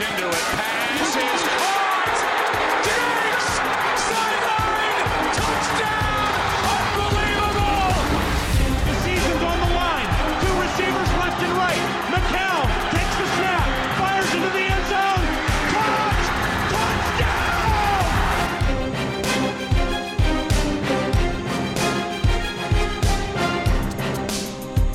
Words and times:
into 0.00 0.28
it. 0.28 0.39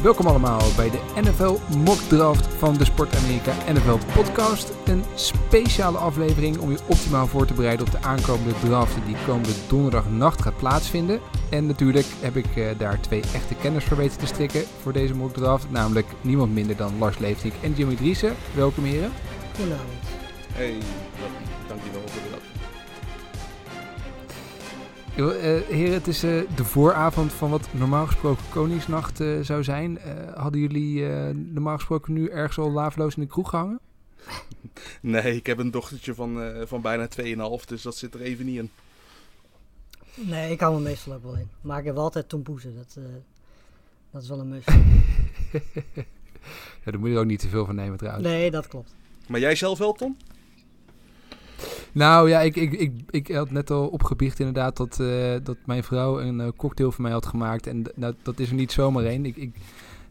Welkom 0.06 0.28
allemaal 0.28 0.62
bij 0.76 0.90
de 0.90 1.00
NFL 1.22 1.58
Mock 1.78 1.98
Draft 1.98 2.48
van 2.48 2.78
de 2.78 2.86
Sport 2.86 3.16
Amerika 3.16 3.54
NFL 3.74 3.98
Podcast. 4.14 4.72
Een 4.86 5.04
speciale 5.16 5.98
aflevering 5.98 6.58
om 6.58 6.72
je 6.72 6.78
optimaal 6.90 7.28
voor 7.28 7.46
te 7.46 7.54
bereiden 7.54 7.86
op 7.86 7.92
de 7.92 8.02
aankomende 8.02 8.54
draft 8.64 8.96
die 9.06 9.16
komende 9.26 9.54
donderdagnacht 9.68 10.42
gaat 10.42 10.58
plaatsvinden. 10.58 11.20
En 11.50 11.66
natuurlijk 11.66 12.06
heb 12.20 12.36
ik 12.36 12.56
eh, 12.56 12.68
daar 12.78 13.02
twee 13.02 13.22
echte 13.34 13.56
kenners 13.56 13.86
voor 13.86 13.98
weten 13.98 14.20
te 14.20 14.26
strikken 14.26 14.64
voor 14.82 14.94
deze 14.94 15.16
mock 15.16 15.34
draft. 15.34 15.72
Namelijk 15.72 16.08
niemand 16.22 16.54
minder 16.54 16.76
dan 16.76 16.98
Lars 16.98 17.18
Leefnik 17.18 17.54
en 17.62 17.74
Jimmy 17.74 17.96
Driessen. 17.96 18.36
Welkom 18.54 18.84
heren. 18.84 19.12
Goedenavond. 19.56 19.92
Hey, 20.54 20.78
dankjewel 21.20 21.45
Yo, 25.16 25.30
eh, 25.30 25.62
heren, 25.62 25.94
het 25.94 26.08
is 26.08 26.24
eh, 26.24 26.42
de 26.56 26.64
vooravond 26.64 27.34
van 27.34 27.50
wat 27.50 27.68
normaal 27.72 28.06
gesproken 28.06 28.44
Koningsnacht 28.50 29.20
eh, 29.20 29.40
zou 29.42 29.64
zijn. 29.64 29.98
Eh, 30.00 30.34
hadden 30.36 30.62
jullie 30.62 31.10
eh, 31.10 31.30
normaal 31.36 31.76
gesproken 31.76 32.14
nu 32.14 32.28
ergens 32.30 32.58
al 32.58 32.72
laveloos 32.72 33.16
in 33.16 33.22
de 33.22 33.28
kroeg 33.28 33.50
gehangen? 33.50 33.80
Nee, 35.02 35.36
ik 35.36 35.46
heb 35.46 35.58
een 35.58 35.72
dochtertje 35.72 36.16
van, 36.16 36.42
eh, 36.42 36.62
van 36.66 36.82
bijna 36.82 37.08
2,5, 37.60 37.66
dus 37.66 37.82
dat 37.82 37.96
zit 37.96 38.14
er 38.14 38.22
even 38.22 38.46
niet 38.46 38.58
in. 38.58 38.70
Nee, 40.16 40.52
ik 40.52 40.60
hou 40.60 40.76
me 40.76 40.82
meestal 40.82 41.14
ook 41.14 41.24
wel 41.24 41.36
in. 41.36 41.50
Maar 41.62 41.80
ik 41.80 41.86
heb 41.86 41.98
altijd 41.98 42.30
tompoezen. 42.30 42.76
Dat, 42.76 42.96
eh, 42.98 43.04
dat 44.12 44.22
is 44.22 44.30
wel 44.30 44.40
een 44.40 44.48
must. 44.50 44.68
Ja, 46.84 46.92
daar 46.92 47.00
moet 47.00 47.10
je 47.10 47.16
er 47.16 47.22
ook 47.22 47.28
niet 47.28 47.40
te 47.40 47.48
veel 47.50 47.66
van 47.66 47.76
nemen 47.76 47.98
trouwens. 47.98 48.26
Nee, 48.28 48.52
dat 48.52 48.68
klopt. 48.68 48.96
Maar 49.28 49.40
jij 49.40 49.56
zelf 49.56 49.78
wel, 49.78 49.94
Tom? 49.94 50.18
Nou 51.96 52.30
ja, 52.30 52.42
ik, 52.42 52.56
ik, 52.56 52.72
ik, 52.74 52.92
ik 53.10 53.28
had 53.28 53.52
net 53.52 53.72
al 53.72 53.88
opgebiecht 53.88 54.40
inderdaad 54.40 54.78
dat, 54.78 55.00
eh, 55.00 55.34
dat 55.44 55.58
mijn 55.66 55.84
vrouw 55.84 56.20
een 56.20 56.40
eh, 56.42 56.48
cocktail 56.58 56.92
voor 56.92 57.02
mij 57.02 57.12
had 57.12 57.26
gemaakt. 57.26 57.68
En 57.68 57.84
d- 57.84 57.92
nou, 57.98 58.14
dat 58.22 58.40
is 58.40 58.50
er 58.50 58.56
niet 58.56 58.72
zomaar 58.72 59.04
één. 59.06 59.26
Ik, 59.26 59.36
ik, 59.36 59.56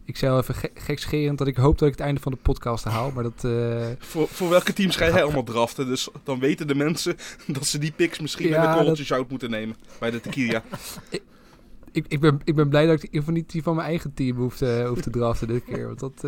ik 0.05 0.17
zei 0.17 0.33
al 0.33 0.39
even 0.39 0.55
ge 0.55 0.71
gekscherend 0.75 1.39
dat 1.39 1.47
ik 1.47 1.57
hoop 1.57 1.79
dat 1.79 1.89
ik 1.89 1.95
het 1.95 2.03
einde 2.05 2.21
van 2.21 2.33
de 2.33 2.39
podcast 2.43 2.85
haal. 2.85 3.11
Maar 3.15 3.23
dat... 3.23 3.45
eh, 3.45 3.87
Voor, 3.99 4.29
voor 4.29 4.49
welke 4.49 4.73
teams 4.73 4.97
ga 4.97 5.05
jij 5.09 5.23
allemaal 5.23 5.43
draften? 5.43 5.87
Dus 5.87 6.09
dan 6.23 6.39
weten 6.39 6.67
de 6.67 6.75
mensen 6.75 7.17
dat 7.47 7.67
ze 7.67 7.79
die 7.79 7.93
picks 7.93 8.21
misschien 8.21 8.49
Ja, 8.49 8.59
met 8.61 8.69
een 8.69 8.75
korreltje 8.75 8.97
dat- 9.05 9.07
zout 9.17 9.31
moeten 9.31 9.51
nemen 9.51 9.77
bij 10.01 10.11
de 10.11 10.21
tequila. 10.21 10.63
ik, 11.93 12.05
ik, 12.09 12.21
ben, 12.21 12.41
ik 12.45 12.55
ben 12.55 12.69
blij 12.69 12.87
dat 12.87 12.95
ik 12.95 13.01
in 13.01 13.07
ieder 13.07 13.21
geval 13.21 13.35
niet 13.35 13.51
die 13.53 13.63
van 13.63 13.75
mijn 13.75 13.89
eigen 13.89 14.15
team 14.15 14.37
hoef 14.37 14.57
te, 14.57 14.85
hoef 14.89 15.01
te 15.01 15.11
draften 15.11 15.49
dit 15.49 15.65
keer. 15.65 15.87
Want 15.87 16.01
dat, 16.01 16.21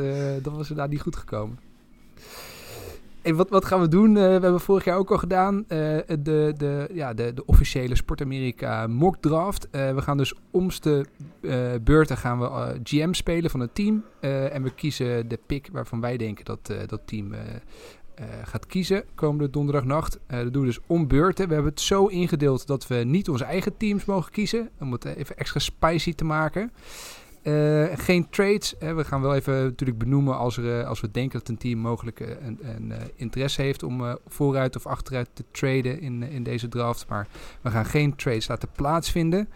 dat 0.42 0.52
was 0.52 0.68
inderdaad 0.68 0.90
niet 0.90 1.00
goed 1.00 1.16
gekomen. 1.16 1.58
Wat, 3.34 3.50
wat 3.50 3.64
gaan 3.64 3.80
we 3.80 3.88
doen? 3.88 4.16
Eh, 4.16 4.22
we 4.22 4.30
hebben 4.30 4.60
vorig 4.60 4.84
jaar 4.84 4.98
ook 4.98 5.10
al 5.10 5.18
gedaan 5.18 5.64
eh, 5.68 5.78
de, 6.06 6.52
de, 6.56 6.88
ja, 6.92 7.14
de, 7.14 7.34
de 7.34 7.44
officiële 7.44 7.94
Sport 7.94 8.20
Amerika 8.20 8.86
mock 8.86 9.16
draft. 9.20 9.70
Eh, 9.70 9.94
we 9.94 10.02
gaan 10.02 10.16
dus 10.16 10.34
omste 10.50 11.06
eh 11.40 11.72
beurten 11.82 12.16
gaan 12.16 12.40
we 12.40 12.80
GM 12.82 13.12
spelen 13.12 13.50
van 13.50 13.60
het 13.60 13.74
team. 13.74 14.04
En 14.20 14.62
we 14.62 14.70
kiezen 14.70 15.28
de 15.28 15.38
pick 15.46 15.68
waarvan 15.72 16.00
wij 16.00 16.16
denken 16.16 16.44
dat 16.44 16.72
dat 16.86 17.00
team 17.04 17.34
gaat 18.42 18.66
kiezen 18.66 19.04
komende 19.14 19.50
donderdagnacht. 19.50 20.18
Eh 20.26 20.38
dat 20.38 20.52
doen 20.52 20.62
we 20.62 20.68
dus 20.68 20.80
om 20.86 21.08
beurten. 21.08 21.48
We 21.48 21.54
hebben 21.54 21.72
het 21.72 21.80
zo 21.80 22.06
ingedeeld 22.06 22.66
dat 22.66 22.86
we 22.86 22.94
niet 22.94 23.28
onze 23.28 23.44
eigen 23.44 23.76
teams 23.76 24.04
mogen 24.04 24.32
kiezen. 24.32 24.70
Om 24.80 24.92
het 24.92 25.04
even 25.04 25.36
extra 25.36 25.60
spicy 25.60 26.14
te 26.14 26.24
maken. 26.24 26.72
Eh, 27.46 27.84
geen 27.94 28.28
trades. 28.30 28.78
Eh, 28.78 28.94
we 28.94 29.04
gaan 29.04 29.20
wel 29.20 29.34
even 29.34 29.62
natuurlijk 29.64 29.98
benoemen 29.98 30.36
als, 30.36 30.56
er, 30.56 30.80
eh, 30.80 30.88
als 30.88 31.00
we 31.00 31.10
denken 31.10 31.38
dat 31.38 31.48
een 31.48 31.56
team 31.56 31.78
mogelijk 31.78 32.20
eh, 32.20 32.28
een, 32.28 32.58
een 32.62 32.92
interesse 33.16 33.62
heeft 33.62 33.82
om 33.82 34.18
vooruit 34.26 34.76
of 34.76 34.86
achteruit 34.86 35.28
te 35.32 35.44
traden 35.50 36.00
in, 36.00 36.22
in 36.22 36.42
deze 36.42 36.68
draft. 36.68 37.06
Maar 37.08 37.28
we 37.60 37.70
gaan 37.70 37.84
geen 37.84 38.16
trades 38.16 38.48
laten 38.48 38.68
plaatsvinden. 38.76 39.48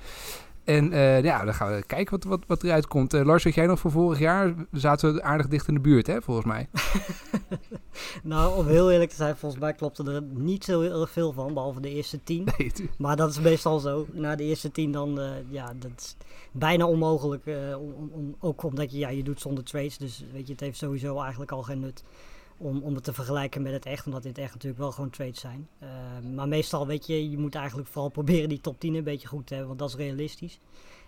En 0.65 0.91
ja, 1.23 1.45
dan 1.45 1.55
gaan 1.55 1.75
we 1.75 1.83
kijken 1.87 2.13
wat, 2.19 2.25
wat, 2.25 2.41
wat 2.47 2.63
eruit 2.63 2.87
komt. 2.87 3.13
Lars, 3.13 3.45
weet 3.45 3.55
jij 3.55 3.67
nog 3.67 3.79
van 3.79 3.91
vorig 3.91 4.19
jaar? 4.19 4.55
We 4.71 4.79
zaten 4.79 5.23
aardig 5.23 5.49
dicht 5.49 5.69
in 5.69 5.75
de 5.75 5.81
buurt, 5.81 6.07
hè, 6.07 6.23
volgens 6.23 6.47
mij. 6.47 6.69
Nou, 8.23 8.57
om 8.57 8.67
heel 8.67 8.91
eerlijk 8.91 9.11
te 9.11 9.17
zijn, 9.17 9.37
volgens 9.37 9.61
mij 9.61 9.73
klopte 9.73 10.13
er 10.13 10.23
niet 10.23 10.65
zo 10.65 10.81
heel 10.81 11.01
erg 11.01 11.11
veel 11.11 11.33
van. 11.33 11.55
Behalve 11.55 11.81
de 11.81 11.91
eerste 11.91 12.23
tien. 12.25 12.49
Nee, 12.59 12.73
Maar 12.99 13.17
dat 13.17 13.31
is 13.31 13.41
meestal 13.41 13.79
zo. 13.79 14.07
Na 14.13 14.37
de 14.37 14.45
eerste 14.45 14.71
tien 14.71 14.93
dan, 14.93 15.21
ja, 15.49 15.73
dat 15.79 15.91
is 15.97 16.17
bijna 16.53 16.87
onmogelijk. 16.87 17.47
eh, 17.47 17.81
om, 17.81 18.11
om, 18.13 18.37
ook 18.39 18.63
omdat 18.63 18.93
je, 18.93 18.99
ja, 18.99 19.09
je 19.09 19.23
doet 19.23 19.41
zonder 19.41 19.65
trades. 19.65 19.99
Dus 19.99 20.25
weet 20.33 20.47
je, 20.47 20.53
het 20.53 20.61
heeft 20.61 20.79
sowieso 20.79 21.21
eigenlijk 21.21 21.53
al 21.53 21.63
geen 21.63 21.81
nut 21.81 22.05
om, 22.57 22.83
om 22.83 22.95
het 22.95 23.05
te 23.05 23.13
vergelijken 23.13 23.63
met 23.63 23.73
het 23.73 23.87
echt. 23.87 24.07
Omdat 24.07 24.23
dit 24.23 24.39
echt 24.39 24.53
natuurlijk 24.53 24.81
wel 24.81 24.93
gewoon 24.93 25.11
trades 25.11 25.41
zijn. 25.41 25.69
Eh, 25.79 25.89
maar 26.35 26.49
meestal, 26.49 26.87
weet 26.87 27.07
je, 27.07 27.31
je 27.31 27.39
moet 27.39 27.55
eigenlijk 27.55 27.89
vooral 27.89 28.11
proberen 28.19 28.49
die 28.49 28.61
top 28.61 28.81
10 28.81 28.95
een 28.95 29.05
beetje 29.05 29.29
goed 29.29 29.47
te 29.47 29.55
hebben. 29.55 29.77
Want 29.77 29.81
dat 29.81 30.01
is 30.01 30.07
realistisch. 30.07 30.59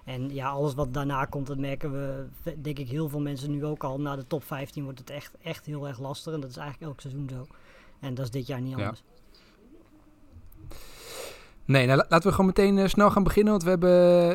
En 0.04 0.34
ja, 0.34 0.48
alles 0.48 0.74
wat 0.74 0.94
daarna 0.94 1.24
komt, 1.24 1.46
dat 1.46 1.58
merken 1.58 1.92
we, 1.92 2.26
denk 2.62 2.78
ik, 2.78 2.88
heel 2.88 3.08
veel 3.08 3.20
mensen 3.20 3.50
nu 3.50 3.64
ook 3.64 3.84
al. 3.84 4.00
Na 4.00 4.16
de 4.16 4.26
top 4.26 4.44
15 4.44 4.84
wordt 4.84 4.98
het 4.98 5.10
echt, 5.10 5.34
echt 5.42 5.66
heel 5.66 5.88
erg 5.88 6.00
lastig. 6.00 6.32
En 6.32 6.40
dat 6.40 6.50
is 6.50 6.56
eigenlijk 6.56 6.90
elk 6.90 7.00
seizoen 7.00 7.28
zo. 7.28 7.46
En 8.00 8.14
dat 8.14 8.24
is 8.24 8.30
dit 8.30 8.46
jaar 8.46 8.60
niet 8.60 8.78
Ja. 8.78 8.94
Nee, 11.64 11.86
nou, 11.86 11.98
la- 11.98 12.06
laten 12.08 12.28
we 12.28 12.34
gewoon 12.34 12.46
meteen 12.46 12.78
eh, 12.78 12.88
snel 12.88 13.10
gaan 13.10 13.22
beginnen. 13.22 13.50
Want 13.52 13.62
we 13.64 13.68
hebben 13.70 13.90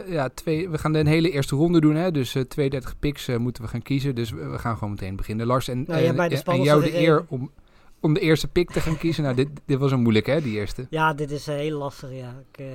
eh, 0.05 0.13
ja, 0.13 0.29
twee. 0.29 0.69
We 0.69 0.77
gaan 0.77 0.93
de 0.93 1.09
hele 1.09 1.31
eerste 1.31 1.55
ronde 1.55 1.79
doen. 1.81 1.95
Hè? 1.95 2.11
Dus 2.11 2.35
eh 2.35 2.43
32 2.43 2.99
picks 2.99 3.27
eh, 3.27 3.37
moeten 3.37 3.63
we 3.63 3.69
gaan 3.69 3.81
kiezen. 3.81 4.15
Dus 4.15 4.31
we, 4.31 4.59
gaan 4.59 4.73
gewoon 4.77 4.89
meteen 4.93 5.15
beginnen. 5.15 5.45
Lars, 5.47 5.67
en, 5.67 5.83
Nou, 5.87 6.01
en- 6.45 6.61
jou 6.63 6.83
de 6.83 6.97
eer 6.99 7.25
om, 7.29 7.51
om 7.99 8.13
de 8.13 8.19
eerste 8.19 8.47
pick 8.47 8.71
te 8.71 8.79
gaan 8.79 8.97
kiezen. 8.97 9.23
Nou, 9.23 9.35
dit, 9.35 9.49
dit 9.65 9.79
was 9.79 9.91
een 9.91 10.01
moeilijk, 10.01 10.25
hè, 10.25 10.41
die 10.41 10.55
eerste. 10.55 10.87
Ja, 10.89 11.13
dit 11.13 11.31
is 11.31 11.45
heel 11.45 11.77
lastig. 11.77 12.11
Ja. 12.11 12.43
Ik, 12.51 12.65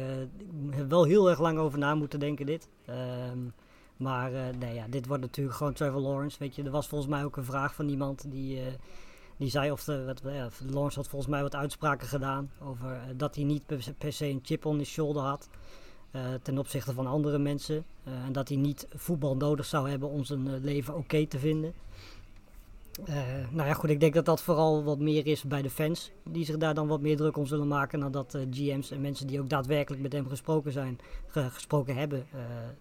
ik 0.71 0.75
heb 0.75 0.91
wel 0.91 1.05
heel 1.05 1.31
erg 1.31 1.41
lang 1.41 1.59
over 1.59 1.79
na 1.79 1.95
moeten 1.95 2.21
denken, 2.21 2.47
dit. 2.47 2.69
Ehm, 2.87 3.39
maar 3.97 4.31
nee, 4.59 4.75
ja, 4.75 4.85
dit 4.91 5.07
wordt 5.07 5.23
natuurlijk 5.23 5.57
gewoon 5.57 5.73
Trevor 5.73 6.01
Lawrence. 6.01 6.39
Weet 6.39 6.55
je, 6.57 6.63
er 6.63 6.71
was 6.71 6.89
volgens 6.89 7.11
mij 7.11 7.25
ook 7.25 7.37
een 7.37 7.45
vraag 7.45 7.75
van 7.75 7.89
iemand 7.89 8.25
die, 8.31 8.59
die 9.43 9.51
zei 9.51 9.71
of, 9.71 9.85
de, 9.85 10.15
ja, 10.25 10.49
Lawrence 10.71 10.99
had 10.99 11.09
volgens 11.09 11.31
mij 11.31 11.43
wat 11.43 11.55
uitspraken 11.55 12.09
gedaan 12.09 12.51
over 12.61 12.93
eh, 12.93 13.01
dat 13.17 13.35
hij 13.35 13.45
niet 13.45 13.67
per, 13.99 14.13
se- 14.13 14.27
een 14.27 14.41
chip 14.43 14.67
on 14.67 14.79
his 14.79 14.89
shoulder 14.91 15.23
had. 15.23 15.49
eh, 16.11 16.21
ten 16.43 16.59
opzichte 16.59 16.93
van 16.93 17.07
andere 17.07 17.39
mensen. 17.39 17.85
Eh, 18.05 18.13
en 18.27 18.33
dat 18.33 18.49
hij 18.49 18.57
niet 18.57 18.87
voetbal 18.95 19.37
nodig 19.37 19.67
zou 19.67 19.91
hebben 19.91 20.09
om 20.09 20.25
zijn 20.25 20.61
leven 20.61 20.97
oké 20.97 21.27
te 21.27 21.39
vinden. 21.39 21.73
Nou 23.51 23.69
ja, 23.69 23.75
goed, 23.75 23.91
ik 23.91 24.01
denk 24.01 24.15
dat 24.15 24.25
dat 24.25 24.43
vooral 24.43 24.85
wat 24.85 24.99
meer 24.99 25.27
is 25.27 25.43
bij 25.43 25.63
de 25.63 25.71
fans. 25.71 26.11
Die 26.25 26.45
zich 26.45 26.57
daar 26.57 26.75
dan 26.75 26.87
wat 26.89 27.01
meer 27.01 27.17
druk 27.17 27.37
om 27.37 27.47
zullen 27.47 27.69
maken. 27.69 28.01
Dan 28.01 28.13
dat 28.13 28.35
eh, 28.35 28.43
GM's 28.51 28.91
en 28.91 29.01
mensen 29.01 29.27
die 29.27 29.41
ook 29.41 29.49
daadwerkelijk 29.49 30.03
met 30.03 30.13
hem 30.13 30.29
gesproken 30.29 30.73
zijn, 30.73 30.99
ge- 31.27 31.51
gesproken 31.51 31.97
hebben, 31.97 32.27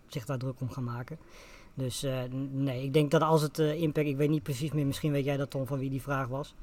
zich 0.08 0.26
daar 0.26 0.38
druk 0.38 0.60
om 0.62 0.70
gaan 0.72 0.84
maken. 0.84 1.18
Dus 1.74 2.04
eh, 2.04 2.20
nee, 2.52 2.84
ik 2.84 2.94
denk 2.94 3.12
dat 3.12 3.22
als 3.22 3.42
het 3.42 3.60
eh, 3.60 3.82
impact, 3.82 4.08
ik 4.08 4.18
weet 4.18 4.30
niet 4.30 4.44
precies 4.44 4.72
meer, 4.72 4.86
misschien 4.86 5.12
weet 5.12 5.26
jij 5.26 5.38
dat 5.38 5.50
Tom 5.50 5.68
van 5.68 5.80
wie 5.80 5.90
die 5.90 6.02
vraag 6.02 6.28
was. 6.28 6.56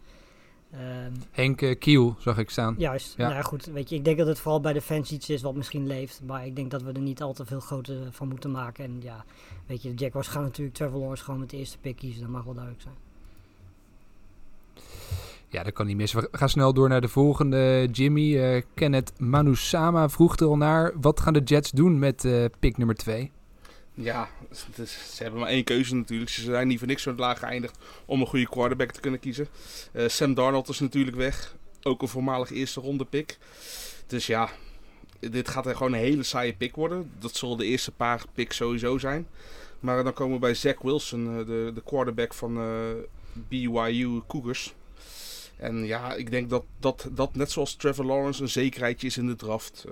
Ehm, 0.72 1.12
Henk 1.30 1.62
eh, 1.62 1.78
Kiel 1.78 2.16
zag 2.18 2.38
ik 2.38 2.50
staan. 2.50 2.74
juist, 2.78 3.14
Ja. 3.16 3.28
nou 3.28 3.42
goed, 3.44 3.64
weet 3.64 3.88
je, 3.88 3.96
ik 3.96 4.04
denk 4.04 4.18
dat 4.18 4.26
het 4.26 4.38
vooral 4.38 4.60
bij 4.60 4.72
de 4.72 4.80
fans 4.80 5.12
iets 5.12 5.30
is 5.30 5.42
wat 5.42 5.54
misschien 5.54 5.86
leeft. 5.86 6.20
Maar 6.26 6.46
ik 6.46 6.56
denk 6.56 6.70
dat 6.70 6.82
we 6.82 6.92
er 6.92 7.00
niet 7.00 7.22
al 7.22 7.32
te 7.32 7.44
veel 7.46 7.60
groter 7.60 7.96
van 8.10 8.28
moeten 8.28 8.50
maken. 8.50 8.84
En 8.84 8.98
ja, 9.02 9.24
weet 9.66 9.82
je, 9.82 9.94
de 9.94 10.04
Jaguars 10.04 10.28
gaan 10.28 10.42
natuurlijk 10.42 10.76
Trevor 10.76 10.98
Lawrence 10.98 11.24
gewoon 11.24 11.40
met 11.40 11.50
de 11.50 11.56
eerste 11.56 11.78
pick 11.78 11.96
kiezen, 11.96 12.20
dat 12.20 12.30
mag 12.30 12.44
wel 12.44 12.54
duidelijk 12.54 12.82
zijn. 12.82 12.94
Ja, 15.50 15.62
dat 15.62 15.72
kan 15.72 15.86
niet 15.86 15.96
missen. 15.96 16.20
We 16.20 16.28
gaan 16.32 16.48
snel 16.48 16.72
door 16.72 16.88
naar 16.88 17.00
de 17.00 17.08
volgende. 17.08 17.88
Jimmy, 17.92 18.62
Kenneth 18.74 19.20
Manusama 19.20 20.08
vroeg 20.08 20.36
er 20.36 20.46
al 20.46 20.56
naar. 20.56 20.92
Wat 21.00 21.20
gaan 21.20 21.32
de 21.32 21.42
Jets 21.42 21.70
doen 21.70 21.98
met 21.98 22.28
pick 22.60 22.76
nummer 22.76 22.96
2? 22.96 23.30
Ja, 24.00 24.28
is- 24.76 25.14
ze 25.16 25.22
hebben 25.22 25.40
maar 25.40 25.48
één 25.48 25.64
keuze 25.64 25.94
natuurlijk. 25.94 26.30
Ze 26.30 26.40
zijn 26.42 26.68
niet 26.68 26.78
voor 26.78 26.86
niks 26.86 27.02
zo 27.02 27.14
laag 27.16 27.38
geëindigd 27.38 27.78
om 28.04 28.20
een 28.20 28.26
goede 28.26 28.48
quarterback 28.48 28.90
te 28.92 29.00
kunnen 29.00 29.20
kiezen. 29.20 29.48
Eh, 29.92 30.08
Sam 30.08 30.34
Darnold 30.34 30.68
is 30.68 30.80
natuurlijk 30.80 31.16
weg. 31.16 31.56
Ook 31.82 32.02
een 32.02 32.08
voormalig 32.08 32.50
eerste 32.50 32.80
ronde 32.80 33.04
pick. 33.04 33.38
Dus 34.06 34.26
ja, 34.26 34.48
dit 35.20 35.48
gaat 35.48 35.66
er 35.66 35.76
gewoon 35.76 35.92
een 35.92 35.98
hele 35.98 36.22
saaie 36.22 36.54
pick 36.54 36.74
worden. 36.74 37.10
Dat 37.18 37.34
zal 37.36 37.56
de 37.56 37.64
eerste 37.64 37.92
paar 37.92 38.24
picks 38.34 38.56
sowieso 38.56 38.98
zijn. 38.98 39.28
Maar 39.80 40.04
dan 40.04 40.12
komen 40.12 40.34
we 40.34 40.40
bij 40.40 40.54
Zach 40.54 40.82
Wilson, 40.82 41.38
eh, 41.38 41.46
de, 41.46 41.70
de 41.74 41.82
quarterback 41.84 42.34
van 42.34 42.56
eh, 42.58 42.66
BYU 43.32 44.20
Cougars. 44.28 44.74
En 45.56 45.84
ja, 45.86 46.14
ik 46.14 46.30
denk 46.30 46.50
dat, 46.50 46.64
dat 46.80 47.08
dat 47.12 47.34
net 47.34 47.50
zoals 47.50 47.74
Trevor 47.74 48.04
Lawrence 48.04 48.42
een 48.42 48.48
zekerheidje 48.48 49.06
is 49.06 49.16
in 49.16 49.26
de 49.26 49.36
draft. 49.36 49.84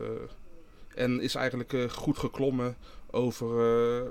en 0.94 1.20
is 1.20 1.35
eigenlijk 1.35 1.93
goed 1.93 2.19
geklommen 2.19 2.76
over, 3.16 3.46
eh, 4.04 4.10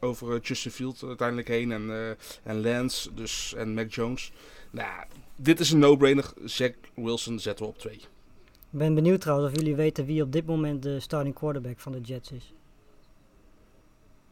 over 0.00 0.34
eh, 0.34 0.40
Justin 0.42 0.70
Field 0.70 1.02
uiteindelijk 1.06 1.48
heen. 1.48 1.72
En, 1.72 1.90
eh, 1.90 2.10
en 2.42 2.60
Lance 2.62 3.14
dus, 3.14 3.54
en 3.56 3.74
Mac 3.74 3.92
Jones. 3.92 4.32
Nou, 4.70 5.04
dit 5.36 5.60
is 5.60 5.70
een 5.70 5.78
no-brainer. 5.78 6.32
Zach 6.44 6.70
Wilson 6.94 7.38
zetten 7.38 7.64
we 7.64 7.70
op 7.70 7.78
2. 7.78 7.94
Ik 7.94 8.78
ben 8.78 8.94
benieuwd 8.94 9.20
trouwens 9.20 9.50
of 9.52 9.56
jullie 9.60 9.74
weten 9.76 10.04
wie 10.04 10.22
op 10.22 10.32
dit 10.32 10.46
moment 10.46 10.82
de 10.82 11.00
starting 11.00 11.34
quarterback 11.34 11.80
van 11.80 11.92
de 11.92 12.00
Jets 12.00 12.32
is. 12.32 12.52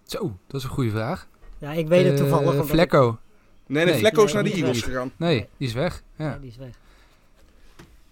Zo, 0.03 0.37
dat 0.47 0.61
is 0.61 0.65
een 0.65 0.71
goede 0.75 0.91
vraag. 0.91 1.29
Ja, 1.59 1.73
ik 1.73 1.89
weet 1.89 2.07
het 2.07 2.17
toevallig. 2.17 2.55
ik- 2.55 2.65
Vlecko. 2.65 3.19
Nee, 3.67 3.85
nee, 3.85 3.93
Nee. 3.93 4.01
Vlecko 4.01 4.25
is 4.25 4.33
Nee, 4.33 4.43
naar 4.43 4.53
de 4.53 4.59
Eagles 4.59 4.77
weg. 4.81 4.85
gegaan. 4.89 5.13
Nee, 5.17 5.49
die 5.57 5.69
is 5.69 5.75
weg. 5.75 6.03
Ja. 6.17 6.31
Nee, 6.31 6.41
die 6.41 6.51
is 6.51 6.57
weg. 6.57 6.79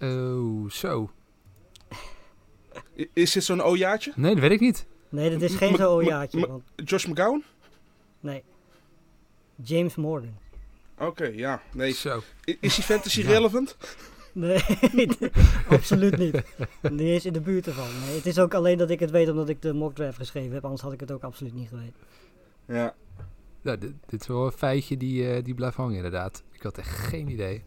Oh, 0.01 0.71
zo. 0.71 1.11
Is 3.13 3.33
dit 3.33 3.45
zo'n 3.45 3.63
ojaatje? 3.63 4.13
Nee, 4.17 4.33
dat 4.33 4.41
weet 4.41 4.51
ik 4.51 4.61
niet. 4.61 4.87
Nee, 5.17 5.31
dat 5.31 5.41
is 5.43 5.55
geen 5.55 5.73
M- 5.73 5.77
zo'n 5.77 6.05
jaartje. 6.05 6.47
want- 6.47 6.63
Josh 6.85 7.05
McGowan? 7.07 7.43
Nee. 8.21 8.43
James 9.63 9.95
Morgan. 9.97 10.35
Oké, 10.99 11.25
ja. 11.25 11.63
Nee. 11.73 11.93
Zo. 11.93 12.21
Is 12.61 12.75
die 12.75 12.85
fantasy 12.85 13.21
Ja. 13.23 13.29
relevant? 13.29 13.77
Nee, 14.33 14.61
absoluut 15.69 16.17
niet. 16.19 16.43
Niet 16.83 17.01
eens 17.01 17.25
in 17.25 17.33
de 17.33 17.41
buurt 17.41 17.67
ervan. 17.67 17.89
Nee, 18.07 18.17
het 18.17 18.27
is 18.27 18.39
ook 18.39 18.55
alleen 18.55 18.79
dat 18.79 18.91
ik 18.91 19.01
het 19.01 19.11
weet 19.11 19.29
omdat 19.31 19.49
ik 19.49 19.63
de 19.63 19.73
mock 19.73 19.95
draft 19.95 20.17
geschreven 20.17 20.53
heb. 20.55 20.65
Anders 20.65 20.83
had 20.83 20.93
ik 20.93 21.01
het 21.01 21.13
ook 21.13 21.23
absoluut 21.23 21.55
niet 21.55 21.69
geweten. 21.69 21.95
Ja. 22.67 22.95
Nou, 23.63 23.79
dit, 23.79 23.93
dit 24.07 24.21
is 24.21 24.27
wel 24.27 24.45
een 24.47 24.53
feitje 24.53 24.97
die, 24.97 25.29
eh, 25.31 25.45
die 25.45 25.55
blijft 25.55 25.77
hangen 25.77 25.97
inderdaad. 25.97 26.43
Ik 26.53 26.63
had 26.63 26.79
echt 26.79 26.89
geen 26.99 27.29
idee. 27.29 27.63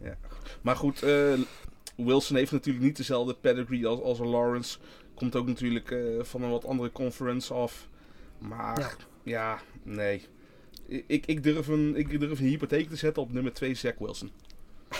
Maar 0.62 0.76
goed, 0.76 1.02
eh, 1.02 1.32
Wilson 1.96 2.36
heeft 2.36 2.52
natuurlijk 2.52 2.84
niet 2.84 2.96
dezelfde 2.96 3.34
pedigree 3.34 3.86
als, 3.86 4.00
als 4.00 4.18
een 4.18 4.26
Lawrence. 4.28 4.78
Komt 5.20 5.36
ook 5.36 5.46
natuurlijk 5.46 5.90
eh, 5.90 5.98
van 6.22 6.42
een 6.42 6.50
wat 6.50 6.64
andere 6.64 6.92
conference 6.92 7.54
af. 7.54 7.88
Maar 8.38 8.78
ja, 8.78 8.90
Ja. 9.22 9.60
nee. 9.82 10.22
Ik, 11.06 11.26
ik, 11.26 11.42
durf 11.42 11.68
een, 11.68 11.96
ik 11.96 12.20
durf 12.20 12.40
een 12.40 12.46
hypotheek 12.46 12.88
te 12.88 12.96
zetten 12.96 13.22
op 13.22 13.32
nummer 13.32 13.52
2, 13.52 13.74
Zach 13.74 13.98
Wilson. 13.98 14.30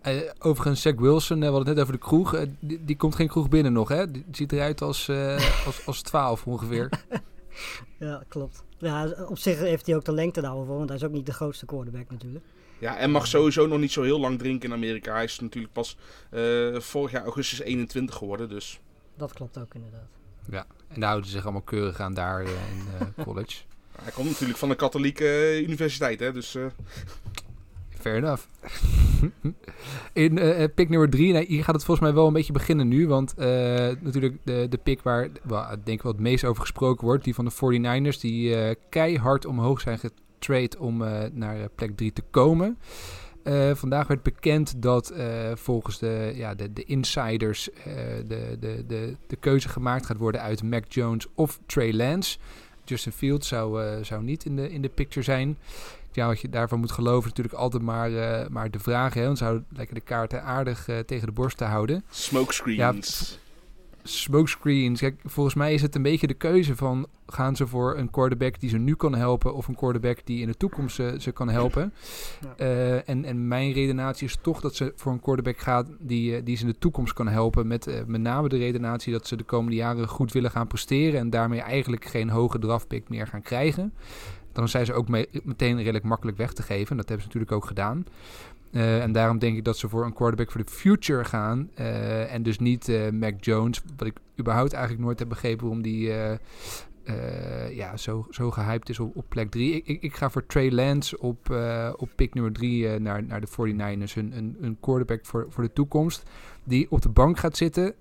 Eh, 0.00 0.20
overigens, 0.38 0.82
Zach 0.82 0.94
Wilson, 0.94 1.36
eh, 1.36 1.48
we 1.48 1.54
hadden 1.54 1.66
het 1.66 1.74
net 1.76 1.84
over 1.84 1.92
de 1.92 2.06
kroeg. 2.06 2.46
die, 2.60 2.84
die 2.84 2.96
komt 2.96 3.14
geen 3.14 3.28
kroeg 3.28 3.48
binnen 3.48 3.72
nog, 3.72 3.88
hè? 3.88 4.10
Die 4.10 4.24
ziet 4.32 4.52
eruit 4.52 4.82
als, 4.82 5.08
eh 5.08 5.66
als, 5.66 5.86
als 5.86 6.02
12 6.02 6.46
ongeveer. 6.46 6.88
Ja, 7.98 8.22
klopt. 8.28 8.64
Ja, 8.78 9.14
op 9.28 9.38
zich 9.38 9.58
heeft 9.58 9.86
hij 9.86 9.96
ook 9.96 10.04
de 10.04 10.12
lengte 10.12 10.40
daarvoor, 10.40 10.66
want 10.76 10.88
hij 10.88 10.98
is 10.98 11.04
ook 11.04 11.12
niet 11.12 11.26
de 11.26 11.32
grootste 11.32 11.66
quarterback 11.66 12.10
natuurlijk. 12.10 12.44
Ja, 12.78 12.96
en 12.96 13.10
mag 13.10 13.26
sowieso 13.26 13.66
nog 13.66 13.78
niet 13.78 13.92
zo 13.92 14.02
heel 14.02 14.20
lang 14.20 14.38
drinken 14.38 14.68
in 14.68 14.74
Amerika. 14.74 15.12
Hij 15.12 15.24
is 15.24 15.40
natuurlijk 15.40 15.72
pas 15.72 15.96
eh, 16.30 16.76
vorig 16.78 17.10
jaar 17.10 17.22
augustus 17.22 17.60
21 17.60 18.14
geworden. 18.14 18.48
Dus 18.48 18.80
Dat 19.20 19.32
klopt 19.32 19.58
ook 19.58 19.74
inderdaad. 19.74 20.08
Ja, 20.50 20.66
en 20.88 21.00
daar 21.00 21.08
houden 21.08 21.28
ze 21.30 21.36
zich 21.36 21.42
allemaal 21.44 21.62
keurig 21.62 22.00
aan 22.00 22.14
daar 22.14 22.40
eh, 22.44 22.50
in 22.50 22.86
eh, 22.98 23.24
college. 23.24 23.62
hij 24.02 24.12
komt 24.12 24.28
natuurlijk 24.28 24.58
van 24.58 24.70
een 24.70 24.76
katholieke 24.76 25.24
eh, 25.24 25.60
universiteit. 25.60 26.20
Hè, 26.20 26.32
dus 26.32 26.54
eh, 26.54 26.66
Fair 28.00 28.16
enough. 28.16 28.42
In 30.12 30.38
eh, 30.38 30.64
pick 30.74 30.88
nummer 30.88 31.10
drie, 31.10 31.32
nou, 31.32 31.44
hier 31.44 31.64
gaat 31.64 31.74
het 31.74 31.84
volgens 31.84 32.06
mij 32.06 32.16
wel 32.16 32.26
een 32.26 32.32
beetje 32.32 32.52
beginnen 32.52 32.88
nu. 32.88 33.06
Want 33.08 33.34
eh, 33.34 33.46
natuurlijk 34.00 34.36
de, 34.44 34.66
de 34.70 34.78
pick 34.82 35.02
waar 35.02 35.28
wel, 35.42 35.72
ik 35.72 35.86
denk 35.86 36.02
wel 36.02 36.12
het 36.12 36.20
meest 36.20 36.44
over 36.44 36.60
gesproken 36.60 37.06
wordt, 37.06 37.24
die 37.24 37.34
van 37.34 37.44
de 37.44 37.52
49ers, 38.12 38.20
die 38.20 38.54
eh, 38.54 38.74
keihard 38.88 39.46
omhoog 39.46 39.80
zijn 39.80 39.98
getrade 39.98 40.78
om 40.78 41.02
eh, 41.02 41.30
naar 41.32 41.68
plek 41.74 41.96
3 41.96 42.12
te 42.12 42.22
komen. 42.30 42.78
Eh, 43.42 43.74
vandaag 43.74 44.06
werd 44.06 44.22
bekend 44.22 44.82
dat 44.82 45.10
eh, 45.10 45.26
volgens 45.54 45.98
de, 45.98 46.32
ja, 46.34 46.54
de, 46.54 46.72
de 46.72 46.84
insiders 46.84 47.70
eh, 47.70 47.84
de, 48.26 48.56
de, 48.60 48.84
de, 48.86 49.16
de 49.26 49.36
keuze 49.36 49.68
gemaakt 49.68 50.06
gaat 50.06 50.16
worden 50.16 50.40
uit 50.40 50.62
Mac 50.62 50.84
Jones 50.88 51.26
of 51.34 51.58
Trey 51.66 51.92
Lance. 51.92 52.38
Justin 52.84 53.12
Fields 53.12 53.48
zou, 53.48 53.82
zou 54.04 54.22
niet 54.22 54.44
in 54.44 54.56
de, 54.56 54.70
in 54.70 54.82
de 54.82 54.88
picture 54.88 55.24
zijn. 55.24 55.58
Ja, 56.12 56.26
wat 56.26 56.40
je 56.40 56.48
daarvan 56.48 56.80
moet 56.80 56.92
geloven 56.92 57.22
is 57.22 57.36
natuurlijk 57.36 57.56
altijd 57.56 57.82
maar, 57.82 58.10
maar 58.50 58.70
de 58.70 58.78
vraag. 58.78 59.14
Hè, 59.14 59.24
want 59.24 59.38
ze 59.38 59.44
houden 59.44 59.66
lekker 59.76 59.94
de 59.94 60.00
kaarten 60.00 60.42
aardig 60.42 60.88
tegen 61.06 61.26
de 61.26 61.32
borst 61.32 61.56
te 61.56 61.64
houden. 61.64 62.04
smokescreens. 62.10 63.38
Smokescreens. 64.02 65.00
Kijk, 65.00 65.20
volgens 65.24 65.54
mij 65.54 65.74
is 65.74 65.82
het 65.82 65.94
een 65.94 66.02
beetje 66.02 66.26
de 66.26 66.34
keuze 66.34 66.76
van... 66.76 67.06
gaan 67.26 67.56
ze 67.56 67.66
voor 67.66 67.96
een 67.96 68.10
quarterback 68.10 68.60
die 68.60 68.70
ze 68.70 68.78
nu 68.78 68.94
kan 68.94 69.14
helpen... 69.14 69.54
of 69.54 69.68
een 69.68 69.74
quarterback 69.74 70.18
die 70.24 70.40
in 70.40 70.46
de 70.46 70.56
toekomst 70.56 70.94
ze, 70.94 71.16
ze 71.18 71.32
kan 71.32 71.48
helpen. 71.48 71.92
Ja. 72.40 72.54
Eh, 72.56 73.08
en, 73.08 73.24
en 73.24 73.48
mijn 73.48 73.72
redenatie 73.72 74.26
is 74.26 74.38
toch 74.40 74.60
dat 74.60 74.74
ze 74.74 74.92
voor 74.96 75.12
een 75.12 75.20
quarterback 75.20 75.58
gaat... 75.58 75.88
die, 75.98 76.36
eh, 76.36 76.44
die 76.44 76.56
ze 76.56 76.62
in 76.62 76.70
de 76.70 76.78
toekomst 76.78 77.12
kan 77.12 77.28
helpen. 77.28 77.66
Met 77.66 77.86
eh, 77.86 78.04
met 78.06 78.20
name 78.20 78.48
de 78.48 78.58
redenatie 78.58 79.12
dat 79.12 79.26
ze 79.26 79.36
de 79.36 79.44
komende 79.44 79.76
jaren 79.76 80.08
goed 80.08 80.32
willen 80.32 80.50
gaan 80.50 80.66
presteren... 80.66 81.20
en 81.20 81.30
daarmee 81.30 81.60
eigenlijk 81.60 82.04
geen 82.04 82.28
hoge 82.30 82.58
draftpick 82.58 83.08
meer 83.08 83.26
gaan 83.26 83.42
krijgen. 83.42 83.92
Dan 84.52 84.68
zijn 84.68 84.86
ze 84.86 84.92
ook 84.92 85.08
me- 85.08 85.28
meteen 85.42 85.76
redelijk 85.76 86.04
makkelijk 86.04 86.36
weg 86.36 86.52
te 86.52 86.62
geven. 86.62 86.96
Dat 86.96 87.08
hebben 87.08 87.26
ze 87.26 87.26
natuurlijk 87.26 87.52
ook 87.52 87.66
gedaan. 87.66 88.04
Eh, 88.72 89.02
en 89.02 89.12
daarom 89.12 89.38
denk 89.38 89.56
ik 89.56 89.64
dat 89.64 89.78
ze 89.78 89.88
voor 89.88 90.04
een 90.04 90.12
quarterback 90.12 90.50
voor 90.50 90.62
de 90.64 90.70
future 90.70 91.24
gaan. 91.24 91.70
eh, 91.74 92.34
en 92.34 92.42
dus 92.42 92.58
niet 92.58 92.88
eh, 92.88 93.10
Mac 93.10 93.44
Jones. 93.44 93.82
Wat 93.96 94.06
ik 94.06 94.16
überhaupt 94.38 94.72
eigenlijk 94.72 95.04
nooit 95.04 95.18
heb 95.18 95.28
begrepen 95.28 95.64
waarom 95.64 95.82
die 95.82 96.12
ja, 97.72 97.96
zo, 97.96 98.26
zo 98.30 98.50
gehyped 98.50 98.88
is 98.88 98.98
op, 98.98 99.24
plek 99.28 99.50
3. 99.50 99.72
Ik, 99.74 99.86
ik, 99.86 100.02
ik 100.02 100.14
ga 100.14 100.30
voor 100.30 100.46
Trey 100.46 100.70
Lance 100.70 101.18
op, 101.18 101.50
op 101.96 102.10
pick 102.16 102.34
nummer 102.34 102.52
3 102.52 102.98
naar, 102.98 103.22
naar 103.22 103.40
de 103.40 103.46
49ers. 103.46 104.16
Een, 104.16 104.32
een, 104.36 104.56
een 104.60 104.76
quarterback 104.80 105.26
voor, 105.26 105.46
voor 105.48 105.64
de 105.64 105.72
toekomst. 105.72 106.22
Die 106.64 106.90
op 106.90 107.02
de 107.02 107.08
bank 107.08 107.38
gaat 107.38 107.56
zitten 107.56 107.94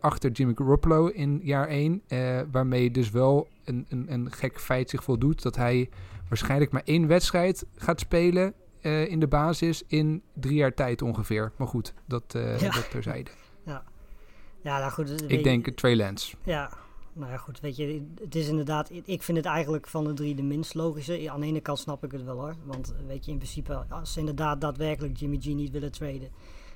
achter 0.00 0.30
Jimmy 0.30 0.52
Garoppolo 0.56 1.06
in 1.06 1.40
jaar 1.42 1.68
1. 1.68 2.02
eh, 2.06 2.40
waarmee 2.50 2.90
dus 2.90 3.10
wel 3.10 3.48
een, 3.64 3.86
een, 3.88 4.12
een 4.12 4.32
gek 4.32 4.60
feit 4.60 4.90
zich 4.90 5.04
voldoet. 5.04 5.42
Dat 5.42 5.56
hij 5.56 5.88
waarschijnlijk 6.28 6.70
maar 6.70 6.82
één 6.84 7.06
wedstrijd 7.06 7.66
gaat 7.76 8.00
spelen 8.00 8.54
eh, 8.80 9.10
in 9.10 9.20
de 9.20 9.28
basis 9.28 9.82
in 9.86 10.22
drie 10.32 10.54
jaar 10.56 10.74
tijd 10.74 11.02
ongeveer. 11.02 11.52
Maar 11.56 11.68
goed, 11.68 11.94
dat, 12.06 12.34
eh 12.34 12.60
Ja. 12.60 12.70
dat 12.70 12.90
terzijde. 12.90 13.30
Ja, 14.62 14.78
nou 14.78 14.90
goed. 14.90 15.08
weet 15.08 15.22
Ik 15.22 15.30
je- 15.30 15.42
denk 15.42 15.68
Trey 15.68 15.96
Lance. 15.96 16.36
Ja, 16.44 16.70
nou 17.12 17.30
ja, 17.30 17.36
goed. 17.36 17.60
Weet 17.60 17.76
je, 17.76 18.06
het 18.20 18.34
is 18.34 18.48
inderdaad. 18.48 18.90
Ik 19.04 19.22
vind 19.22 19.36
het 19.38 19.46
eigenlijk 19.46 19.86
van 19.86 20.04
de 20.04 20.12
drie 20.12 20.34
de 20.34 20.42
minst 20.42 20.74
logische. 20.74 21.30
Aan 21.30 21.40
de 21.40 21.46
ene 21.46 21.60
kant 21.60 21.78
snap 21.78 22.04
ik 22.04 22.12
het 22.12 22.24
wel 22.24 22.36
hoor. 22.38 22.54
Want 22.64 22.94
weet 23.06 23.24
je, 23.24 23.30
in 23.30 23.36
principe, 23.36 23.84
als 23.88 24.12
ze 24.12 24.18
inderdaad 24.18 24.60
daadwerkelijk 24.60 25.16
Jimmy 25.16 25.38
G 25.40 25.44
niet 25.46 25.70
willen 25.70 25.92
traden. 25.92 26.28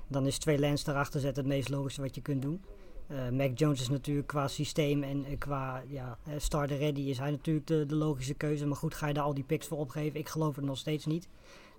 dan 0.08 0.26
is 0.26 0.38
twee 0.38 0.58
Lance 0.58 0.90
erachter 0.90 1.20
zetten 1.20 1.44
het 1.44 1.52
meest 1.52 1.68
logische 1.68 2.00
wat 2.00 2.14
je 2.14 2.20
kunt 2.20 2.42
doen. 2.42 2.60
Eh, 3.06 3.28
Mac 3.28 3.58
Jones 3.58 3.80
is 3.80 3.88
natuurlijk 3.88 4.26
qua 4.26 4.48
systeem 4.48 5.02
en 5.02 5.38
qua 5.38 5.82
ja, 5.88 6.18
starter 6.36 6.78
ready 6.78 7.00
is 7.00 7.18
hij 7.18 7.30
natuurlijk 7.30 7.66
de, 7.66 7.86
de 7.86 7.94
logische 7.94 8.34
keuze. 8.34 8.66
Maar 8.66 8.76
goed, 8.76 8.94
ga 8.94 9.06
je 9.06 9.14
daar 9.14 9.24
al 9.24 9.34
die 9.34 9.44
picks 9.44 9.66
voor 9.66 9.78
opgeven? 9.78 10.18
Ik 10.20 10.28
geloof 10.28 10.56
het 10.56 10.64
nog 10.64 10.78
steeds 10.78 11.06
niet. 11.06 11.28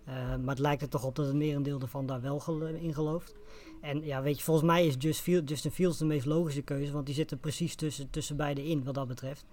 Eh, 0.05 0.13
maar 0.15 0.49
het 0.55 0.59
lijkt 0.59 0.81
er 0.81 0.89
toch 0.89 1.03
op 1.05 1.15
dat 1.15 1.25
het 1.25 1.35
merendeel 1.35 1.79
ervan 1.79 2.05
daar 2.05 2.21
wel 2.21 2.39
gel- 2.39 2.65
in 2.67 2.93
gelooft. 2.93 3.35
En 3.81 4.05
ja, 4.05 4.21
weet 4.21 4.37
je, 4.37 4.43
volgens 4.43 4.65
mij 4.67 4.85
is 4.85 4.95
Just 4.97 5.21
Field, 5.21 5.49
Justin 5.49 5.71
Fields 5.71 5.97
de 5.97 6.05
meest 6.05 6.25
logische 6.25 6.61
keuze. 6.61 6.91
Want 6.91 7.05
die 7.05 7.15
zit 7.15 7.31
er 7.31 7.37
precies 7.37 7.75
tussen, 7.75 8.09
tussen 8.09 8.35
beide 8.35 8.67
in, 8.67 8.83
wat 8.83 8.93
dat 8.93 9.07
betreft. 9.07 9.45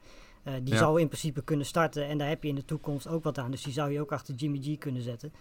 Eh, 0.43 0.55
die 0.63 0.73
Ja. 0.73 0.79
zou 0.79 1.01
in 1.01 1.07
principe 1.09 1.43
kunnen 1.43 1.67
starten. 1.67 2.07
En 2.09 2.19
daar 2.19 2.29
heb 2.29 2.43
je 2.43 2.49
in 2.49 2.55
de 2.55 2.65
toekomst 2.65 3.07
ook 3.09 3.25
wat 3.25 3.39
aan. 3.39 3.51
Dus 3.51 3.63
die 3.63 3.73
zou 3.73 3.91
je 3.91 4.01
ook 4.01 4.13
achter 4.13 4.35
Jimmy 4.35 4.59
G 4.63 4.79
kunnen 4.79 5.03
zetten. 5.03 5.33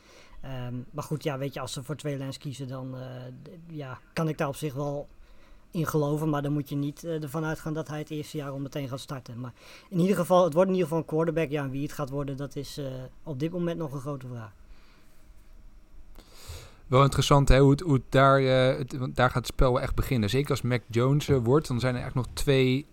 Ehm, 0.41 0.73
maar 0.91 1.03
goed, 1.03 1.23
ja, 1.23 1.37
weet 1.37 1.53
je, 1.53 1.59
als 1.59 1.73
ze 1.73 1.83
voor 1.83 1.95
twee 1.95 2.17
lines 2.17 2.37
kiezen, 2.37 2.67
dan 2.67 2.97
eh, 2.97 3.05
ja, 3.67 3.99
kan 4.13 4.27
ik 4.27 4.37
daar 4.37 4.47
op 4.47 4.55
zich 4.55 4.73
wel 4.73 5.07
in 5.71 5.85
geloven. 5.87 6.29
Maar 6.29 6.41
dan 6.41 6.53
moet 6.53 6.69
je 6.69 6.75
niet 6.75 7.03
eh, 7.03 7.23
ervan 7.23 7.43
uitgaan 7.45 7.73
dat 7.73 7.87
hij 7.87 7.99
het 7.99 8.09
eerste 8.09 8.37
jaar 8.37 8.49
al 8.51 8.59
meteen 8.59 8.87
gaat 8.87 8.99
starten. 8.99 9.39
Maar 9.39 9.53
in 9.89 9.99
ieder 9.99 10.15
geval, 10.15 10.43
het 10.43 10.53
wordt 10.53 10.69
in 10.69 10.75
ieder 10.75 10.89
geval 10.89 11.03
een 11.03 11.09
quarterback. 11.09 11.49
Ja, 11.49 11.63
en 11.63 11.69
wie 11.69 11.81
het 11.83 11.91
gaat 11.93 12.09
worden, 12.09 12.37
dat 12.37 12.55
is 12.55 12.77
eh, 12.77 12.85
op 13.23 13.39
dit 13.39 13.51
moment 13.51 13.77
nog 13.77 13.93
een 13.93 13.99
grote 13.99 14.27
vraag. 14.27 14.53
Wel 16.89 17.03
interessant 17.03 17.49
hè, 17.49 17.59
hoe 17.59 17.71
het, 17.71 17.79
hoe 17.79 17.93
het 17.93 18.03
daar, 18.09 18.39
eh, 18.39 18.77
het- 18.77 18.97
want 18.97 19.15
daar 19.15 19.27
gaat 19.29 19.35
het 19.37 19.53
spel 19.53 19.73
wel 19.73 19.81
echt 19.81 19.95
beginnen. 19.95 20.29
Zeker 20.29 20.49
als 20.49 20.61
Mac 20.61 20.81
Jones 20.87 21.27
eh, 21.29 21.37
wordt, 21.43 21.67
dan 21.67 21.79
zijn 21.79 21.95
er 21.95 22.01
eigenlijk 22.01 22.27
nog 22.27 22.37
twee 22.37 22.85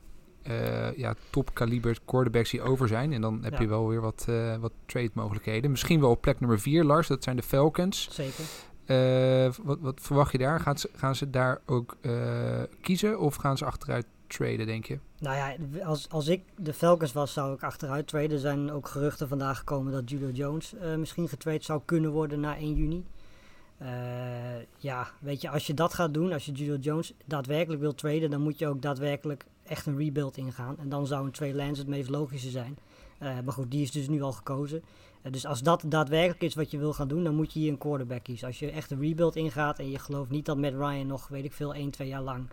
eh 0.43 0.97
ja, 0.97 1.15
top-kaliber 1.31 1.99
quarterbacks 2.05 2.51
die 2.51 2.63
over 2.63 2.89
zijn. 2.89 3.13
En 3.13 3.21
dan 3.21 3.39
heb 3.43 3.53
Ja. 3.53 3.61
je 3.61 3.67
wel 3.69 3.89
weer 3.89 4.01
wat, 4.01 4.27
wat 4.61 4.73
trade 4.87 5.11
mogelijkheden. 5.13 5.71
Misschien 5.71 6.01
wel 6.01 6.11
op 6.11 6.21
plek 6.21 6.41
nummer 6.41 6.61
4, 6.61 6.85
Lars. 6.85 7.09
Dat 7.09 7.23
zijn 7.25 7.37
de 7.37 7.43
Falcons. 7.43 8.09
Zeker. 8.11 8.45
Wat, 9.63 9.79
wat 9.81 10.01
verwacht 10.01 10.33
je 10.33 10.39
daar? 10.39 10.61
Gaan 10.61 10.79
ze, 10.79 10.91
gaan 10.95 11.15
ze 11.15 11.31
daar 11.31 11.61
ook 11.67 11.97
kiezen 12.81 13.21
of 13.21 13.35
gaan 13.35 13.57
ze 13.59 13.65
achteruit 13.65 14.07
traden, 14.27 14.67
denk 14.67 14.85
je? 14.85 14.99
Nou 15.19 15.37
ja, 15.37 15.55
als, 15.85 16.09
als 16.09 16.29
ik 16.29 16.43
de 16.57 16.73
Falcons 16.73 17.13
was, 17.13 17.33
zou 17.33 17.55
ik 17.55 17.63
achteruit 17.63 18.07
traden. 18.09 18.31
Er 18.31 18.39
zijn 18.39 18.73
ook 18.73 18.89
geruchten 18.89 19.29
vandaag 19.29 19.59
gekomen 19.59 19.93
dat 19.93 20.11
Julio 20.11 20.31
Jones 20.31 20.75
misschien 20.99 21.29
getrade 21.29 21.63
zou 21.63 21.81
kunnen 21.85 22.11
worden 22.11 22.41
na 22.41 22.57
1 22.57 22.75
juni. 22.75 23.05
Eh, 23.79 23.89
ja, 24.79 25.09
weet 25.21 25.41
je, 25.41 25.51
als 25.51 25.67
je 25.67 25.75
dat 25.75 25.95
gaat 25.95 26.15
doen, 26.15 26.33
als 26.33 26.47
je 26.47 26.53
Julio 26.53 26.77
Jones 26.77 27.13
daadwerkelijk 27.25 27.81
wil 27.81 27.95
traden, 27.95 28.31
dan 28.31 28.43
moet 28.43 28.59
je 28.59 28.67
ook 28.67 28.83
daadwerkelijk 28.83 29.47
echt 29.63 29.87
een 29.87 29.99
rebuild 29.99 30.37
ingaan. 30.37 30.79
En 30.79 30.89
dan 30.89 31.07
zou 31.07 31.25
een 31.25 31.31
Trey 31.31 31.55
Lance 31.55 31.81
het 31.81 31.91
meest 31.91 32.09
logische 32.09 32.51
zijn. 32.51 32.79
Eh, 33.19 33.41
maar 33.45 33.53
goed, 33.53 33.71
die 33.71 33.83
is 33.83 33.91
dus 33.91 34.09
nu 34.09 34.23
al 34.23 34.33
gekozen. 34.33 34.83
Eh, 35.23 35.33
dus 35.33 35.47
als 35.47 35.63
dat 35.63 35.85
daadwerkelijk 35.87 36.43
is 36.43 36.55
wat 36.55 36.71
je 36.71 36.79
wil 36.79 36.93
gaan 36.93 37.09
doen, 37.09 37.25
dan 37.25 37.35
moet 37.35 37.53
je 37.53 37.59
hier 37.59 37.71
een 37.71 37.79
quarterback 37.79 38.23
kiezen. 38.23 38.47
Als 38.47 38.59
je 38.59 38.71
echt 38.71 38.91
een 38.91 39.01
rebuild 39.01 39.37
ingaat 39.37 39.79
en 39.79 39.91
je 39.91 39.99
gelooft 39.99 40.31
niet 40.31 40.47
dat 40.47 40.57
Matt 40.57 40.75
Ryan 40.75 41.07
nog, 41.07 41.29
weet 41.29 41.45
ik 41.45 41.53
veel, 41.53 41.75
1, 41.75 41.91
2 41.91 42.09
jaar 42.09 42.23
lang 42.23 42.49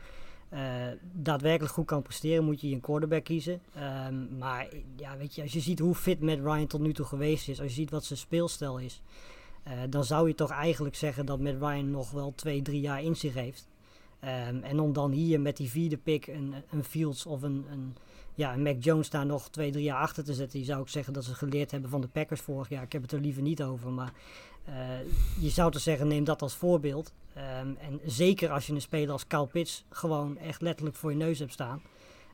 daadwerkelijk 1.12 1.74
goed 1.74 1.86
kan 1.86 2.02
presteren, 2.02 2.44
moet 2.44 2.62
je 2.62 2.68
een 2.68 2.82
quarterback 2.82 3.24
kiezen. 3.24 3.62
Ehm, 3.76 4.38
maar 4.38 4.68
ja, 4.96 5.18
weet 5.18 5.36
je, 5.36 5.42
als 5.42 5.54
je 5.54 5.60
ziet 5.60 5.80
hoe 5.80 5.96
fit 5.96 6.22
Matt 6.22 6.40
Ryan 6.40 6.68
tot 6.68 6.82
nu 6.82 6.94
toe 6.94 7.06
geweest 7.06 7.48
is, 7.50 7.60
als 7.60 7.70
je 7.70 7.74
ziet 7.74 7.90
wat 7.90 8.06
zijn 8.06 8.20
speelstijl 8.20 8.78
is, 8.80 9.02
Eh, 9.64 9.74
dan 9.90 10.04
zou 10.04 10.28
je 10.28 10.36
toch 10.36 10.52
eigenlijk 10.52 10.96
zeggen 10.96 11.26
dat 11.26 11.40
met 11.40 11.56
Ryan 11.60 11.92
nog 11.92 12.12
wel 12.12 12.34
twee, 12.36 12.62
drie 12.62 12.82
jaar 12.82 13.04
in 13.04 13.16
zich 13.16 13.34
heeft. 13.34 13.68
Ehm, 14.20 14.64
en 14.64 14.80
om 14.80 14.94
dan 14.94 15.12
hier 15.12 15.42
met 15.42 15.58
die 15.58 15.70
vierde 15.70 15.98
pick 15.98 16.28
een, 16.28 16.54
een 16.70 16.84
Fields 16.84 17.26
of 17.26 17.42
een, 17.42 17.66
een, 17.72 17.96
ja, 18.34 18.54
een 18.54 18.64
Mac 18.64 18.84
Jones 18.84 19.10
daar 19.10 19.26
nog 19.26 19.50
twee, 19.50 19.72
drie 19.72 19.84
jaar 19.84 20.00
achter 20.00 20.24
te 20.24 20.34
zetten. 20.34 20.58
Die 20.58 20.68
zou 20.68 20.82
ik 20.82 20.88
zeggen 20.88 21.14
dat 21.14 21.24
ze 21.24 21.34
geleerd 21.36 21.72
hebben 21.72 21.90
van 21.90 22.02
de 22.02 22.08
Packers 22.08 22.42
vorig 22.42 22.70
jaar. 22.70 22.84
Ik 22.84 22.92
heb 22.92 23.02
het 23.02 23.12
er 23.12 23.20
liever 23.20 23.42
niet 23.42 23.64
over. 23.64 23.92
Maar 23.92 24.14
eh, 24.66 24.74
je 25.40 25.50
zou 25.50 25.72
te 25.72 25.80
zeggen, 25.80 26.08
neem 26.08 26.24
dat 26.24 26.42
als 26.42 26.56
voorbeeld. 26.56 27.14
Ehm, 27.34 27.68
en 27.80 28.00
zeker 28.06 28.50
als 28.52 28.68
je 28.68 28.74
een 28.74 28.82
speler 28.82 29.12
als 29.12 29.28
Kyle 29.28 29.48
Pitts 29.48 29.86
gewoon 29.90 30.38
echt 30.38 30.62
letterlijk 30.62 30.96
voor 30.96 31.12
je 31.12 31.18
neus 31.18 31.40
hebt 31.40 31.52
staan. 31.54 31.82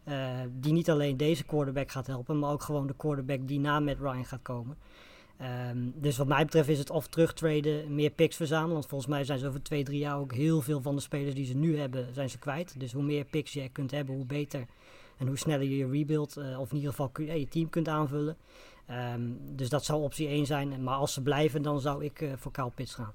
eh, 0.03 0.29
die 0.51 0.74
niet 0.74 0.89
alleen 0.89 1.17
deze 1.17 1.43
quarterback 1.43 1.91
gaat 1.91 2.07
helpen, 2.07 2.39
maar 2.39 2.51
ook 2.51 2.62
gewoon 2.63 2.88
de 2.88 2.95
quarterback 2.98 3.48
die 3.48 3.59
na 3.59 3.79
met 3.79 3.98
Ryan 4.00 4.25
gaat 4.25 4.41
komen. 4.41 4.77
Ehm, 5.39 5.77
dus 5.93 6.17
wat 6.17 6.27
mij 6.27 6.46
betreft 6.46 6.69
is 6.69 6.79
het 6.79 6.89
of 6.89 7.08
terugtraden, 7.08 7.96
meer 7.96 8.10
picks 8.10 8.36
verzamelen. 8.36 8.74
Want 8.74 8.88
volgens 8.88 9.10
mij 9.10 9.24
zijn 9.24 9.39
ze 9.39 9.48
over 9.48 9.63
twee, 9.63 9.84
drie 9.84 10.00
jaar 10.00 10.17
ook 10.17 10.34
heel 10.34 10.62
veel 10.62 10.81
van 10.81 10.96
de 10.96 11.01
spelers 11.01 11.36
die 11.36 11.46
ze 11.46 11.55
nu 11.55 11.79
hebben, 11.79 12.13
zijn 12.13 12.29
ze 12.29 12.39
kwijt. 12.39 12.79
Dus 12.79 12.91
hoe 12.91 13.03
meer 13.03 13.25
picks 13.25 13.53
je 13.53 13.69
kunt 13.69 13.91
hebben, 13.91 14.15
hoe 14.15 14.25
beter. 14.25 14.65
En 15.17 15.27
hoe 15.27 15.38
sneller 15.38 15.63
je 15.63 15.77
je 15.77 15.89
rebuild, 15.89 16.38
eh, 16.38 16.60
of 16.60 16.69
in 16.69 16.75
ieder 16.75 16.89
geval 16.89 17.12
je 17.13 17.39
je 17.39 17.48
team 17.48 17.69
kunt 17.69 17.88
aanvullen. 17.88 18.38
Ehm, 18.86 19.22
dus 19.55 19.69
dat 19.69 19.86
zou 19.86 20.01
optie 20.01 20.27
1 20.27 20.46
zijn. 20.46 20.84
Maar 20.84 20.96
als 20.96 21.13
ze 21.13 21.22
blijven, 21.22 21.62
dan 21.62 21.81
zou 21.81 22.05
ik 22.05 22.22
eh, 22.22 22.31
voor 22.36 22.51
Kyle 22.51 22.72
Pitts 22.75 22.93
gaan. 22.93 23.13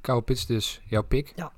Kyle 0.00 0.22
Pitts 0.22 0.46
dus, 0.46 0.80
jouw 0.86 1.02
pick. 1.02 1.32
Ja. 1.36 1.52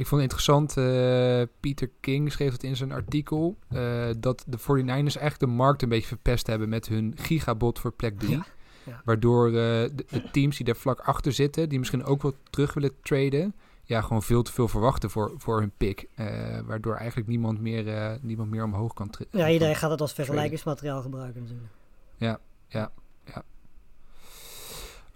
Ik 0.00 0.06
vond 0.06 0.22
het 0.22 0.30
interessant, 0.30 0.76
eh, 0.76 1.42
Peter 1.60 1.90
King 2.00 2.32
schreef 2.32 2.52
het 2.52 2.62
in 2.62 2.76
zijn 2.76 2.92
artikel, 2.92 3.56
eh, 3.68 4.08
dat 4.18 4.44
de 4.46 4.58
49ers 4.58 5.16
eigenlijk 5.16 5.38
de 5.38 5.56
markt 5.56 5.82
een 5.82 5.88
beetje 5.88 6.06
verpest 6.06 6.46
hebben 6.46 6.68
met 6.68 6.88
hun 6.88 7.14
gigabot 7.16 7.78
voor 7.78 7.92
plek 7.92 8.18
3. 8.18 8.30
Ja, 8.30 8.44
ja. 8.84 9.00
Waardoor 9.04 9.46
eh, 9.46 9.52
de, 9.52 10.04
de 10.08 10.30
teams 10.30 10.56
die 10.56 10.66
daar 10.66 10.76
vlak 10.76 11.00
achter 11.00 11.32
zitten, 11.32 11.68
die 11.68 11.78
misschien 11.78 12.04
ook 12.04 12.22
wel 12.22 12.34
terug 12.50 12.74
willen 12.74 12.92
traden, 13.02 13.54
ja, 13.84 14.00
gewoon 14.00 14.22
veel 14.22 14.42
te 14.42 14.52
veel 14.52 14.68
verwachten 14.68 15.10
voor, 15.10 15.34
voor 15.36 15.60
hun 15.60 15.72
pick. 15.76 16.08
Waardoor 16.66 16.94
eigenlijk 16.94 17.28
niemand 17.28 17.60
meer, 17.60 18.18
niemand 18.22 18.50
meer 18.50 18.64
omhoog 18.64 18.94
kan 18.94 19.10
treden. 19.10 19.38
Ja, 19.38 19.50
iedereen 19.50 19.76
gaat 19.76 19.90
het 19.90 20.00
als 20.00 20.12
vergelijkingsmateriaal 20.12 21.02
gebruiken 21.02 21.42
natuurlijk. 21.42 21.70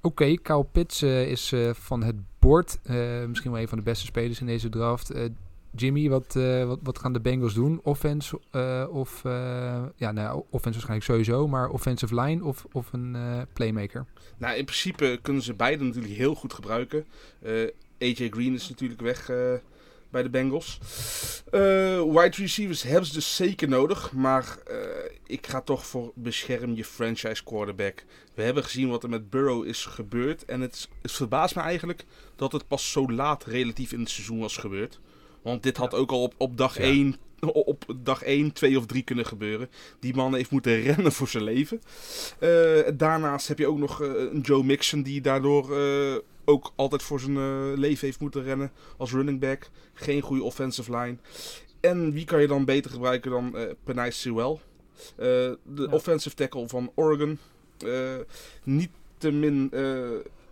Oké, 0.04 0.36
Kyle 0.36 0.64
Pitts 0.72 1.02
eh, 1.02 1.30
is 1.30 1.52
eh, 1.52 1.70
van 1.72 2.02
het 2.02 2.16
bord. 2.38 2.78
Eh, 2.82 3.24
misschien 3.24 3.50
wel 3.50 3.60
een 3.60 3.68
van 3.68 3.78
de 3.78 3.84
beste 3.84 4.06
spelers 4.06 4.40
in 4.40 4.46
deze 4.46 4.68
draft. 4.68 5.12
Jimmy, 5.76 6.08
wat, 6.08 6.34
wat, 6.66 6.78
wat 6.82 6.98
gaan 6.98 7.12
de 7.12 7.20
Bengals 7.20 7.54
doen? 7.54 7.80
Offense 7.82 8.40
of... 8.90 9.20
ja, 9.96 10.12
nou, 10.12 10.42
offense 10.50 10.78
waarschijnlijk 10.78 11.04
sowieso. 11.04 11.48
Maar 11.48 11.68
offensive 11.68 12.20
line 12.20 12.44
of, 12.44 12.66
of 12.72 12.92
een 12.92 13.16
playmaker? 13.52 14.06
Nou, 14.38 14.56
in 14.56 14.64
principe 14.64 15.18
kunnen 15.22 15.42
ze 15.42 15.54
beide 15.54 15.84
natuurlijk 15.84 16.14
heel 16.14 16.34
goed 16.34 16.52
gebruiken. 16.52 17.06
AJ 17.98 18.28
Green 18.30 18.54
is 18.54 18.68
natuurlijk 18.68 19.00
weg 19.00 19.30
bij 20.14 20.22
de 20.22 20.30
Bengals. 20.30 20.78
Eh, 21.50 21.60
wide 22.02 22.36
receivers 22.36 22.82
hebben 22.82 23.06
ze 23.06 23.12
dus 23.12 23.36
zeker 23.36 23.68
nodig. 23.68 24.12
Maar 24.12 24.58
eh, 24.66 24.76
ik 25.26 25.46
ga 25.46 25.60
toch 25.60 25.86
voor 25.86 26.12
bescherm 26.14 26.74
je 26.74 26.84
franchise 26.84 27.44
quarterback. 27.44 28.04
We 28.34 28.42
hebben 28.42 28.64
gezien 28.64 28.88
wat 28.88 29.02
er 29.02 29.08
met 29.08 29.30
Burrow 29.30 29.66
is 29.66 29.84
gebeurd. 29.84 30.44
En 30.44 30.60
het, 30.60 30.88
het 31.02 31.12
verbaast 31.12 31.54
me 31.54 31.62
eigenlijk 31.62 32.04
dat 32.36 32.52
het 32.52 32.68
pas 32.68 32.90
zo 32.92 33.10
laat 33.10 33.44
relatief 33.44 33.92
in 33.92 34.00
het 34.00 34.10
seizoen 34.10 34.38
was 34.38 34.56
gebeurd. 34.56 35.00
Want 35.42 35.62
dit 35.62 35.76
had 35.76 35.94
ook 35.94 36.10
al 36.10 36.22
op, 36.22 36.34
op 36.38 36.56
dag 36.56 36.78
Ja. 36.78 36.82
1, 36.82 37.16
op 37.40 37.84
dag 37.96 38.22
1, 38.22 38.52
2 38.52 38.78
of 38.78 38.86
3 38.86 39.02
kunnen 39.02 39.26
gebeuren. 39.26 39.70
Die 40.00 40.14
man 40.14 40.34
heeft 40.34 40.50
moeten 40.50 40.80
rennen 40.80 41.12
voor 41.12 41.28
zijn 41.28 41.44
leven. 41.44 41.82
Eh, 42.38 42.50
daarnaast 42.94 43.48
heb 43.48 43.58
je 43.58 43.66
ook 43.66 43.78
nog 43.78 44.00
een 44.00 44.40
Joe 44.40 44.64
Mixon 44.64 45.02
die 45.02 45.20
daardoor 45.20 45.76
ook 46.44 46.72
altijd 46.76 47.02
voor 47.02 47.20
zijn 47.20 47.36
eh, 47.36 47.72
leven 47.74 48.06
heeft 48.06 48.20
moeten 48.20 48.42
rennen 48.42 48.72
als 48.96 49.12
running 49.12 49.40
back. 49.40 49.70
Geen 49.94 50.20
goede 50.20 50.42
offensive 50.42 50.96
line. 50.96 51.16
En 51.80 52.12
wie 52.12 52.24
kan 52.24 52.40
je 52.40 52.46
dan 52.46 52.64
beter 52.64 52.90
gebruiken 52.90 53.30
dan 53.30 53.56
eh 53.56 53.70
Penay 53.84 54.10
Sewell? 54.10 54.58
Eh, 55.16 55.16
de 55.16 55.56
Ja. 55.74 55.86
offensive 55.90 56.34
tackle 56.34 56.68
van 56.68 56.92
Oregon. 56.94 57.38
Niet 58.64 58.90
te 59.18 59.30
min 59.30 59.72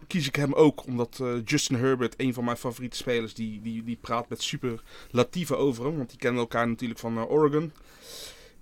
kies 0.06 0.26
ik 0.26 0.36
hem 0.36 0.52
ook 0.52 0.86
omdat 0.86 1.22
Justin 1.44 1.76
Herbert, 1.76 2.14
een 2.16 2.34
van 2.34 2.44
mijn 2.44 2.56
favoriete 2.56 2.96
spelers, 2.96 3.34
die, 3.34 3.60
die, 3.60 3.84
die 3.84 3.98
praat 4.00 4.28
met 4.28 4.42
superlatieven 4.42 5.58
over 5.58 5.84
hem. 5.84 5.96
Want 5.96 6.08
die 6.08 6.18
kennen 6.18 6.40
elkaar 6.40 6.68
natuurlijk 6.68 7.00
van 7.00 7.26
Oregon. 7.26 7.72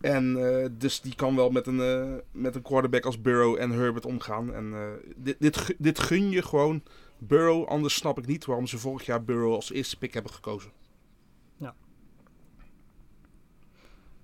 En 0.00 0.34
dus 0.78 1.00
die 1.00 1.14
kan 1.14 1.36
wel 1.36 1.50
met 1.50 1.66
een, 1.66 2.20
met 2.30 2.54
een 2.54 2.62
quarterback 2.62 3.04
als 3.04 3.20
Burrow 3.20 3.56
en 3.58 3.70
Herbert 3.70 4.06
omgaan. 4.06 4.54
En 4.54 4.74
dit, 5.16 5.36
dit, 5.38 5.74
dit 5.78 5.98
gun 5.98 6.30
je 6.30 6.42
gewoon 6.42 6.82
Burrow. 7.20 7.68
Anders 7.68 7.94
snap 7.94 8.18
ik 8.18 8.26
niet 8.26 8.44
waarom 8.44 8.66
ze 8.66 8.78
vorig 8.78 9.06
jaar 9.06 9.24
Burrow 9.24 9.54
als 9.54 9.72
eerste 9.72 9.96
pick 9.96 10.14
hebben 10.14 10.32
gekozen. 10.32 10.70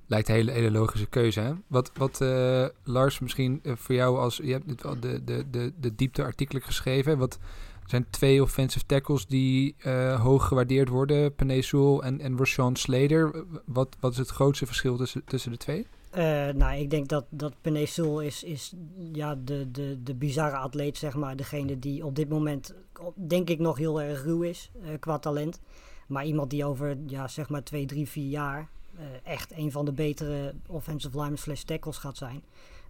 Lijkt 0.09 0.29
een 0.29 0.35
hele, 0.35 0.51
hele 0.51 0.71
logische 0.71 1.07
keuze, 1.07 1.41
hè? 1.41 1.53
Wat, 1.67 1.91
wat 1.95 2.21
eh, 2.21 2.67
Lars, 2.85 3.19
misschien 3.19 3.61
eh, 3.63 3.73
voor 3.77 3.95
jou 3.95 4.19
als... 4.19 4.37
Je 4.37 4.53
hebt 4.53 5.03
de, 5.03 5.25
de, 5.25 5.51
de, 5.51 5.73
de 5.81 5.95
diepte 5.95 6.23
artikelen 6.23 6.63
geschreven. 6.63 7.19
Wat 7.19 7.39
zijn 7.87 8.07
twee 8.11 8.43
offensive 8.43 8.87
tackles 8.87 9.27
die 9.27 9.75
eh, 9.79 10.21
hoog 10.23 10.49
gewaardeerd 10.49 10.89
worden. 10.89 11.35
Penei 11.35 11.63
Sewell 11.63 11.99
en, 11.99 12.21
en 12.21 12.39
Rashawn 12.39 12.75
Slater. 12.75 13.45
Wat, 13.65 13.97
wat 14.01 14.13
is 14.13 14.19
het 14.19 14.29
grootste 14.29 14.67
verschil 14.67 14.97
tussen, 14.97 15.25
tussen 15.25 15.51
de 15.51 15.59
twee? 15.59 15.87
Eh, 16.17 16.49
nou, 16.55 16.77
ik 16.79 16.91
denk 16.91 17.09
dat, 17.09 17.25
dat 17.29 17.53
Penei 17.61 17.87
Sewell 17.87 18.27
is, 18.27 18.43
is 18.43 18.73
ja, 19.13 19.35
de, 19.45 19.71
de, 19.71 20.03
de 20.03 20.15
bizarre 20.15 20.57
atleet, 20.57 20.99
zeg 20.99 21.15
maar. 21.15 21.37
Degene 21.37 21.79
die 21.79 22.05
op 22.05 22.17
dit 22.17 22.29
moment, 22.29 22.75
denk 23.15 23.49
ik, 23.51 23.59
nog 23.59 23.77
heel 23.79 24.03
erg 24.03 24.23
ruw 24.25 24.43
is 24.43 24.71
eh, 24.83 24.91
qua 25.01 25.19
talent. 25.19 25.61
Maar 26.07 26.25
iemand 26.25 26.51
die 26.51 26.65
over, 26.65 26.97
ja, 27.07 27.29
zeg 27.29 27.49
maar 27.49 27.63
twee, 27.63 27.87
drie, 27.87 28.09
vier 28.09 28.29
jaar 28.29 28.69
eh, 28.97 29.05
echt 29.25 29.53
een 29.57 29.73
van 29.73 29.85
de 29.85 29.93
betere 29.93 30.55
offensive 30.67 31.17
linemen 31.17 31.39
slash 31.39 31.63
tackles 31.63 31.97
gaat 31.97 32.17
zijn. 32.17 32.43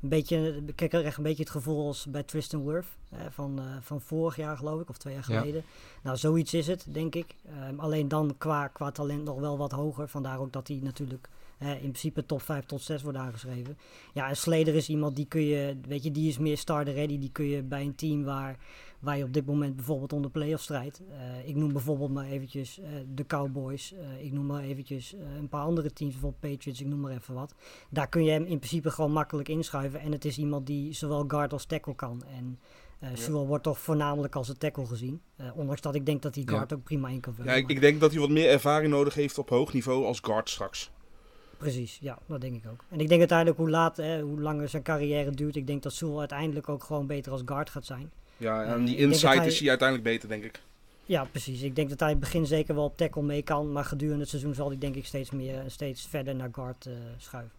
Een 0.02 0.09
beetje, 0.09 0.62
ik 0.66 0.76
krijg 0.88 1.04
echt 1.04 1.16
een 1.16 1.23
beetje 1.23 1.42
het 1.42 1.52
gevoel 1.52 1.87
als 1.87 2.06
bij 2.06 2.23
Tristan 2.23 2.64
Wirth 2.64 2.87
van, 3.30 3.61
van 3.80 4.00
vorig 4.00 4.37
jaar 4.37 4.56
geloof 4.56 4.80
ik, 4.80 4.88
of 4.88 4.97
twee 4.97 5.14
jaar 5.14 5.25
Ja. 5.28 5.38
geleden. 5.38 5.62
Nou, 6.02 6.16
zoiets 6.16 6.54
is 6.54 6.66
het, 6.66 6.87
denk 6.88 7.14
ik. 7.14 7.35
Ehm, 7.49 7.78
alleen 7.78 8.09
dan 8.09 8.35
qua, 8.38 8.68
qua 8.68 8.90
talent 8.90 9.25
nog 9.25 9.38
wel 9.40 9.59
wat 9.59 9.73
hoger. 9.73 10.09
Vandaar 10.09 10.38
ook 10.38 10.52
dat 10.52 10.68
hij 10.68 10.78
natuurlijk 10.83 11.28
in 11.58 11.78
principe 11.78 12.26
top 12.26 12.42
5 12.42 12.64
tot 12.64 12.82
6 12.82 13.02
wordt 13.02 13.18
aangeschreven. 13.18 13.78
Ja, 14.14 14.28
en 14.28 14.36
Sleder 14.36 14.75
is 14.75 14.88
iemand 14.88 15.16
die 15.16 15.26
kun 15.26 15.40
je, 15.42 15.76
weet 15.88 16.02
je, 16.02 16.10
die 16.10 16.28
is 16.28 16.38
meer 16.38 16.58
starter 16.58 16.94
ready. 16.94 17.18
Die 17.18 17.30
kun 17.32 17.44
je 17.44 17.62
bij 17.62 17.82
een 17.82 17.94
team 17.94 18.25
waar, 18.25 18.56
waar 18.98 19.18
je 19.18 19.25
op 19.25 19.32
dit 19.32 19.46
moment 19.46 19.76
bijvoorbeeld 19.76 20.12
onder 20.12 20.30
playoff 20.30 20.62
strijdt. 20.62 21.00
Eh, 21.10 21.48
ik 21.48 21.54
noem 21.54 21.72
bijvoorbeeld 21.72 22.12
maar 22.12 22.26
eventjes 22.26 22.80
eh, 22.80 22.88
de 23.14 23.26
Cowboys. 23.26 23.92
Eh, 23.92 24.25
ik 24.25 24.32
noem 24.32 24.46
maar 24.46 24.62
eventjes 24.62 25.14
een 25.38 25.48
paar 25.48 25.64
andere 25.64 25.92
teams, 25.92 26.12
bijvoorbeeld 26.12 26.52
Patriots, 26.52 26.80
ik 26.80 26.86
noem 26.86 27.00
maar 27.00 27.12
even 27.12 27.34
wat. 27.34 27.54
Daar 27.90 28.08
kun 28.08 28.25
je 28.25 28.30
hem 28.30 28.44
in 28.44 28.58
principe 28.58 28.90
gewoon 28.90 29.12
makkelijk 29.12 29.48
inschuiven. 29.48 30.00
En 30.00 30.12
het 30.12 30.25
is 30.25 30.38
iemand 30.38 30.66
die 30.66 30.92
zowel 30.92 31.25
guard 31.28 31.52
als 31.52 31.64
tackle 31.64 31.94
kan. 31.94 32.22
En 32.36 32.58
Sewell 33.14 33.46
wordt 33.46 33.64
toch 33.64 33.78
voornamelijk 33.78 34.36
als 34.36 34.48
een 34.48 34.58
tackle 34.58 34.86
gezien. 34.86 35.20
Eh, 35.36 35.56
ondanks 35.56 35.80
dat 35.80 35.94
ik 35.94 36.06
denk 36.06 36.22
dat 36.22 36.34
hij 36.34 36.44
Ja. 36.46 36.50
guard 36.52 36.72
ook 36.72 36.82
prima 36.82 37.08
in 37.08 37.20
kan 37.20 37.34
vullen. 37.34 37.52
Ja, 37.52 37.58
ik, 37.58 37.68
ik 37.68 37.80
denk 37.80 38.00
dat 38.00 38.10
hij 38.10 38.20
wat 38.20 38.30
meer 38.30 38.48
ervaring 38.48 38.92
nodig 38.92 39.14
heeft 39.14 39.38
op 39.38 39.48
hoog 39.48 39.72
niveau 39.72 40.04
als 40.04 40.20
guard 40.20 40.50
straks. 40.50 40.90
Precies, 41.56 41.98
ja, 42.00 42.18
dat 42.26 42.40
denk 42.40 42.54
ik 42.64 42.70
ook. 42.70 42.84
En 42.88 43.00
ik 43.00 43.08
denk 43.08 43.18
uiteindelijk 43.20 43.58
hoe 43.58 43.70
laat, 43.70 43.96
hè, 43.96 44.20
hoe 44.20 44.40
langer 44.40 44.68
zijn 44.68 44.82
carrière 44.82 45.30
duurt, 45.30 45.56
ik 45.56 45.66
denk 45.66 45.82
dat 45.82 45.92
Sewell 45.92 46.18
uiteindelijk 46.18 46.68
ook 46.68 46.84
gewoon 46.84 47.06
beter 47.06 47.32
als 47.32 47.42
guard 47.44 47.70
gaat 47.70 47.84
zijn. 47.86 48.10
Ja, 48.36 48.64
Eh, 48.64 48.72
en 48.72 48.80
ik 48.80 48.86
die 48.86 48.96
insight 48.96 49.36
hij- 49.36 49.46
is 49.46 49.58
hij 49.60 49.68
uiteindelijk 49.68 50.08
beter, 50.08 50.28
denk 50.28 50.44
ik. 50.44 50.60
Ja, 51.04 51.25
precies. 51.25 51.62
Ik 51.62 51.76
denk 51.76 51.88
dat 51.88 52.00
hij 52.00 52.08
in 52.10 52.14
het 52.16 52.25
begin 52.25 52.46
zeker 52.46 52.75
wel 52.75 52.84
op 52.84 52.96
tackle 52.96 53.22
mee 53.22 53.42
kan, 53.42 53.72
maar 53.72 53.84
gedurende 53.84 54.20
het 54.20 54.28
seizoen 54.28 54.54
zal 54.54 54.68
hij 54.68 54.78
denk 54.78 54.94
ik 54.94 55.06
steeds 55.06 55.30
meer, 55.30 55.62
steeds 55.66 56.06
verder 56.06 56.34
naar 56.34 56.48
guard 56.52 56.86
eh, 56.86 56.92
schuiven. 57.16 57.52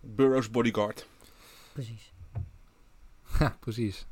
Burrow's 0.00 0.50
bodyguard. 0.50 1.06
Precies. 1.72 2.12
Ja, 3.38 3.56
precies. 3.60 4.06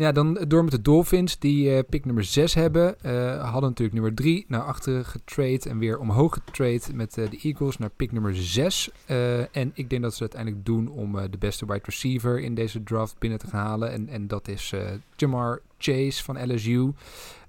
Ja, 0.00 0.12
dan 0.12 0.44
door 0.48 0.62
met 0.62 0.72
de 0.72 0.82
Dolphins, 0.82 1.38
die 1.38 1.76
eh, 1.76 1.82
pick 1.88 2.04
nummer 2.04 2.24
6 2.24 2.54
hebben. 2.54 3.00
eh, 3.00 3.42
hadden 3.50 3.68
natuurlijk 3.68 3.92
nummer 3.92 4.14
3 4.14 4.44
naar 4.48 4.62
achteren 4.62 5.04
getrade 5.04 5.68
en 5.68 5.78
weer 5.78 5.98
omhoog 5.98 6.34
getrade 6.34 6.94
met 6.94 7.18
eh, 7.18 7.30
de 7.30 7.38
Eagles 7.42 7.78
naar 7.78 7.90
pick 7.96 8.12
nummer 8.12 8.36
6. 8.36 8.90
Eh, 9.06 9.56
en 9.56 9.70
ik 9.74 9.90
denk 9.90 10.02
dat 10.02 10.14
ze 10.14 10.20
uiteindelijk 10.20 10.64
doen 10.64 10.88
om 10.88 11.18
eh, 11.18 11.24
de 11.30 11.38
beste 11.38 11.66
wide 11.66 11.84
receiver 11.84 12.40
in 12.40 12.54
deze 12.54 12.82
draft 12.82 13.18
binnen 13.18 13.38
te 13.38 13.46
halen. 13.50 13.92
En, 13.92 14.08
en 14.08 14.26
dat 14.26 14.48
is 14.48 14.72
eh, 14.72 14.80
Jamar 15.16 15.60
Chase 15.78 16.24
van 16.24 16.52
LSU. 16.52 16.92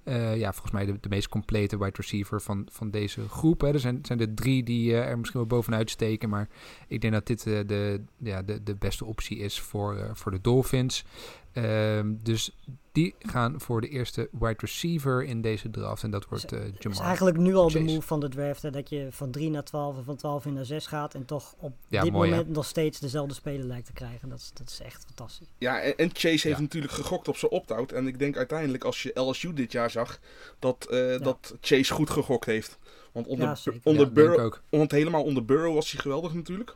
Eh, 0.04 0.38
ja, 0.38 0.52
volgens 0.52 0.72
mij 0.72 0.86
de, 0.86 0.98
de 1.02 1.10
meest 1.10 1.30
complete 1.30 1.78
wide 1.78 1.96
receiver 1.96 2.42
van, 2.42 2.68
van 2.72 2.90
deze 2.92 3.30
groep. 3.30 3.62
Hè. 3.62 3.68
Er 3.74 3.80
zijn, 3.80 4.00
zijn 4.02 4.20
er 4.20 4.34
drie 4.34 4.64
die 4.64 4.94
eh, 4.94 5.10
er 5.10 5.18
misschien 5.18 5.40
wel 5.40 5.50
bovenuit 5.50 5.90
steken. 5.90 6.30
Maar 6.30 6.48
ik 6.88 7.02
denk 7.02 7.14
dat 7.14 7.28
dit 7.28 7.48
eh, 7.48 7.60
de, 7.68 8.02
ja, 8.18 8.42
de, 8.42 8.64
de 8.64 8.76
beste 8.76 9.06
optie 9.06 9.38
is 9.38 9.60
voor, 9.60 9.96
eh, 9.98 10.10
voor 10.14 10.32
de 10.32 10.42
Dolphins. 10.42 11.06
Ehm, 11.54 12.14
dus 12.24 12.56
die 12.92 13.16
gaan 13.20 13.62
voor 13.62 13.82
de 13.82 13.88
eerste 13.90 14.30
wide 14.32 14.56
receiver 14.58 15.24
in 15.24 15.42
deze 15.42 15.70
draft. 15.70 16.04
En 16.04 16.12
dat 16.12 16.26
wordt 16.28 16.52
eh 16.52 16.60
Het 16.60 16.70
is 16.74 16.84
Jamar. 16.84 17.02
eigenlijk 17.06 17.38
nu 17.38 17.56
al 17.56 17.70
de 17.72 17.80
move 17.80 18.02
van 18.08 18.20
de 18.20 18.30
draft. 18.30 18.62
Hè, 18.62 18.70
dat 18.72 18.90
je 18.90 19.08
van 19.12 19.32
3 19.32 19.50
naar 19.50 19.64
12 19.64 19.98
en 19.98 20.04
van 20.04 20.16
12 20.16 20.46
in 20.46 20.54
naar 20.54 20.66
6 20.66 20.86
gaat. 20.88 21.14
En 21.14 21.26
toch 21.26 21.54
op 21.58 21.74
Ja, 21.88 22.02
dit 22.04 22.12
mooi, 22.12 22.30
hè? 22.30 22.36
moment 22.36 22.56
nog 22.56 22.66
steeds 22.66 23.00
dezelfde 23.00 23.34
speler 23.34 23.66
lijkt 23.66 23.86
te 23.86 23.94
krijgen. 23.94 24.30
Dat 24.30 24.40
is, 24.40 24.52
dat 24.54 24.70
is 24.70 24.80
echt 24.82 25.04
fantastisch. 25.06 25.48
Ja, 25.58 25.82
en, 25.82 25.98
en 25.98 26.10
Chase 26.14 26.30
heeft 26.48 26.58
Ja. 26.58 26.60
natuurlijk 26.62 26.94
gegokt 26.94 27.28
op 27.28 27.38
zijn 27.38 27.52
opt-out. 27.52 27.92
En 27.92 28.08
ik 28.08 28.20
denk 28.20 28.38
uiteindelijk, 28.38 28.84
als 28.84 29.04
je 29.04 29.20
LSU 29.20 29.54
dit 29.54 29.72
jaar 29.72 29.92
zag, 29.92 30.20
dat, 30.60 30.86
eh, 30.90 31.20
dat 31.20 31.56
Chase 31.62 31.94
goed 31.94 32.10
gegokt 32.10 32.46
heeft. 32.46 32.80
Want 33.12 33.28
onder, 33.28 33.62
onder 33.84 34.12
Burrow, 34.12 34.40
ook. 34.40 34.62
want 34.70 34.92
helemaal 34.92 35.24
onder 35.24 35.46
Burrow 35.46 35.74
was 35.74 35.92
hij 35.92 36.02
geweldig 36.02 36.34
natuurlijk. 36.34 36.76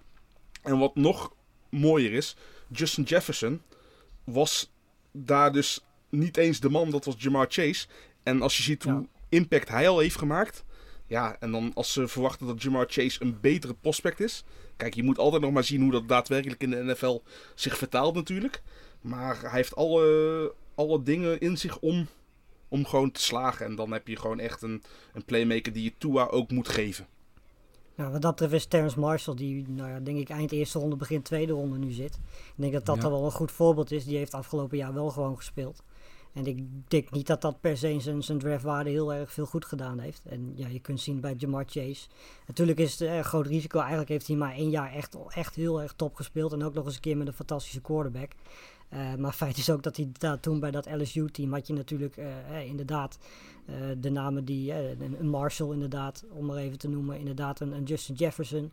En 0.62 0.80
wat 0.80 0.96
nog 0.96 1.34
mooier 1.70 2.14
is, 2.14 2.36
Justin 2.72 3.04
Jefferson 3.04 3.62
was 4.26 4.72
daar 5.12 5.52
dus 5.52 5.84
niet 6.10 6.38
eens 6.38 6.60
de 6.60 6.70
man, 6.70 6.90
dat 6.90 7.06
was 7.06 7.16
Jamar 7.18 7.46
Chase. 7.50 7.88
En 8.24 8.42
als 8.42 8.58
je 8.58 8.64
ziet 8.64 8.84
Ja. 8.84 8.94
hoe 8.94 9.08
impact 9.30 9.70
hij 9.70 9.90
al 9.90 10.00
heeft 10.00 10.18
gemaakt. 10.18 10.64
Ja, 11.08 11.38
en 11.40 11.52
dan 11.52 11.72
als 11.74 11.94
ze 11.94 12.08
verwachten 12.08 12.48
dat 12.48 12.62
Jamar 12.62 12.86
Chase 12.90 13.22
een 13.24 13.40
betere 13.42 13.74
prospect 13.74 14.20
is. 14.20 14.44
Kijk, 14.78 14.94
je 14.94 15.04
moet 15.04 15.18
altijd 15.18 15.42
nog 15.42 15.52
maar 15.52 15.64
zien 15.64 15.82
hoe 15.82 15.92
dat 15.92 16.08
daadwerkelijk 16.08 16.62
in 16.64 16.70
de 16.70 16.84
NFL 16.84 17.22
zich 17.56 17.78
vertaalt 17.78 18.16
natuurlijk. 18.16 18.62
Maar 19.02 19.42
hij 19.42 19.50
heeft 19.52 19.76
alle, 19.76 20.54
alle 20.76 21.04
dingen 21.04 21.40
in 21.40 21.58
zich 21.58 21.80
om, 21.80 22.08
om 22.68 22.86
gewoon 22.86 23.12
te 23.12 23.22
slagen. 23.22 23.66
En 23.66 23.76
dan 23.76 23.92
heb 23.92 24.08
je 24.08 24.16
gewoon 24.16 24.40
echt 24.40 24.62
een, 24.62 24.84
een 25.14 25.26
playmaker 25.26 25.74
die 25.74 25.84
je 25.84 25.94
Tua 25.98 26.26
ook 26.26 26.52
moet 26.52 26.68
geven. 26.70 27.08
Nou, 27.96 28.12
wat 28.12 28.22
dat 28.22 28.32
betreft 28.32 28.54
is 28.54 28.66
Terrence 28.66 29.00
Marshall, 29.00 29.36
die 29.36 29.70
nou 29.70 29.90
ja, 29.90 30.00
denk 30.00 30.18
ik 30.18 30.30
eind 30.30 30.52
eerste 30.52 30.80
ronde, 30.80 30.96
begin 30.96 31.22
tweede 31.22 31.54
ronde 31.54 31.78
nu 31.78 31.92
zit. 31.92 32.16
Ik 32.16 32.54
denk 32.56 32.74
dat 32.74 32.86
dat 32.86 32.96
Ja. 32.96 33.02
dan 33.02 33.12
wel 33.12 33.26
een 33.26 33.32
goed 33.32 33.52
voorbeeld 33.52 33.92
is. 33.92 34.06
Die 34.06 34.18
heeft 34.18 34.34
afgelopen 34.34 34.78
jaar 34.78 34.94
wel 34.94 35.10
gewoon 35.10 35.38
gespeeld. 35.38 35.84
En 36.34 36.46
ik 36.46 36.64
denk 36.88 37.12
niet 37.12 37.28
dat 37.28 37.42
dat 37.42 37.62
per 37.62 37.78
se 37.78 38.00
zijn, 38.00 38.24
zijn 38.24 38.40
draftwaarde 38.40 38.90
heel 38.90 39.14
erg 39.14 39.32
veel 39.32 39.46
goed 39.46 39.66
gedaan 39.66 40.00
heeft. 40.00 40.22
En 40.26 40.52
ja, 40.56 40.68
je 40.68 40.80
kunt 40.80 41.02
zien 41.02 41.20
bij 41.20 41.34
Jamar 41.38 41.64
Chase. 41.68 42.08
Natuurlijk 42.48 42.80
is 42.80 42.92
het 42.92 43.00
een 43.02 43.08
erg 43.08 43.28
groot 43.28 43.46
risico. 43.48 43.80
Eigenlijk 43.80 44.10
heeft 44.10 44.28
hij 44.28 44.36
maar 44.36 44.54
één 44.54 44.70
jaar 44.70 44.94
echt, 44.94 45.18
echt 45.30 45.56
heel 45.56 45.82
erg 45.82 45.94
top 45.94 46.16
gespeeld. 46.16 46.54
En 46.54 46.64
ook 46.64 46.74
nog 46.74 46.86
eens 46.86 46.96
een 46.96 47.02
keer 47.02 47.18
met 47.18 47.28
een 47.28 47.34
fantastische 47.34 47.82
quarterback. 47.82 48.32
Eh, 48.90 49.16
maar 49.16 49.32
feit 49.34 49.58
is 49.58 49.70
ook 49.70 49.84
dat 49.84 49.96
hij 49.96 50.10
daar 50.18 50.40
toen 50.40 50.60
bij 50.60 50.72
dat 50.72 50.92
LSU-team 50.92 51.54
had 51.54 51.68
je 51.68 51.74
natuurlijk 51.74 52.18
eh, 52.18 52.58
eh, 52.58 52.68
inderdaad 52.68 53.18
eh, 53.66 53.74
de 53.98 54.10
namen 54.10 54.46
die, 54.46 54.72
eh, 54.72 55.00
een- 55.00 55.30
Marshall 55.30 55.74
inderdaad, 55.74 56.24
om 56.30 56.46
maar 56.46 56.58
even 56.58 56.78
te 56.78 56.90
noemen, 56.90 57.20
inderdaad 57.20 57.60
een, 57.60 57.84
Justin 57.84 58.16
Jefferson. 58.16 58.72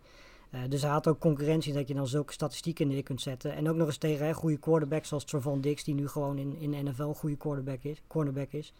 Eh, 0.50 0.60
dus 0.68 0.82
hij 0.82 0.90
had 0.90 1.08
ook 1.08 1.18
concurrentie 1.18 1.72
dat 1.72 1.88
je 1.88 1.94
dan 1.94 2.06
zulke 2.06 2.32
statistieken 2.32 2.88
neer 2.88 3.02
kunt 3.02 3.20
zetten. 3.20 3.54
En 3.54 3.68
ook 3.68 3.76
nog 3.76 3.86
eens 3.86 3.96
tegen 3.96 4.26
hè, 4.26 4.32
goede 4.34 4.58
quarterbacks 4.58 5.08
zoals 5.08 5.24
Trevon 5.24 5.60
Dix, 5.60 5.84
die 5.84 5.94
nu 5.94 6.08
gewoon 6.08 6.38
in, 6.38 6.56
in 6.58 6.70
de 6.70 6.76
NFL 6.76 7.02
een 7.02 7.14
goede 7.14 7.36
quarterback 7.36 7.82
is. 7.82 8.02
Cornerback 8.06 8.52
is. 8.52 8.72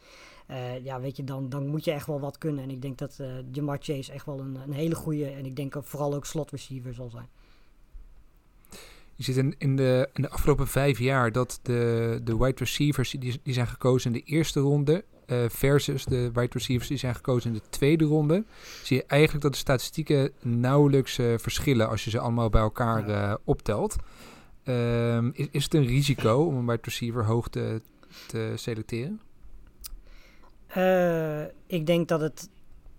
Ja, 0.82 1.00
weet 1.00 1.16
je, 1.16 1.24
dan, 1.24 1.48
dan 1.48 1.66
moet 1.66 1.84
je 1.84 1.90
echt 1.92 2.06
wel 2.06 2.20
wat 2.20 2.38
kunnen. 2.38 2.62
En 2.64 2.70
ik 2.70 2.82
denk 2.82 2.98
dat 2.98 3.20
Jamar 3.52 3.78
Chase 3.80 4.12
echt 4.12 4.26
wel 4.26 4.40
een, 4.40 4.56
een 4.66 4.72
hele 4.72 4.94
goede, 4.94 5.26
en 5.26 5.44
ik 5.46 5.56
denk 5.56 5.74
vooral 5.80 6.14
ook 6.14 6.26
slot 6.26 6.50
receiver 6.50 6.94
zal 6.94 7.10
zijn. 7.10 7.28
Je 9.14 9.22
ziet 9.24 9.36
in, 9.36 9.54
in, 9.58 9.76
de, 9.76 10.08
in 10.12 10.22
de 10.22 10.28
afgelopen 10.28 10.66
vijf 10.68 10.98
jaar 10.98 11.32
dat 11.32 11.60
de, 11.62 12.20
de 12.24 12.36
wide 12.36 12.58
receivers 12.58 13.10
die, 13.10 13.40
die 13.42 13.54
zijn 13.54 13.66
gekozen 13.66 14.12
in 14.14 14.18
de 14.24 14.32
eerste 14.32 14.60
ronde. 14.60 15.04
Eh, 15.32 15.48
versus 15.48 16.04
de 16.04 16.30
wide 16.32 16.52
receivers 16.52 16.88
die 16.88 16.96
zijn 16.96 17.14
gekozen 17.14 17.50
in 17.50 17.56
de 17.56 17.68
tweede 17.68 18.04
ronde. 18.04 18.44
Zie 18.82 18.96
je 18.96 19.04
eigenlijk 19.06 19.42
dat 19.42 19.52
de 19.52 19.58
statistieken 19.58 20.32
nauwelijks 20.40 21.18
eh, 21.18 21.34
verschillen 21.36 21.88
als 21.88 22.04
je 22.04 22.10
ze 22.10 22.18
allemaal 22.18 22.50
bij 22.50 22.60
elkaar 22.60 23.08
eh, 23.08 23.34
optelt. 23.44 23.96
Ehm, 24.62 25.30
is, 25.32 25.46
is 25.50 25.64
het 25.64 25.74
een 25.74 25.86
risico 25.86 26.44
om 26.44 26.56
een 26.56 26.66
wide 26.66 26.82
receiver 26.82 27.24
hoog 27.24 27.48
te, 27.48 27.80
te 28.26 28.52
selecteren? 28.54 29.20
Ik 31.66 31.86
denk 31.86 32.08
dat 32.08 32.20
het 32.20 32.48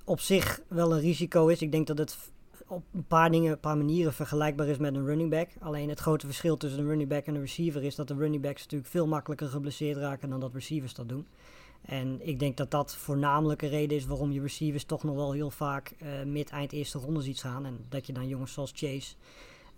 op 0.03 0.19
zich 0.19 0.61
wel 0.67 0.93
een 0.93 1.01
risico 1.01 1.47
is. 1.47 1.61
Ik 1.61 1.71
denk 1.71 1.87
dat 1.87 1.97
het 1.97 2.17
op 2.67 2.83
een 2.93 3.05
paar 3.07 3.31
dingen, 3.31 3.51
een 3.51 3.59
paar 3.59 3.77
manieren 3.77 4.13
vergelijkbaar 4.13 4.67
is 4.67 4.77
met 4.77 4.95
een 4.95 5.05
running 5.05 5.29
back. 5.29 5.49
Alleen 5.59 5.89
het 5.89 5.99
grote 5.99 6.25
verschil 6.25 6.57
tussen 6.57 6.79
een 6.79 6.87
running 6.87 7.09
back 7.09 7.25
en 7.25 7.35
een 7.35 7.41
receiver 7.41 7.83
is 7.83 7.95
dat 7.95 8.07
de 8.07 8.15
running 8.15 8.41
backs 8.41 8.61
natuurlijk 8.61 8.91
veel 8.91 9.07
makkelijker 9.07 9.47
geblesseerd 9.47 9.97
raken 9.97 10.29
dan 10.29 10.39
dat 10.39 10.53
receivers 10.53 10.93
dat 10.93 11.09
doen. 11.09 11.25
En 11.85 12.27
ik 12.27 12.39
denk 12.39 12.57
dat 12.57 12.71
dat 12.71 12.95
voornamelijk 12.95 13.61
een 13.61 13.69
reden 13.69 13.97
is 13.97 14.05
waarom 14.05 14.31
je 14.31 14.41
receivers 14.41 14.83
toch 14.83 15.03
nog 15.03 15.15
wel 15.15 15.31
heel 15.31 15.49
vaak 15.49 15.93
eh, 15.97 16.23
mid-eind 16.25 16.71
eerste 16.71 16.97
ronde 16.97 17.21
ziet 17.21 17.39
gaan. 17.39 17.65
En 17.65 17.85
dat 17.89 18.07
je 18.07 18.13
dan 18.13 18.27
jongens 18.27 18.53
zoals 18.53 18.71
Chase 18.75 19.15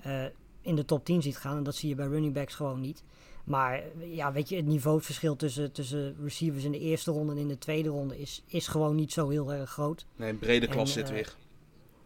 eh, 0.01 0.23
in 0.61 0.75
de 0.75 0.85
top 0.85 1.05
10 1.05 1.21
ziet 1.21 1.37
gaan. 1.37 1.57
En 1.57 1.63
dat 1.63 1.75
zie 1.75 1.89
je 1.89 1.95
bij 1.95 2.07
running 2.07 2.33
backs 2.33 2.55
gewoon 2.55 2.81
niet. 2.81 3.03
Maar 3.43 3.73
eh, 3.73 4.15
ja, 4.15 4.31
weet 4.31 4.49
je, 4.49 4.55
het 4.55 4.65
niveauverschil 4.65 5.35
tussen, 5.35 5.71
tussen 5.71 6.15
receivers 6.23 6.63
in 6.63 6.71
de 6.71 6.79
eerste 6.79 7.11
ronde 7.11 7.31
en 7.31 7.37
in 7.37 7.47
de 7.47 7.57
tweede 7.57 7.89
ronde 7.89 8.19
is, 8.19 8.43
is 8.47 8.67
gewoon 8.67 8.95
niet 8.95 9.11
zo 9.11 9.29
heel 9.29 9.53
erg 9.53 9.69
groot. 9.69 10.05
Nee, 10.15 10.29
een 10.29 10.39
brede 10.39 10.65
En, 10.65 10.71
klas 10.71 10.93
zit 10.93 11.09
weer. 11.09 11.35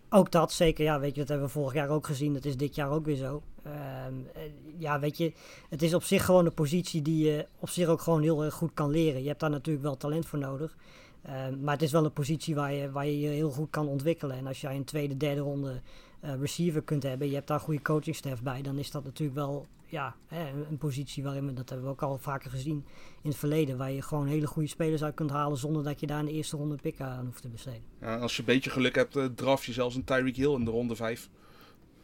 Ook 0.09 0.31
dat, 0.31 0.51
zeker. 0.51 0.83
Ja, 0.83 0.99
weet 0.99 1.13
je, 1.13 1.19
dat 1.19 1.29
hebben 1.29 1.47
we 1.47 1.53
vorig 1.53 1.73
jaar 1.73 1.89
ook 1.89 2.05
gezien. 2.05 2.33
Dat 2.33 2.45
is 2.45 2.57
dit 2.57 2.75
jaar 2.75 2.89
ook 2.89 3.05
weer 3.05 3.15
zo. 3.15 3.43
Ehm, 3.63 4.13
eh, 4.33 4.41
ja, 4.77 4.99
weet 4.99 5.17
je, 5.17 5.33
het 5.69 5.81
is 5.81 5.93
op 5.93 6.03
zich 6.03 6.25
gewoon 6.25 6.45
een 6.45 6.53
positie 6.53 7.01
die 7.01 7.25
je 7.25 7.47
op 7.59 7.69
zich 7.69 7.87
ook 7.87 8.01
gewoon 8.01 8.21
heel 8.21 8.43
erg 8.43 8.53
goed 8.53 8.73
kan 8.73 8.89
leren. 8.89 9.21
Je 9.21 9.27
hebt 9.27 9.39
daar 9.39 9.49
natuurlijk 9.49 9.85
wel 9.85 9.97
talent 9.97 10.25
voor 10.25 10.39
nodig. 10.39 10.77
Ehm, 11.21 11.63
maar 11.63 11.73
het 11.73 11.83
is 11.83 11.91
wel 11.91 12.05
een 12.05 12.13
positie 12.13 12.55
waar 12.55 12.73
je, 12.73 12.91
waar 12.91 13.05
je 13.05 13.19
je 13.19 13.27
heel 13.27 13.51
goed 13.51 13.69
kan 13.69 13.87
ontwikkelen. 13.87 14.37
En 14.37 14.47
als 14.47 14.61
jij 14.61 14.75
een 14.75 14.83
tweede, 14.83 15.17
derde 15.17 15.41
ronde 15.41 15.81
eh, 16.19 16.39
receiver 16.39 16.81
kunt 16.81 17.03
hebben, 17.03 17.27
je 17.27 17.35
hebt 17.35 17.47
daar 17.47 17.59
goede 17.59 17.81
coachingstaf 17.81 18.41
bij, 18.41 18.61
dan 18.61 18.77
is 18.77 18.91
dat 18.91 19.03
natuurlijk 19.03 19.37
wel 19.37 19.67
ja, 19.85 20.15
hè, 20.27 20.49
een, 20.49 20.65
een 20.69 20.77
positie 20.77 21.23
waarin 21.23 21.45
we, 21.45 21.53
dat 21.53 21.69
hebben 21.69 21.87
we 21.87 21.93
ook 21.93 22.01
al 22.01 22.17
vaker 22.17 22.49
gezien 22.49 22.85
in 23.21 23.29
het 23.29 23.39
verleden, 23.39 23.77
waar 23.77 23.91
je 23.91 24.01
gewoon 24.01 24.27
hele 24.27 24.47
goede 24.47 24.69
spelers 24.69 25.03
uit 25.03 25.15
kunt 25.15 25.29
halen 25.29 25.57
zonder 25.57 25.83
dat 25.83 25.99
je 25.99 26.07
daar 26.07 26.19
in 26.19 26.25
de 26.25 26.31
eerste 26.31 26.57
ronde 26.57 26.75
pick 26.75 27.01
aan 27.01 27.25
hoeft 27.25 27.41
te 27.41 27.47
besteden. 27.47 27.83
Ja, 28.01 28.17
als 28.17 28.33
je 28.33 28.39
een 28.39 28.45
beetje 28.45 28.69
geluk 28.69 28.95
hebt, 28.95 29.15
eh, 29.15 29.25
draf 29.25 29.65
je 29.65 29.73
zelfs 29.73 29.95
een 29.95 30.03
Tyreek 30.03 30.35
Hill 30.35 30.53
in 30.53 30.65
de 30.65 30.71
ronde 30.71 30.95
5. 30.95 31.29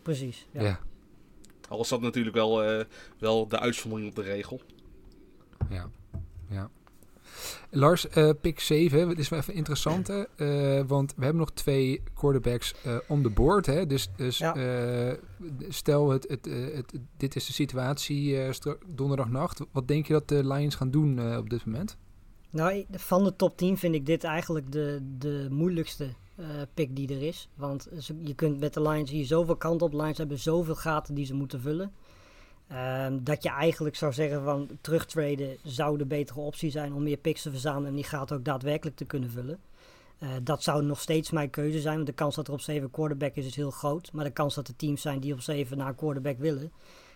Precies. 0.02 0.48
Ja. 0.52 0.64
Ja. 0.64 0.80
Al 1.70 1.82
is 1.82 1.88
dat 1.88 2.02
natuurlijk 2.02 2.36
wel, 2.36 2.64
eh, 2.64 2.86
wel 3.20 3.48
de 3.48 3.60
uitzondering 3.60 4.10
op 4.10 4.16
de 4.16 4.22
regel. 4.22 4.62
Ja. 5.70 5.90
ja. 6.50 6.70
Lars, 7.70 8.08
eh 8.10 8.30
pick 8.42 8.60
7, 8.60 9.08
dit 9.08 9.20
is 9.20 9.30
wel 9.30 9.40
even 9.40 9.54
interessant, 9.54 10.08
hè? 10.08 10.24
Eh, 10.36 10.84
want 10.88 11.14
we 11.16 11.22
hebben 11.24 11.40
nog 11.40 11.52
twee 11.52 12.02
quarterbacks 12.14 12.74
eh 12.84 12.98
on 13.08 13.22
the 13.22 13.30
board. 13.30 13.66
Hè? 13.66 13.88
Dus, 13.88 14.10
dus 14.16 14.38
Ja. 14.38 14.56
eh, 14.56 15.18
stel, 15.70 16.10
het, 16.10 16.28
het, 16.30 16.48
eh, 16.48 16.74
het, 16.76 16.94
dit 17.18 17.36
is 17.36 17.46
de 17.46 17.54
situatie 17.54 18.42
eh, 18.42 18.54
donderdagnacht. 18.88 19.62
Wat 19.72 19.88
denk 19.88 20.08
je 20.08 20.14
dat 20.14 20.28
de 20.28 20.48
Lions 20.48 20.76
gaan 20.76 20.92
doen 20.92 21.20
eh, 21.20 21.38
op 21.38 21.50
dit 21.50 21.66
moment? 21.66 21.98
Nou, 22.50 22.86
van 22.92 23.24
de 23.24 23.36
top 23.36 23.58
10 23.58 23.78
vind 23.78 23.96
ik 23.96 24.06
dit 24.06 24.24
eigenlijk 24.24 24.72
de, 24.72 25.00
de 25.18 25.48
moeilijkste 25.52 26.10
pick 26.74 26.96
die 26.96 27.16
er 27.16 27.22
is. 27.22 27.50
Want 27.56 27.90
je 28.24 28.36
kunt 28.36 28.60
met 28.60 28.74
de 28.74 28.82
Lions 28.82 29.12
hier 29.12 29.26
zoveel 29.26 29.56
kant 29.56 29.82
op. 29.82 29.94
Lions 29.94 30.18
hebben 30.18 30.40
zoveel 30.40 30.76
gaten 30.76 31.16
die 31.16 31.26
ze 31.26 31.34
moeten 31.34 31.62
vullen. 31.62 31.92
Ehm, 32.68 33.18
dat 33.24 33.44
je 33.44 33.50
eigenlijk 33.50 33.96
zou 33.96 34.14
zeggen 34.14 34.44
van 34.44 34.70
terugtraden 34.82 35.58
zou 35.64 35.98
de 35.98 36.06
betere 36.06 36.40
optie 36.40 36.72
zijn 36.72 36.94
om 36.94 37.04
meer 37.04 37.18
picks 37.18 37.42
te 37.42 37.52
verzamelen 37.52 37.90
en 37.90 37.96
die 37.96 38.04
gaten 38.04 38.38
ook 38.38 38.46
daadwerkelijk 38.46 38.98
te 38.98 39.06
kunnen 39.06 39.30
vullen. 39.30 39.60
Eh, 40.18 40.30
dat 40.44 40.64
zou 40.64 40.84
nog 40.84 41.00
steeds 41.00 41.32
mijn 41.32 41.50
keuze 41.50 41.80
zijn, 41.80 41.96
want 41.96 42.08
de 42.08 42.14
kans 42.14 42.36
dat 42.36 42.48
er 42.48 42.54
op 42.54 42.62
7 42.62 42.92
quarterback 42.92 43.36
is, 43.36 43.46
is 43.46 43.56
heel 43.56 43.72
groot. 43.72 44.12
Maar 44.14 44.24
de 44.24 44.32
kans 44.32 44.56
dat 44.56 44.68
er 44.68 44.76
teams 44.76 45.02
zijn 45.02 45.20
die 45.20 45.34
op 45.34 45.42
7 45.42 45.78
naar 45.78 45.88
een 45.88 45.96
quarterback 45.96 46.38
willen, 46.40 46.72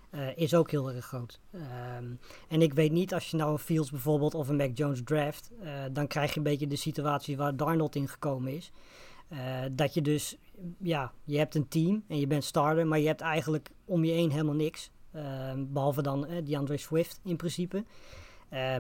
eh, 0.10 0.38
is 0.38 0.54
ook 0.54 0.72
heel 0.72 0.92
erg 0.92 1.06
groot. 1.06 1.40
Ehm, 1.52 2.06
en 2.48 2.62
ik 2.62 2.74
weet 2.74 2.92
niet, 2.92 3.14
als 3.14 3.32
je 3.32 3.38
nou 3.38 3.52
een 3.52 3.60
Fields 3.60 3.92
bijvoorbeeld 3.92 4.34
of 4.34 4.50
een 4.50 4.56
Mac 4.56 4.78
Jones 4.78 5.02
draft, 5.04 5.52
eh, 5.62 5.72
dan 5.92 6.08
krijg 6.08 6.32
je 6.32 6.38
een 6.38 6.44
beetje 6.44 6.68
de 6.68 6.76
situatie 6.76 7.38
waar 7.38 7.56
Darnold 7.56 7.96
in 7.96 8.08
gekomen 8.08 8.56
is. 8.56 8.72
Eh, 9.30 9.40
dat 9.72 9.94
je 9.94 10.02
dus, 10.02 10.38
ja, 10.78 11.12
je 11.24 11.38
hebt 11.38 11.56
een 11.56 11.68
team 11.68 12.04
en 12.08 12.20
je 12.20 12.28
bent 12.28 12.44
starter, 12.44 12.88
maar 12.88 13.00
je 13.00 13.08
hebt 13.08 13.22
eigenlijk 13.22 13.70
om 13.86 14.04
je 14.04 14.12
heen 14.12 14.32
helemaal 14.32 14.56
niks. 14.56 14.92
Ehm, 15.12 15.66
behalve 15.68 16.02
dan 16.02 16.26
eh, 16.26 16.46
DeAndre 16.46 16.78
Swift 16.78 17.20
in 17.24 17.36
principe. 17.36 17.84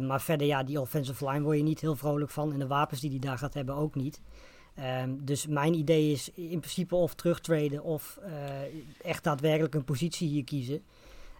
Maar 0.01 0.21
verder, 0.21 0.47
ja, 0.47 0.63
die 0.63 0.81
offensive 0.81 1.29
line 1.29 1.41
word 1.41 1.57
je 1.57 1.63
niet 1.63 1.81
heel 1.81 1.95
vrolijk 1.95 2.31
van. 2.31 2.53
En 2.53 2.59
de 2.59 2.67
wapens 2.67 2.99
die 2.99 3.09
hij 3.09 3.19
daar 3.19 3.37
gaat 3.37 3.53
hebben 3.53 3.75
ook 3.75 3.95
niet. 3.95 4.21
Dus 5.19 5.47
mijn 5.47 5.73
idee 5.73 6.11
is 6.11 6.31
in 6.33 6.59
principe 6.59 6.95
of 6.95 7.15
terugtraden 7.15 7.83
of 7.83 8.19
eh, 8.21 8.31
echt 9.01 9.23
daadwerkelijk 9.23 9.73
een 9.73 9.83
positie 9.83 10.27
hier 10.27 10.43
kiezen. 10.43 10.83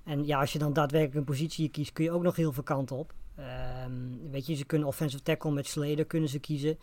En 0.03 0.25
ja, 0.25 0.39
als 0.39 0.53
je 0.53 0.59
dan 0.59 0.73
daadwerkelijk 0.73 1.17
een 1.17 1.33
positie 1.35 1.63
hier 1.63 1.71
kiest, 1.71 1.93
kun 1.93 2.03
je 2.03 2.11
ook 2.11 2.23
nog 2.23 2.35
heel 2.35 2.51
veel 2.51 2.63
kanten 2.63 2.95
op. 2.95 3.13
Ehm, 3.35 3.91
weet 4.31 4.45
je, 4.45 4.55
ze 4.55 4.65
kunnen 4.65 4.87
offensive 4.87 5.23
tackle 5.23 5.51
met 5.51 5.67
Slater 5.67 6.05
kunnen 6.05 6.29
ze 6.29 6.39
kiezen. 6.39 6.77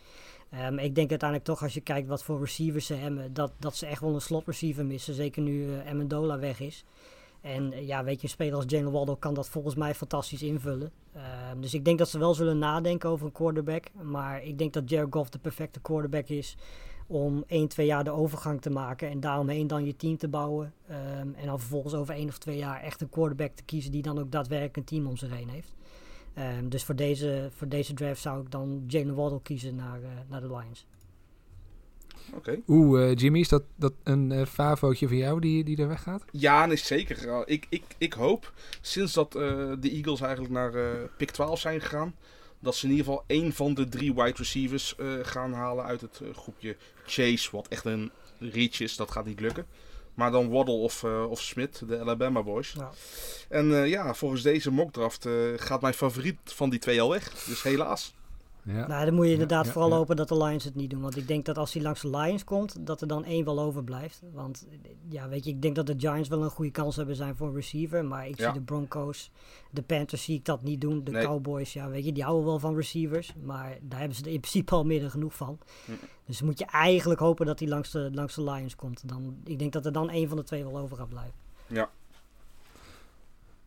Ehm, 0.49 0.77
ik 0.77 0.95
denk 0.95 1.09
uiteindelijk 1.09 1.49
toch, 1.49 1.63
als 1.63 1.73
je 1.73 1.81
kijkt 1.81 2.07
wat 2.07 2.23
voor 2.23 2.39
receivers 2.39 2.85
ze 2.85 2.93
hebben, 2.93 3.33
dat, 3.33 3.51
dat 3.59 3.75
ze 3.75 3.85
echt 3.85 4.01
wel 4.01 4.13
een 4.13 4.21
slot 4.21 4.45
receiver 4.45 4.85
missen. 4.85 5.13
Zeker 5.13 5.41
nu 5.41 5.73
eh, 5.73 5.89
Amendola 5.89 6.39
weg 6.39 6.59
is. 6.59 6.85
En 7.41 7.73
eh, 7.73 7.87
ja, 7.87 8.03
weet 8.03 8.15
je, 8.15 8.23
een 8.23 8.29
speler 8.29 8.55
als 8.55 8.65
Jalen 8.67 8.91
Waddle 8.91 9.19
kan 9.19 9.33
dat 9.33 9.49
volgens 9.49 9.75
mij 9.75 9.95
fantastisch 9.95 10.43
invullen. 10.43 10.91
Ehm, 11.13 11.59
dus 11.59 11.73
ik 11.73 11.85
denk 11.85 11.97
dat 11.97 12.09
ze 12.09 12.19
wel 12.19 12.33
zullen 12.33 12.57
nadenken 12.57 13.09
over 13.09 13.25
een 13.25 13.31
quarterback. 13.31 13.83
Maar 14.01 14.43
ik 14.43 14.57
denk 14.57 14.73
dat 14.73 14.89
Jared 14.89 15.13
Goff 15.13 15.29
de 15.29 15.39
perfecte 15.39 15.79
quarterback 15.79 16.27
is 16.27 16.57
om 17.07 17.43
1, 17.47 17.67
2 17.67 17.85
jaar 17.85 18.03
de 18.03 18.11
overgang 18.11 18.61
te 18.61 18.69
maken 18.69 19.09
en 19.09 19.19
daaromheen 19.19 19.67
dan 19.67 19.85
je 19.85 19.95
team 19.95 20.17
te 20.17 20.27
bouwen. 20.27 20.73
Ehm, 20.87 21.33
en 21.35 21.45
dan 21.45 21.59
vervolgens 21.59 21.93
over 21.93 22.15
1 22.15 22.27
of 22.27 22.37
2 22.37 22.57
jaar 22.57 22.81
echt 22.81 23.01
een 23.01 23.09
quarterback 23.09 23.51
te 23.55 23.63
kiezen 23.63 23.91
die 23.91 24.01
dan 24.01 24.19
ook 24.19 24.31
daadwerkelijk 24.31 24.77
een 24.77 24.83
team 24.83 25.07
om 25.07 25.17
zich 25.17 25.33
heen 25.33 25.49
heeft. 25.49 25.75
Ehm, 26.37 26.69
dus 26.69 26.83
voor 26.83 26.95
deze, 26.95 27.49
voor 27.55 27.67
deze 27.67 27.93
draft 27.93 28.21
zou 28.21 28.41
ik 28.41 28.51
dan 28.51 28.83
Jalen 28.87 29.15
Waddle 29.15 29.41
kiezen 29.41 29.75
naar, 29.75 30.01
eh, 30.03 30.09
naar 30.29 30.41
de 30.41 30.47
Lions. 30.47 30.85
Oké. 32.33 32.59
Oeh, 32.67 33.09
eh, 33.09 33.15
Jimmy, 33.15 33.39
is 33.39 33.49
dat, 33.49 33.63
dat 33.75 33.93
een 34.03 34.31
eh 34.31 34.45
favootje 34.45 35.07
van 35.07 35.17
jou 35.17 35.39
die, 35.39 35.63
die 35.63 35.77
er 35.77 35.87
weggaat? 35.87 36.23
Ja, 36.31 36.65
nee, 36.65 36.75
zeker. 36.75 37.25
Ja, 37.25 37.43
Ik, 37.45 37.65
ik, 37.69 37.83
ik 37.97 38.13
hoop, 38.13 38.53
sinds 38.81 39.13
dat 39.13 39.35
eh, 39.35 39.71
de 39.79 39.91
Eagles 39.91 40.21
eigenlijk 40.21 40.53
naar 40.53 40.73
eh 40.73 41.03
pick 41.17 41.31
12 41.31 41.59
zijn 41.59 41.81
gegaan, 41.81 42.15
dat 42.59 42.75
ze 42.75 42.85
in 42.85 42.91
ieder 42.91 43.05
geval 43.05 43.23
één 43.27 43.53
van 43.53 43.73
de 43.73 43.89
drie 43.89 44.13
wide 44.13 44.37
receivers 44.37 44.95
eh, 44.95 45.07
gaan 45.21 45.53
halen 45.53 45.85
uit 45.85 46.01
het 46.01 46.21
groepje 46.33 46.75
Chase, 47.05 47.51
wat 47.51 47.67
echt 47.67 47.85
een 47.85 48.11
reach 48.39 48.79
is. 48.79 48.95
Dat 48.95 49.11
gaat 49.11 49.25
niet 49.25 49.39
lukken. 49.39 49.65
Maar 50.17 50.31
dan 50.31 50.49
Waddle 50.49 50.73
of, 50.73 51.03
eh, 51.03 51.29
of 51.29 51.41
Smith, 51.41 51.81
de 51.87 51.99
Alabama 51.99 52.43
boys. 52.43 52.73
Ja. 52.77 52.89
En 53.49 53.73
eh, 53.73 53.89
ja, 53.89 54.13
volgens 54.13 54.41
deze 54.41 54.71
mockdraft 54.71 55.25
eh 55.25 55.33
gaat 55.55 55.81
mijn 55.81 55.93
favoriet 55.93 56.37
van 56.43 56.69
die 56.69 56.79
twee 56.79 57.01
al 57.01 57.09
weg. 57.09 57.43
Dus 57.45 57.63
helaas. 57.63 58.13
Ja. 58.67 58.87
Nou, 58.87 59.05
dan 59.05 59.13
moet 59.13 59.25
je 59.25 59.31
inderdaad 59.31 59.65
ja, 59.65 59.71
vooral 59.71 59.93
hopen 59.93 60.15
dat 60.15 60.27
de 60.27 60.37
Lions 60.37 60.63
het 60.63 60.75
niet 60.75 60.89
doen. 60.89 61.01
Want 61.01 61.17
ik 61.17 61.27
denk 61.27 61.45
dat 61.45 61.57
als 61.57 61.73
hij 61.73 61.81
langs 61.81 62.01
de 62.01 62.09
Lions 62.09 62.43
komt, 62.43 62.85
dat 62.85 63.01
er 63.01 63.07
dan 63.07 63.23
één 63.23 63.45
wel 63.45 63.59
overblijft. 63.59 64.21
Want 64.33 64.67
ja, 65.09 65.29
weet 65.29 65.43
je, 65.43 65.49
ik 65.49 65.61
denk 65.61 65.75
dat 65.75 65.85
de 65.85 65.93
Giants 65.97 66.29
wel 66.29 66.43
een 66.43 66.49
goede 66.49 66.71
kans 66.71 66.95
hebben 66.95 67.15
zijn 67.15 67.35
voor 67.35 67.47
een 67.47 67.53
receiver. 67.53 68.05
Maar 68.05 68.27
ik 68.27 68.35
zie 68.41 68.51
de 68.51 68.61
Broncos, 68.61 69.31
de 69.71 69.81
Panthers 69.81 70.23
zie 70.23 70.35
ik 70.35 70.45
dat 70.45 70.63
niet 70.63 70.81
doen. 70.81 71.03
De 71.03 71.11
Nee. 71.11 71.25
Cowboys, 71.25 71.73
ja, 71.73 71.89
weet 71.89 72.05
je, 72.05 72.11
die 72.11 72.23
houden 72.23 72.45
wel 72.45 72.59
van 72.59 72.75
receivers. 72.75 73.33
Maar 73.43 73.77
daar 73.81 73.99
hebben 73.99 74.17
ze 74.17 74.23
er 74.23 74.31
in 74.31 74.39
principe 74.39 74.75
al 74.75 74.85
meer 74.85 75.01
dan 75.01 75.11
genoeg 75.11 75.35
van. 75.35 75.59
Hm. 75.85 75.91
Dus 76.25 76.41
moet 76.41 76.59
je 76.59 76.65
eigenlijk 76.65 77.19
hopen 77.19 77.45
dat 77.45 77.59
hij 77.59 77.67
langs 77.67 77.91
de, 77.91 78.09
langs 78.13 78.35
de 78.35 78.43
Lions 78.43 78.75
komt. 78.75 79.07
Dan, 79.09 79.37
ik 79.43 79.59
denk 79.59 79.73
dat 79.73 79.85
er 79.85 79.91
dan 79.91 80.09
één 80.09 80.27
van 80.27 80.37
de 80.37 80.43
twee 80.43 80.63
wel 80.63 80.77
over 80.77 80.97
gaat 80.97 81.09
blijven. 81.09 81.33
Ja, 81.67 81.89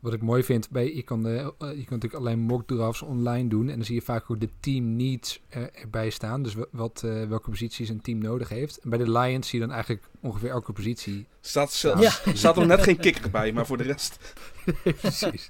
Wat 0.00 0.12
ik 0.12 0.22
mooi 0.22 0.42
vind, 0.42 0.70
bij, 0.70 0.94
je, 0.94 1.02
kan, 1.02 1.26
eh, 1.26 1.38
eh, 1.38 1.48
je 1.58 1.58
kan 1.58 1.74
natuurlijk 1.74 2.14
alleen 2.14 2.38
mock 2.38 2.66
drafts 2.66 3.02
online 3.02 3.48
doen. 3.48 3.68
En 3.68 3.76
dan 3.76 3.84
zie 3.84 3.94
je 3.94 4.02
vaak 4.02 4.30
ook 4.30 4.40
de 4.40 4.48
team 4.60 4.96
needs 4.96 5.40
er- 5.48 5.70
erbij 5.74 6.10
staan. 6.10 6.42
Dus 6.42 6.54
wa- 6.54 6.66
wat, 6.70 7.02
eh, 7.04 7.24
welke 7.28 7.50
posities 7.50 7.88
een 7.88 8.00
team 8.00 8.18
nodig 8.18 8.48
heeft. 8.48 8.76
En 8.78 8.90
bij 8.90 8.98
de 8.98 9.10
Lions 9.10 9.48
zie 9.48 9.58
je 9.60 9.64
dan 9.66 9.74
eigenlijk 9.74 10.04
ongeveer 10.20 10.50
elke 10.50 10.72
positie. 10.72 11.26
staat, 11.40 11.72
zelfs, 11.72 12.02
staat 12.32 12.56
er 12.56 12.66
net 12.66 12.82
geen 12.82 12.96
kikker 12.96 13.30
bij, 13.30 13.52
maar 13.52 13.66
voor 13.66 13.76
de 13.76 13.82
rest. 13.84 14.34
Precies. 15.00 15.48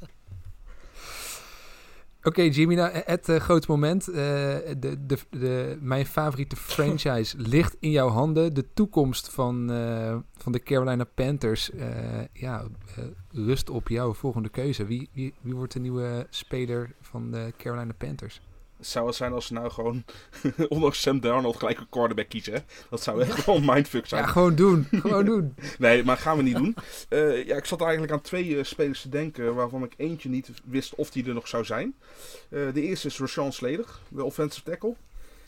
Oké, 2.22 2.42
Jimmy, 2.42 2.74
nou, 2.74 2.90
het 3.04 3.28
eh, 3.28 3.36
grote 3.36 3.66
moment. 3.70 4.08
Eh, 4.08 4.14
de, 4.14 5.06
de, 5.06 5.18
de, 5.30 5.78
mijn 5.80 6.06
favoriete 6.06 6.56
franchise 6.56 7.36
ligt 7.54 7.76
in 7.78 7.90
jouw 7.90 8.08
handen. 8.08 8.54
De 8.54 8.72
toekomst 8.74 9.28
van, 9.30 9.70
eh, 9.72 10.16
van 10.36 10.52
de 10.52 10.62
Carolina 10.62 11.04
Panthers. 11.04 11.70
eh, 11.70 11.88
ja, 12.32 12.64
eh, 12.96 13.04
rust 13.46 13.70
op 13.70 13.88
jouw 13.88 14.14
volgende 14.14 14.48
keuze. 14.48 14.84
Wie, 14.84 15.08
wie, 15.12 15.34
wie 15.40 15.54
wordt 15.54 15.72
de 15.72 15.80
nieuwe 15.80 16.26
speler 16.30 16.92
van 17.00 17.30
de 17.30 17.52
Carolina 17.56 17.92
Panthers? 17.98 18.40
Zou 18.80 19.06
het 19.06 19.14
zijn 19.16 19.32
als 19.32 19.46
ze 19.46 19.52
nou 19.52 19.70
gewoon, 19.70 20.04
ondanks 20.68 21.00
Sam 21.00 21.20
Darnold, 21.20 21.56
gelijk 21.56 21.78
een 21.78 21.88
quarterback 21.88 22.28
kiezen? 22.28 22.64
Dat 22.90 23.02
zou 23.02 23.22
echt 23.22 23.32
gewoon 23.32 23.58
een 23.60 23.74
mindfuck 23.74 24.06
zijn. 24.06 24.22
Ja, 24.22 24.28
gewoon 24.28 24.54
doen. 24.54 24.86
gewoon 24.90 25.24
doen. 25.24 25.54
Nee, 25.78 26.04
maar 26.04 26.16
gaan 26.16 26.36
we 26.36 26.42
niet 26.42 26.56
doen. 26.56 26.74
Eh, 27.08 27.46
ja, 27.46 27.56
ik 27.56 27.64
zat 27.64 27.80
eigenlijk 27.80 28.12
aan 28.12 28.20
twee 28.20 28.58
eh, 28.58 28.64
spelers 28.64 29.00
te 29.02 29.08
denken 29.08 29.54
waarvan 29.54 29.82
ik 29.82 29.94
eentje 29.96 30.28
niet 30.28 30.50
wist 30.64 30.94
of 30.94 31.10
die 31.10 31.26
er 31.26 31.34
nog 31.34 31.48
zou 31.48 31.64
zijn. 31.64 31.94
Eh, 32.48 32.72
de 32.72 32.82
eerste 32.82 33.06
is 33.06 33.18
Rashawn 33.18 33.50
Slater, 33.50 33.98
de 34.08 34.24
offensive 34.24 34.70
tackle. 34.70 34.94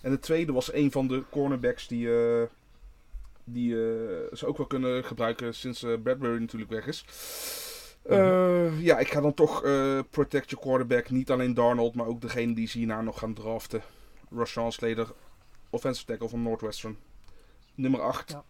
En 0.00 0.10
de 0.10 0.18
tweede 0.18 0.52
was 0.52 0.72
een 0.72 0.90
van 0.90 1.08
de 1.08 1.22
cornerbacks 1.30 1.88
die, 1.88 2.08
die 3.44 3.70
ze 4.32 4.46
ook 4.46 4.56
wel 4.56 4.66
kunnen 4.66 5.04
gebruiken 5.04 5.54
sinds 5.54 5.84
Bradbury 6.02 6.40
natuurlijk 6.40 6.70
weg 6.70 6.86
is. 6.86 7.04
Eh, 8.02 8.80
ja, 8.80 8.98
ik 8.98 9.08
ga 9.08 9.20
dan 9.20 9.34
toch 9.34 9.64
eh, 9.64 9.98
protect 10.10 10.50
your 10.50 10.64
quarterback. 10.64 11.10
Niet 11.10 11.30
alleen 11.30 11.54
Darnold, 11.54 11.94
maar 11.94 12.06
ook 12.06 12.20
degene 12.20 12.54
die 12.54 12.68
ze 12.68 12.78
hierna 12.78 13.00
nog 13.00 13.18
gaan 13.18 13.34
draften. 13.34 13.82
Rashawn 14.30 14.70
Slater, 14.70 15.12
offensive 15.70 16.06
tackle 16.06 16.28
van 16.28 16.42
Northwestern. 16.42 16.96
Nummer 17.74 18.00
8. 18.00 18.30
Ja. 18.30 18.44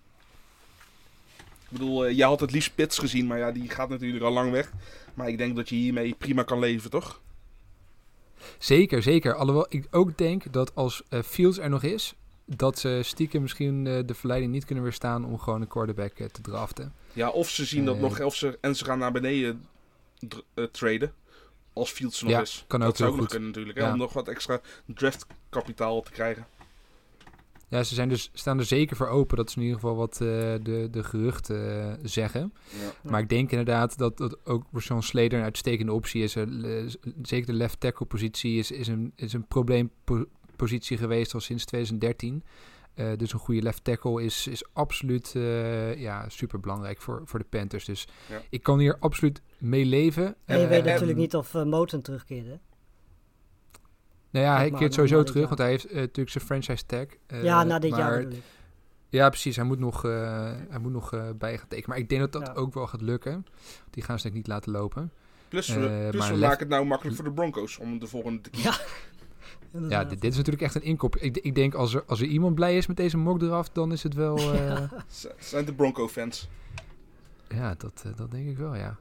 Ik 1.73 1.79
bedoel, 1.79 2.07
eh, 2.07 2.17
jij 2.17 2.27
had 2.27 2.41
het 2.41 2.51
liefst 2.51 2.75
Pits 2.75 2.99
gezien, 2.99 3.27
maar 3.27 3.39
ja, 3.39 3.53
die 3.53 3.69
gaat 3.69 3.89
natuurlijk 3.89 4.25
al 4.25 4.33
lang 4.33 4.51
weg. 4.51 4.73
Maar 5.15 5.29
ik 5.29 5.39
denk 5.39 5.57
dat 5.57 5.69
je 5.69 5.75
hiermee 5.75 6.15
prima 6.15 6.43
kan 6.43 6.59
leven, 6.59 6.91
toch? 6.91 7.21
Zeker, 8.59 9.03
zeker. 9.03 9.35
Alhoewel 9.35 9.67
ik 9.69 9.87
ook 9.91 10.19
denk 10.19 10.53
dat 10.53 10.75
als 10.75 11.03
eh, 11.09 11.23
Fields 11.23 11.59
er 11.59 11.71
nog 11.71 11.83
is, 11.83 12.15
dat 12.57 12.79
ze 12.79 13.01
stiekem 13.03 13.43
misschien 13.43 13.87
eh, 13.87 13.99
de 14.07 14.15
verleiding 14.15 14.53
niet 14.53 14.65
kunnen 14.65 14.85
weerstaan 14.85 15.25
om 15.25 15.39
gewoon 15.39 15.61
een 15.61 15.69
quarterback 15.69 16.13
eh, 16.19 16.27
te 16.27 16.41
draften. 16.41 16.93
Ja, 17.13 17.29
of 17.31 17.49
ze 17.49 17.65
zien 17.65 17.85
dat 17.85 17.95
Eh. 17.97 18.01
nog, 18.01 18.21
of 18.21 18.35
ze, 18.35 18.59
en 18.61 18.77
ze 18.77 18.85
gaan 18.85 18.99
naar 18.99 19.13
beneden 19.13 19.67
traden. 20.73 21.13
Als 21.73 21.91
Fields 21.91 22.19
er 22.19 22.25
nog 22.25 22.33
Ja, 22.35 22.41
is. 22.41 22.65
kan 22.69 22.81
dat 22.81 22.89
ook 22.89 22.97
zou 22.97 23.09
heel 23.11 23.19
ook 23.19 23.23
nog 23.25 23.31
goed. 23.33 23.41
kunnen 23.41 23.49
natuurlijk, 23.59 23.87
hè, 23.87 23.93
om 23.93 23.99
nog 23.99 24.13
wat 24.13 24.29
extra 24.29 24.61
draftkapitaal 24.87 26.03
te 26.03 26.11
krijgen. 26.11 26.47
Ja, 27.69 27.83
ze 27.83 27.95
zijn 27.95 28.09
dus, 28.09 28.31
staan 28.33 28.59
er 28.59 28.65
zeker 28.65 28.97
voor 28.97 29.07
open. 29.07 29.37
Dat 29.37 29.49
is 29.49 29.57
in 29.57 29.63
ieder 29.63 29.79
geval 29.79 29.97
wat 29.97 30.15
de, 30.17 30.89
de 30.91 31.03
geruchten 31.05 31.99
zeggen. 32.03 32.53
Ja. 32.69 33.11
Maar 33.11 33.21
ik 33.21 33.29
denk 33.29 33.51
inderdaad 33.51 33.99
dat, 33.99 34.19
dat 34.19 34.47
ook 34.47 34.65
Rashawn 34.73 35.01
Slater 35.01 35.39
een 35.39 35.45
uitstekende 35.45 35.93
optie 35.93 36.23
is. 36.23 36.33
Zeker 37.23 37.47
de 37.47 37.53
left 37.53 37.81
tackle 37.81 38.07
positie 38.07 38.59
is, 38.59 38.71
is 38.71 38.89
een, 38.89 39.13
is 39.17 39.33
een 39.33 39.47
probleempositie 39.47 40.31
geweest 40.69 41.35
al 41.35 41.41
sinds 41.41 41.65
2013. 41.65 42.45
Eh, 42.95 43.07
dus 43.17 43.33
een 43.33 43.39
goede 43.39 43.63
left 43.63 43.85
tackle 43.85 44.23
is, 44.25 44.47
is 44.47 44.65
absoluut 44.73 45.33
eh, 45.35 46.01
ja, 46.01 46.29
super 46.29 46.61
belangrijk 46.61 47.01
voor, 47.01 47.23
voor 47.25 47.39
de 47.39 47.45
Panthers. 47.45 47.85
Dus 47.85 48.09
Ja. 48.29 48.41
ik 48.51 48.63
kan 48.63 48.79
hier 48.79 48.97
absoluut 48.99 49.43
mee 49.59 49.85
leven. 49.85 50.35
En 50.45 50.59
je 50.59 50.65
Eh, 50.65 50.69
weet 50.71 50.85
natuurlijk 50.85 51.19
niet 51.19 51.35
of 51.37 51.55
uh, 51.55 51.63
Moten 51.65 52.03
terugkeert, 52.03 52.47
hè? 52.47 52.57
Nou 54.31 54.45
ja, 54.47 54.57
hij 54.57 54.71
maar 54.71 54.79
keert 54.81 54.95
sowieso 54.95 55.23
terug, 55.23 55.47
want 55.47 55.59
hij 55.59 55.69
heeft 55.69 55.85
eh, 55.87 55.95
natuurlijk 55.95 56.31
zijn 56.31 56.45
franchise 56.45 56.87
tag. 56.87 57.07
Eh, 57.27 57.43
ja, 57.43 57.63
na 57.65 57.79
dit 57.79 57.91
maar- 57.91 58.01
jaar. 58.01 58.27
Ja, 59.09 59.29
precies. 59.29 59.57
Hij 59.57 59.65
moet 59.65 59.79
nog, 59.79 60.05
eh, 60.05 60.53
hij 60.69 60.79
moet 60.79 60.93
nog 60.93 61.13
eh, 61.13 61.29
bij 61.39 61.59
gaan 61.59 61.69
tekenen. 61.69 61.91
Maar 61.91 61.99
ik 61.99 62.09
denk 62.09 62.21
dat 62.21 62.33
dat 62.33 62.47
Ja. 62.47 62.53
ook 62.53 62.75
wel 62.75 62.87
gaat 62.87 63.01
lukken. 63.01 63.47
Die 63.91 64.03
gaan 64.03 64.17
ze 64.17 64.23
denk 64.23 64.35
ik 64.35 64.41
niet 64.41 64.51
laten 64.53 64.73
lopen. 64.73 65.13
Plus, 65.49 65.69
we, 65.69 65.87
Eh, 65.87 66.09
plus 66.11 66.29
we 66.29 66.37
maken 66.37 66.59
het 66.59 66.69
nou 66.69 66.85
makkelijk 66.85 67.17
voor 67.17 67.25
de 67.25 67.33
Broncos 67.33 67.79
om 67.79 67.99
de 67.99 68.07
volgende 68.07 68.41
te 68.41 68.51
kiezen. 68.51 68.71
Ja. 68.71 68.79
Ja, 69.89 70.05
dit, 70.05 70.21
dit 70.21 70.31
is 70.31 70.37
natuurlijk 70.37 70.65
echt 70.65 70.75
een 70.75 70.83
inkop. 70.83 71.17
Ik, 71.17 71.37
ik 71.37 71.55
denk 71.55 71.75
als 71.75 71.95
er, 71.95 72.05
als 72.07 72.21
er 72.21 72.27
iemand 72.27 72.55
blij 72.55 72.77
is 72.77 72.87
met 72.87 72.97
deze 72.97 73.17
mock 73.17 73.39
draft, 73.39 73.75
dan 73.75 73.93
is 73.93 74.03
het 74.03 74.15
wel... 74.15 74.37
eh, 74.55 74.83
Z- 75.09 75.25
Zijn 75.39 75.65
de 75.65 75.75
Bronco-fans. 75.75 76.49
ja, 77.49 77.75
dat, 77.79 78.03
eh, 78.07 78.13
dat 78.17 78.31
denk 78.31 78.49
ik 78.49 78.57
wel, 78.59 78.75
ja. 78.77 78.97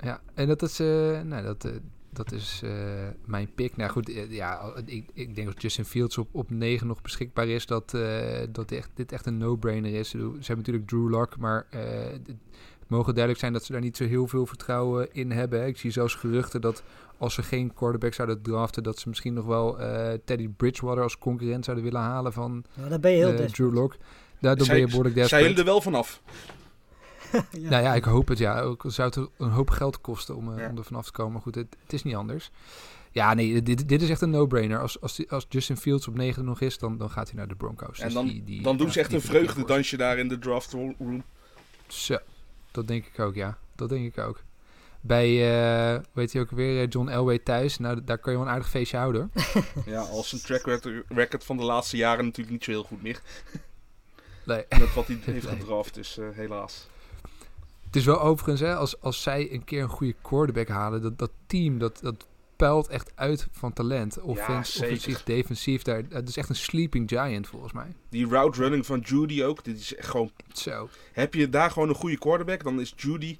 Ja, 0.00 0.20
en 0.34 0.48
dat 0.48 0.62
is, 0.62 0.80
eh, 0.80 1.20
nou, 1.20 1.42
dat, 1.42 1.70
dat 2.10 2.32
is 2.32 2.60
eh, 2.64 2.70
mijn 3.24 3.50
pick. 3.54 3.76
Nou 3.76 3.90
goed, 3.90 4.10
ja, 4.28 4.72
ik, 4.84 5.08
ik 5.12 5.34
denk 5.34 5.46
dat 5.46 5.62
Justin 5.62 5.84
Fields 5.84 6.18
op, 6.18 6.28
op 6.32 6.50
9 6.50 6.86
nog 6.86 7.02
beschikbaar 7.02 7.48
is, 7.48 7.66
dat, 7.66 7.94
eh, 7.94 8.40
dat 8.50 8.70
echt, 8.70 8.90
dit 8.94 9.12
echt 9.12 9.26
een 9.26 9.38
no-brainer 9.38 9.94
is. 9.94 10.08
Ze 10.10 10.16
hebben 10.18 10.56
natuurlijk 10.56 10.86
Drew 10.86 11.08
Lock, 11.10 11.36
maar 11.38 11.66
eh, 11.70 11.80
het 12.12 12.36
mogen 12.86 13.12
duidelijk 13.12 13.40
zijn 13.40 13.52
dat 13.52 13.64
ze 13.64 13.72
daar 13.72 13.80
niet 13.80 13.96
zo 13.96 14.04
heel 14.04 14.26
veel 14.26 14.46
vertrouwen 14.46 15.08
in 15.12 15.30
hebben. 15.30 15.66
Ik 15.66 15.76
zie 15.76 15.90
zelfs 15.90 16.14
geruchten 16.14 16.60
dat 16.60 16.82
als 17.18 17.34
ze 17.34 17.42
geen 17.42 17.74
quarterback 17.74 18.14
zouden 18.14 18.42
draften, 18.42 18.82
dat 18.82 18.98
ze 18.98 19.08
misschien 19.08 19.34
nog 19.34 19.44
wel 19.44 19.78
eh, 19.80 20.18
Teddy 20.24 20.48
Bridgewater 20.48 21.02
als 21.02 21.18
concurrent 21.18 21.64
zouden 21.64 21.84
willen 21.84 22.00
halen 22.00 22.32
van 22.32 22.64
Nou, 22.74 22.88
dan 22.88 23.00
ben 23.00 23.10
je 23.10 23.16
heel 23.16 23.26
desperate. 23.28 23.52
Drew 23.52 23.72
Lock. 23.74 23.96
Daardoor 24.40 24.56
ben 24.56 24.66
Zijn- 24.66 24.78
je 24.78 24.86
behoorlijk 24.86 25.14
Zijn 25.14 25.28
desperate. 25.28 25.44
jullie 25.48 25.58
er 25.60 25.70
wel 25.72 25.80
vanaf? 25.80 26.22
Ja. 26.22 27.42
Nou 27.70 27.82
ja, 27.82 27.94
ik 27.94 28.04
hoop 28.04 28.28
het 28.28 28.38
ja. 28.38 28.60
Ook 28.60 28.84
zou 28.86 29.08
het 29.08 29.28
een 29.38 29.50
hoop 29.50 29.70
geld 29.70 30.00
kosten 30.00 30.36
om, 30.36 30.52
eh, 30.52 30.58
Ja. 30.58 30.70
om 30.70 30.76
er 30.78 30.84
vanaf 30.84 31.04
te 31.06 31.12
komen. 31.12 31.32
Maar 31.32 31.42
goed, 31.42 31.54
het, 31.54 31.76
het 31.82 31.92
is 31.92 32.02
niet 32.02 32.14
anders. 32.14 32.50
Ja, 33.10 33.34
nee, 33.34 33.62
dit, 33.62 33.88
dit 33.88 34.02
is 34.02 34.10
echt 34.10 34.20
een 34.20 34.30
no-brainer. 34.30 34.80
Als, 34.80 35.00
als, 35.00 35.14
die- 35.16 35.30
als 35.30 35.46
Justin 35.48 35.76
Fields 35.76 36.08
op 36.08 36.14
9 36.16 36.44
nog 36.44 36.60
is, 36.60 36.78
dan, 36.78 36.96
dan 36.98 37.10
gaat 37.10 37.28
hij 37.28 37.36
naar 37.36 37.48
de 37.48 37.54
Broncos. 37.54 37.98
En 37.98 38.04
Dus 38.04 38.14
dan, 38.14 38.26
die- 38.26 38.44
die- 38.44 38.62
dan 38.62 38.76
doen 38.76 38.86
ja, 38.86 38.92
ze 38.92 39.00
echt 39.00 39.12
een 39.12 39.20
vreugdedansje 39.20 39.96
daar 39.96 40.18
in 40.18 40.28
de 40.28 40.38
draft 40.38 40.72
room. 40.72 41.24
Zo, 41.86 42.16
dat 42.70 42.88
denk 42.88 43.04
ik 43.06 43.18
ook, 43.20 43.34
ja. 43.34 43.58
Dat 43.76 43.88
denk 43.88 44.06
ik 44.16 44.18
ook. 44.24 44.40
Bij, 45.06 45.28
eh 45.94 46.00
weet 46.12 46.32
je 46.32 46.40
ook 46.40 46.50
weer, 46.50 46.82
eh, 46.82 46.88
John 46.88 47.08
Elway 47.08 47.38
thuis. 47.38 47.78
Nou, 47.78 48.04
daar 48.04 48.18
kan 48.18 48.32
je 48.32 48.38
wel 48.38 48.46
een 48.48 48.52
aardig 48.54 48.68
feestje 48.70 48.96
houden. 48.96 49.30
Ja, 49.86 50.00
als 50.00 50.32
een 50.32 50.40
track 50.40 50.80
record- 51.08 51.44
van 51.44 51.56
de 51.56 51.62
laatste 51.64 51.96
jaren 51.96 52.24
natuurlijk 52.24 52.50
niet 52.52 52.64
zo 52.64 52.70
heel 52.70 52.82
goed 52.84 53.02
meer. 53.02 53.20
Nee. 54.46 54.64
Met 54.68 54.94
wat 54.94 55.06
hij 55.06 55.18
heeft 55.24 55.46
Nee. 55.50 55.56
gedraft, 55.58 55.94
dus 55.94 56.18
eh, 56.18 56.26
helaas. 56.32 56.88
Het 57.86 57.96
is 57.96 58.04
wel 58.04 58.20
overigens, 58.20 58.60
hè, 58.60 58.74
als, 58.74 59.00
als 59.00 59.22
zij 59.22 59.52
een 59.52 59.64
keer 59.64 59.82
een 59.82 59.88
goede 59.88 60.14
quarterback 60.22 60.68
halen, 60.68 61.02
dat, 61.02 61.18
dat 61.18 61.30
team, 61.46 61.78
dat, 61.78 61.98
dat 62.02 62.26
puilt 62.56 62.88
echt 62.88 63.12
uit 63.14 63.46
van 63.52 63.72
talent. 63.72 64.20
Offens, 64.20 64.76
offensief, 64.82 65.22
defensief. 65.22 65.82
Daar, 65.82 66.08
dat 66.08 66.28
is 66.28 66.36
echt 66.36 66.48
een 66.48 66.54
sleeping 66.56 67.08
giant 67.10 67.46
volgens 67.48 67.72
mij. 67.72 67.94
Die 68.08 68.26
route 68.28 68.60
running 68.60 68.86
van 68.86 69.00
Judy 69.00 69.42
ook, 69.42 69.64
dit 69.64 69.78
is 69.78 69.94
echt 69.94 70.08
gewoon... 70.08 70.30
Zo. 70.52 70.88
Heb 71.12 71.34
je 71.34 71.48
daar 71.48 71.70
gewoon 71.70 71.88
een 71.88 71.94
goede 71.94 72.18
quarterback, 72.18 72.62
dan 72.64 72.80
is 72.80 72.92
Judy... 72.96 73.36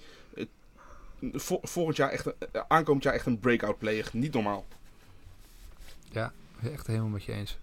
vo- 1.32 1.58
volgend 1.62 1.96
jaar 1.96 2.10
echt, 2.10 2.26
een- 2.26 2.34
eh, 2.52 2.62
aankomend 2.68 3.04
jaar 3.04 3.14
echt 3.14 3.26
een 3.26 3.38
breakout 3.38 3.78
player. 3.78 4.08
Niet 4.12 4.32
normaal. 4.32 4.64
Ja, 6.10 6.32
echt 6.72 6.86
helemaal 6.86 7.08
met 7.08 7.24
je 7.24 7.32
eens. 7.32 7.58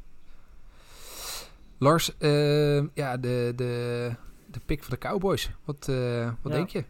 Lars, 1.78 2.18
eh, 2.18 2.76
ja, 2.94 3.18
de, 3.18 3.54
de, 3.56 4.12
de 4.52 4.60
pick 4.66 4.84
van 4.84 4.90
de 5.00 5.08
Cowboys. 5.08 5.50
Wat, 5.66 5.88
eh, 5.88 6.26
wat 6.42 6.52
Ja. 6.52 6.58
denk 6.58 6.70
je? 6.70 6.84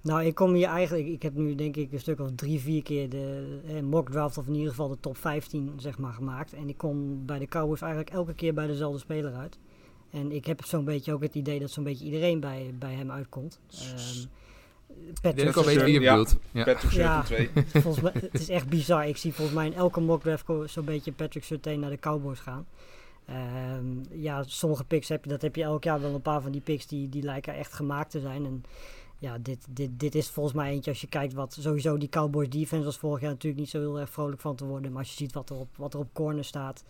Nou, 0.00 0.24
ik 0.24 0.34
kom 0.34 0.52
hier 0.54 0.68
eigenlijk, 0.68 1.06
ik 1.08 1.22
heb 1.22 1.34
nu 1.34 1.54
denk 1.54 1.76
ik 1.76 1.92
een 1.92 2.00
stuk 2.00 2.20
of 2.20 2.28
drie, 2.34 2.60
vier 2.60 2.82
keer 2.82 3.08
de 3.08 3.58
eh, 3.66 3.80
mock 3.80 4.10
draft 4.10 4.38
of 4.38 4.46
in 4.46 4.54
ieder 4.54 4.68
geval 4.70 4.88
de 4.88 5.00
top 5.00 5.16
15 5.16 5.72
zeg 5.76 5.98
maar 5.98 6.12
gemaakt. 6.12 6.52
En 6.52 6.68
ik 6.68 6.76
kom 6.78 7.26
bij 7.26 7.38
de 7.38 7.46
Cowboys 7.46 7.80
eigenlijk 7.80 8.12
elke 8.12 8.34
keer 8.34 8.54
bij 8.54 8.66
dezelfde 8.66 8.98
speler 8.98 9.34
uit. 9.34 9.58
En 10.10 10.32
ik 10.32 10.44
heb 10.44 10.64
zo'n 10.64 10.84
beetje 10.84 11.12
ook 11.12 11.22
het 11.22 11.34
idee 11.34 11.60
dat 11.60 11.70
zo'n 11.70 11.84
beetje 11.84 12.04
iedereen 12.04 12.40
bij, 12.40 12.74
bij 12.78 12.94
hem 12.94 13.10
uitkomt. 13.10 13.58
Ik 14.96 15.22
denk 15.22 15.34
Patrick, 15.36 15.56
al 15.56 15.64
weet 15.64 15.82
wie 15.82 15.92
je 15.94 16.00
Ja. 16.00 16.10
bedoelt. 16.10 16.36
Ja. 16.50 16.64
Patrick 16.64 16.92
Ja. 16.92 17.24
Surtain 17.24 17.50
2. 17.52 17.64
volgens 17.82 18.00
mij, 18.04 18.12
het 18.30 18.40
is 18.40 18.48
echt 18.48 18.68
bizar. 18.68 19.08
Ik 19.08 19.16
zie 19.16 19.32
volgens 19.34 19.56
mij 19.56 19.66
in 19.66 19.74
elke 19.74 20.00
mock 20.00 20.22
draft 20.22 20.44
ko- 20.44 20.66
zo'n 20.66 20.84
beetje 20.84 21.12
Patrick 21.12 21.44
Surtain 21.44 21.80
naar 21.80 21.90
de 21.90 21.98
Cowboys 21.98 22.38
gaan. 22.40 22.66
Ehm, 23.26 23.84
ja, 24.10 24.42
sommige 24.46 24.84
picks 24.84 25.08
heb 25.08 25.24
je, 25.24 25.30
dat 25.30 25.42
heb 25.42 25.56
je 25.56 25.62
elk 25.62 25.84
jaar 25.84 26.00
wel 26.00 26.14
een 26.14 26.22
paar 26.22 26.42
van 26.42 26.52
die 26.52 26.60
picks 26.60 26.86
die, 26.86 27.08
die 27.08 27.22
lijken 27.22 27.54
echt 27.54 27.72
gemaakt 27.72 28.10
te 28.10 28.20
zijn. 28.20 28.44
En 28.44 28.64
ja, 29.18 29.38
dit, 29.40 29.66
dit, 29.70 29.90
dit 30.00 30.14
is 30.14 30.28
volgens 30.28 30.54
mij 30.54 30.70
eentje 30.70 30.90
als 30.90 31.00
je 31.00 31.06
kijkt 31.06 31.32
wat 31.34 31.56
sowieso 31.60 31.98
die 31.98 32.08
Cowboys 32.08 32.48
defense 32.48 32.84
was 32.84 32.96
vorig 32.98 33.20
jaar 33.20 33.30
natuurlijk 33.30 33.60
niet 33.60 33.70
zo 33.70 33.78
heel 33.78 34.00
erg 34.00 34.10
vrolijk 34.10 34.40
van 34.40 34.56
te 34.56 34.64
worden. 34.64 34.90
Maar 34.90 35.00
als 35.00 35.10
je 35.10 35.16
ziet 35.16 35.32
wat 35.32 35.50
er 35.50 35.56
op, 35.56 35.68
wat 35.76 35.94
er 35.94 36.00
op 36.00 36.08
corner 36.12 36.44
staat, 36.44 36.84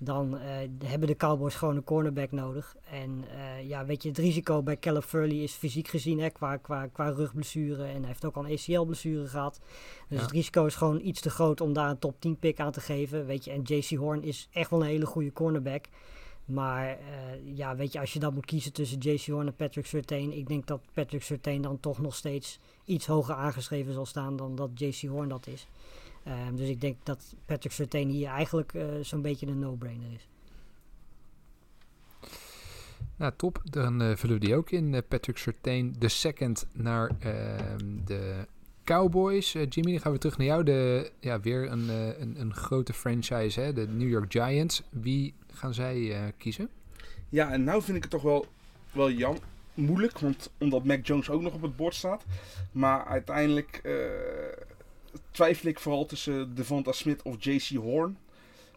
dan 0.00 0.38
eh, 0.38 0.68
hebben 0.84 1.08
de 1.08 1.16
Cowboys 1.16 1.54
gewoon 1.54 1.76
een 1.76 1.84
cornerback 1.84 2.32
nodig. 2.32 2.76
En 2.90 3.24
eh, 3.30 3.68
ja, 3.68 3.84
weet 3.84 4.02
je, 4.02 4.08
het 4.08 4.18
risico 4.18 4.62
bij 4.62 4.78
Caleb 4.78 5.02
Furley 5.04 5.36
is 5.36 5.52
fysiek 5.52 5.88
gezien 5.88 6.20
hè, 6.20 6.30
qua, 6.30 6.56
qua, 6.56 6.86
qua 6.86 7.08
rugblessure. 7.08 7.84
En 7.84 7.98
hij 7.98 8.06
heeft 8.06 8.24
ook 8.24 8.36
al 8.36 8.44
een 8.46 8.52
ACL-blessure 8.58 9.26
gehad. 9.28 9.60
Dus 10.08 10.18
Ja. 10.18 10.24
het 10.24 10.32
risico 10.32 10.64
is 10.66 10.74
gewoon 10.74 11.00
iets 11.02 11.20
te 11.20 11.30
groot 11.30 11.60
om 11.60 11.72
daar 11.72 11.90
een 11.90 11.98
top 11.98 12.20
10 12.20 12.36
pick 12.38 12.60
aan 12.60 12.72
te 12.72 12.80
geven. 12.80 13.26
Weet 13.26 13.44
je, 13.44 13.50
en 13.50 13.62
JC 13.62 13.88
Horn 13.90 14.22
is 14.22 14.48
echt 14.52 14.70
wel 14.70 14.80
een 14.80 14.86
hele 14.86 15.06
goede 15.06 15.32
cornerback. 15.32 15.84
Maar 16.44 16.88
eh, 16.88 16.96
ja, 17.56 17.76
weet 17.76 17.92
je, 17.92 18.00
als 18.00 18.12
je 18.12 18.18
dan 18.18 18.34
moet 18.34 18.46
kiezen 18.46 18.72
tussen 18.72 18.98
JC 18.98 19.26
Horn 19.26 19.46
en 19.46 19.54
Patrick 19.54 19.86
Surtain, 19.86 20.32
ik 20.32 20.48
denk 20.48 20.66
dat 20.66 20.80
Patrick 20.92 21.22
Surtain 21.22 21.62
dan 21.62 21.80
toch 21.80 21.98
nog 21.98 22.14
steeds 22.14 22.58
iets 22.84 23.06
hoger 23.06 23.34
aangeschreven 23.34 23.92
zal 23.92 24.06
staan 24.06 24.36
dan 24.36 24.54
dat 24.56 24.70
JC 24.74 25.00
Horn 25.08 25.28
dat 25.28 25.46
is. 25.46 25.66
Ehm, 26.24 26.56
dus 26.56 26.68
ik 26.68 26.80
denk 26.80 26.96
dat 27.02 27.34
Patrick 27.46 27.72
Surtain 27.72 28.08
hier 28.08 28.28
eigenlijk 28.28 28.74
eh, 28.74 28.84
zo'n 29.00 29.22
beetje 29.22 29.46
een 29.46 29.58
no-brainer 29.58 30.12
is. 30.12 30.28
Nou, 33.16 33.32
top. 33.36 33.60
Dan 33.64 34.02
eh, 34.02 34.16
vullen 34.16 34.38
we 34.38 34.46
die 34.46 34.54
ook 34.54 34.70
in. 34.70 34.94
Eh, 34.94 35.00
Patrick 35.08 35.38
Surtain, 35.38 35.94
de 35.98 36.08
second 36.08 36.66
naar 36.72 37.10
ehm, 37.20 38.04
de 38.04 38.46
Cowboys. 38.88 39.52
Jimmy, 39.52 39.92
dan 39.92 40.00
gaan 40.00 40.12
we 40.12 40.18
terug 40.18 40.38
naar 40.38 40.46
jou. 40.46 40.62
De, 40.62 41.10
ja, 41.20 41.40
weer 41.40 41.70
een, 41.70 41.90
eh, 41.90 42.20
een, 42.20 42.40
een 42.40 42.54
grote 42.54 42.92
franchise, 42.92 43.60
hè? 43.60 43.72
de 43.72 43.88
New 43.88 44.08
York 44.08 44.32
Giants. 44.32 44.82
Wie 44.90 45.34
gaan 45.52 45.74
zij 45.74 46.12
eh, 46.12 46.22
kiezen? 46.38 46.68
Ja, 47.28 47.50
en 47.50 47.64
nou 47.64 47.82
vind 47.82 47.96
ik 47.96 48.02
het 48.02 48.12
toch 48.12 48.22
wel, 48.22 48.46
wel 48.92 49.10
jam, 49.10 49.36
moeilijk. 49.74 50.18
Want 50.18 50.50
omdat 50.58 50.84
Mac 50.84 51.06
Jones 51.06 51.30
ook 51.30 51.42
nog 51.42 51.54
op 51.54 51.62
het 51.62 51.76
bord 51.76 51.94
staat. 51.94 52.24
Maar 52.72 53.04
uiteindelijk 53.04 53.80
eh, 53.82 53.92
twijfel 55.30 55.68
ik 55.68 55.78
vooral 55.78 56.06
tussen 56.06 56.54
Devonta 56.54 56.92
Smith 56.92 57.22
of 57.22 57.44
JC 57.44 57.68
Horn. 57.68 58.18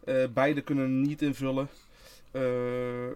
Eh, 0.04 0.24
beide 0.34 0.62
kunnen 0.62 1.02
niet 1.02 1.22
invullen. 1.22 1.70
Eh, 2.32 3.10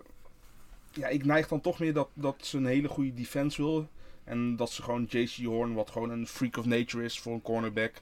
ja, 0.91 1.07
ik 1.07 1.25
neig 1.25 1.47
dan 1.47 1.61
toch 1.61 1.79
meer 1.79 1.93
dat, 1.93 2.09
dat 2.13 2.35
ze 2.39 2.57
een 2.57 2.65
hele 2.65 2.87
goede 2.87 3.13
defense 3.13 3.61
willen. 3.61 3.89
En 4.23 4.55
dat 4.55 4.71
ze 4.71 4.83
gewoon 4.83 5.05
JC 5.09 5.45
Horn, 5.45 5.73
wat 5.73 5.89
gewoon 5.89 6.09
een 6.09 6.27
freak 6.27 6.57
of 6.57 6.65
nature 6.65 7.03
is 7.03 7.19
voor 7.19 7.33
een 7.33 7.41
cornerback. 7.41 7.93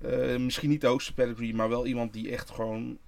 Eh, 0.00 0.36
misschien 0.36 0.68
niet 0.68 0.80
de 0.80 0.86
hoogste 0.86 1.14
pedigree, 1.14 1.54
maar 1.54 1.68
wel 1.68 1.86
iemand 1.86 2.12
die 2.12 2.30
echt 2.30 2.50
gewoon 2.50 2.98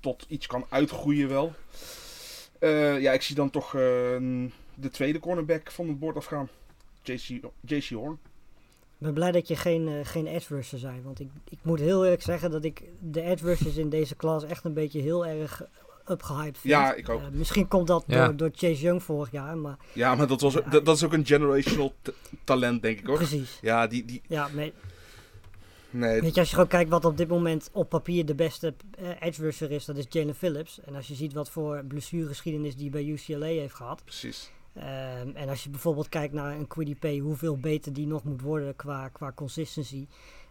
tot 0.00 0.24
iets 0.28 0.46
kan 0.46 0.66
uitgroeien 0.68 1.28
wel. 1.28 1.52
Ja, 3.00 3.12
ik 3.12 3.22
zie 3.22 3.34
dan 3.34 3.50
toch 3.50 3.70
de 3.70 4.90
tweede 4.90 5.18
cornerback 5.18 5.70
van 5.70 5.88
het 5.88 5.98
bord 5.98 6.16
afgaan. 6.16 6.48
JC, 7.02 7.40
JC 7.60 7.88
Horn. 7.88 8.18
Ik 9.02 9.08
ben 9.08 9.16
blij 9.16 9.32
dat 9.32 9.48
je 9.48 9.56
geen, 9.56 9.88
eh, 9.88 9.94
geen 10.02 10.26
edge 10.26 10.54
rusher 10.54 10.78
zei. 10.78 11.00
Want 11.02 11.20
ik, 11.20 11.28
ik 11.48 11.58
moet 11.62 11.78
heel 11.80 12.04
eerlijk 12.04 12.22
zeggen 12.22 12.50
dat 12.50 12.64
ik 12.64 12.82
de 13.00 13.20
edge 13.22 13.44
rushers 13.44 13.76
in 13.76 13.88
deze 13.88 14.14
klas 14.14 14.44
echt 14.44 14.64
een 14.64 14.72
beetje 14.74 15.00
heel 15.00 15.26
erg 15.26 15.62
upgehyped 16.08 16.58
vind. 16.58 16.74
Ja, 16.74 16.94
ik 16.94 17.08
ook. 17.08 17.20
Eh, 17.20 17.26
misschien 17.32 17.68
komt 17.68 17.86
dat 17.86 18.04
Ja. 18.06 18.24
door, 18.26 18.36
door 18.36 18.50
Chase 18.54 18.80
Young 18.82 19.02
vorig 19.02 19.30
jaar, 19.30 19.56
maar 19.56 19.76
Ja, 19.92 20.14
maar 20.14 20.26
dat, 20.26 20.40
was, 20.40 20.54
Ja. 20.54 20.60
dat, 20.60 20.84
dat 20.84 20.96
is 20.96 21.04
ook 21.04 21.12
een 21.12 21.26
generational 21.26 21.92
talent, 22.44 22.82
denk 22.82 22.98
ik 22.98 23.06
hoor. 23.06 23.16
precies. 23.16 23.58
Ja, 23.62 23.86
die, 23.86 24.04
die, 24.04 24.22
Ja, 24.26 24.48
maar 24.54 24.70
nee, 25.90 26.20
weet 26.20 26.34
je, 26.34 26.40
als 26.40 26.48
je 26.48 26.54
gewoon 26.54 26.70
kijkt 26.70 26.90
wat 26.90 27.04
op 27.04 27.16
dit 27.16 27.28
moment 27.28 27.70
op 27.72 27.88
papier 27.88 28.26
de 28.26 28.34
beste 28.34 28.74
eh, 28.98 29.08
edge 29.20 29.42
rusher 29.42 29.70
is, 29.70 29.84
dat 29.84 29.96
is 29.96 30.06
Jalen 30.08 30.34
Phillips. 30.34 30.80
En 30.84 30.94
als 30.94 31.06
je 31.08 31.14
ziet 31.14 31.32
wat 31.32 31.50
voor 31.50 31.84
blessuregeschiedenis 31.88 32.76
die 32.76 32.90
bij 32.90 33.04
UCLA 33.04 33.46
heeft 33.46 33.74
gehad. 33.74 34.02
precies. 34.04 34.50
Ehm, 34.74 35.28
en 35.34 35.48
als 35.48 35.64
je 35.64 35.70
bijvoorbeeld 35.70 36.08
kijkt 36.08 36.34
naar 36.34 36.56
een 36.56 36.66
Quiddy 36.66 36.96
Pay, 36.96 37.18
hoeveel 37.18 37.56
beter 37.58 37.92
die 37.92 38.06
nog 38.06 38.24
moet 38.24 38.40
worden 38.40 38.76
qua, 38.76 39.08
qua 39.08 39.32
consistency. 39.34 40.06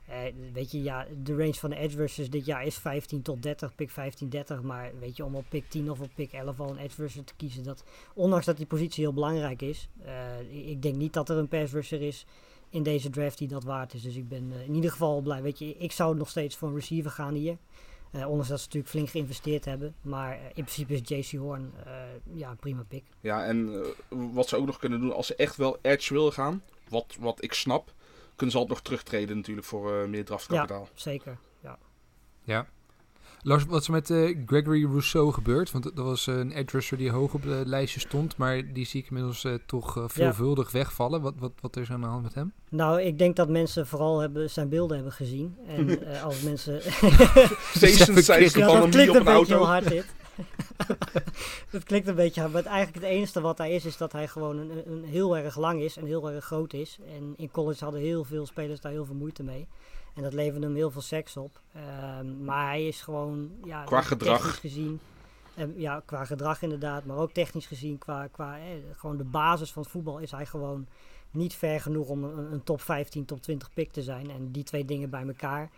Eh, 0.08 0.18
weet 0.54 0.72
je, 0.72 0.82
ja, 0.84 1.08
de 1.24 1.36
range 1.36 1.54
van 1.54 1.70
de 1.70 1.76
edge 1.76 2.30
dit 2.30 2.46
jaar 2.46 2.66
is 2.66 2.78
15 2.78 3.22
tot 3.22 3.44
30, 3.44 3.76
pick 3.76 3.90
15, 3.90 4.30
30. 4.30 4.62
Maar 4.62 4.92
weet 5.00 5.18
je, 5.18 5.26
om 5.26 5.36
op 5.36 5.46
pick 5.50 5.70
10 5.70 5.92
of 5.92 6.00
op 6.00 6.10
pick 6.16 6.32
11 6.32 6.60
al 6.60 6.70
een 6.70 6.78
edge 6.78 7.24
te 7.24 7.34
kiezen, 7.36 7.64
dat, 7.64 7.84
ondanks 8.14 8.46
dat 8.46 8.58
die 8.58 8.66
positie 8.66 9.04
heel 9.04 9.14
belangrijk 9.14 9.62
is, 9.62 9.90
eh, 10.06 10.40
ik- 10.40 10.66
ik 10.66 10.82
denk 10.82 10.96
niet 10.96 11.14
dat 11.14 11.30
er 11.30 11.38
een 11.38 11.48
pass 11.48 11.74
rusher 11.74 12.02
is 12.02 12.26
in 12.70 12.84
deze 12.84 13.10
draft 13.10 13.38
die 13.38 13.48
dat 13.48 13.64
waard 13.64 13.94
is. 13.94 14.02
Dus 14.02 14.16
ik 14.16 14.28
ben 14.30 14.52
eh, 14.54 14.68
in 14.68 14.76
ieder 14.76 14.92
geval 14.92 15.22
blij. 15.22 15.42
Weet 15.42 15.60
je, 15.60 15.76
ik 15.78 15.92
zou 15.92 16.16
nog 16.16 16.30
steeds 16.30 16.56
voor 16.56 16.68
een 16.68 16.76
receiver 16.76 17.12
gaan 17.12 17.34
hier. 17.34 17.58
Eh, 18.12 18.28
ondanks 18.28 18.48
dat 18.48 18.60
ze 18.60 18.66
natuurlijk 18.66 18.94
flink 18.94 19.10
geïnvesteerd 19.10 19.66
hebben. 19.66 19.96
Maar 20.02 20.32
eh, 20.32 20.46
in 20.46 20.64
principe 20.64 20.94
is 20.94 21.02
JC 21.04 21.40
Horn 21.40 21.74
eh, 21.86 21.94
ja, 22.34 22.50
een 22.50 22.58
prima 22.58 22.84
pick. 22.88 23.04
Ja, 23.20 23.46
en 23.46 23.86
wat 24.10 24.48
ze 24.48 24.56
ook 24.56 24.66
nog 24.66 24.80
kunnen 24.80 25.00
doen 25.00 25.14
als 25.14 25.28
ze 25.28 25.36
echt 25.36 25.56
wel 25.56 25.78
edge 25.82 26.14
willen 26.14 26.34
gaan, 26.34 26.64
wat, 26.90 27.16
wat 27.20 27.44
ik 27.44 27.54
snap, 27.54 27.94
kunnen 28.36 28.52
ze 28.52 28.62
altijd 28.62 28.68
nog 28.70 28.82
terugtreden 28.82 29.36
natuurlijk 29.36 29.68
voor 29.68 30.02
eh, 30.02 30.08
meer 30.08 30.26
draftkapitaal. 30.26 30.88
Zeker, 30.94 31.38
ja. 31.60 31.78
Ja. 32.44 32.68
Lars, 33.44 33.66
wat 33.66 33.82
is 33.82 33.88
er 33.88 33.94
met 33.94 34.10
eh, 34.10 34.38
Gregory 34.46 34.86
Rousseau 34.86 35.34
gebeurd? 35.34 35.72
Want 35.72 35.84
dat 35.84 36.06
was 36.06 36.28
eh, 36.28 36.38
een 36.38 36.52
edge 36.52 36.78
rusher 36.78 36.98
die 36.98 37.12
hoog 37.12 37.34
op 37.34 37.44
het 37.44 37.68
lijstje 37.68 38.00
stond. 38.00 38.38
Maar 38.38 38.74
die 38.74 38.86
zie 38.86 39.02
ik 39.02 39.08
inmiddels 39.08 39.44
eh, 39.44 39.54
toch 39.66 40.04
veelvuldig 40.08 40.72
wegvallen. 40.72 41.22
Wat, 41.22 41.34
wat, 41.40 41.52
wat 41.62 41.78
is 41.78 41.88
er 41.88 41.94
aan 41.94 42.02
de 42.02 42.08
hand 42.08 42.24
met 42.24 42.34
hem? 42.34 42.54
Nou, 42.70 43.02
ik 43.02 43.18
denk 43.18 43.36
dat 43.36 43.50
mensen 43.50 43.88
vooral 43.88 44.20
hebben, 44.20 44.50
zijn 44.50 44.70
beelden 44.70 44.96
hebben 44.96 45.14
gezien. 45.14 45.56
En 45.68 45.90
eh, 46.14 46.24
als 46.24 46.42
mensen... 46.42 46.82
Ze 46.82 46.98
ja, 48.58 48.80
dat 48.80 48.90
klinkt 48.90 49.10
op 49.10 49.16
een 49.16 49.20
een 49.20 49.24
beetje 49.24 49.26
heel 49.26 49.34
auto. 49.34 49.64
hard 49.64 49.90
dit. 49.90 50.06
dat 51.72 51.84
klinkt 51.84 52.08
een 52.08 52.16
beetje 52.16 52.42
hard. 52.42 52.54
Maar 52.54 52.66
eigenlijk 52.66 53.06
het 53.06 53.14
enige 53.16 53.42
wat 53.42 53.58
hij 53.58 53.72
is, 53.72 53.86
is 53.86 53.98
dat 53.98 54.12
hij 54.12 54.28
gewoon 54.28 54.58
een, 54.58 54.92
een 54.92 55.04
heel 55.04 55.38
erg 55.38 55.58
lang 55.58 55.82
is 55.82 55.98
en 55.98 56.06
heel 56.06 56.32
erg 56.32 56.46
groot 56.46 56.74
is. 56.74 56.98
En 57.16 57.34
in 57.38 57.52
college 57.52 57.84
hadden 57.84 58.02
heel 58.02 58.24
veel 58.24 58.46
spelers 58.46 58.82
daar 58.82 58.92
heel 58.92 59.06
veel 59.06 59.16
moeite 59.16 59.44
mee. 59.44 59.68
En 60.16 60.24
dat 60.24 60.34
leverde 60.34 60.66
hem 60.66 60.76
heel 60.76 60.92
veel 60.92 61.02
seks 61.02 61.38
op. 61.38 61.62
Ehm, 61.74 62.44
maar 62.44 62.68
hij 62.68 62.88
is 62.88 63.02
gewoon... 63.02 63.52
Ja, 63.64 63.84
Qua 63.84 64.02
gedrag. 64.02 64.38
Technisch 64.38 64.60
gezien... 64.60 65.00
En 65.56 65.74
ja, 65.78 66.02
qua 66.06 66.26
gedrag 66.26 66.62
inderdaad, 66.62 67.06
maar 67.06 67.18
ook 67.18 67.32
technisch 67.32 67.66
gezien, 67.66 67.98
qua, 67.98 68.28
qua 68.28 68.58
eh, 68.58 68.64
gewoon 68.98 69.18
de 69.18 69.24
basis 69.24 69.72
van 69.72 69.82
het 69.82 69.92
voetbal 69.92 70.18
is 70.18 70.32
hij 70.32 70.46
gewoon 70.46 70.88
niet 71.32 71.54
ver 71.54 71.82
genoeg 71.82 72.08
om 72.08 72.24
een, 72.24 72.52
een 72.52 72.64
top 72.64 72.82
15, 72.82 73.26
top 73.26 73.42
20 73.42 73.74
pick 73.74 73.92
te 73.92 74.02
zijn. 74.02 74.30
En 74.30 74.52
die 74.52 74.64
twee 74.64 74.86
dingen 74.86 75.10
bij 75.10 75.28
elkaar 75.28 75.70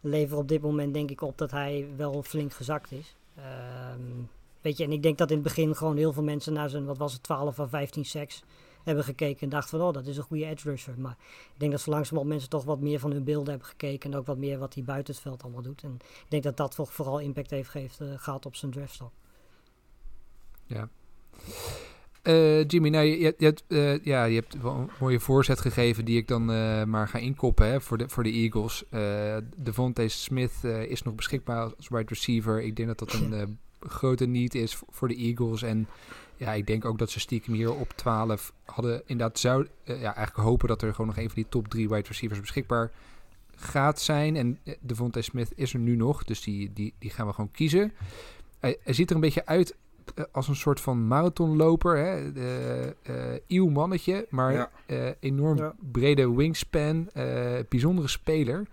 leveren 0.00 0.42
op 0.42 0.48
dit 0.48 0.62
moment 0.62 0.94
denk 0.94 1.10
ik 1.10 1.20
op 1.20 1.38
dat 1.38 1.50
hij 1.50 1.88
wel 1.96 2.22
flink 2.22 2.52
gezakt 2.52 2.92
is. 2.92 3.16
Ehm, 3.34 4.22
weet 4.60 4.76
je, 4.76 4.84
en 4.84 4.92
ik 4.92 5.02
denk 5.02 5.18
dat 5.18 5.30
in 5.30 5.34
het 5.36 5.44
begin 5.44 5.76
gewoon 5.76 5.96
heel 5.96 6.12
veel 6.12 6.22
mensen 6.22 6.52
naar 6.52 6.68
zijn, 6.70 6.84
wat 6.84 6.98
was 6.98 7.12
het, 7.12 7.22
12 7.22 7.58
of 7.58 7.70
15 7.70 8.04
seks 8.04 8.42
hebben 8.84 9.04
gekeken 9.04 9.40
en 9.40 9.48
dachten 9.48 9.78
van, 9.78 9.88
oh, 9.88 9.94
dat 9.94 10.06
is 10.06 10.16
een 10.16 10.22
goede 10.22 10.46
edge 10.46 10.70
rusher. 10.70 10.94
Maar 10.98 11.16
ik 11.54 11.60
denk 11.60 11.72
dat 11.72 11.80
zo 11.80 11.90
langzamerhand 11.90 12.32
mensen 12.32 12.50
toch 12.50 12.64
wat 12.64 12.80
meer 12.80 12.98
van 12.98 13.10
hun 13.10 13.24
beelden 13.24 13.48
hebben 13.50 13.68
gekeken 13.68 14.12
en 14.12 14.18
ook 14.18 14.26
wat 14.26 14.38
meer 14.38 14.58
wat 14.58 14.74
hij 14.74 14.84
buiten 14.84 15.14
het 15.14 15.22
veld 15.22 15.42
allemaal 15.42 15.62
doet. 15.62 15.82
En 15.82 15.94
ik 16.00 16.26
denk 16.28 16.42
dat 16.42 16.56
dat 16.56 16.74
vooral 16.74 17.18
impact 17.18 17.50
heeft 17.50 17.68
geeft, 17.68 18.00
eh, 18.00 18.08
gehad 18.16 18.46
op 18.46 18.56
zijn 18.56 18.72
draftstock. 18.72 19.12
Ja. 20.66 20.88
Eh, 22.22 22.64
Jimmy, 22.66 22.88
nou, 22.88 23.04
je, 23.04 23.34
hebt, 23.38 23.64
eh, 23.68 24.04
ja, 24.04 24.24
je 24.24 24.34
hebt 24.34 24.62
wel 24.62 24.74
een 24.74 24.90
mooie 25.00 25.20
voorzet 25.20 25.60
gegeven 25.60 26.04
die 26.04 26.16
ik 26.16 26.28
dan 26.28 26.50
eh, 26.52 26.84
maar 26.84 27.08
ga 27.08 27.18
inkoppen 27.18 27.66
hè, 27.66 27.80
voor, 27.80 27.98
de, 27.98 28.08
voor 28.08 28.22
de 28.22 28.30
Eagles. 28.30 28.84
Devontae 29.56 30.08
Smith 30.08 30.64
is 30.88 31.02
nog 31.02 31.14
beschikbaar 31.14 31.74
als 31.76 31.88
wide 31.88 32.08
receiver. 32.08 32.62
Ik 32.62 32.76
denk 32.76 32.88
dat 32.88 32.98
dat 32.98 33.12
een 33.12 33.58
grote 33.80 34.26
need 34.26 34.54
is 34.54 34.82
voor, 34.90 35.08
de 35.08 35.16
Eagles. 35.16 35.62
En 35.62 35.88
ja, 36.36 36.52
ik 36.52 36.66
denk 36.66 36.84
ook 36.84 36.98
dat 36.98 37.10
ze 37.10 37.20
stiekem 37.20 37.54
hier 37.54 37.74
op 37.74 37.92
12 37.92 38.52
hadden 38.64 39.02
inderdaad 39.06 39.38
zou 39.38 39.66
ja, 39.84 40.14
eigenlijk 40.14 40.48
hopen 40.48 40.68
dat 40.68 40.82
er 40.82 40.90
gewoon 40.90 41.06
nog 41.06 41.16
een 41.16 41.30
van 41.30 41.34
die 41.34 41.48
top 41.48 41.68
drie 41.68 41.88
wide 41.88 42.08
receivers 42.08 42.40
beschikbaar 42.40 42.90
gaat 43.56 44.00
zijn. 44.00 44.36
En 44.36 44.58
Devontae 44.80 45.22
Smith 45.22 45.52
is 45.54 45.72
er 45.72 45.78
nu 45.78 45.96
nog, 45.96 46.24
dus 46.24 46.42
die, 46.42 46.72
die, 46.72 46.94
die 46.98 47.10
gaan 47.10 47.26
we 47.26 47.32
gewoon 47.32 47.50
kiezen. 47.50 47.92
Hij, 48.58 48.76
hij 48.82 48.94
ziet 48.94 49.08
er 49.08 49.14
een 49.14 49.20
beetje 49.22 49.46
uit 49.46 49.76
als 50.32 50.48
een 50.48 50.56
soort 50.56 50.80
van 50.80 51.06
marathonloper. 51.06 51.96
Hè? 51.96 52.32
Eh, 53.02 53.38
Ieuw 53.46 53.68
mannetje, 53.68 54.26
maar 54.30 54.52
Ja. 54.52 54.70
eh, 54.86 55.08
enorm 55.20 55.56
Ja. 55.58 55.74
brede 55.92 56.34
wingspan. 56.34 57.10
eh, 57.12 57.58
bijzondere 57.68 58.08
speler. 58.08 58.66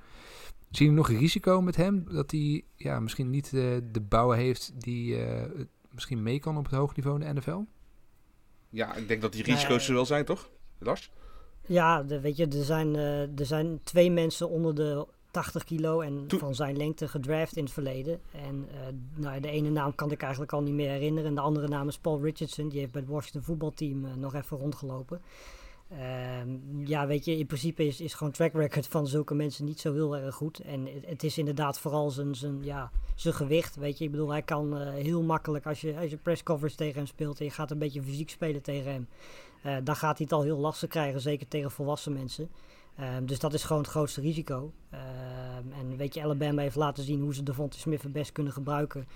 Zie 0.72 0.86
je 0.86 0.92
nog 0.92 1.10
risico 1.10 1.62
met 1.62 1.76
hem? 1.76 2.06
Dat 2.12 2.32
hij 2.32 2.64
ja, 2.76 3.00
misschien 3.00 3.30
niet 3.30 3.46
eh, 3.46 3.52
de 3.92 4.02
bouw 4.10 4.30
heeft 4.32 4.72
die 4.82 5.24
eh, 5.26 5.44
misschien 5.92 6.24
mee 6.24 6.40
kan 6.40 6.58
op 6.58 6.64
het 6.66 6.74
hoog 6.74 6.96
niveau 6.96 7.22
in 7.22 7.28
de 7.28 7.34
NFL? 7.40 7.60
Ja, 8.70 8.96
ik 8.96 9.08
denk 9.08 9.22
dat 9.22 9.34
die 9.34 9.44
Nee. 9.46 9.56
risico's 9.56 9.88
er 9.88 9.94
wel 9.94 10.06
zijn, 10.06 10.26
toch? 10.26 10.50
Lars? 10.80 11.12
Ja, 11.66 12.04
de, 12.04 12.20
weet 12.20 12.38
je, 12.38 12.48
er 12.48 12.64
zijn, 12.64 12.96
eh, 12.96 13.22
er 13.40 13.46
zijn 13.46 13.80
twee 13.84 14.12
mensen 14.12 14.50
onder 14.50 14.76
de 14.76 15.08
80 15.32 15.64
kilo 15.64 16.02
en 16.02 16.28
Toen- 16.28 16.40
van 16.40 16.56
zijn 16.56 16.78
lengte 16.78 17.08
gedraft 17.08 17.56
in 17.56 17.64
het 17.64 17.74
verleden. 17.74 18.20
En 18.32 18.68
eh, 18.72 18.78
nou, 19.16 19.40
de 19.40 19.50
ene 19.50 19.70
naam 19.70 19.96
kan 19.96 20.12
ik 20.12 20.22
eigenlijk 20.22 20.54
al 20.54 20.62
niet 20.62 20.74
meer 20.74 20.90
herinneren. 20.90 21.30
En 21.30 21.36
de 21.36 21.42
andere 21.42 21.68
naam 21.68 21.88
is 21.88 21.98
Paul 21.98 22.22
Richardson. 22.22 22.70
Die 22.70 22.80
heeft 22.80 22.92
bij 22.92 23.02
het 23.02 23.10
Washington 23.10 23.42
voetbalteam 23.42 24.06
eh, 24.06 24.14
nog 24.14 24.34
even 24.34 24.58
rondgelopen. 24.58 25.22
Ehm, 25.90 26.50
ja, 26.86 27.08
weet 27.08 27.26
je, 27.26 27.38
in 27.38 27.46
principe 27.46 27.86
is, 27.86 28.02
is 28.02 28.14
gewoon 28.14 28.34
track 28.34 28.54
record 28.54 28.88
van 28.88 29.08
zulke 29.08 29.34
mensen 29.34 29.66
niet 29.66 29.80
zo 29.80 29.94
heel 29.94 30.18
erg 30.18 30.36
goed. 30.36 30.60
En 30.60 30.86
het, 30.86 31.06
het 31.06 31.24
is 31.24 31.38
inderdaad 31.38 31.80
vooral 31.80 32.10
zijn, 32.10 32.36
zijn, 32.36 32.64
ja, 32.64 32.92
zijn 33.16 33.34
gewicht, 33.34 33.76
weet 33.76 33.98
je. 33.98 34.04
Ik 34.06 34.12
bedoel, 34.12 34.30
hij 34.30 34.42
kan 34.42 34.78
eh, 34.78 34.94
heel 34.94 35.22
makkelijk, 35.22 35.66
als 35.66 35.82
je, 35.82 35.98
als 35.98 36.10
je 36.10 36.18
press 36.18 36.44
coverage 36.44 36.76
tegen 36.76 36.96
hem 36.96 37.06
speelt 37.08 37.40
en 37.40 37.46
je 37.46 37.52
gaat 37.52 37.72
een 37.72 37.78
beetje 37.78 38.04
fysiek 38.04 38.30
spelen 38.30 38.62
tegen 38.62 38.92
hem, 38.92 39.08
dan 39.84 39.96
gaat 39.96 40.18
hij 40.18 40.28
het 40.30 40.34
al 40.34 40.44
heel 40.44 40.58
lastig 40.58 40.90
krijgen, 40.90 41.22
zeker 41.22 41.48
tegen 41.48 41.72
volwassen 41.72 42.14
mensen. 42.14 42.50
Ehm, 43.00 43.26
dus 43.26 43.40
dat 43.40 43.54
is 43.54 43.64
gewoon 43.64 43.82
het 43.82 43.92
grootste 43.92 44.22
risico. 44.22 44.72
Ehm, 44.90 45.72
en 45.80 45.98
weet 45.98 46.14
je, 46.14 46.24
Alabama 46.24 46.62
heeft 46.62 46.76
laten 46.76 47.04
zien 47.04 47.22
hoe 47.22 47.34
ze 47.34 47.44
Devonta 47.44 47.78
Smith 47.78 48.02
het 48.02 48.12
best 48.12 48.32
kunnen 48.32 48.54
gebruiken. 48.54 49.08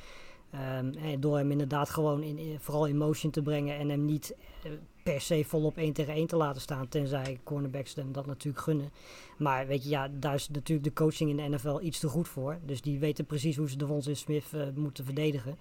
Ehm, 0.51 0.93
en 0.93 1.19
door 1.19 1.37
hem 1.37 1.51
inderdaad 1.51 1.89
gewoon 1.89 2.23
in, 2.23 2.59
vooral 2.59 2.85
in 2.85 2.97
motion 2.97 3.31
te 3.31 3.41
brengen 3.41 3.77
en 3.77 3.89
hem 3.89 4.05
niet 4.05 4.35
eh, 4.63 4.71
per 5.03 5.21
se 5.21 5.43
volop 5.45 5.77
1 5.77 5.93
tegen 5.93 6.13
1 6.13 6.27
te 6.27 6.35
laten 6.35 6.61
staan. 6.61 6.87
Tenzij 6.87 7.39
cornerbacks 7.43 7.95
hem 7.95 8.11
dat 8.11 8.25
natuurlijk 8.25 8.63
gunnen. 8.63 8.91
Maar 9.37 9.67
weet 9.67 9.83
je, 9.83 9.89
ja, 9.89 10.09
daar 10.19 10.33
is 10.33 10.49
natuurlijk 10.49 10.87
de 10.87 10.93
coaching 10.93 11.29
in 11.29 11.37
de 11.37 11.57
NFL 11.57 11.79
iets 11.81 11.99
te 11.99 12.07
goed 12.07 12.27
voor. 12.27 12.59
Dus 12.65 12.81
die 12.81 12.99
weten 12.99 13.25
precies 13.25 13.57
hoe 13.57 13.69
ze 13.69 13.77
Devonta 13.77 14.13
Smith 14.13 14.45
eh, 14.51 14.61
moeten 14.75 15.05
verdedigen. 15.05 15.57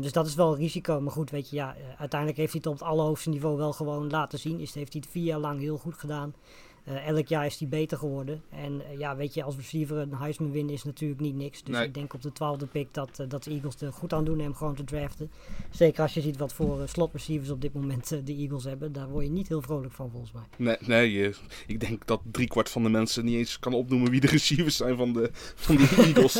Dus 0.00 0.12
dat 0.12 0.26
is 0.26 0.34
wel 0.34 0.52
een 0.52 0.58
risico. 0.58 1.00
Maar 1.00 1.12
goed, 1.12 1.30
weet 1.30 1.50
je, 1.50 1.56
ja, 1.56 1.76
eh, 1.76 1.82
uiteindelijk 1.98 2.38
heeft 2.38 2.52
hij 2.52 2.60
het 2.64 2.72
op 2.72 2.78
het 2.78 2.88
allerhoogste 2.88 3.28
niveau 3.28 3.56
wel 3.56 3.72
gewoon 3.72 4.10
laten 4.10 4.38
zien. 4.38 4.60
Is, 4.60 4.74
heeft 4.74 4.92
hij 4.92 5.02
het 5.04 5.12
vier 5.12 5.24
jaar 5.24 5.38
lang 5.38 5.60
heel 5.60 5.78
goed 5.78 5.98
gedaan. 5.98 6.34
Eh, 6.84 7.06
elk 7.08 7.26
jaar 7.28 7.46
is 7.46 7.58
hij 7.58 7.68
beter 7.68 7.98
geworden. 7.98 8.42
En 8.50 8.80
eh, 8.90 8.98
ja, 8.98 9.16
weet 9.16 9.34
je, 9.34 9.42
als 9.42 9.56
receiver 9.56 9.96
een 9.96 10.14
Heisman 10.14 10.50
winnen 10.50 10.74
is 10.74 10.84
natuurlijk 10.84 11.20
niet 11.20 11.34
niks. 11.34 11.62
Dus 11.62 11.74
Nee. 11.76 11.86
ik 11.86 11.94
denk 11.94 12.14
op 12.14 12.22
de 12.22 12.32
twaalfde 12.32 12.66
pick 12.66 12.88
dat, 12.94 13.18
eh, 13.18 13.28
dat 13.28 13.44
de 13.44 13.50
Eagles 13.50 13.80
er 13.80 13.92
goed 13.92 14.12
aan 14.12 14.24
doen 14.24 14.38
hem 14.38 14.54
gewoon 14.54 14.74
te 14.74 14.84
draften. 14.84 15.30
Zeker 15.70 16.02
als 16.02 16.14
je 16.14 16.20
ziet 16.20 16.36
wat 16.36 16.52
voor 16.52 16.88
slot 16.88 17.12
receivers 17.12 17.50
op 17.50 17.60
dit 17.60 17.72
moment 17.74 18.08
de 18.26 18.34
Eagles 18.34 18.64
hebben. 18.64 18.92
Daar 18.92 19.08
word 19.08 19.24
je 19.24 19.30
niet 19.30 19.48
heel 19.48 19.62
vrolijk 19.62 19.92
van 19.92 20.10
volgens 20.10 20.32
mij. 20.32 20.42
Nee, 20.56 20.76
nee 20.80 21.26
eh, 21.28 21.34
ik 21.66 21.80
denk 21.80 22.06
dat 22.06 22.20
driekwart 22.30 22.68
van 22.70 22.82
de 22.82 22.88
mensen 22.88 23.24
niet 23.24 23.36
eens 23.36 23.58
kan 23.58 23.74
opnoemen 23.74 24.10
wie 24.10 24.20
de 24.20 24.26
receivers 24.26 24.76
zijn 24.76 24.96
van 24.96 25.12
de, 25.12 25.30
van 25.54 25.76
de 25.76 25.82
Eagles. 26.14 26.36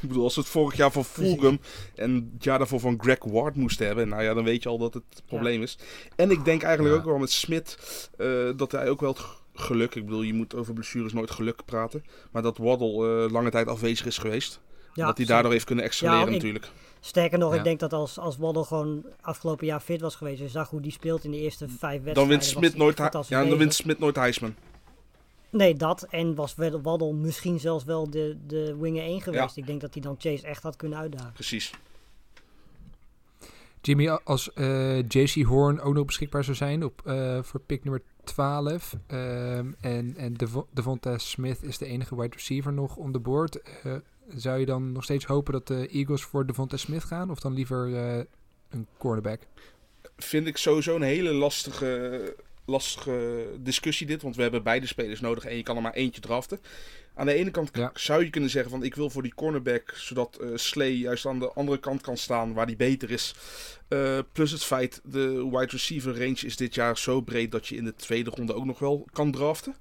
ik 0.00 0.08
bedoel, 0.08 0.24
als 0.24 0.34
we 0.34 0.40
het 0.40 0.50
vorig 0.50 0.76
jaar 0.76 0.92
van 0.92 1.04
Fulgham 1.04 1.58
en 1.94 2.30
het 2.34 2.44
jaar 2.44 2.58
daarvoor 2.58 2.80
van 2.80 3.00
Greg 3.00 3.24
Ward 3.24 3.56
moesten 3.56 3.86
hebben, 3.86 4.08
nou 4.08 4.22
ja, 4.22 4.34
dan 4.34 4.44
weet 4.44 4.62
je 4.62 4.68
al 4.68 4.78
dat 4.78 4.94
het 4.94 5.22
probleem 5.26 5.62
is. 5.62 5.78
En 6.16 6.30
ik 6.30 6.44
denk 6.44 6.62
eigenlijk 6.62 6.94
Ja. 6.94 7.00
ook 7.00 7.06
wel 7.08 7.18
met 7.18 7.30
Smit 7.30 7.78
dat 8.56 8.72
hij 8.72 8.88
ook 8.88 9.00
wel 9.00 9.10
het 9.12 9.40
geluk, 9.54 9.94
ik 9.94 10.04
bedoel, 10.04 10.22
je 10.22 10.34
moet 10.34 10.54
over 10.54 10.74
blessures 10.74 11.12
nooit 11.12 11.30
geluk 11.30 11.64
praten, 11.64 12.04
maar 12.30 12.42
dat 12.42 12.58
Waddle 12.58 13.24
eh, 13.24 13.32
lange 13.32 13.50
tijd 13.50 13.68
afwezig 13.68 14.06
is 14.06 14.18
geweest. 14.18 14.60
Ja, 14.94 15.06
dat 15.06 15.16
hij 15.16 15.26
daardoor 15.26 15.52
heeft 15.52 15.64
kunnen 15.64 15.84
excelleren 15.84 16.24
Ja, 16.26 16.30
natuurlijk. 16.30 16.68
Sterker 17.00 17.38
nog, 17.38 17.52
Ja. 17.52 17.58
ik 17.58 17.64
denk 17.64 17.80
dat 17.80 17.92
als, 17.92 18.18
als 18.18 18.36
Waddle 18.36 18.64
gewoon 18.64 19.04
afgelopen 19.20 19.66
jaar 19.66 19.80
fit 19.80 20.00
was 20.00 20.14
geweest 20.14 20.40
en 20.40 20.48
zag 20.50 20.70
hoe 20.70 20.80
die 20.80 20.92
speelt 20.92 21.24
in 21.24 21.30
de 21.30 21.36
eerste 21.38 21.68
vijf 21.68 21.78
wedstrijden. 21.80 22.14
Dan 22.14 22.28
wint 22.28 22.44
Smit 22.44 22.76
nooit, 22.76 22.98
ja, 23.28 23.44
dan 23.44 23.58
wint. 23.58 23.74
Smit 23.74 23.98
nooit 23.98 24.16
Heisman. 24.16 24.54
Nee, 25.50 25.74
dat. 25.76 26.02
En 26.10 26.34
was 26.34 26.54
Waddle 26.54 26.80
Waddle 26.80 27.12
misschien 27.12 27.60
zelfs 27.60 27.84
wel 27.84 28.10
de, 28.10 28.36
de 28.46 28.76
winger 28.76 29.02
1 29.02 29.20
geweest. 29.20 29.56
Ik 29.56 29.66
denk 29.66 29.80
dat 29.80 29.92
hij 29.94 30.02
dan 30.02 30.16
Chase 30.18 30.46
echt 30.46 30.62
had 30.62 30.76
kunnen 30.76 30.98
uitdagen. 30.98 31.32
Precies. 31.32 31.72
Jimmy, 33.80 34.08
als 34.08 34.52
eh, 34.52 34.98
JC 35.08 35.42
Horn 35.42 35.80
ook 35.80 35.94
nog 35.94 36.04
beschikbaar 36.06 36.44
zou 36.44 36.56
zijn 36.56 36.84
op, 36.84 37.02
eh, 37.04 37.42
voor 37.42 37.60
pick 37.60 37.84
nummer 37.84 38.02
12. 38.24 38.94
ehm, 39.06 39.72
en 39.80 40.14
en 40.16 40.34
Devo- 40.34 40.66
Devonta 40.70 41.18
Smith 41.18 41.62
is 41.62 41.78
de 41.78 41.86
enige 41.86 42.16
wide 42.20 42.34
receiver 42.36 42.72
nog 42.72 42.96
on 42.96 43.12
the 43.12 43.18
board. 43.18 43.60
eh, 43.82 43.94
zou 44.34 44.58
je 44.58 44.66
dan 44.66 44.92
nog 44.92 45.04
steeds 45.04 45.24
hopen 45.26 45.52
dat 45.52 45.66
de 45.66 45.88
Eagles 45.88 46.22
voor 46.22 46.46
Devonta 46.46 46.76
Smith 46.76 47.04
gaan? 47.04 47.30
Of 47.30 47.40
dan 47.40 47.52
liever 47.52 47.94
eh, 47.96 48.24
een 48.70 48.86
cornerback? 48.98 49.40
vind 50.16 50.46
ik 50.46 50.56
sowieso 50.56 50.94
een 50.96 51.02
hele 51.02 51.32
lastige, 51.32 52.36
lastige 52.64 53.46
discussie 53.58 54.06
dit. 54.06 54.22
Want 54.22 54.36
we 54.36 54.42
hebben 54.42 54.62
beide 54.62 54.86
spelers 54.86 55.20
nodig 55.20 55.44
en 55.44 55.56
je 55.56 55.62
kan 55.62 55.76
er 55.76 55.82
maar 55.82 55.92
eentje 55.92 56.20
draften. 56.20 56.60
Aan 57.14 57.26
de 57.26 57.32
ene 57.34 57.50
kant 57.50 57.70
Ja. 57.72 57.90
zou 57.94 58.24
je 58.24 58.30
kunnen 58.30 58.50
zeggen 58.50 58.70
van 58.70 58.82
ik 58.82 58.94
wil 58.94 59.10
voor 59.10 59.22
die 59.22 59.34
cornerback, 59.34 59.92
zodat 59.96 60.36
eh 60.40 60.48
Slay 60.54 60.90
juist 60.90 61.26
aan 61.26 61.38
de 61.38 61.52
andere 61.52 61.78
kant 61.78 62.00
kan 62.00 62.16
staan 62.16 62.52
waar 62.54 62.66
die 62.66 62.76
beter 62.76 63.10
is. 63.10 63.34
Eh, 63.88 64.18
plus 64.32 64.50
het 64.50 64.64
feit, 64.64 65.00
de 65.04 65.48
wide 65.50 65.66
receiver 65.70 66.18
range 66.18 66.40
is 66.46 66.56
dit 66.56 66.74
jaar 66.74 66.98
zo 66.98 67.20
breed 67.20 67.50
dat 67.52 67.66
je 67.66 67.76
in 67.76 67.84
de 67.84 67.94
tweede 67.94 68.30
ronde 68.30 68.54
ook 68.54 68.64
nog 68.64 68.78
wel 68.78 69.06
kan 69.12 69.30
draften. 69.32 69.76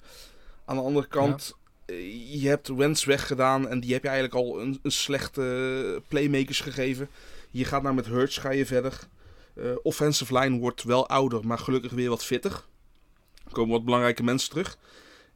Aan 0.66 0.76
de 0.76 0.82
andere 0.82 1.08
kant, 1.08 1.56
eh, 1.86 2.42
je 2.42 2.48
hebt 2.48 2.68
Wentz 2.68 3.06
weggedaan 3.06 3.68
en 3.68 3.80
die 3.80 3.94
heb 3.94 4.02
je 4.04 4.10
eigenlijk 4.10 4.38
al 4.46 4.62
een, 4.62 4.80
een 4.82 4.92
slechte 4.92 6.02
playmakers 6.08 6.60
gegeven. 6.60 7.10
Je 7.52 7.66
gaat 7.66 7.82
nou 7.84 7.96
met 7.96 8.06
Hurts 8.06 8.38
ga 8.38 8.52
je 8.52 8.66
verder. 8.66 9.00
Eh, 9.62 9.72
offensive 9.84 10.38
line 10.40 10.60
wordt 10.60 10.84
wel 10.84 11.08
ouder, 11.08 11.48
maar 11.48 11.58
gelukkig 11.60 11.92
weer 11.92 12.10
wat 12.10 12.26
fitter. 12.26 12.52
Er 13.46 13.52
komen 13.52 13.72
wat 13.72 13.86
belangrijke 13.86 14.24
mensen 14.24 14.50
terug. 14.50 14.78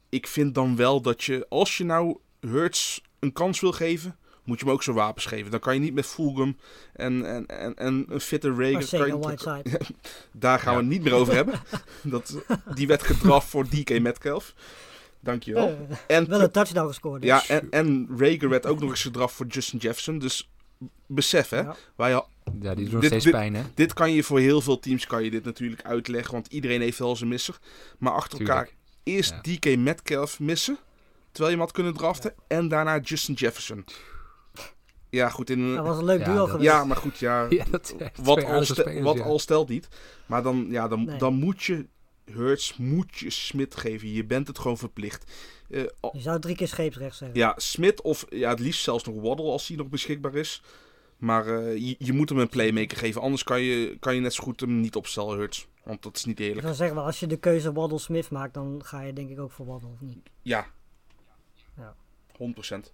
Ik 0.09 0.27
vind 0.27 0.55
dan 0.55 0.75
wel 0.75 1.01
dat 1.01 1.23
je, 1.23 1.45
als 1.49 1.77
je 1.77 1.83
nou 1.83 2.17
Hurts 2.39 3.01
een 3.19 3.33
kans 3.33 3.59
wil 3.59 3.71
geven, 3.71 4.17
moet 4.43 4.59
je 4.59 4.65
hem 4.65 4.73
ook 4.73 4.83
zijn 4.83 4.95
wapens 4.95 5.25
geven. 5.25 5.51
Dan 5.51 5.59
kan 5.59 5.73
je 5.73 5.79
niet 5.79 5.93
met 5.93 6.05
Fulgham 6.05 6.57
en, 6.93 7.25
en, 7.25 7.45
en, 7.45 7.75
en 7.75 8.05
een 8.09 8.19
fitte 8.19 8.49
Rager... 8.53 8.97
kan 8.99 9.07
je- 9.07 9.17
Whiteside. 9.19 9.79
daar 10.31 10.59
gaan 10.59 10.73
we 10.73 10.79
het 10.79 10.89
niet 10.89 11.03
meer 11.03 11.13
over 11.13 11.33
hebben. 11.33 11.61
Dat, 12.03 12.35
die 12.75 12.87
werd 12.87 13.03
gedraft 13.03 13.47
voor 13.47 13.67
DK 13.69 13.99
Metcalf. 13.99 14.53
Dankjewel. 15.19 15.67
Eh, 16.07 16.17
En, 16.17 16.29
wel 16.29 16.41
een 16.41 16.51
touchdown 16.51 16.87
gescoord. 16.87 17.21
dus. 17.21 17.29
ja, 17.29 17.47
en, 17.47 17.67
en 17.71 18.07
Rager 18.17 18.49
werd 18.49 18.65
ook 18.65 18.79
nog 18.79 18.89
eens 18.89 19.01
gedraft 19.01 19.35
voor 19.35 19.45
Justin 19.45 19.79
Jefferson. 19.79 20.19
Dus 20.19 20.49
besef 21.05 21.49
hè, 21.49 21.59
Ja. 21.59 21.75
wij, 21.95 22.23
Ja, 22.61 22.75
die 22.75 22.83
doet 22.83 22.91
nog 22.93 23.01
Dit- 23.01 23.09
steeds 23.09 23.23
dit- 23.23 23.33
pijn, 23.33 23.55
hè? 23.55 23.63
dit 23.73 23.93
kan 23.93 24.11
je 24.11 24.23
voor 24.23 24.39
heel 24.39 24.61
veel 24.61 24.79
teams 24.79 25.05
kan 25.07 25.23
je 25.23 25.29
dit 25.31 25.43
natuurlijk 25.45 25.81
uitleggen, 25.83 26.33
want 26.33 26.47
iedereen 26.47 26.81
heeft 26.81 26.99
wel 26.99 27.15
zijn 27.15 27.29
misser. 27.29 27.57
Maar 27.99 28.13
achter 28.13 28.39
elkaar 28.39 28.69
eerst 29.03 29.29
Ja. 29.29 29.41
DK 29.41 29.77
Metcalf 29.77 30.39
missen, 30.39 30.77
terwijl 31.31 31.49
je 31.51 31.57
hem 31.57 31.65
had 31.65 31.71
kunnen 31.75 31.93
draften, 31.93 32.33
en 32.47 32.67
daarna 32.67 32.99
Justin 32.99 33.33
Jefferson. 33.35 33.85
Ja, 35.09 35.29
goed, 35.29 35.49
in 35.49 35.75
Dat 35.75 35.85
was 35.85 35.97
een 35.97 36.05
leuk 36.05 36.25
dat- 36.25 36.49
geweest. 36.49 36.69
ja 36.69 36.83
maar 36.85 36.97
goed, 36.97 37.17
ja, 37.17 37.45
Ja, 37.49 37.65
dat 37.71 37.87
zijn 37.87 37.99
echt 37.99 38.17
wat, 38.23 38.43
al, 38.43 38.49
aardige 38.49 38.73
stel- 38.73 38.83
spelers, 38.85 39.03
wat 39.05 39.17
ja. 39.17 39.23
al 39.23 39.39
stelt 39.39 39.69
niet. 39.69 39.87
Maar 40.25 40.43
dan, 40.43 40.67
ja, 40.69 40.87
dan, 40.87 41.05
Nee. 41.05 41.17
dan 41.17 41.33
moet 41.33 41.63
je 41.63 41.85
Hurts, 42.31 42.77
moet 42.77 43.17
je 43.17 43.29
Smit 43.29 43.75
geven. 43.75 44.11
Je 44.11 44.25
bent 44.25 44.47
het 44.47 44.59
gewoon 44.59 44.77
verplicht. 44.77 45.31
Eh, 45.69 45.81
Je 46.11 46.21
zou 46.21 46.39
drie 46.39 46.55
keer 46.55 46.67
scheepsrecht 46.67 47.15
zeggen. 47.17 47.37
ja, 47.37 47.53
Smit 47.57 48.01
of 48.01 48.25
ja, 48.29 48.49
het 48.49 48.59
liefst 48.59 48.83
zelfs 48.83 49.03
nog 49.03 49.21
Waddle 49.21 49.45
als 49.51 49.67
hij 49.67 49.77
nog 49.77 49.87
beschikbaar 49.87 50.35
is. 50.35 50.61
Maar 51.17 51.47
eh, 51.47 51.75
je, 51.77 51.95
je 51.99 52.13
moet 52.13 52.29
hem 52.29 52.37
een 52.39 52.49
playmaker 52.49 52.97
geven. 52.97 53.21
Anders 53.21 53.43
kan 53.43 53.61
je, 53.61 53.97
kan 53.99 54.15
je 54.15 54.21
net 54.21 54.33
zo 54.33 54.43
goed 54.43 54.59
hem 54.59 54.79
niet 54.79 54.95
opstellen, 54.95 55.37
Hurts. 55.37 55.67
Want 55.83 56.03
dat 56.03 56.15
is 56.15 56.25
niet 56.25 56.39
Ik 56.39 56.45
eerlijk. 56.45 56.61
zou 56.65 56.75
zeggen, 56.75 56.97
als 56.97 57.19
je 57.19 57.27
de 57.27 57.37
keuze 57.37 57.73
Waddle 57.73 57.97
Smith 57.99 58.29
maakt, 58.29 58.53
dan 58.53 58.81
ga 58.85 59.01
je 59.01 59.13
denk 59.13 59.29
ik 59.29 59.39
ook 59.39 59.51
voor 59.51 59.65
Waddle 59.65 59.89
of 59.89 60.01
niet. 60.01 60.29
Ja. 60.41 60.65
Ja. 61.77 61.95
100%. 62.33 62.91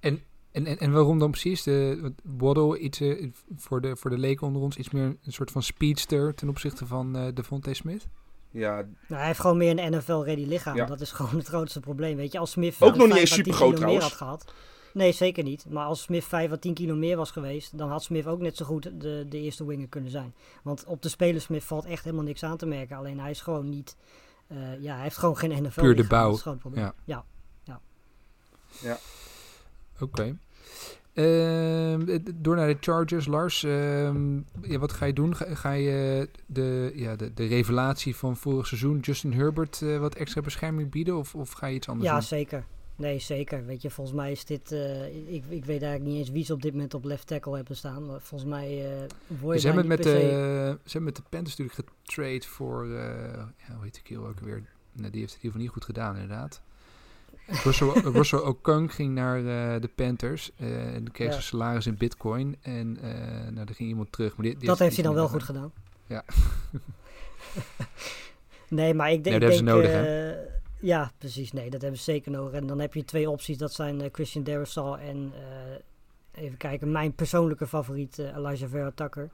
En, 0.00 0.22
en, 0.52 0.78
en 0.78 0.92
waarom 0.92 1.18
dan 1.18 1.30
precies? 1.30 1.62
De, 1.62 2.12
Waddle, 2.22 2.78
iets, 2.78 3.00
eh, 3.00 3.30
voor, 3.56 3.80
de, 3.80 3.96
voor 3.96 4.10
de 4.10 4.18
leken 4.18 4.46
onder 4.46 4.62
ons, 4.62 4.76
iets 4.76 4.90
meer 4.90 5.02
een 5.04 5.32
soort 5.32 5.50
van 5.50 5.62
speedster 5.62 6.34
ten 6.34 6.48
opzichte 6.48 6.86
van 6.86 7.16
eh 7.16 7.26
Devontae 7.34 7.74
Smith? 7.74 8.08
Ja, 8.50 8.74
Nou, 8.74 8.88
hij 9.08 9.26
heeft 9.26 9.40
gewoon 9.40 9.56
meer 9.56 9.78
een 9.78 9.92
NFL-ready 9.96 10.44
lichaam. 10.46 10.76
Ja. 10.76 10.84
Dat 10.86 11.00
is 11.00 11.12
gewoon 11.12 11.36
het 11.36 11.46
grootste 11.46 11.80
probleem. 11.80 12.16
Weet 12.16 12.32
je, 12.32 12.38
als 12.38 12.50
Smith 12.50 12.76
Ook 12.80 12.96
nog 12.96 13.06
niet 13.06 13.16
eens 13.16 13.36
meer 13.36 13.54
trouwens. 13.74 14.04
had 14.04 14.12
gehad. 14.12 14.52
Nee, 14.96 15.12
zeker 15.12 15.44
niet. 15.44 15.66
Maar 15.68 15.84
als 15.86 16.02
Smith 16.02 16.24
5 16.24 16.52
à 16.52 16.56
10 16.56 16.74
kilo 16.74 16.94
meer 16.94 17.16
was 17.16 17.30
geweest, 17.30 17.78
dan 17.78 17.88
had 17.88 18.02
Smith 18.02 18.26
ook 18.26 18.40
net 18.40 18.56
zo 18.56 18.64
goed 18.64 18.82
de, 19.00 19.26
de 19.28 19.40
eerste 19.40 19.66
winger 19.66 19.88
kunnen 19.88 20.10
zijn. 20.10 20.34
Want 20.62 20.84
op 20.84 21.02
de 21.02 21.08
speler 21.08 21.40
Smith 21.40 21.64
valt 21.64 21.84
echt 21.84 22.04
helemaal 22.04 22.24
niks 22.24 22.42
aan 22.42 22.56
te 22.56 22.66
merken. 22.66 22.96
Alleen 22.96 23.20
hij 23.20 23.30
is 23.30 23.40
gewoon 23.40 23.68
niet. 23.68 23.96
eh, 24.46 24.56
ja, 24.82 24.94
hij 24.94 25.02
heeft 25.02 25.16
gewoon 25.16 25.36
geen 25.36 25.62
NFL. 25.62 25.80
Puur 25.80 25.94
de 25.94 26.02
lichaam. 26.02 26.08
bouw. 26.18 26.26
Dat 26.26 26.36
is 26.36 26.42
gewoon 26.42 26.58
het 26.62 26.66
probleem. 26.66 26.92
Ja. 27.04 27.24
Ja. 28.82 28.98
Oké. 30.00 30.36
Ehm, 31.12 32.08
eh, 32.08 32.18
door 32.34 32.56
naar 32.56 32.66
de 32.66 32.76
Chargers, 32.80 33.26
Lars. 33.26 33.62
Ehm, 33.64 34.36
ja, 34.62 34.78
wat 34.78 34.92
ga 34.92 35.04
je 35.06 35.12
doen? 35.12 35.36
Ga, 35.36 35.54
ga 35.54 35.72
je 35.72 36.28
de, 36.46 36.92
ja, 36.94 37.16
de, 37.16 37.34
de 37.34 37.46
revelatie 37.46 38.16
van 38.16 38.36
vorig 38.36 38.66
seizoen, 38.66 38.98
Justin 38.98 39.32
Herbert, 39.32 39.82
eh, 39.82 39.98
wat 39.98 40.14
extra 40.14 40.40
bescherming 40.40 40.90
bieden? 40.90 41.16
Of, 41.18 41.34
of 41.34 41.50
ga 41.52 41.66
je 41.66 41.74
iets 41.74 41.88
anders 41.88 42.08
Ja, 42.08 42.14
doen? 42.14 42.22
zeker. 42.22 42.64
Nee, 42.96 43.18
zeker. 43.18 43.66
Weet 43.66 43.82
je, 43.82 43.90
volgens 43.90 44.16
mij 44.16 44.30
is 44.32 44.44
dit... 44.44 44.72
eh, 44.72 45.06
ik, 45.34 45.44
ik 45.48 45.64
weet 45.64 45.82
eigenlijk 45.82 46.02
niet 46.02 46.16
eens 46.18 46.30
wie 46.30 46.44
ze 46.44 46.52
op 46.52 46.62
dit 46.62 46.72
moment 46.72 46.94
op 46.94 47.04
left 47.04 47.26
tackle 47.26 47.56
hebben 47.56 47.76
staan. 47.76 48.06
Maar 48.06 48.20
volgens 48.20 48.50
mij 48.50 48.84
eh 48.84 49.00
word 49.40 49.54
je 49.54 49.60
Ze 49.60 49.66
hebben, 49.66 49.86
met 49.86 50.02
de, 50.02 50.10
ze 50.84 50.92
hebben 50.92 51.02
met 51.02 51.16
de 51.16 51.22
Panthers 51.28 51.56
natuurlijk 51.56 51.88
getrade 52.02 52.42
voor... 52.46 52.84
eh, 52.84 52.90
ja, 53.68 53.74
hoe 53.74 53.82
heet 53.84 53.94
die 53.94 54.02
kill 54.02 54.16
ook 54.16 54.40
weer? 54.40 54.62
Die 54.92 55.02
heeft 55.02 55.12
het 55.12 55.12
in 55.12 55.20
ieder 55.20 55.38
geval 55.40 55.60
niet 55.60 55.70
goed 55.70 55.84
gedaan, 55.84 56.14
inderdaad. 56.14 56.62
Russell, 57.64 57.88
Russell 57.88 58.38
Okung 58.38 58.94
ging 58.94 59.14
naar 59.14 59.42
de 59.80 59.90
Panthers. 59.94 60.50
en 60.56 61.12
kreeg 61.12 61.26
Ja. 61.26 61.32
zijn 61.32 61.44
salaris 61.44 61.86
in 61.86 61.96
bitcoin. 61.96 62.56
En 62.62 62.92
nou, 63.52 63.54
daar 63.66 63.74
ging 63.74 63.88
iemand 63.88 64.12
terug. 64.12 64.36
Maar 64.36 64.54
dat 64.58 64.78
heeft 64.78 64.94
hij 64.94 65.04
dan 65.04 65.14
wel 65.14 65.28
goed 65.28 65.42
gedaan. 65.42 65.72
Ja. 66.06 66.24
nee, 68.68 68.94
maar 68.94 69.12
ik, 69.12 69.24
denk- 69.24 69.24
Nee, 69.24 69.34
ik 69.34 69.40
dat 69.40 69.50
hebben 69.50 69.56
ze 69.56 69.62
nodig, 69.62 69.90
eh, 69.90 70.35
ja, 70.80 71.10
precies. 71.18 71.52
Nee, 71.52 71.70
dat 71.70 71.80
hebben 71.80 71.98
ze 71.98 72.04
zeker 72.04 72.30
nodig. 72.30 72.52
En 72.60 72.66
dan 72.66 72.78
heb 72.80 72.94
je 72.94 73.04
twee 73.04 73.30
opties. 73.30 73.58
Dat 73.58 73.72
zijn 73.72 74.00
eh, 74.00 74.08
Christian 74.12 74.44
Darrisaw 74.44 74.94
en... 74.94 75.32
eh, 75.34 76.42
even 76.44 76.56
kijken, 76.56 76.90
mijn 76.92 77.14
persoonlijke 77.14 77.66
favoriet, 77.66 78.18
eh, 78.18 78.36
Elijah 78.36 78.70
Vera 78.70 78.90
Tucker. 78.94 79.30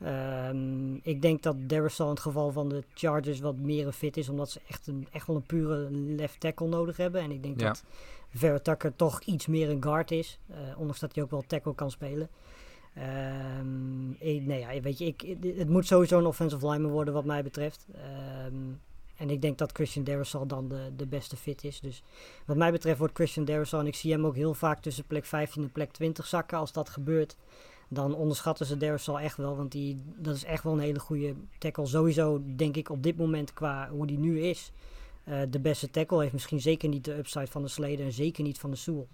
Ehm, 0.00 0.94
ik 0.94 1.22
denk 1.22 1.42
dat 1.42 1.56
Darrisaw 1.58 2.06
in 2.06 2.12
het 2.12 2.22
geval 2.22 2.52
van 2.52 2.68
de 2.68 2.84
Chargers 2.94 3.40
wat 3.40 3.56
meer 3.56 3.86
een 3.86 3.92
fit 3.92 4.16
is. 4.16 4.28
Omdat 4.28 4.50
ze 4.50 4.60
echt, 4.68 4.86
een, 4.86 5.06
echt 5.12 5.26
wel 5.26 5.36
een 5.36 5.46
pure 5.46 5.90
left 5.90 6.40
tackle 6.40 6.68
nodig 6.68 6.96
hebben. 6.96 7.20
En 7.20 7.30
ik 7.30 7.42
denk 7.42 7.60
Ja. 7.60 7.66
dat 7.66 7.84
Vera 8.34 8.58
Tucker 8.58 8.96
toch 8.96 9.20
iets 9.22 9.46
meer 9.46 9.70
een 9.70 9.82
guard 9.82 10.10
is. 10.10 10.38
ondanks 10.76 11.00
dat 11.00 11.14
hij 11.14 11.24
ook 11.24 11.30
wel 11.30 11.44
tackle 11.46 11.74
kan 11.74 11.90
spelen. 11.90 12.28
Ehm, 12.94 14.10
ik, 14.10 14.42
nee, 14.42 14.58
ja, 14.58 14.80
weet 14.80 14.98
je, 14.98 15.04
ik, 15.04 15.36
het 15.56 15.68
moet 15.68 15.86
sowieso 15.86 16.18
een 16.18 16.26
offensive 16.26 16.68
lineman 16.68 16.90
worden 16.90 17.14
wat 17.14 17.24
mij 17.24 17.42
betreft. 17.42 17.86
Ehm, 17.94 18.54
en 19.22 19.30
ik 19.30 19.42
denk 19.42 19.58
dat 19.58 19.72
Christian 19.72 20.04
Darrisaw 20.04 20.48
dan 20.48 20.68
de, 20.68 20.92
de 20.96 21.06
beste 21.06 21.36
fit 21.36 21.64
is. 21.64 21.80
Dus 21.80 22.02
wat 22.46 22.56
mij 22.56 22.72
betreft 22.72 22.98
wordt 22.98 23.14
Christian 23.14 23.44
Darrisaw, 23.44 23.80
en 23.80 23.86
ik 23.86 23.94
zie 23.94 24.12
hem 24.12 24.26
ook 24.26 24.34
heel 24.34 24.54
vaak 24.54 24.82
tussen 24.82 25.04
plek 25.04 25.24
15 25.24 25.62
en 25.62 25.72
plek 25.72 25.92
20 25.92 26.26
zakken. 26.26 26.58
Als 26.58 26.72
dat 26.72 26.88
gebeurt, 26.88 27.36
dan 27.88 28.14
onderschatten 28.14 28.66
ze 28.66 28.76
Darrisaw 28.76 29.16
echt 29.16 29.36
wel. 29.36 29.56
Want 29.56 29.72
die, 29.72 30.02
dat 30.16 30.34
is 30.34 30.44
echt 30.44 30.64
wel 30.64 30.72
een 30.72 30.78
hele 30.78 30.98
goede 31.00 31.34
tackle. 31.58 31.86
Sowieso 31.86 32.42
denk 32.56 32.76
ik 32.76 32.90
op 32.90 33.02
dit 33.02 33.16
moment 33.16 33.52
qua 33.52 33.88
hoe 33.90 34.06
die 34.06 34.18
nu 34.18 34.40
is. 34.40 34.72
eh, 35.24 35.40
de 35.50 35.60
beste 35.60 35.90
tackle 35.90 36.20
heeft 36.20 36.32
misschien 36.32 36.60
zeker 36.60 36.88
niet 36.88 37.04
de 37.04 37.16
upside 37.18 37.46
van 37.46 37.62
de 37.62 37.68
Sleden 37.68 38.06
en 38.06 38.12
zeker 38.12 38.42
niet 38.44 38.58
van 38.58 38.70
de 38.70 38.76
Sewell. 38.76 39.06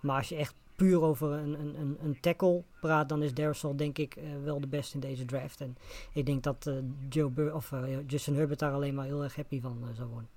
Maar 0.00 0.16
als 0.16 0.28
je 0.28 0.36
echt 0.36 0.54
puur 0.80 1.02
over 1.02 1.32
een, 1.32 1.60
een, 1.60 1.98
een, 2.02 2.20
tackle 2.20 2.62
praat, 2.80 3.08
dan 3.08 3.22
is 3.22 3.34
Darrisaw 3.34 3.78
denk 3.78 3.98
ik 3.98 4.16
eh, 4.16 4.24
wel 4.44 4.60
de 4.60 4.66
beste 4.66 4.94
in 4.94 5.00
deze 5.00 5.24
draft. 5.24 5.60
En 5.60 5.76
ik 6.12 6.26
denk 6.26 6.42
dat 6.42 6.66
eh, 6.66 6.74
Joe 7.08 7.30
Bur 7.30 7.54
of, 7.54 7.72
eh, 7.72 7.82
Justin 8.06 8.34
Herbert 8.34 8.58
daar 8.58 8.72
alleen 8.72 8.94
maar 8.94 9.04
heel 9.04 9.22
erg 9.22 9.36
happy 9.36 9.60
van 9.60 9.84
zou 9.94 10.08
worden. 10.08 10.28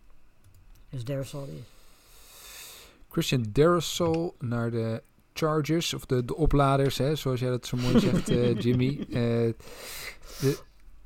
Dus 0.90 1.00
het 1.00 1.10
is. 1.10 1.34
Christian 3.10 3.46
Darrisaw 3.52 4.30
naar 4.40 4.72
de 4.72 5.04
Chargers, 5.34 5.94
of 5.94 6.06
de, 6.06 6.26
de 6.26 6.36
opladers, 6.36 6.98
hè, 6.98 7.16
zoals 7.16 7.40
jij 7.40 7.50
dat 7.50 7.66
zo 7.66 7.78
mooi 7.78 8.00
zegt, 8.00 8.28
Jimmy. 8.64 9.06
De, 9.10 9.56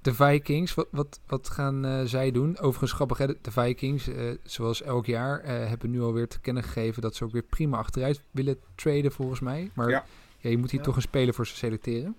de 0.01 0.13
Vikings, 0.13 0.73
wat, 0.73 0.87
wat, 0.91 1.19
wat 1.27 1.49
gaan 1.49 1.85
eh, 1.85 2.01
zij 2.05 2.31
doen? 2.31 2.57
Overigens 2.59 2.91
grappig, 2.91 3.17
hè, 3.17 3.27
de, 3.27 3.37
de 3.41 3.51
Vikings, 3.51 4.07
eh, 4.07 4.31
zoals 4.43 4.81
elk 4.81 5.05
jaar, 5.05 5.39
eh, 5.39 5.67
hebben 5.67 5.89
nu 5.91 6.01
alweer 6.01 6.27
te 6.27 6.39
kennen 6.39 6.63
gegeven 6.63 7.01
dat 7.01 7.15
ze 7.15 7.23
ook 7.23 7.31
weer 7.31 7.41
prima 7.43 7.77
achteruit 7.77 8.21
willen 8.31 8.57
traden, 8.75 9.11
volgens 9.11 9.39
mij. 9.39 9.71
Maar 9.73 9.89
ja. 9.89 10.05
Ja. 10.39 10.49
je 10.49 10.57
moet 10.57 10.71
hier 10.71 10.79
Ja. 10.79 10.85
toch 10.85 10.95
een 10.95 11.01
speler 11.01 11.33
voor 11.33 11.47
ze 11.47 11.55
selecteren. 11.55 12.15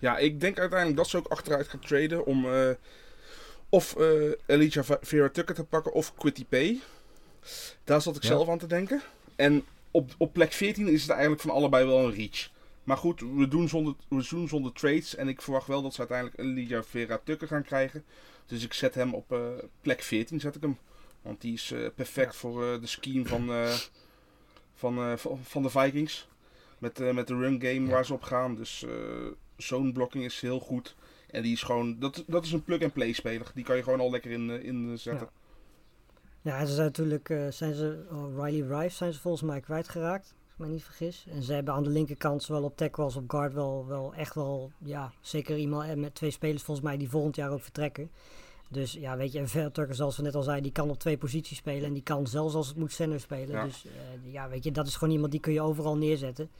Ja, 0.00 0.16
ik 0.18 0.40
denk 0.40 0.58
uiteindelijk 0.58 0.98
dat 0.98 1.08
ze 1.08 1.16
ook 1.16 1.26
achteruit 1.26 1.68
gaan 1.68 1.80
traden 1.80 2.26
om 2.26 2.46
eh, 2.52 2.70
of 3.68 3.96
eh 3.96 4.30
Elijah 4.46 4.84
Vera 5.00 5.28
Tucker 5.28 5.54
te 5.54 5.64
pakken 5.64 5.92
of 5.92 6.14
Quitty 6.14 6.44
Pay. 6.44 6.80
Daar 7.84 8.02
zat 8.02 8.16
ik 8.16 8.22
Ja. 8.22 8.28
zelf 8.28 8.48
aan 8.48 8.58
te 8.58 8.66
denken. 8.66 9.02
En 9.36 9.64
op, 9.90 10.10
op 10.18 10.32
plek 10.32 10.52
14 10.52 10.88
is 10.88 11.02
het 11.02 11.10
eigenlijk 11.10 11.40
van 11.40 11.50
allebei 11.50 11.86
wel 11.86 12.04
een 12.04 12.14
reach. 12.14 12.48
Maar 12.86 12.96
goed, 12.96 13.20
we 13.20 13.48
doen, 13.48 13.68
zonder, 13.68 13.94
we 14.08 14.26
doen 14.28 14.48
zonder 14.48 14.72
trades. 14.72 15.14
En 15.14 15.28
ik 15.28 15.42
verwacht 15.42 15.66
wel 15.66 15.82
dat 15.82 15.94
ze 15.94 15.98
uiteindelijk 15.98 16.38
Elijah 16.38 16.82
Vera 16.82 17.20
Tucker 17.24 17.48
gaan 17.48 17.62
krijgen. 17.62 18.04
Dus 18.46 18.64
ik 18.64 18.72
zet 18.72 18.94
hem 18.94 19.14
op 19.14 19.32
eh, 19.32 19.38
plek 19.80 20.02
14, 20.02 20.40
zet 20.40 20.54
ik 20.54 20.62
hem. 20.62 20.78
Want 21.22 21.40
die 21.40 21.52
is 21.52 21.70
eh, 21.72 21.86
perfect 21.94 22.36
voor 22.36 22.72
eh, 22.72 22.80
de 22.80 22.86
scheme 22.86 23.26
van, 23.26 23.50
van, 24.74 25.18
van, 25.42 25.62
de 25.62 25.70
Vikings. 25.70 26.28
Met, 26.78 26.98
met 27.14 27.26
de 27.26 27.34
run 27.36 27.60
game 27.60 27.86
Ja. 27.86 27.90
waar 27.90 28.04
ze 28.04 28.12
op 28.14 28.22
gaan. 28.22 28.54
Dus 28.54 28.84
zo'n 29.56 29.92
blocking 29.92 30.24
is 30.24 30.40
heel 30.40 30.60
goed. 30.60 30.96
En 31.30 31.42
die 31.42 31.52
is 31.52 31.62
gewoon, 31.62 31.98
dat, 31.98 32.24
dat 32.26 32.44
is 32.44 32.52
een 32.52 32.64
plug-and-play 32.64 33.12
speler. 33.12 33.50
Die 33.54 33.64
kan 33.64 33.76
je 33.76 33.82
gewoon 33.82 34.00
al 34.00 34.10
lekker 34.10 34.30
in, 34.30 34.50
in 34.62 34.98
zetten. 34.98 35.28
Ja, 36.42 36.64
ze 36.66 36.74
zijn 36.74 36.86
natuurlijk, 36.86 37.26
zijn 37.50 37.74
ze, 37.74 38.06
oh, 38.10 38.44
Riley 38.44 38.78
Rice 38.78 38.96
zijn 38.96 39.12
ze 39.12 39.20
volgens 39.20 39.42
mij 39.42 39.60
kwijtgeraakt, 39.60 40.34
ik 40.58 40.66
me 40.66 40.72
niet 40.72 40.84
vergis. 40.84 41.26
En 41.30 41.42
ze 41.42 41.52
hebben 41.52 41.74
aan 41.74 41.82
de 41.82 41.90
linkerkant, 41.90 42.42
zowel 42.42 42.62
op 42.62 42.76
tackle 42.76 43.04
als 43.04 43.16
op 43.16 43.30
guard, 43.30 43.52
wel, 43.52 43.86
wel 43.86 44.14
echt 44.14 44.34
wel, 44.34 44.70
ja, 44.78 45.12
zeker 45.20 45.56
iemand 45.56 45.90
eh, 45.90 45.96
met 45.96 46.14
twee 46.14 46.30
spelers 46.30 46.62
volgens 46.62 46.86
mij 46.86 46.96
die 46.96 47.08
volgend 47.08 47.36
jaar 47.36 47.50
ook 47.50 47.62
vertrekken. 47.62 48.10
Dus 48.68 48.92
ja, 48.92 49.16
weet 49.16 49.32
je, 49.32 49.38
en 49.38 49.48
Vertucker, 49.48 49.94
zoals 49.94 50.16
we 50.16 50.22
net 50.22 50.34
al 50.34 50.42
zeiden, 50.42 50.64
die 50.64 50.72
kan 50.72 50.90
op 50.90 50.98
twee 50.98 51.18
posities 51.18 51.58
spelen. 51.58 51.84
En 51.84 51.92
die 51.92 52.02
kan 52.02 52.26
zelfs 52.26 52.54
als 52.54 52.68
het 52.68 52.76
moet 52.76 52.92
center 52.92 53.20
spelen. 53.20 53.56
Ja. 53.56 53.64
Dus 53.64 53.86
eh, 53.86 54.32
ja, 54.32 54.48
weet 54.48 54.64
je, 54.64 54.72
dat 54.72 54.86
is 54.86 54.96
gewoon 54.96 55.14
iemand 55.14 55.30
die 55.30 55.40
kun 55.40 55.52
je 55.52 55.60
overal 55.60 55.96
neerzetten. 55.96 56.50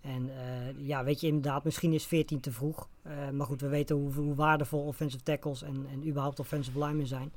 En 0.00 0.30
eh, 0.30 0.86
ja, 0.86 1.04
weet 1.04 1.20
je, 1.20 1.26
inderdaad, 1.26 1.64
misschien 1.64 1.92
is 1.92 2.06
14 2.06 2.40
te 2.40 2.52
vroeg. 2.52 2.88
Maar 3.32 3.46
goed, 3.46 3.60
we 3.60 3.68
weten 3.68 3.96
hoe, 3.96 4.12
hoe 4.12 4.34
waardevol 4.34 4.86
offensive 4.86 5.22
tackles 5.22 5.62
en, 5.62 5.86
en 5.92 6.08
überhaupt 6.08 6.40
offensive 6.40 6.78
linemen 6.78 7.06
zijn. 7.06 7.32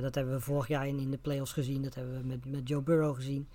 Dat 0.00 0.14
hebben 0.14 0.34
we 0.34 0.40
vorig 0.40 0.68
jaar 0.68 0.86
in, 0.88 0.98
in 0.98 1.10
de 1.10 1.18
playoffs 1.18 1.52
gezien. 1.52 1.82
Dat 1.82 1.94
hebben 1.94 2.20
we 2.20 2.26
met, 2.26 2.44
met 2.44 2.68
Joe 2.68 2.82
Burrow 2.82 3.14
gezien. 3.14 3.48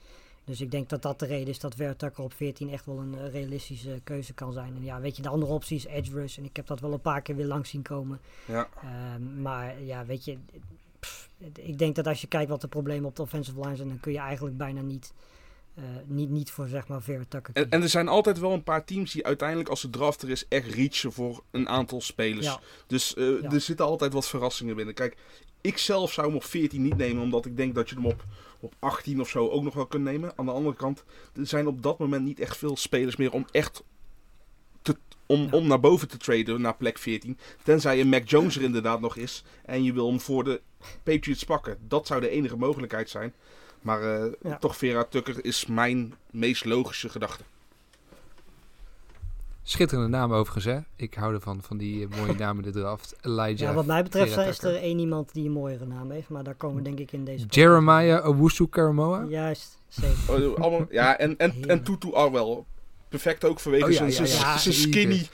Dus 0.49 0.61
ik 0.61 0.71
denk 0.71 0.89
dat 0.89 1.01
dat 1.01 1.19
de 1.19 1.25
reden 1.25 1.47
is 1.47 1.59
dat 1.59 1.75
Vertucker 1.75 2.23
op 2.23 2.33
14 2.33 2.69
echt 2.69 2.85
wel 2.85 2.97
een 2.97 3.17
eh, 3.17 3.31
realistische 3.31 3.99
keuze 4.03 4.33
kan 4.33 4.53
zijn. 4.53 4.75
En 4.75 4.83
ja, 4.83 4.99
weet 5.01 5.15
je, 5.15 5.21
de 5.21 5.29
andere 5.29 5.51
optie 5.51 5.77
is 5.77 5.85
edge 5.85 6.11
rush. 6.11 6.37
En 6.37 6.43
ik 6.43 6.55
heb 6.55 6.67
dat 6.67 6.79
wel 6.79 6.93
een 6.93 7.01
paar 7.01 7.21
keer 7.21 7.35
weer 7.35 7.45
langs 7.45 7.69
zien 7.69 7.81
komen. 7.81 8.19
Ja. 8.45 8.69
Ehm, 8.83 9.41
maar 9.41 9.81
ja, 9.83 10.05
weet 10.05 10.25
je, 10.25 10.37
pff, 10.99 11.29
ik 11.55 11.77
denk 11.77 11.95
dat 11.95 12.07
als 12.07 12.21
je 12.21 12.27
kijkt 12.27 12.49
wat 12.49 12.61
de 12.61 12.67
problemen 12.67 13.09
op 13.09 13.15
de 13.15 13.21
offensive 13.21 13.59
line 13.59 13.75
zijn, 13.75 13.87
dan 13.87 13.99
kun 13.99 14.11
je 14.11 14.17
eigenlijk 14.17 14.57
bijna 14.57 14.81
niet, 14.81 15.13
eh, 15.75 15.83
niet, 16.05 16.29
niet 16.29 16.51
voor 16.51 16.67
zeg 16.67 16.87
maar 16.87 17.01
Vertucker 17.01 17.67
En, 17.69 17.81
er 17.81 17.89
zijn 17.89 18.07
altijd 18.07 18.39
wel 18.39 18.51
een 18.51 18.63
paar 18.63 18.85
teams 18.85 19.11
die 19.11 19.25
uiteindelijk 19.25 19.69
als 19.69 19.81
de 19.81 19.89
draft 19.89 20.21
er 20.21 20.29
is 20.29 20.47
echt 20.47 20.73
reachen 20.73 21.11
voor 21.11 21.43
een 21.51 21.69
aantal 21.69 22.01
spelers. 22.01 22.45
Ja. 22.45 22.59
Dus 22.87 23.13
eh, 23.13 23.41
Ja. 23.41 23.51
er 23.51 23.61
zitten 23.61 23.85
altijd 23.85 24.13
wat 24.13 24.27
verrassingen 24.27 24.75
binnen. 24.75 24.93
Kijk, 24.93 25.17
ik 25.61 25.77
zelf 25.77 26.13
zou 26.13 26.27
hem 26.27 26.35
op 26.35 26.43
14 26.43 26.81
niet 26.81 26.97
nemen, 26.97 27.23
omdat 27.23 27.45
ik 27.45 27.57
denk 27.57 27.75
dat 27.75 27.89
je 27.89 27.95
hem 27.95 28.05
op, 28.05 28.23
op 28.59 28.73
18 28.79 29.19
of 29.21 29.29
zo 29.29 29.49
ook 29.49 29.63
nog 29.63 29.73
wel 29.73 29.85
kunt 29.85 30.03
nemen. 30.03 30.31
Aan 30.35 30.45
de 30.45 30.51
andere 30.51 30.75
kant, 30.75 31.03
er 31.35 31.47
zijn 31.47 31.67
op 31.67 31.83
dat 31.83 31.99
moment 31.99 32.25
niet 32.25 32.39
echt 32.39 32.57
veel 32.57 32.77
spelers 32.77 33.15
meer 33.15 33.31
om 33.31 33.45
echt 33.51 33.83
te, 34.81 34.95
om, 35.25 35.41
Ja. 35.41 35.49
om 35.51 35.67
naar 35.67 35.79
boven 35.79 36.07
te 36.07 36.17
traden 36.17 36.61
naar 36.61 36.75
plek 36.75 36.97
14. 36.97 37.37
Tenzij 37.63 37.99
een 37.99 38.09
Mac 38.09 38.29
Jones 38.29 38.55
er 38.55 38.61
inderdaad 38.61 39.01
nog 39.01 39.15
is 39.15 39.43
en 39.65 39.83
je 39.83 39.93
wil 39.93 40.07
hem 40.07 40.19
voor 40.19 40.43
de 40.43 40.61
Patriots 41.03 41.43
pakken. 41.43 41.77
Dat 41.87 42.07
zou 42.07 42.21
de 42.21 42.29
enige 42.29 42.57
mogelijkheid 42.57 43.09
zijn. 43.09 43.33
Maar 43.81 44.01
eh, 44.21 44.31
Ja. 44.43 44.57
toch 44.57 44.77
Vera 44.77 45.03
Tucker 45.03 45.45
is 45.45 45.65
mijn 45.65 46.13
meest 46.31 46.65
logische 46.65 47.09
gedachte. 47.09 47.43
Schitterende 49.69 50.09
naam 50.09 50.33
overigens, 50.33 50.65
hè? 50.65 50.79
Ik 50.95 51.13
hou 51.13 51.33
ervan, 51.33 51.61
van 51.61 51.77
die 51.77 52.07
eh, 52.07 52.17
mooie 52.17 52.33
namen 52.43 52.65
in 52.65 52.71
de 52.71 52.79
draft. 52.79 53.15
Elijah. 53.21 53.57
Ja, 53.57 53.73
wat 53.73 53.85
mij 53.85 54.03
betreft 54.03 54.33
Vera 54.33 54.45
is 54.45 54.63
er 54.63 54.75
één 54.75 54.99
iemand 54.99 55.33
die 55.33 55.45
een 55.45 55.51
mooiere 55.51 55.85
naam 55.85 56.11
heeft, 56.11 56.29
maar 56.29 56.43
daar 56.43 56.55
komen 56.55 56.77
we 56.77 56.83
denk 56.83 56.99
ik 56.99 57.11
in 57.11 57.25
deze 57.25 57.45
Jeremiah 57.45 58.27
Owusu 58.27 58.67
Karamoa. 58.67 59.25
Juist, 59.27 59.79
zeker. 59.87 60.17
Oh, 60.27 60.61
allemaal, 60.61 60.87
ja, 60.89 61.17
en, 61.17 61.37
en, 61.37 61.51
en 61.51 61.51
Heerlijk. 61.51 61.85
Tutu 61.85 62.13
Arwell. 62.13 62.63
Perfect 63.09 63.45
ook 63.45 63.59
vanwege 63.59 63.85
Oh, 63.85 63.91
ja, 63.91 64.09
zijn 64.09 64.27
ja, 64.27 64.57
skinny. 64.57 65.27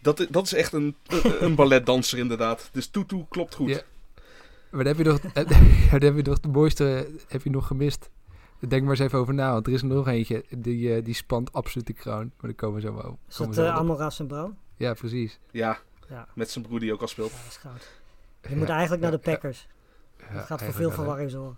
Dat, 0.00 0.26
dat 0.30 0.44
is 0.44 0.54
echt 0.54 0.72
een, 0.72 0.96
een 1.40 1.54
balletdanser 1.54 2.18
inderdaad. 2.18 2.68
Dus 2.72 2.86
Tutu 2.86 3.24
klopt 3.28 3.54
goed. 3.54 3.68
Ja. 3.68 3.80
Maar 4.70 4.84
dan 4.84 4.96
heb 4.96 5.04
je 5.04 5.10
nog, 5.10 5.20
dan 5.32 6.02
heb 6.02 6.16
je 6.16 6.22
nog 6.22 6.40
de 6.40 6.48
mooiste 6.48 7.06
heb 7.28 7.42
je 7.42 7.50
nog 7.50 7.66
gemist. 7.66 8.10
Denk 8.68 8.82
maar 8.82 8.90
eens 8.90 9.00
even 9.00 9.18
over 9.18 9.34
na, 9.34 9.52
want 9.52 9.66
er 9.66 9.72
is 9.72 9.80
er 9.82 9.86
nog 9.86 10.08
eentje. 10.08 10.44
Die, 10.50 10.94
eh, 10.94 11.04
die 11.04 11.14
spant 11.14 11.52
absoluut 11.52 11.86
de 11.86 11.92
kroon. 11.92 12.24
Maar 12.24 12.50
daar 12.50 12.54
komen 12.54 12.80
we 12.80 12.86
zo 12.86 12.94
wel 12.94 13.18
Is 13.28 13.36
dat 13.36 13.58
uh. 13.58 13.76
Amoras 13.76 14.20
en 14.20 14.26
Brown? 14.26 14.56
Ja, 14.76 14.94
precies. 14.94 15.38
Ja, 15.50 15.78
Ja, 16.08 16.28
met 16.34 16.50
zijn 16.50 16.64
broer 16.64 16.80
die 16.80 16.92
ook 16.92 17.00
al 17.00 17.08
speelt. 17.08 17.30
ja, 17.30 17.36
dat 17.36 17.46
is 17.46 17.56
goud. 17.56 17.90
Je 18.48 18.56
moet 18.56 18.68
eigenlijk 18.68 19.02
naar 19.02 19.10
de 19.10 19.18
Packers. 19.18 19.66
Ja, 20.18 20.34
dat 20.34 20.44
gaat 20.44 20.62
voor 20.62 20.72
veel 20.72 20.90
verwarring 20.90 21.30
zorgen. 21.30 21.56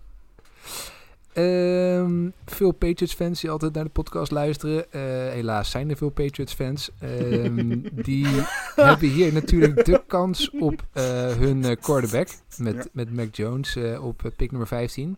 Ehm, 1.35 2.29
veel 2.45 2.71
Patriots-fans 2.71 3.41
die 3.41 3.49
altijd 3.49 3.73
naar 3.73 3.83
de 3.83 3.89
podcast 3.89 4.31
luisteren. 4.31 4.91
Eh, 4.91 5.01
helaas 5.31 5.71
zijn 5.71 5.89
er 5.89 5.97
veel 5.97 6.09
Patriots-fans. 6.09 6.89
Ehm, 6.99 7.79
die 8.07 8.27
hebben 8.75 9.09
hier 9.09 9.33
natuurlijk 9.33 9.85
de 9.85 10.03
kans 10.07 10.49
op 10.49 10.85
eh, 10.93 11.03
hun 11.27 11.63
eh, 11.63 11.75
quarterback. 11.81 12.27
Met, 12.57 12.75
Ja. 12.75 12.85
met 12.91 13.13
Mac 13.13 13.35
Jones 13.35 13.77
op 14.01 14.31
pick 14.35 14.49
nummer 14.51 14.67
15. 14.67 15.17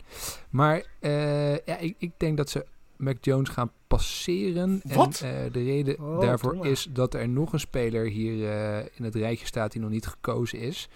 Maar 0.49 0.84
ja, 1.65 1.78
ik, 1.80 1.95
ik 1.97 2.11
denk 2.18 2.38
dat 2.38 2.49
ze 2.49 2.65
Mac 2.97 3.17
Jones 3.21 3.49
gaan 3.49 3.71
passeren. 3.87 4.81
Wat? 4.83 5.19
En 5.23 5.45
eh, 5.45 5.51
de 5.53 5.63
reden 5.63 5.99
Oh, 5.99 6.19
daarvoor 6.21 6.65
is 6.65 6.87
dat 6.91 7.13
er 7.13 7.29
nog 7.29 7.53
een 7.53 7.59
speler 7.59 8.05
hier 8.09 8.49
eh, 8.49 8.77
in 8.93 9.03
het 9.03 9.15
rijtje 9.15 9.45
staat 9.45 9.71
die 9.71 9.81
nog 9.81 9.89
niet 9.89 10.07
gekozen 10.07 10.59
is. 10.59 10.89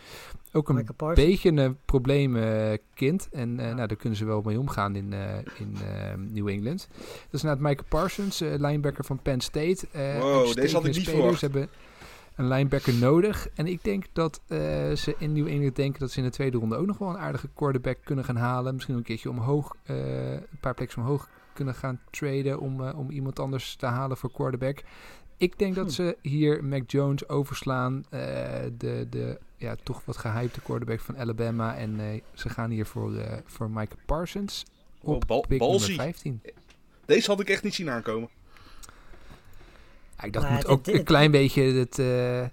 Ook 0.53 0.69
een 0.69 0.87
Parsons. 0.95 1.27
beetje 1.27 1.51
een 1.51 1.77
probleemkind. 1.85 3.29
en 3.31 3.59
eh, 3.59 3.65
Ja. 3.67 3.73
nou, 3.73 3.87
daar 3.87 3.97
kunnen 3.97 4.17
ze 4.17 4.25
wel 4.25 4.41
mee 4.41 4.59
omgaan 4.59 4.95
in, 4.95 5.13
eh, 5.13 5.37
in 5.59 5.75
eh, 5.75 6.13
New 6.17 6.47
England. 6.47 6.87
Dat 6.99 7.07
is 7.31 7.41
inderdaad 7.43 7.59
Michael 7.67 7.87
Parsons, 7.89 8.41
eh, 8.41 8.49
linebacker 8.57 9.05
van 9.05 9.19
Penn 9.21 9.41
State. 9.41 9.87
Eh, 9.91 10.19
Wow, 10.19 10.53
deze 10.53 10.75
had 10.75 10.85
ik 10.85 10.95
niet 10.95 11.09
verwacht. 11.09 11.41
hebben 11.41 11.69
een 12.35 12.47
linebacker 12.47 12.93
nodig. 12.93 13.47
En 13.55 13.67
ik 13.67 13.83
denk 13.83 14.05
dat 14.13 14.41
eh, 14.47 14.57
ze 14.95 15.15
in 15.17 15.33
New 15.33 15.47
England 15.47 15.75
denken 15.75 15.99
dat 15.99 16.11
ze 16.11 16.17
in 16.17 16.23
de 16.25 16.31
tweede 16.31 16.57
ronde 16.57 16.75
ook 16.75 16.85
nog 16.85 16.97
wel 16.97 17.09
een 17.09 17.17
aardige 17.17 17.49
quarterback 17.53 17.97
kunnen 18.03 18.25
gaan 18.25 18.35
halen. 18.35 18.73
Misschien 18.73 18.95
een 18.95 19.03
keertje 19.03 19.29
omhoog, 19.29 19.75
eh, 19.83 20.31
een 20.31 20.59
paar 20.59 20.73
plekjes 20.73 20.97
omhoog 20.97 21.29
kunnen 21.53 21.75
gaan 21.75 21.99
traden 22.09 22.59
om, 22.59 22.87
eh, 22.87 22.97
om 22.99 23.09
iemand 23.09 23.39
anders 23.39 23.75
te 23.75 23.85
halen 23.85 24.17
voor 24.17 24.31
quarterback. 24.31 24.81
Ik 25.37 25.59
denk 25.59 25.75
dat 25.75 25.85
Hm. 25.85 25.91
ze 25.91 26.17
hier 26.21 26.63
Mac 26.63 26.91
Jones 26.91 27.27
overslaan. 27.29 28.05
eh, 28.09 28.19
de, 28.77 29.07
de 29.09 29.39
ja, 29.57 29.75
toch 29.83 30.01
wat 30.05 30.17
gehypte 30.17 30.61
quarterback 30.61 30.99
van 30.99 31.17
Alabama. 31.17 31.77
En 31.77 31.99
eh, 31.99 32.21
ze 32.33 32.49
gaan 32.49 32.69
hier 32.69 32.85
voor, 32.85 33.15
eh 33.17 33.37
voor 33.45 33.69
Michael 33.69 33.99
Parsons 34.05 34.65
op 35.01 35.13
Oh, 35.15 35.27
bal- 35.27 35.39
pick 35.41 35.49
nummer 35.49 35.67
ballsy. 35.67 35.95
15. 35.95 36.41
Deze 37.05 37.29
had 37.31 37.39
ik 37.39 37.49
echt 37.49 37.63
niet 37.63 37.73
zien 37.73 37.89
aankomen. 37.89 38.29
Ja, 40.17 40.23
ik 40.23 40.33
dacht, 40.33 40.49
moet 40.49 40.67
ook 40.67 40.87
een 40.87 41.03
klein 41.03 41.31
beetje 41.31 41.61
het... 41.63 41.99
eh, 41.99 42.45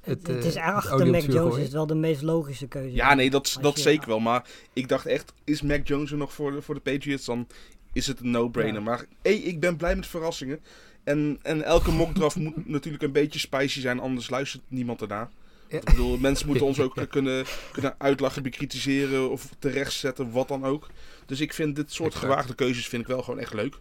Het, 0.00 0.26
het, 0.26 0.36
het 0.36 0.44
is 0.44 0.54
eh, 0.54 0.74
achter 0.74 1.06
Mac 1.06 1.22
Jones 1.22 1.56
is 1.56 1.70
wel 1.70 1.86
de 1.86 1.94
meest 1.94 2.22
logische 2.22 2.66
keuze. 2.66 2.94
Ja, 2.94 3.14
nee, 3.14 3.30
dat, 3.30 3.58
dat 3.60 3.76
je- 3.76 3.82
zeker 3.82 4.08
wel. 4.08 4.20
Maar 4.20 4.44
ik 4.72 4.88
dacht 4.88 5.06
echt, 5.06 5.32
is 5.44 5.62
Mac 5.62 5.86
Jones 5.86 6.10
er 6.10 6.16
nog 6.16 6.32
voor 6.32 6.52
de, 6.52 6.62
voor 6.62 6.74
de 6.74 6.80
Patriots? 6.80 7.24
Dan 7.24 7.46
is 7.92 8.06
het 8.06 8.20
een 8.20 8.30
no-brainer. 8.30 8.80
Ja. 8.80 8.86
Maar 8.86 9.04
hey, 9.22 9.34
ik 9.36 9.60
ben 9.60 9.76
blij 9.76 9.96
met 9.96 10.06
verrassingen. 10.06 10.60
En, 11.04 11.38
en 11.42 11.62
elke 11.62 11.90
mockdraft 11.90 12.36
moet 12.36 12.68
natuurlijk 12.76 13.02
een 13.02 13.12
beetje 13.12 13.38
spicy 13.38 13.80
zijn, 13.80 14.00
anders 14.00 14.30
luistert 14.30 14.62
niemand 14.68 15.00
ernaar. 15.00 15.30
Ja. 15.68 15.76
Ik 15.78 15.84
bedoel, 15.84 16.18
mensen 16.18 16.46
moeten 16.46 16.66
ons 16.66 16.80
ook 16.80 17.06
kunnen, 17.10 17.44
kunnen 17.72 17.94
uitlachen, 17.98 18.42
bekritiseren 18.42 19.30
of 19.30 19.48
terechtzetten, 19.58 20.30
wat 20.30 20.48
dan 20.48 20.64
ook. 20.64 20.88
Dus 21.26 21.40
ik 21.40 21.52
vind 21.52 21.76
dit 21.76 21.92
soort 21.92 22.12
Exact. 22.12 22.26
gewaagde 22.26 22.54
keuzes 22.54 22.86
vind 22.88 23.02
ik 23.02 23.08
wel 23.08 23.22
gewoon 23.22 23.40
echt 23.40 23.54
leuk. 23.54 23.78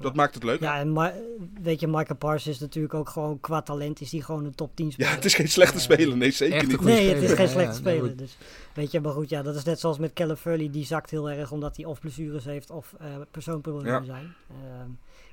Dat 0.00 0.14
maakt 0.16 0.34
het 0.34 0.42
leuk. 0.44 0.60
Ja, 0.60 0.74
Ja, 0.74 0.80
en 0.80 0.88
Ma- 0.90 1.14
weet 1.62 1.80
je, 1.80 1.86
Michael 1.86 2.16
Parsons 2.18 2.54
is 2.54 2.58
natuurlijk 2.60 2.94
ook 2.94 3.08
gewoon 3.08 3.40
qua 3.40 3.62
talent 3.62 4.00
is 4.00 4.12
hij 4.12 4.20
gewoon 4.20 4.44
een 4.44 4.54
top 4.54 4.76
10 4.76 4.92
speler. 4.92 5.12
het 5.12 5.24
is 5.24 5.34
geen 5.34 5.48
slechte 5.48 5.74
Ja. 5.76 5.80
speler, 5.82 6.16
nee 6.16 6.30
zeker 6.30 6.60
een 6.62 6.68
niet. 6.68 6.80
Nee, 6.80 7.08
het 7.14 7.22
is 7.22 7.32
geen 7.32 7.44
ja, 7.46 7.50
slechte 7.52 7.78
ja, 7.78 7.84
nee, 7.84 7.96
speler. 7.96 8.16
Dus, 8.16 8.36
weet 8.74 8.90
je, 8.90 9.00
maar 9.00 9.12
goed, 9.12 9.28
ja, 9.28 9.42
dat 9.42 9.54
is 9.56 9.64
net 9.64 9.80
zoals 9.80 9.98
met 9.98 10.12
Callum 10.12 10.36
Furley. 10.36 10.70
Die 10.70 10.84
zakt 10.84 11.10
heel 11.10 11.30
erg 11.30 11.50
omdat 11.52 11.76
hij 11.76 11.84
of 11.84 12.00
blessures 12.00 12.44
heeft 12.44 12.70
of 12.70 12.94
eh 13.00 13.06
persoonproblemen 13.30 13.92
Ja. 14.00 14.04
zijn. 14.04 14.34
Ehm, 14.50 14.88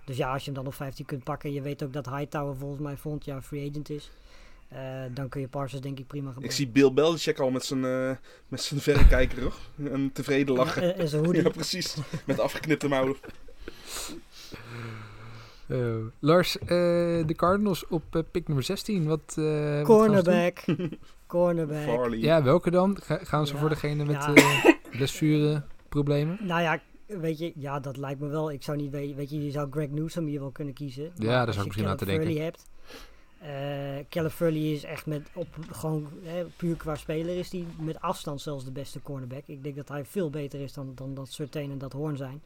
dus 0.05 0.17
ja, 0.17 0.31
als 0.33 0.39
je 0.45 0.51
hem 0.51 0.55
dan 0.63 0.67
op 0.67 0.73
15 0.73 1.05
kunt 1.05 1.23
pakken. 1.23 1.51
Je 1.53 1.61
weet 1.61 1.83
ook 1.83 1.93
dat 1.93 2.05
Hightower 2.09 2.55
volgens 2.57 2.81
mij 2.81 2.97
volgend 2.97 3.25
jaar 3.25 3.41
free 3.41 3.69
agent 3.69 3.89
is. 3.89 4.11
eh, 4.67 4.79
dan 5.13 5.29
kun 5.29 5.41
je 5.41 5.47
Parsons 5.47 5.81
denk 5.81 5.99
ik 5.99 6.07
prima 6.07 6.27
Ik 6.27 6.33
gebruiken. 6.33 6.63
zie 6.63 6.67
Bill 6.71 6.93
Belichick 6.93 7.39
al 7.39 7.49
met 7.51 7.65
zijn, 7.65 7.85
eh, 7.85 8.11
met 8.47 8.61
zijn 8.61 8.79
verrekijker 8.79 9.41
hoor. 9.41 9.55
en 9.93 10.09
tevreden 10.13 10.55
lachen. 10.55 10.81
Ja, 10.87 10.93
en, 10.93 10.99
en 10.99 11.07
zijn 11.07 11.25
hoodie. 11.25 11.41
Ja, 11.43 11.49
precies. 11.49 11.95
Met 12.25 12.39
afgeknipte 12.39 12.87
mouwen. 12.87 13.15
eh, 15.67 15.95
Lars, 16.19 16.57
eh, 16.59 16.67
de 16.67 17.33
Cardinals 17.35 17.87
op 17.87 18.15
eh, 18.15 18.21
pick 18.31 18.47
nummer 18.47 18.65
16. 18.65 19.05
Wat, 19.05 19.35
eh? 19.37 19.81
Cornerback. 19.83 20.63
Cornerback. 21.27 21.83
Farley. 21.83 22.17
Ja, 22.19 22.43
welke 22.43 22.71
dan? 22.71 22.97
Ga- 23.03 23.19
gaan 23.23 23.47
ze 23.47 23.53
Ja, 23.53 23.59
voor 23.59 23.69
degene 23.69 24.05
met 24.05 24.15
ja. 24.23 24.33
eh 24.33 24.65
blessureproblemen? 24.91 26.37
Nou 26.47 26.61
ja, 26.61 26.79
weet 27.05 27.39
je, 27.39 27.51
ja, 27.55 27.79
dat 27.79 27.97
lijkt 27.97 28.19
me 28.19 28.27
wel. 28.27 28.51
Ik 28.51 28.63
zou 28.63 28.77
niet 28.77 28.91
weten, 28.91 29.15
weet 29.15 29.29
je, 29.29 29.43
je 29.45 29.51
zou 29.51 29.67
Greg 29.71 29.89
Newsom 29.89 30.25
hier 30.25 30.39
wel 30.39 30.51
kunnen 30.51 30.73
kiezen. 30.73 31.11
Ja, 31.15 31.45
daar 31.45 31.53
zou 31.53 31.59
ik 31.59 31.65
misschien 31.65 31.87
aan 31.87 31.97
te 31.97 32.05
denken. 32.05 32.25
Furley 32.25 32.43
hebt. 32.43 32.65
eh 33.39 34.05
Caleb 34.09 34.31
Furley 34.31 34.71
is 34.71 34.83
echt 34.83 35.05
met, 35.05 35.29
op, 35.33 35.47
gewoon 35.71 36.07
hè, 36.23 36.45
puur 36.57 36.75
qua 36.75 36.95
speler 36.95 37.37
is 37.37 37.51
hij 37.51 37.65
met 37.79 38.01
afstand 38.01 38.41
zelfs 38.41 38.65
de 38.65 38.71
beste 38.71 39.01
cornerback. 39.01 39.43
Ik 39.47 39.63
denk 39.63 39.75
dat 39.75 39.87
hij 39.89 40.05
veel 40.05 40.29
beter 40.29 40.59
is 40.61 40.73
dan, 40.73 40.91
dan 40.95 41.13
dat 41.13 41.31
Surtain 41.31 41.71
en 41.71 41.77
dat 41.77 41.93
Horn 41.93 42.17
zijn. 42.17 42.41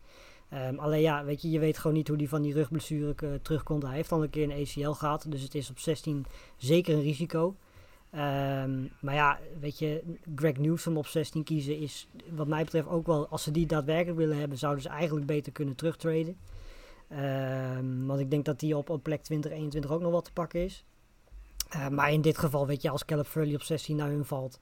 Ehm, 0.50 0.78
alleen 0.78 1.02
ja, 1.02 1.24
weet 1.24 1.42
je, 1.42 1.50
je 1.50 1.60
weet 1.60 1.78
gewoon 1.78 1.96
niet 1.96 2.08
hoe 2.08 2.18
hij 2.18 2.28
van 2.28 2.42
die 2.42 2.54
rugblessure 2.54 3.14
eh, 3.16 3.30
terugkomt. 3.42 3.84
Hij 3.84 3.96
heeft 3.96 4.12
al 4.12 4.24
een 4.24 4.30
keer 4.30 4.44
een 4.44 4.62
ACL 4.62 4.90
gehad, 4.90 5.26
dus 5.28 5.42
het 5.42 5.56
is 5.56 5.70
op 5.70 5.80
16 5.80 6.26
zeker 6.58 6.94
een 6.94 7.02
risico. 7.02 7.56
Ehm, 8.12 8.84
maar 9.00 9.14
ja, 9.14 9.40
weet 9.60 9.80
je, 9.80 10.04
Greg 10.36 10.58
Newsom 10.58 10.98
op 10.98 11.08
16 11.08 11.44
kiezen 11.44 11.78
is 11.78 12.08
wat 12.30 12.48
mij 12.48 12.64
betreft 12.64 12.88
ook 12.88 13.06
wel, 13.06 13.28
als 13.28 13.44
ze 13.44 13.52
die 13.52 13.66
daadwerkelijk 13.66 14.18
willen 14.18 14.38
hebben, 14.38 14.58
zouden 14.58 14.84
ze 14.84 14.90
eigenlijk 14.90 15.26
beter 15.26 15.52
kunnen 15.52 15.76
terugtraden. 15.76 16.38
Ehm, 17.08 18.06
want 18.06 18.20
ik 18.20 18.30
denk 18.30 18.46
dat 18.46 18.60
die 18.60 18.78
op, 18.78 18.90
op 18.90 19.04
plek 19.04 19.22
20, 19.22 19.52
21 19.52 19.92
ook 19.92 20.02
nog 20.02 20.12
wat 20.12 20.26
te 20.26 20.34
pakken 20.34 20.64
is. 20.64 20.84
Maar 21.92 22.12
in 22.12 22.22
dit 22.22 22.38
geval, 22.38 22.68
weet 22.68 22.82
je, 22.82 22.90
als 22.90 23.06
Caleb 23.06 23.26
Furley 23.26 23.56
op 23.56 23.62
16 23.62 23.96
naar 23.96 24.10
hun 24.10 24.26
valt, 24.26 24.60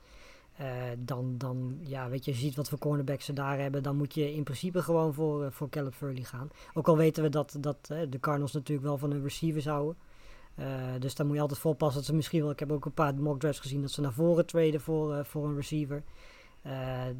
eh, 0.58 0.68
dan, 0.98 1.38
dan, 1.38 1.78
ja, 1.82 2.10
weet 2.10 2.26
je, 2.26 2.32
je 2.32 2.38
ziet 2.38 2.56
wat 2.56 2.70
voor 2.70 2.78
cornerbacks 2.78 3.26
ze 3.26 3.34
daar 3.34 3.60
hebben, 3.60 3.84
dan 3.84 3.96
moet 3.96 4.14
je 4.14 4.34
in 4.34 4.44
principe 4.44 4.82
gewoon 4.82 5.14
voor, 5.14 5.44
eh, 5.44 5.52
voor 5.52 5.70
Caleb 5.70 5.94
Furley 5.94 6.24
gaan. 6.24 6.50
Ook 6.74 6.88
al 6.88 6.98
weten 6.98 7.24
we 7.24 7.30
dat, 7.30 7.58
dat 7.60 7.78
eh, 7.90 8.00
de 8.10 8.20
Cardinals 8.20 8.54
natuurlijk 8.54 8.88
wel 8.88 8.98
van 8.98 9.12
hun 9.12 9.24
receivers 9.24 9.66
houden. 9.66 9.98
Dus 11.00 11.16
daar 11.16 11.26
moet 11.26 11.36
je 11.36 11.42
altijd 11.42 11.60
voor 11.60 11.72
oppassen 11.72 11.98
dat 11.98 12.06
ze 12.06 12.16
misschien 12.16 12.42
wel, 12.42 12.52
ik 12.52 12.60
heb 12.60 12.72
ook 12.72 12.86
een 12.86 12.94
paar 12.94 13.16
mock 13.16 13.40
drafts 13.40 13.60
gezien, 13.60 13.82
dat 13.82 13.92
ze 13.92 14.02
naar 14.02 14.14
voren 14.14 14.46
traden 14.46 14.82
voor, 14.82 15.26
voor 15.26 15.48
een 15.48 15.56
receiver. 15.56 16.04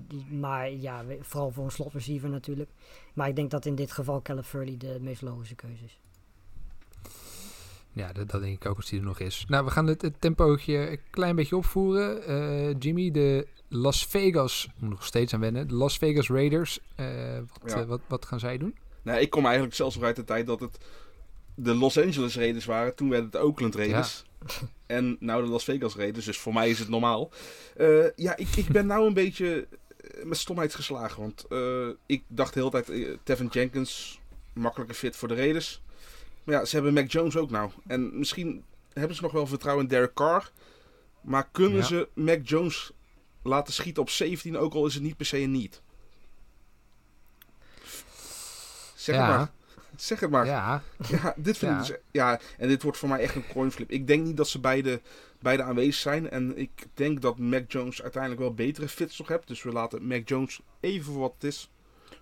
Die, 0.08 0.26
maar 0.26 0.72
ja, 0.72 1.04
vooral 1.20 1.52
voor 1.52 1.64
een 1.64 1.72
slot 1.72 1.94
receiver 1.94 2.30
natuurlijk. 2.30 2.70
Maar 3.14 3.28
ik 3.28 3.36
denk 3.36 3.52
dat 3.52 3.66
in 3.66 3.76
dit 3.76 3.92
geval 3.92 4.22
Caleb 4.22 4.44
Furley 4.44 4.78
de 4.78 4.98
meest 5.02 5.22
logische 5.22 5.56
keuze 5.56 5.84
is. 5.84 6.00
Ja, 7.98 8.14
dat, 8.14 8.30
dat 8.30 8.42
denk 8.42 8.56
ik 8.56 8.66
ook 8.70 8.76
als 8.76 8.90
die 8.90 9.00
er 9.00 9.06
nog 9.06 9.20
is. 9.20 9.46
Nou, 9.48 9.66
we 9.66 9.72
gaan 9.72 9.88
het, 9.88 10.02
het 10.02 10.22
tempootje 10.22 10.90
een 10.92 11.00
klein 11.10 11.36
beetje 11.36 11.56
opvoeren. 11.56 12.24
Eh, 12.24 12.76
Jimmy, 12.80 13.12
de 13.12 13.48
Las 13.70 14.06
Vegas, 14.06 14.68
moet 14.78 14.90
nog 14.90 15.06
steeds 15.06 15.34
aan 15.34 15.40
wennen. 15.40 15.68
De 15.68 15.74
Las 15.74 15.98
Vegas 15.98 16.30
Raiders, 16.30 16.80
eh, 16.96 17.06
wat, 17.62 17.72
Ja. 17.72 17.82
eh, 17.82 17.86
wat, 17.88 18.02
wat 18.08 18.26
gaan 18.26 18.40
zij 18.40 18.58
doen? 18.58 18.76
Nou, 19.02 19.20
ik 19.20 19.30
kom 19.30 19.44
eigenlijk 19.46 19.76
zelfs 19.76 19.96
nog 19.96 20.04
uit 20.04 20.16
de 20.16 20.24
tijd 20.24 20.46
dat 20.46 20.60
het 20.60 20.78
de 21.56 21.76
Los 21.76 21.98
Angeles 21.98 22.36
Raiders 22.36 22.66
waren. 22.66 22.96
Toen 22.96 23.10
werden 23.10 23.30
het 23.32 23.42
Oakland 23.42 23.76
Raiders. 23.76 24.24
En 24.86 25.18
nou 25.20 25.44
de 25.44 25.50
Las 25.50 25.64
Vegas 25.64 25.96
Raiders. 25.96 26.26
Dus 26.26 26.38
voor 26.38 26.54
mij 26.54 26.70
is 26.70 26.80
het 26.80 26.90
normaal. 26.90 27.32
Ja, 28.16 28.38
ik, 28.38 28.48
ik 28.56 28.68
ben 28.68 28.86
nou 28.86 29.08
een 29.08 29.14
beetje 29.14 29.68
met 30.24 30.38
stomheid 30.38 30.76
geslagen. 30.76 31.22
Want 31.22 31.46
ik 32.06 32.24
dacht 32.28 32.54
de 32.54 32.60
hele 32.60 32.72
tijd, 32.72 33.18
Tevin 33.24 33.48
Jenkins, 33.48 34.20
makkelijke 34.54 34.94
fit 34.94 35.16
voor 35.16 35.28
de 35.28 35.36
Raiders. 35.36 35.82
Maar 36.48 36.56
ja, 36.56 36.66
ze 36.66 36.76
hebben 36.76 36.94
Mac 36.94 37.12
Jones 37.12 37.38
ook 37.38 37.50
nou. 37.50 37.72
En 37.88 38.18
misschien 38.20 38.64
hebben 38.94 39.16
ze 39.16 39.22
nog 39.22 39.32
wel 39.32 39.48
vertrouwen 39.48 39.84
in 39.84 39.90
Derek 39.90 40.14
Carr. 40.14 40.52
Maar 41.22 41.48
kunnen 41.52 41.78
Ja. 41.78 41.84
ze 41.86 42.08
Mac 42.14 42.40
Jones 42.48 42.92
laten 43.44 43.74
schieten 43.74 44.02
op 44.02 44.10
17, 44.10 44.58
ook 44.58 44.74
al 44.74 44.86
is 44.86 44.94
het 44.94 45.04
niet 45.04 45.18
per 45.18 45.26
se 45.26 45.38
een 45.40 45.52
niet? 45.52 45.82
Zeg 48.96 49.16
het 49.16 49.28
maar. 49.28 49.52
Zeg 49.96 50.20
het 50.20 50.30
maar. 50.30 50.46
ja, 50.46 50.84
Ja, 51.10 51.34
dit 51.38 51.58
vind 51.58 51.72
Ja. 51.72 51.80
ik 51.82 51.88
dus, 51.88 51.98
ja, 52.12 52.40
en 52.58 52.68
dit 52.68 52.84
wordt 52.84 52.98
voor 52.98 53.10
mij 53.10 53.20
echt 53.20 53.36
een 53.36 53.48
coinflip. 53.48 53.92
Ik 53.92 54.08
denk 54.08 54.26
niet 54.26 54.38
dat 54.38 54.48
ze 54.48 54.60
beide, 54.60 55.02
beide 55.40 55.64
aanwezig 55.64 55.96
zijn. 55.96 56.30
En 56.30 56.58
ik 56.58 56.72
denk 56.94 57.22
dat 57.22 57.38
Mac 57.38 57.72
Jones 57.72 58.02
uiteindelijk 58.02 58.42
wel 58.42 58.54
betere 58.54 58.88
fits 58.88 59.18
nog 59.18 59.28
hebt. 59.28 59.48
Dus 59.48 59.64
we 59.64 59.72
laten 59.72 60.08
Mac 60.08 60.28
Jones 60.30 60.60
even 60.80 61.06
voor 61.14 61.22
wat 61.22 61.34
het 61.34 61.44
is. 61.44 61.70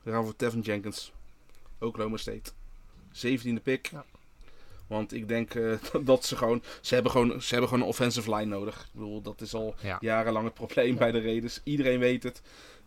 We 0.03 0.11
gaan 0.11 0.23
voor 0.23 0.35
Tevin 0.35 0.61
Jenkins. 0.61 1.13
Oklahoma 1.79 2.17
State. 2.17 2.51
17e 3.11 3.61
pick. 3.63 3.85
Ja. 3.87 4.05
Want 4.87 5.13
ik 5.13 5.27
denk 5.27 5.55
eh, 5.55 5.73
dat 6.01 6.25
ze 6.25 6.35
gewoon, 6.35 6.63
ze 6.81 6.93
hebben 6.93 7.11
gewoon... 7.11 7.41
Ze 7.41 7.49
hebben 7.49 7.69
gewoon 7.69 7.83
een 7.83 7.89
offensive 7.89 8.35
line 8.35 8.45
nodig. 8.45 8.81
Ik 8.81 8.89
bedoel, 8.91 9.21
dat 9.21 9.41
is 9.41 9.53
al 9.53 9.75
ja. 9.81 9.97
jarenlang 10.01 10.45
het 10.45 10.53
probleem 10.53 10.97
bij 10.97 11.11
de 11.11 11.21
Raiders. 11.21 11.59
Iedereen 11.63 11.99
weet 11.99 12.23
het. 12.23 12.41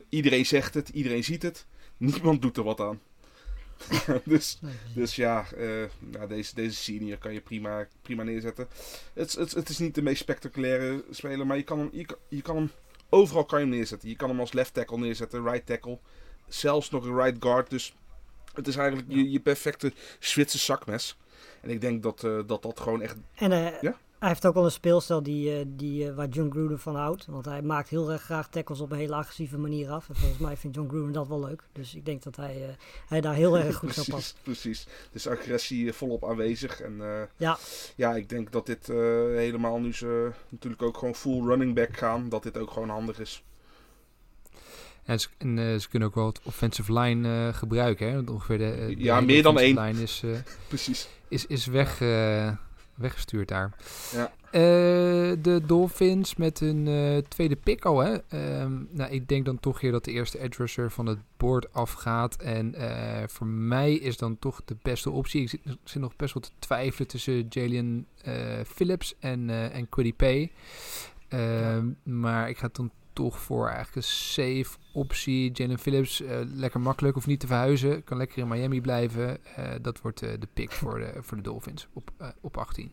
Iedereen 0.08 0.46
zegt 0.46 0.74
het. 0.74 0.88
Iedereen 0.88 1.24
ziet 1.24 1.42
het. 1.42 1.66
Niemand 1.96 2.42
doet 2.42 2.56
er 2.56 2.62
wat 2.62 2.80
aan. 2.80 3.00
dus 4.24 4.58
dus 4.94 5.16
ja, 5.16 5.46
eh, 5.56 5.84
nou, 5.98 6.28
deze, 6.28 6.54
deze 6.54 6.76
senior 6.76 7.18
kan 7.18 7.32
je 7.32 7.40
prima, 7.40 7.88
prima 8.02 8.22
neerzetten. 8.22 8.68
Het, 9.12 9.32
het, 9.32 9.52
het 9.52 9.68
is 9.68 9.78
niet 9.78 9.94
de 9.94 10.02
meest 10.02 10.20
spectaculaire 10.20 11.04
speler, 11.10 11.46
maar 11.46 11.56
je 11.56 11.62
kan, 11.62 11.78
hem, 11.78 11.88
je, 11.92 12.04
kan- 12.04 12.18
je 12.28 12.42
kan 12.42 12.56
hem 12.56 12.70
overal 13.08 13.44
kan 13.44 13.58
je 13.60 13.66
hem 13.66 13.74
neerzetten. 13.74 14.08
Je 14.08 14.16
kan 14.16 14.28
hem 14.28 14.40
als 14.40 14.52
left 14.52 14.74
tackle 14.74 14.98
neerzetten, 14.98 15.44
right 15.44 15.66
tackle, 15.66 15.98
zelfs 16.48 16.90
nog 16.90 17.04
een 17.04 17.16
right 17.16 17.36
guard. 17.42 17.70
Dus 17.70 17.94
het 18.54 18.66
is 18.66 18.76
eigenlijk 18.76 19.08
je, 19.10 19.30
je 19.30 19.40
perfecte 19.40 19.92
Zwitser 20.18 20.60
zakmes. 20.60 21.16
En 21.68 21.74
ik 21.74 21.80
denk 21.80 22.02
dat 22.02 22.24
eh, 22.24 22.38
dat, 22.46 22.62
dat 22.62 22.80
gewoon 22.80 23.02
echt... 23.02 23.16
En 23.34 23.52
eh, 23.52 23.80
Ja? 23.80 23.96
hij 24.18 24.28
heeft 24.28 24.46
ook 24.46 24.54
wel 24.54 24.64
een 24.64 24.70
speelstijl 24.70 25.22
die, 25.22 25.58
eh, 25.58 25.64
die, 25.68 26.12
waar 26.12 26.28
John 26.28 26.50
Gruden 26.50 26.78
van 26.78 26.96
houdt. 26.96 27.26
Want 27.26 27.44
hij 27.44 27.62
maakt 27.62 27.88
heel 27.88 28.12
erg 28.12 28.22
graag 28.22 28.48
tackles 28.48 28.80
op 28.80 28.90
een 28.90 28.98
hele 28.98 29.14
agressieve 29.14 29.58
manier 29.58 29.90
af. 29.90 30.08
En 30.08 30.14
volgens 30.16 30.40
mij 30.40 30.56
vindt 30.56 30.76
John 30.76 30.88
Gruden 30.88 31.12
dat 31.12 31.28
wel 31.28 31.40
leuk. 31.40 31.62
Dus 31.72 31.94
ik 31.94 32.04
denk 32.04 32.22
dat 32.22 32.36
hij, 32.36 32.54
eh, 32.68 32.74
hij 33.08 33.20
daar 33.20 33.34
heel 33.34 33.58
erg 33.58 33.76
goed 33.76 33.94
zou 33.94 34.10
passen. 34.10 34.36
precies, 34.42 34.62
precies. 34.84 34.86
Dus 35.12 35.28
agressie 35.28 35.92
volop 35.92 36.24
aanwezig. 36.24 36.80
En 36.80 36.96
eh, 37.00 37.22
Ja. 37.36 37.58
ja, 37.96 38.14
ik 38.14 38.28
denk 38.28 38.52
dat 38.52 38.66
dit 38.66 38.88
eh, 38.88 38.96
helemaal 39.34 39.78
nu 39.80 39.94
ze 39.94 40.30
natuurlijk 40.48 40.82
ook 40.82 40.96
gewoon 40.98 41.14
full 41.14 41.42
running 41.46 41.74
back 41.74 41.96
gaan, 41.96 42.28
dat 42.28 42.42
dit 42.42 42.58
ook 42.58 42.70
gewoon 42.70 42.88
handig 42.88 43.20
is. 43.20 43.42
En, 45.04 45.20
ze, 45.20 45.28
en 45.38 45.80
ze 45.80 45.88
kunnen 45.88 46.08
ook 46.08 46.14
wel 46.14 46.26
het 46.26 46.40
offensive 46.42 46.92
line 46.98 47.48
eh, 47.48 47.54
gebruiken. 47.54 48.08
Hè? 48.08 48.14
Want 48.14 48.30
ongeveer 48.30 48.58
de, 48.58 48.84
de 48.86 49.02
Ja, 49.02 49.20
meer 49.20 49.42
dan 49.42 49.54
offensive 49.54 49.80
één. 49.80 49.90
line 49.90 50.02
is, 50.02 50.22
eh, 50.24 50.30
Precies. 50.68 51.08
Is, 51.28 51.46
is 51.46 51.66
weg, 51.66 52.00
eh, 52.00 52.52
weggestuurd 52.94 53.48
daar. 53.48 53.74
Ja. 54.12 54.32
Eh, 54.50 54.60
de 55.42 55.60
Dolphins 55.66 56.36
met 56.36 56.58
hun 56.58 56.86
eh, 56.86 57.16
tweede 57.28 57.56
pick 57.56 57.84
al. 57.84 57.98
Hè? 57.98 58.16
Ehm, 58.28 58.72
nou, 58.90 59.10
ik 59.10 59.28
denk 59.28 59.44
dan 59.44 59.60
toch 59.60 59.80
hier 59.80 59.92
dat 59.92 60.04
de 60.04 60.12
eerste 60.12 60.38
edge 60.38 60.62
rusher 60.62 60.90
van 60.90 61.06
het 61.06 61.18
board 61.36 61.72
afgaat. 61.72 62.36
En 62.36 62.74
voor 63.30 63.46
mij 63.46 63.94
is 63.94 64.16
dan 64.16 64.38
toch 64.38 64.60
de 64.64 64.76
beste 64.82 65.10
optie. 65.10 65.42
Ik 65.42 65.48
zit, 65.48 65.60
ik 65.64 65.76
zit 65.84 66.02
nog 66.02 66.16
best 66.16 66.34
wel 66.34 66.42
te 66.42 66.50
twijfelen 66.58 67.08
tussen 67.08 67.46
Jalen 67.48 68.06
Phillips 68.66 69.14
en, 69.18 69.50
en 69.72 69.88
Quiddy 69.88 70.14
Pay. 70.14 70.52
Ehm, 71.28 71.86
Maar 72.02 72.48
ik 72.48 72.58
ga 72.58 72.68
dan 72.72 72.90
toch 73.12 73.40
voor 73.40 73.66
eigenlijk 73.66 73.96
een 73.96 74.02
safe 74.02 74.78
optie. 74.98 75.50
Jalen 75.52 75.78
Phillips, 75.78 76.20
eh, 76.20 76.40
lekker 76.54 76.80
makkelijk, 76.80 77.14
hoeft 77.14 77.26
niet 77.26 77.40
te 77.40 77.46
verhuizen. 77.46 78.04
Kan 78.04 78.16
lekker 78.16 78.38
in 78.38 78.48
Miami 78.48 78.80
blijven. 78.80 79.44
Eh, 79.44 79.74
dat 79.82 80.00
wordt 80.00 80.22
eh, 80.22 80.30
de 80.38 80.48
pick 80.52 80.72
voor 80.72 80.98
de, 80.98 81.12
voor 81.22 81.36
de 81.36 81.42
Dolphins 81.42 81.88
op, 81.92 82.10
op 82.40 82.56
18. 82.56 82.92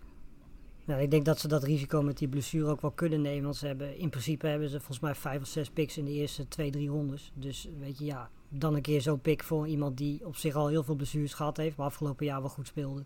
Nou, 0.86 1.02
ik 1.02 1.12
denk 1.12 1.26
dat 1.26 1.40
ze 1.40 1.48
dat 1.48 1.64
risico 1.64 2.02
met 2.02 2.18
die 2.18 2.28
blessure 2.28 2.70
ook 2.70 2.82
wel 2.82 2.92
kunnen 2.92 3.22
nemen. 3.22 3.44
Want 3.44 3.56
ze 3.56 3.68
hebben, 3.68 3.98
in 3.98 4.10
principe 4.10 4.48
hebben 4.48 4.70
ze 4.70 4.78
volgens 4.78 5.00
mij 5.00 5.16
vijf 5.16 5.42
of 5.42 5.48
zes 5.48 5.70
picks 5.70 5.98
in 5.98 6.06
de 6.06 6.12
eerste 6.12 6.48
twee, 6.48 6.72
drie 6.72 6.90
rondes. 6.90 7.32
Dus 7.34 7.70
weet 7.80 7.98
je, 7.98 8.06
ja, 8.06 8.30
dan 8.50 8.76
een 8.76 8.82
keer 8.82 9.02
zo'n 9.02 9.22
pick 9.22 9.44
voor 9.44 9.68
iemand 9.68 9.98
die 9.98 10.26
op 10.26 10.36
zich 10.36 10.56
al 10.56 10.68
heel 10.68 10.84
veel 10.84 10.96
blessures 10.96 11.34
gehad 11.34 11.58
heeft. 11.58 11.78
Maar 11.78 11.86
afgelopen 11.86 12.26
jaar 12.26 12.42
wel 12.42 12.50
goed 12.50 12.68
speelde. 12.68 13.04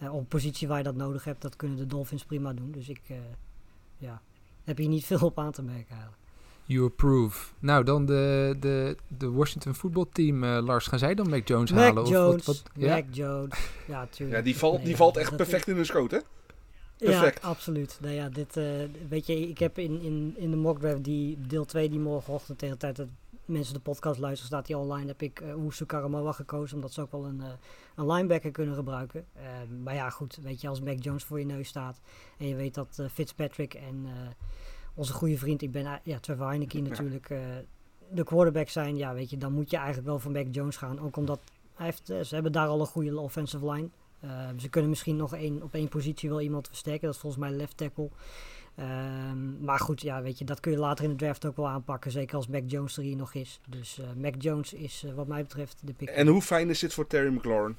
Op 0.00 0.18
een 0.18 0.26
positie 0.26 0.68
waar 0.68 0.78
je 0.78 0.84
dat 0.84 0.94
nodig 0.94 1.24
hebt, 1.24 1.42
dat 1.42 1.56
kunnen 1.56 1.76
de 1.76 1.86
Dolphins 1.86 2.24
prima 2.24 2.52
doen. 2.52 2.70
Dus 2.70 2.88
ik, 2.88 3.00
ja, 3.96 4.22
heb 4.64 4.76
hier 4.76 4.88
niet 4.88 5.06
veel 5.10 5.26
op 5.26 5.38
aan 5.38 5.52
te 5.52 5.62
merken 5.62 5.90
eigenlijk. 5.90 6.19
You 6.72 6.84
approve. 6.84 7.52
Nou, 7.58 7.84
dan 7.84 8.06
de, 8.06 8.56
de, 8.60 8.96
de 9.18 9.30
Washington 9.30 9.74
voetbalteam. 9.74 10.44
eh 10.44 10.58
Lars, 10.62 10.86
gaan 10.86 10.98
zij 10.98 11.14
dan 11.14 11.28
Mac 11.30 11.48
Jones 11.48 11.70
Mac 11.72 11.80
halen? 11.80 12.06
Jones, 12.06 12.38
Of 12.40 12.46
wat, 12.46 12.62
wat, 12.62 12.82
ja? 12.82 12.94
Mac 12.94 13.04
Jones. 13.10 13.58
Ja, 13.86 14.06
tuurlijk. 14.06 14.38
Ja, 14.38 14.44
die 14.44 14.56
valt, 14.56 14.76
Nee, 14.76 14.84
die 14.84 14.96
valt 14.96 15.16
echt 15.16 15.36
perfect 15.36 15.68
in 15.68 15.76
hun 15.76 15.86
schoot, 15.86 16.10
hè? 16.10 16.18
Perfect. 16.96 17.42
Ja, 17.42 17.48
absoluut. 17.48 17.98
Nou 18.00 18.14
ja, 18.14 18.28
dit, 18.28 18.56
eh, 18.56 18.64
weet 19.08 19.26
je, 19.26 19.48
ik 19.48 19.58
heb 19.58 19.78
in, 19.78 20.00
in, 20.00 20.34
in 20.36 20.50
de 20.50 20.56
mock 20.56 20.78
draft 20.80 21.04
die 21.04 21.38
deel 21.46 21.64
2 21.64 21.88
die 21.90 21.98
morgenochtend 21.98 22.58
tegen 22.58 22.74
de 22.74 22.80
tijd 22.80 22.96
dat 22.96 23.06
mensen 23.44 23.74
de 23.74 23.80
podcast 23.80 24.18
luisteren, 24.18 24.46
staat 24.46 24.66
die 24.66 24.76
online, 24.76 25.06
heb 25.06 25.22
ik 25.22 25.40
uh, 25.40 25.62
Oesu 25.64 25.84
Karamoa 25.84 26.32
gekozen, 26.32 26.76
omdat 26.76 26.92
ze 26.92 27.00
ook 27.00 27.12
wel 27.12 27.24
een, 27.24 27.40
eh, 27.40 27.46
een 27.94 28.06
linebacker 28.12 28.50
kunnen 28.50 28.74
gebruiken. 28.74 29.24
Eh, 29.32 29.42
maar 29.84 29.94
ja, 29.94 30.10
goed, 30.10 30.38
weet 30.42 30.60
je, 30.60 30.68
als 30.68 30.80
Mac 30.80 31.02
Jones 31.02 31.24
voor 31.24 31.38
je 31.38 31.44
neus 31.46 31.68
staat 31.68 32.00
en 32.38 32.46
je 32.48 32.54
weet 32.54 32.74
dat 32.74 32.96
eh, 32.98 33.06
Fitzpatrick 33.12 33.74
en 33.74 34.02
eh, 34.04 34.12
onze 34.94 35.12
goede 35.12 35.38
vriend, 35.38 35.62
ik 35.62 35.72
ben 35.72 35.86
eh, 35.86 35.92
ja, 36.02 36.18
Trevor 36.18 36.46
Heineke 36.46 36.80
natuurlijk, 36.80 37.30
eh, 37.30 37.38
de 38.10 38.24
quarterback 38.24 38.68
zijn, 38.68 38.96
ja, 38.96 39.14
weet 39.14 39.30
je, 39.30 39.36
dan 39.36 39.52
moet 39.52 39.70
je 39.70 39.76
eigenlijk 39.76 40.06
wel 40.06 40.18
voor 40.18 40.30
Mac 40.30 40.46
Jones 40.50 40.76
gaan. 40.76 41.00
Ook 41.00 41.16
omdat 41.16 41.40
hij 41.74 41.86
heeft, 41.86 42.10
eh, 42.10 42.20
ze 42.20 42.34
hebben 42.34 42.52
daar 42.52 42.66
al 42.66 42.80
een 42.80 42.86
goede 42.86 43.18
offensive 43.18 43.70
line. 43.70 43.88
Uh, 44.24 44.48
ze 44.58 44.68
kunnen 44.68 44.90
misschien 44.90 45.16
nog 45.16 45.34
één, 45.34 45.62
op 45.62 45.74
één 45.74 45.88
positie 45.88 46.28
wel 46.28 46.40
iemand 46.40 46.66
versterken. 46.66 47.06
Dat 47.06 47.14
is 47.14 47.20
volgens 47.20 47.42
mij 47.42 47.50
left 47.50 47.76
tackle. 47.76 48.10
Um, 48.76 49.58
maar 49.64 49.78
goed, 49.78 50.00
ja, 50.00 50.22
weet 50.22 50.38
je, 50.38 50.44
dat 50.44 50.60
kun 50.60 50.72
je 50.72 50.78
later 50.78 51.04
in 51.04 51.10
de 51.10 51.16
draft 51.16 51.46
ook 51.46 51.56
wel 51.56 51.68
aanpakken. 51.68 52.10
Zeker 52.10 52.36
als 52.36 52.46
Mac 52.46 52.62
Jones 52.66 52.96
er 52.96 53.02
hier 53.02 53.16
nog 53.16 53.34
is. 53.34 53.60
Dus 53.68 53.98
uh, 53.98 54.06
Mac 54.16 54.34
Jones 54.38 54.72
is 54.72 55.02
uh, 55.06 55.12
wat 55.12 55.26
mij 55.26 55.42
betreft 55.42 55.86
de 55.86 55.92
pick. 55.92 56.08
En 56.08 56.26
hoe 56.26 56.42
fijn 56.42 56.70
is 56.70 56.78
dit 56.78 56.94
voor 56.94 57.06
Terry 57.06 57.32
McLaurin? 57.34 57.76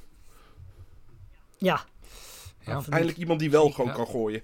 Ja. 1.57 1.85
ja. 2.59 2.81
Eindelijk 2.89 3.17
iemand 3.17 3.39
die 3.39 3.51
wel 3.51 3.69
gewoon 3.69 3.89
ja. 3.89 3.95
kan 3.95 4.07
gooien. 4.07 4.41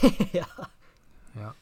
ja. 0.32 0.70
Ja. 1.32 1.54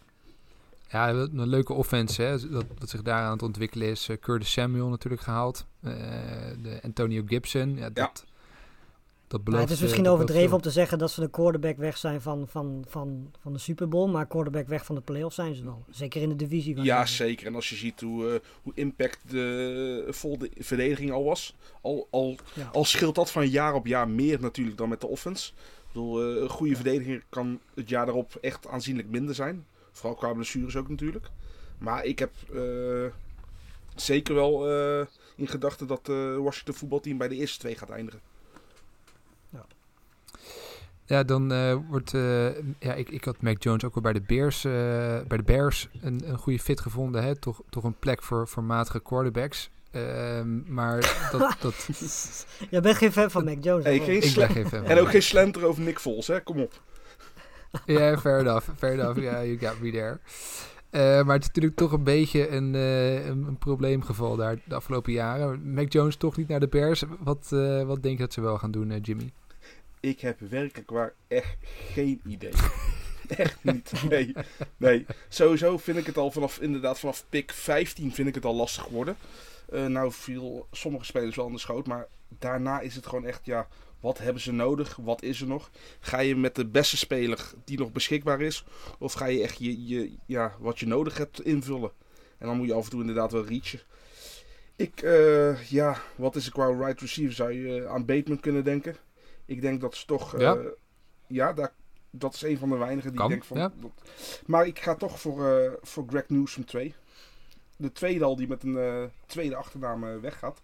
Ja, 0.91 1.09
een 1.09 1.49
leuke 1.49 1.73
offense 1.73 2.23
hè, 2.23 2.49
dat, 2.51 2.65
dat 2.79 2.89
zich 2.89 3.03
daar 3.03 3.23
aan 3.23 3.33
het 3.33 3.43
ontwikkelen 3.43 3.89
is. 3.89 4.09
Uh, 4.09 4.17
Curtis 4.21 4.53
Samuel 4.53 4.89
natuurlijk 4.89 5.23
gehaald. 5.23 5.67
Uh, 5.81 5.93
de 6.63 6.81
Antonio 6.83 7.23
Gibson. 7.27 7.77
Ja, 7.77 7.91
dat, 7.91 7.97
ja. 7.97 8.13
dat 9.27 9.45
belooft, 9.45 9.47
nou, 9.47 9.61
het 9.61 9.71
is 9.71 9.81
misschien 9.81 10.05
uh, 10.05 10.13
overdreven 10.13 10.55
om 10.55 10.61
te 10.61 10.71
zeggen 10.71 10.99
dat 10.99 11.11
ze 11.11 11.21
de 11.21 11.31
quarterback 11.31 11.77
weg 11.77 11.97
zijn 11.97 12.21
van, 12.21 12.47
van, 12.49 12.85
van, 12.89 13.33
van 13.41 13.53
de 13.53 13.59
Super 13.59 13.89
Bowl. 13.89 14.11
Maar 14.11 14.27
quarterback 14.27 14.69
weg 14.69 14.85
van 14.85 14.95
de 14.95 15.01
playoffs 15.01 15.35
zijn 15.35 15.55
ze 15.55 15.65
wel. 15.65 15.85
Zeker 15.91 16.23
in 16.23 16.29
de 16.29 16.37
divisie. 16.37 16.83
Ja, 16.83 17.07
zeker. 17.07 17.47
En 17.47 17.55
als 17.55 17.69
je 17.69 17.77
ziet 17.77 18.01
hoe, 18.01 18.33
uh, 18.33 18.39
hoe 18.63 18.73
impact 18.75 19.19
de 19.31 20.07
vol 20.09 20.39
de 20.39 20.51
verdediging 20.59 21.13
al 21.13 21.25
was. 21.25 21.55
Al, 21.81 22.09
al, 22.11 22.37
ja. 22.55 22.69
al 22.73 22.85
scheelt 22.85 23.15
dat 23.15 23.31
van 23.31 23.49
jaar 23.49 23.75
op 23.75 23.87
jaar 23.87 24.09
meer 24.09 24.41
natuurlijk 24.41 24.77
dan 24.77 24.89
met 24.89 25.01
de 25.01 25.07
offense. 25.07 25.53
Ik 25.53 25.95
bedoel, 25.95 26.35
uh, 26.35 26.43
een 26.43 26.49
goede 26.49 26.73
ja. 26.73 26.81
verdediger 26.81 27.23
kan 27.29 27.61
het 27.75 27.89
jaar 27.89 28.05
daarop 28.05 28.39
echt 28.41 28.69
aanzienlijk 28.69 29.09
minder 29.09 29.35
zijn. 29.35 29.67
Vooral 29.99 30.19
qua 30.19 30.33
blessures 30.33 30.77
ook 30.77 30.89
natuurlijk. 30.89 31.27
Maar 31.79 32.05
ik 32.05 32.19
heb 32.19 32.33
uh, 32.53 33.07
zeker 33.95 34.35
wel 34.35 34.71
uh, 34.71 35.07
in 35.37 35.49
gedachten 35.49 35.87
dat 35.87 35.99
het 35.99 36.09
uh, 36.09 36.37
Washington 36.37 36.75
voetbalteam 36.75 37.19
bij 37.19 37.29
de 37.29 37.35
eerste 37.35 37.59
twee 37.59 37.75
gaat 37.75 37.91
eindigen. 37.91 38.21
Ja, 39.51 39.65
ja 41.05 41.23
dan 41.23 41.49
wordt... 41.89 42.11
ja, 42.79 42.95
ik, 42.95 43.09
ik 43.09 43.25
had 43.25 43.43
Mac 43.43 43.63
Jones 43.63 43.85
ook 43.85 43.95
wel 43.95 44.03
bij 44.03 44.13
de 44.13 44.21
Bears, 44.27 44.63
bij 45.29 45.37
de 45.37 45.43
Bears 45.45 45.89
een, 46.01 46.29
een 46.29 46.39
goede 46.39 46.59
fit 46.59 46.81
gevonden. 46.81 47.23
Hè? 47.23 47.37
Toch, 47.37 47.63
toch 47.71 47.85
een 47.85 47.99
plek 47.99 48.23
voor, 48.23 48.49
voor 48.49 48.63
matige 48.65 49.01
quarterbacks. 49.01 49.71
Um, 49.93 50.65
maar 50.67 51.29
dat... 51.33 51.57
dat 51.61 51.89
Jij 52.71 52.81
bent 52.81 52.97
geen 52.97 53.13
fan 53.13 53.31
van 53.31 53.45
Mac 53.45 53.57
Jones. 53.61 53.85
Hey, 53.85 53.99
geen 53.99 54.23
ik 54.23 54.35
ben 54.35 54.51
geen 54.51 54.69
fan 54.69 54.85
En 54.85 54.99
ook 54.99 55.11
geen 55.11 55.23
slenter 55.23 55.65
over 55.65 55.83
Nick 55.83 55.99
Foles, 55.99 56.27
hè? 56.27 56.43
Kom 56.43 56.61
op. 56.61 56.81
Ja, 57.87 58.19
fair 58.19 58.39
enough. 58.39 58.69
Fair 58.77 58.93
enough. 58.93 59.19
Yeah, 59.19 59.45
you 59.45 59.59
got 59.59 59.81
me 59.81 59.91
there. 59.91 60.19
Uh, 60.91 61.01
maar 61.01 61.35
het 61.35 61.43
is 61.43 61.47
natuurlijk 61.47 61.77
toch 61.77 61.93
een 61.93 62.05
beetje 62.05 62.49
een, 62.49 62.75
uh, 62.75 63.27
een, 63.27 63.45
een, 63.47 63.59
probleemgeval 63.59 64.37
daar 64.37 64.59
de 64.65 64.75
afgelopen 64.75 65.13
jaren. 65.13 65.73
Mac 65.73 65.93
Jones 65.93 66.17
toch 66.17 66.37
niet 66.37 66.49
naar 66.49 66.61
de 66.61 66.69
Bears. 66.69 67.05
Wat, 67.19 67.51
uh, 67.53 67.83
wat 67.83 68.03
denk 68.03 68.17
je 68.17 68.23
dat 68.23 68.33
ze 68.33 68.41
wel 68.41 68.59
gaan 68.59 68.71
doen, 68.71 69.01
Jimmy? 69.01 69.33
Ik 70.01 70.21
heb 70.21 70.41
werkelijk 70.41 70.91
waar 70.91 71.15
echt 71.27 71.57
geen 71.93 72.21
idee. 72.27 72.53
echt 73.29 73.59
niet. 73.65 73.93
Nee. 74.09 74.33
nee. 74.77 75.07
Sowieso 75.29 75.79
vind 75.79 75.99
ik 75.99 76.07
het 76.07 76.17
al 76.17 76.31
vanaf, 76.31 76.59
inderdaad, 76.59 76.99
vanaf 76.99 77.25
pick 77.29 77.53
15 77.53 78.13
vind 78.13 78.29
ik 78.29 78.35
het 78.35 78.45
al 78.45 78.55
lastig 78.55 78.83
geworden. 78.83 79.17
nou 79.87 80.13
viel 80.13 80.67
sommige 80.73 81.05
spelers 81.05 81.37
wel 81.37 81.47
aan 81.47 81.53
de 81.53 81.59
schoot, 81.59 81.87
maar 81.87 82.07
daarna 82.29 82.81
is 82.81 82.95
het 82.95 83.07
gewoon 83.07 83.25
echt, 83.25 83.47
ja, 83.47 83.69
wat 84.01 84.19
hebben 84.19 84.43
ze 84.43 84.53
nodig? 84.53 84.97
Wat 84.97 85.23
is 85.23 85.41
er 85.41 85.47
nog? 85.47 85.71
Ga 86.01 86.19
je 86.19 86.37
met 86.37 86.55
de 86.55 86.67
beste 86.67 86.97
speler 86.97 87.53
die 87.65 87.79
nog 87.79 87.93
beschikbaar 87.93 88.41
is? 88.41 88.65
Of 88.99 89.13
ga 89.13 89.27
je 89.27 89.43
echt 89.43 89.59
je, 89.59 89.87
je, 89.87 90.17
ja, 90.27 90.55
wat 90.59 90.79
je 90.79 90.87
nodig 90.87 91.19
hebt 91.19 91.45
invullen? 91.45 91.91
En 92.39 92.47
dan 92.47 92.57
moet 92.57 92.67
je 92.67 92.75
af 92.75 92.85
en 92.85 92.91
toe 92.91 93.01
inderdaad 93.01 93.33
wel 93.33 93.47
reachen. 93.47 93.81
Ik, 94.77 95.03
uh, 95.03 95.63
ja, 95.63 95.97
wat 96.17 96.37
is 96.37 96.47
er 96.47 96.53
qua 96.53 96.67
right 96.67 97.01
receiver? 97.01 97.35
Zou 97.35 97.53
je 97.53 97.89
aan 97.89 98.05
Bateman 98.05 98.41
kunnen 98.41 98.65
denken? 98.65 98.97
Ik 99.45 99.61
denk 99.61 99.81
dat 99.81 99.95
ze 99.95 100.07
toch... 100.07 100.35
Uh, 100.35 100.41
ja, 100.41 100.59
ja 101.27 101.53
daar, 101.53 101.73
dat 102.11 102.35
is 102.35 102.43
een 102.43 102.59
van 102.59 102.69
de 102.69 102.77
weinigen 102.77 103.11
die 103.11 103.21
kan, 103.21 103.31
ik 103.31 103.33
denk 103.33 103.45
van... 103.45 103.59
Ja. 103.59 103.73
Dat, 103.81 103.91
maar 104.47 104.67
ik 104.67 104.79
ga 104.79 104.95
toch 104.95 105.21
voor, 105.21 105.63
uh, 105.63 105.73
voor 105.83 106.05
Greg 106.09 106.29
Newsom 106.29 106.65
2. 106.65 106.95
De 107.77 107.93
tweede 107.93 108.25
al 108.25 108.37
die 108.37 108.49
met 108.49 108.63
een 108.63 109.11
tweede 109.27 109.57
achternaam 109.57 110.21
weggaat. 110.21 110.63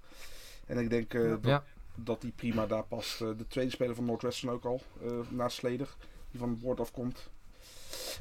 En 0.66 0.78
ik 0.78 0.90
denk 0.90 1.12
dat, 1.12 1.38
ja 1.42 1.64
dat 1.94 2.22
hij 2.22 2.30
prima 2.30 2.66
daar 2.66 2.84
past. 2.84 3.20
Uh, 3.20 3.28
de 3.36 3.46
tweede 3.46 3.70
speler 3.70 3.94
van 3.94 4.04
Northwestern 4.04 4.52
ook 4.52 4.64
al, 4.64 4.80
uh, 5.02 5.18
naast 5.28 5.56
Sleder, 5.56 5.96
die 6.30 6.40
van 6.40 6.48
het 6.48 6.60
boord 6.60 6.80
afkomt. 6.80 7.30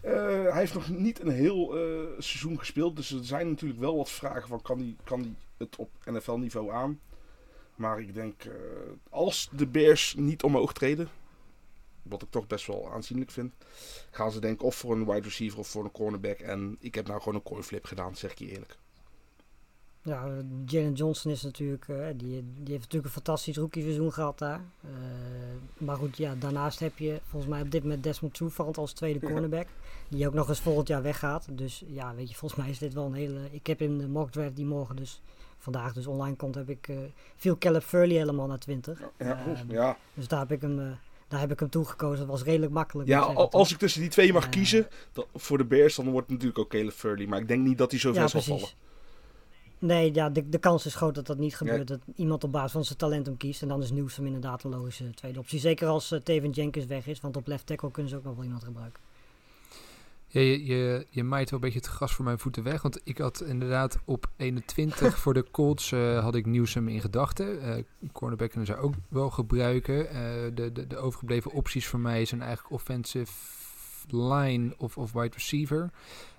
Uh, 0.05 0.11
hij 0.43 0.59
heeft 0.59 0.73
nog 0.73 0.89
niet 0.89 1.19
een 1.19 1.31
heel 1.31 1.67
seizoen 2.17 2.59
gespeeld, 2.59 2.95
dus 2.95 3.11
er 3.11 3.25
zijn 3.25 3.49
natuurlijk 3.49 3.79
wel 3.79 3.97
wat 3.97 4.09
vragen 4.09 4.47
van 4.47 4.61
kan 4.61 4.77
hij, 4.77 4.95
kan 5.03 5.35
het 5.57 5.75
op 5.75 5.89
NFL 6.05 6.31
niveau 6.31 6.71
aan. 6.71 6.99
Maar 7.75 7.99
ik 7.99 8.13
denk, 8.13 8.43
als 9.09 9.49
de 9.51 9.67
Bears 9.67 10.15
niet 10.17 10.43
omhoog 10.43 10.73
treden, 10.73 11.09
wat 12.01 12.21
ik 12.21 12.29
toch 12.29 12.47
best 12.47 12.67
wel 12.67 12.91
aanzienlijk 12.91 13.31
vind, 13.31 13.53
gaan 14.11 14.31
ze 14.31 14.39
denk 14.39 14.63
of 14.63 14.75
voor 14.75 14.95
een 14.95 15.05
wide 15.05 15.27
receiver 15.27 15.59
of 15.59 15.67
voor 15.67 15.83
een 15.83 15.91
cornerback. 15.91 16.39
En 16.39 16.77
ik 16.79 16.95
heb 16.95 17.07
nou 17.07 17.19
gewoon 17.19 17.35
een 17.35 17.43
coin 17.43 17.63
flip 17.63 17.85
gedaan, 17.85 18.15
zeg 18.15 18.31
ik 18.31 18.39
je 18.39 18.51
eerlijk. 18.51 18.77
Ja, 20.05 20.27
Jalen 20.65 20.93
Johnson 20.93 21.31
is 21.31 21.41
natuurlijk, 21.41 21.87
uh, 21.87 22.05
die, 22.15 22.43
die 22.53 22.71
heeft 22.71 22.81
natuurlijk 22.81 23.05
een 23.05 23.11
fantastisch 23.11 23.57
rookie-seizoen 23.57 24.13
gehad 24.13 24.39
daar. 24.39 24.61
Uh, 24.85 24.91
maar 25.77 25.95
goed, 25.95 26.17
ja, 26.17 26.35
daarnaast 26.39 26.79
heb 26.79 26.97
je 26.97 27.19
volgens 27.25 27.51
mij 27.51 27.61
op 27.61 27.71
dit 27.71 27.83
moment 27.83 28.03
Desmond 28.03 28.33
Trufant 28.33 28.77
als 28.77 28.93
tweede 28.93 29.19
cornerback. 29.19 29.67
Die 30.07 30.27
ook 30.27 30.33
nog 30.33 30.49
eens 30.49 30.59
volgend 30.59 30.87
jaar 30.87 31.01
weggaat. 31.01 31.47
Dus 31.51 31.83
ja, 31.87 32.15
weet 32.15 32.29
je, 32.29 32.35
volgens 32.35 32.61
mij 32.61 32.69
is 32.69 32.77
dit 32.77 32.93
wel 32.93 33.05
een 33.05 33.13
hele... 33.13 33.39
Ik 33.51 33.67
heb 33.67 33.81
in 33.81 33.97
de 33.97 34.07
mock 34.07 34.31
draft 34.31 34.55
die 34.55 34.65
morgen 34.65 34.95
dus, 34.95 35.21
vandaag 35.57 35.93
dus 35.93 36.07
online 36.07 36.35
komt, 36.35 36.55
heb 36.55 36.69
ik 36.69 36.87
uh, 36.87 36.97
veel 37.35 37.57
Caleb 37.57 37.83
Furley 37.83 38.15
helemaal 38.15 38.47
naar 38.47 38.59
20. 38.59 39.01
Ja, 39.17 39.43
ja. 39.67 39.97
Dus 40.13 40.27
daar 40.27 40.39
heb 40.39 40.51
ik 40.51 40.61
hem... 40.61 40.97
daar 41.27 41.39
heb 41.39 41.51
ik 41.51 41.59
hem 41.59 41.69
toegekozen. 41.69 42.19
Dat 42.19 42.27
was 42.27 42.43
redelijk 42.43 42.71
makkelijk. 42.71 43.07
Ja, 43.07 43.25
zeggen, 43.25 43.49
als 43.49 43.71
ik 43.71 43.77
tussen 43.77 44.01
die 44.01 44.09
twee 44.09 44.33
mag 44.33 44.49
kiezen, 44.49 44.87
voor 45.35 45.57
de 45.57 45.65
Bears, 45.65 45.95
dan 45.95 46.05
wordt 46.05 46.29
het 46.29 46.29
natuurlijk 46.29 46.59
ook 46.59 46.69
Caleb 46.69 46.93
Furley. 46.93 47.27
Maar 47.27 47.39
ik 47.39 47.47
denk 47.47 47.65
niet 47.65 47.77
dat 47.77 47.91
hij 47.91 47.99
zo 47.99 48.13
ver 48.13 48.29
zal 48.29 48.41
vallen. 48.41 48.69
Nee, 49.83 50.13
ja, 50.13 50.29
de, 50.29 50.49
de 50.49 50.57
kans 50.57 50.85
is 50.85 50.95
groot 50.95 51.15
dat 51.15 51.25
dat 51.25 51.37
niet 51.37 51.55
gebeurt. 51.55 51.89
Ja. 51.89 51.95
Dat 51.95 51.99
iemand 52.15 52.43
op 52.43 52.51
basis 52.51 52.71
van 52.71 52.85
zijn 52.85 52.97
talent 52.97 53.25
hem 53.25 53.37
kiest. 53.37 53.61
En 53.61 53.67
dan 53.67 53.81
is 53.81 53.91
Newsom 53.91 54.25
inderdaad 54.25 54.63
een 54.63 54.71
logische 54.71 55.13
tweede 55.13 55.39
optie. 55.39 55.59
Zeker 55.59 55.87
als 55.87 56.11
uh, 56.11 56.19
Teven 56.19 56.49
Jenkins 56.49 56.85
weg 56.85 57.07
is. 57.07 57.21
Want 57.21 57.37
op 57.37 57.47
left 57.47 57.65
tackle 57.65 57.91
kunnen 57.91 58.11
ze 58.11 58.17
ook 58.17 58.23
nog 58.23 58.35
wel 58.35 58.43
iemand 58.43 58.63
gebruiken. 58.63 59.01
Ja, 60.27 60.41
je, 60.41 60.65
je, 60.65 61.07
je 61.09 61.23
maait 61.23 61.49
wel 61.49 61.59
een 61.59 61.65
beetje 61.65 61.79
het 61.79 61.95
gras 61.95 62.13
voor 62.13 62.25
mijn 62.25 62.39
voeten 62.39 62.63
weg. 62.63 62.81
Want 62.81 63.01
ik 63.03 63.17
had 63.17 63.41
inderdaad 63.41 63.99
op 64.05 64.29
21 64.37 65.17
voor 65.21 65.33
de 65.33 65.45
Colts 65.51 65.91
eh, 65.91 66.19
had 66.19 66.35
ik 66.35 66.45
Newsom 66.45 66.87
in 66.87 67.01
gedachten. 67.01 67.61
Eh 67.61 67.83
cornerback 68.11 68.49
kunnen 68.49 68.67
ze 68.67 68.77
ook 68.77 68.93
wel 69.07 69.29
gebruiken. 69.29 70.09
Eh, 70.09 70.15
de, 70.53 70.71
de, 70.71 70.87
de 70.87 70.97
overgebleven 70.97 71.51
opties 71.51 71.87
voor 71.87 71.99
mij 71.99 72.25
zijn 72.25 72.41
eigenlijk 72.41 72.73
offensive 72.73 73.31
line 74.07 74.73
of, 74.77 74.97
of 74.97 75.11
wide 75.11 75.33
receiver. 75.33 75.91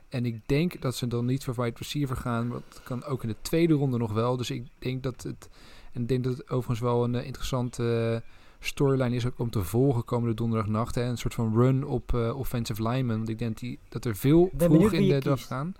En 0.08 0.26
ik 0.26 0.40
denk 0.46 0.82
dat 0.82 0.94
ze 0.96 1.06
dan 1.06 1.24
niet 1.24 1.44
voor 1.44 1.54
wide 1.54 1.78
receiver 1.78 2.16
gaan. 2.16 2.48
Want 2.48 2.62
dat 2.68 2.82
kan 2.82 3.04
ook 3.04 3.22
in 3.22 3.28
de 3.28 3.36
tweede 3.40 3.74
ronde 3.74 3.98
nog 3.98 4.12
wel. 4.12 4.36
Dus 4.36 4.50
ik 4.50 4.66
denk 4.78 5.02
dat 5.02 5.22
het... 5.22 5.48
En 5.92 6.02
ik 6.02 6.08
denk 6.08 6.24
dat 6.24 6.36
het 6.36 6.50
overigens 6.50 6.80
wel 6.80 7.04
een 7.04 7.14
eh, 7.14 7.26
interessante 7.26 8.12
eh, 8.14 8.30
storyline 8.66 9.16
is 9.16 9.26
ook 9.26 9.38
om 9.38 9.50
te 9.50 9.62
volgen 9.62 10.04
komende 10.04 10.34
donderdagnacht. 10.34 10.94
Hè. 10.94 11.02
Een 11.02 11.18
soort 11.18 11.34
van 11.34 11.54
run 11.54 11.84
op 11.84 12.14
eh, 12.14 12.36
offensive 12.38 12.82
linemen. 12.82 13.16
Want 13.16 13.28
ik 13.28 13.38
denk 13.38 13.58
die, 13.58 13.78
dat 13.88 14.04
er 14.04 14.16
veel 14.16 14.50
ben 14.52 14.70
vroeg 14.70 14.92
in 14.92 15.08
de 15.08 15.18
draft 15.18 15.38
kiest. 15.38 15.52
gaan. 15.52 15.74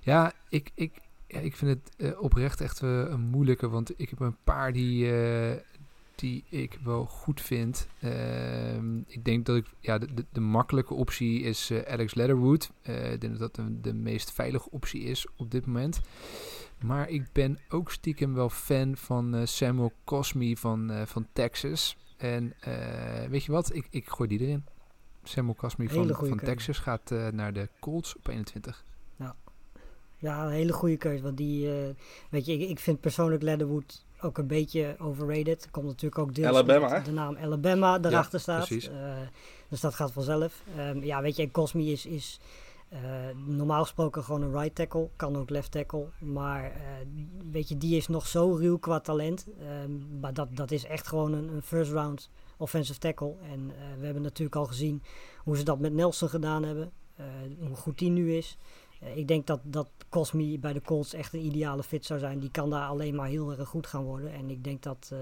Ja, 0.00 0.32
ik, 0.48 0.70
ik, 0.74 1.00
ja, 1.26 1.38
ik 1.38 1.56
vind 1.56 1.78
het 1.96 2.16
oprecht 2.16 2.60
echt 2.60 2.80
een 2.80 3.20
moeilijke. 3.20 3.68
Want 3.68 4.00
ik 4.00 4.10
heb 4.10 4.20
een 4.20 4.36
paar 4.44 4.72
die, 4.72 5.10
die 6.22 6.44
ik 6.48 6.78
wel 6.84 7.04
goed 7.04 7.40
vind. 7.40 7.86
Ehm, 8.00 8.98
ik 9.06 9.24
denk 9.24 9.46
dat 9.46 9.56
ik... 9.56 9.66
Ja, 9.80 9.98
de, 9.98 10.14
de, 10.14 10.24
de 10.32 10.40
makkelijke 10.40 10.94
optie 10.94 11.40
is 11.40 11.70
eh, 11.70 11.92
Alex 11.92 12.14
Leatherwood. 12.14 12.70
Eh, 12.82 13.12
ik 13.12 13.20
denk 13.20 13.38
dat 13.38 13.54
dat 13.54 13.66
de, 13.66 13.80
de 13.80 13.94
meest 13.94 14.32
veilige 14.32 14.70
optie 14.70 15.02
is 15.02 15.26
op 15.36 15.50
dit 15.50 15.66
moment. 15.66 16.00
Maar 16.84 17.08
ik 17.08 17.32
ben 17.32 17.58
ook 17.68 17.90
stiekem 17.90 18.34
wel 18.34 18.48
fan 18.48 18.96
van 18.96 19.34
eh, 19.34 19.46
Samuel 19.46 19.92
Cosme 20.04 20.56
van, 20.56 21.06
van 21.06 21.26
Texas. 21.32 21.96
En 22.16 22.54
weet 23.30 23.44
je 23.44 23.52
wat? 23.52 23.74
Ik, 23.74 23.86
ik 23.90 24.08
gooi 24.08 24.28
die 24.28 24.40
erin. 24.40 24.64
Samuel 25.22 25.56
Hele 25.76 25.88
van, 25.88 26.28
van 26.28 26.36
keuze. 26.36 26.44
Texas 26.44 26.78
gaat 26.78 27.10
naar 27.32 27.52
de 27.52 27.68
Colts 27.80 28.16
op 28.16 28.28
21. 28.28 28.84
Ja, 30.16 30.44
een 30.44 30.52
hele 30.52 30.72
goede 30.72 30.96
keuze. 30.96 31.22
Want 31.22 31.36
die, 31.36 31.68
weet 32.30 32.46
je, 32.46 32.52
ik, 32.52 32.68
ik 32.68 32.78
vind 32.78 33.00
persoonlijk 33.00 33.42
Leatherwood 33.42 34.04
ook 34.24 34.38
een 34.38 34.46
beetje 34.46 34.96
overrated. 34.98 35.68
Komt 35.70 35.86
natuurlijk 35.86 36.18
ook 36.18 36.34
deels 36.34 36.48
Alabama, 36.48 37.00
de 37.00 37.12
naam 37.12 37.36
Alabama 37.36 37.98
daarachter 37.98 38.40
staat. 38.40 38.66
precies. 38.66 38.88
Eh, 38.88 39.14
dus 39.68 39.80
dat 39.80 39.94
gaat 39.94 40.12
vanzelf. 40.12 40.62
Ehm, 40.76 41.04
ja, 41.04 41.22
weet 41.22 41.36
je, 41.36 41.42
en 41.42 41.50
Cosme 41.50 41.84
is, 41.84 42.06
is 42.06 42.40
eh, 42.88 43.00
normaal 43.46 43.82
gesproken 43.82 44.24
gewoon 44.24 44.42
een 44.42 44.52
right 44.52 44.74
tackle. 44.74 45.08
Kan 45.16 45.36
ook 45.36 45.50
left 45.50 45.70
tackle. 45.70 46.06
Maar 46.18 46.64
eh, 46.64 46.70
weet 47.50 47.68
je, 47.68 47.78
die 47.78 47.96
is 47.96 48.08
nog 48.08 48.26
zo 48.26 48.54
ruw 48.54 48.78
qua 48.78 49.00
talent. 49.00 49.46
Ehm, 49.60 50.20
maar 50.20 50.34
dat, 50.34 50.48
dat 50.56 50.70
is 50.70 50.84
echt 50.84 51.06
gewoon 51.06 51.32
een, 51.32 51.48
een 51.48 51.62
first 51.62 51.92
round 51.92 52.30
offensive 52.56 52.98
tackle. 52.98 53.34
En 53.50 53.72
we 53.98 54.04
hebben 54.04 54.22
natuurlijk 54.22 54.56
al 54.56 54.66
gezien 54.66 55.02
hoe 55.38 55.56
ze 55.56 55.62
dat 55.62 55.78
met 55.78 55.92
Nelson 55.92 56.28
gedaan 56.28 56.64
hebben. 56.64 56.92
hoe 57.58 57.76
goed 57.76 57.98
die 57.98 58.10
nu 58.10 58.36
is. 58.36 58.58
Eh, 59.02 59.16
ik 59.16 59.28
denk 59.28 59.46
dat, 59.46 59.60
dat 59.62 59.88
Cosme 60.08 60.58
bij 60.58 60.72
de 60.72 60.82
Colts 60.82 61.14
echt 61.14 61.32
een 61.32 61.44
ideale 61.44 61.82
fit 61.82 62.04
zou 62.06 62.20
zijn. 62.20 62.38
Die 62.38 62.50
kan 62.50 62.70
daar 62.70 62.86
alleen 62.86 63.14
maar 63.14 63.28
heel 63.28 63.50
erg 63.50 63.68
goed 63.68 63.86
gaan 63.86 64.04
worden. 64.04 64.32
En 64.32 64.50
ik 64.50 64.64
denk 64.64 64.82
dat, 64.82 65.10
eh, 65.12 65.18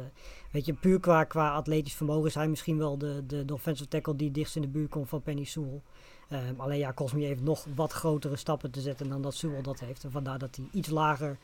weet 0.51 0.67
je, 0.67 0.73
puur 0.73 1.01
qua, 1.01 1.25
qua 1.25 1.55
atletisch 1.55 1.95
vermogen 1.95 2.27
is 2.27 2.35
hij 2.35 2.49
misschien 2.49 2.79
wel 2.79 2.99
de, 2.99 3.27
de, 3.27 3.45
de 3.45 3.55
offensive 3.55 3.89
tackle 3.89 4.17
die 4.17 4.31
dichtst 4.31 4.57
in 4.57 4.63
de 4.63 4.69
buurt 4.69 4.91
komt 4.91 5.09
van 5.09 5.23
Penny 5.23 5.45
Sewell. 5.45 5.81
Ehm, 6.29 6.55
alleen 6.61 6.79
ja, 6.79 6.93
Cosme 6.93 7.25
heeft 7.25 7.43
nog 7.43 7.67
wat 7.75 7.93
grotere 7.93 8.37
stappen 8.37 8.71
te 8.71 8.81
zetten 8.81 9.09
dan 9.09 9.23
dat 9.23 9.35
Sewell 9.35 9.63
dat 9.63 9.81
heeft. 9.81 10.05
En 10.05 10.11
vandaar 10.11 10.39
dat 10.39 10.57
hij 10.57 10.69
iets 10.73 10.89
lager, 10.89 11.37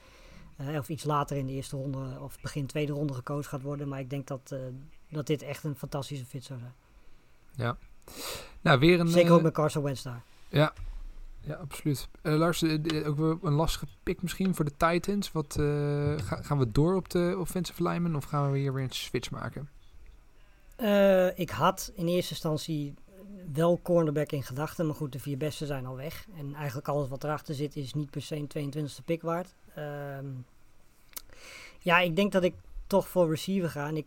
eh, 0.57 0.77
of 0.77 0.89
iets 0.89 1.05
later 1.05 1.37
in 1.37 1.47
de 1.47 1.53
eerste 1.53 1.77
ronde, 1.77 2.21
of 2.21 2.41
begin 2.41 2.67
tweede 2.67 2.93
ronde 2.93 3.15
gekozen 3.15 3.51
gaat 3.51 3.63
worden. 3.63 3.89
Maar 3.89 4.01
ik 4.01 4.11
denk 4.11 4.27
dat, 4.27 4.55
dat 5.09 5.27
dit 5.27 5.43
echt 5.43 5.65
een 5.65 5.77
fantastische 5.77 6.25
fit 6.25 6.45
zou 6.45 6.59
zijn. 6.59 6.75
Ja. 7.55 7.77
Nou, 8.61 8.79
weer 8.79 9.01
een... 9.01 9.09
Zeker 9.09 9.33
ook 9.33 9.43
met 9.43 9.53
Carson 9.53 9.83
Wentz 9.83 10.03
daar. 10.03 10.23
Ja, 10.49 10.73
ja 11.47 11.55
absoluut. 11.55 12.09
Eh, 12.23 12.35
Lars, 12.35 12.63
eh, 12.63 12.75
d- 12.75 13.05
ook 13.07 13.43
een 13.43 13.53
lastige 13.53 13.87
pick 14.03 14.23
misschien 14.23 14.55
voor 14.55 14.65
de 14.65 14.77
Titans. 14.77 15.33
Wat, 15.33 15.57
eh, 15.59 15.65
ga- 16.19 16.43
gaan 16.43 16.59
we 16.59 16.71
door 16.73 16.95
op 16.95 17.09
de 17.11 17.37
offensive 17.39 17.83
lineman 17.83 18.17
of 18.17 18.25
gaan 18.25 18.51
we 18.53 18.59
hier 18.59 18.73
weer 18.73 18.85
een 18.85 18.91
switch 18.91 19.31
maken? 19.31 19.69
Eh, 20.77 21.39
ik 21.39 21.51
had 21.51 21.93
in 21.95 22.07
eerste 22.07 22.31
instantie 22.33 22.95
wel 23.53 23.81
cornerback 23.83 24.33
in 24.33 24.43
gedachten. 24.43 24.87
Maar 24.87 24.95
goed, 24.95 25.13
de 25.13 25.19
vier 25.19 25.37
beste 25.37 25.67
zijn 25.67 25.87
al 25.87 25.97
weg. 25.97 26.27
En 26.39 26.55
eigenlijk 26.55 26.89
alles 26.89 27.09
wat 27.09 27.25
erachter 27.25 27.55
zit 27.55 27.77
is 27.77 27.95
niet 27.95 28.11
per 28.11 28.23
se 28.23 28.37
een 28.37 28.47
22e 28.47 29.03
pick 29.05 29.23
waard. 29.23 29.55
Ehm, 29.75 30.27
ja, 31.79 31.99
ik 31.99 32.17
denk 32.17 32.33
dat 32.33 32.43
ik 32.45 32.55
toch 32.87 33.09
voor 33.09 33.29
receiver 33.31 33.71
ga. 33.71 33.87
En 33.89 33.97
ik 33.97 34.07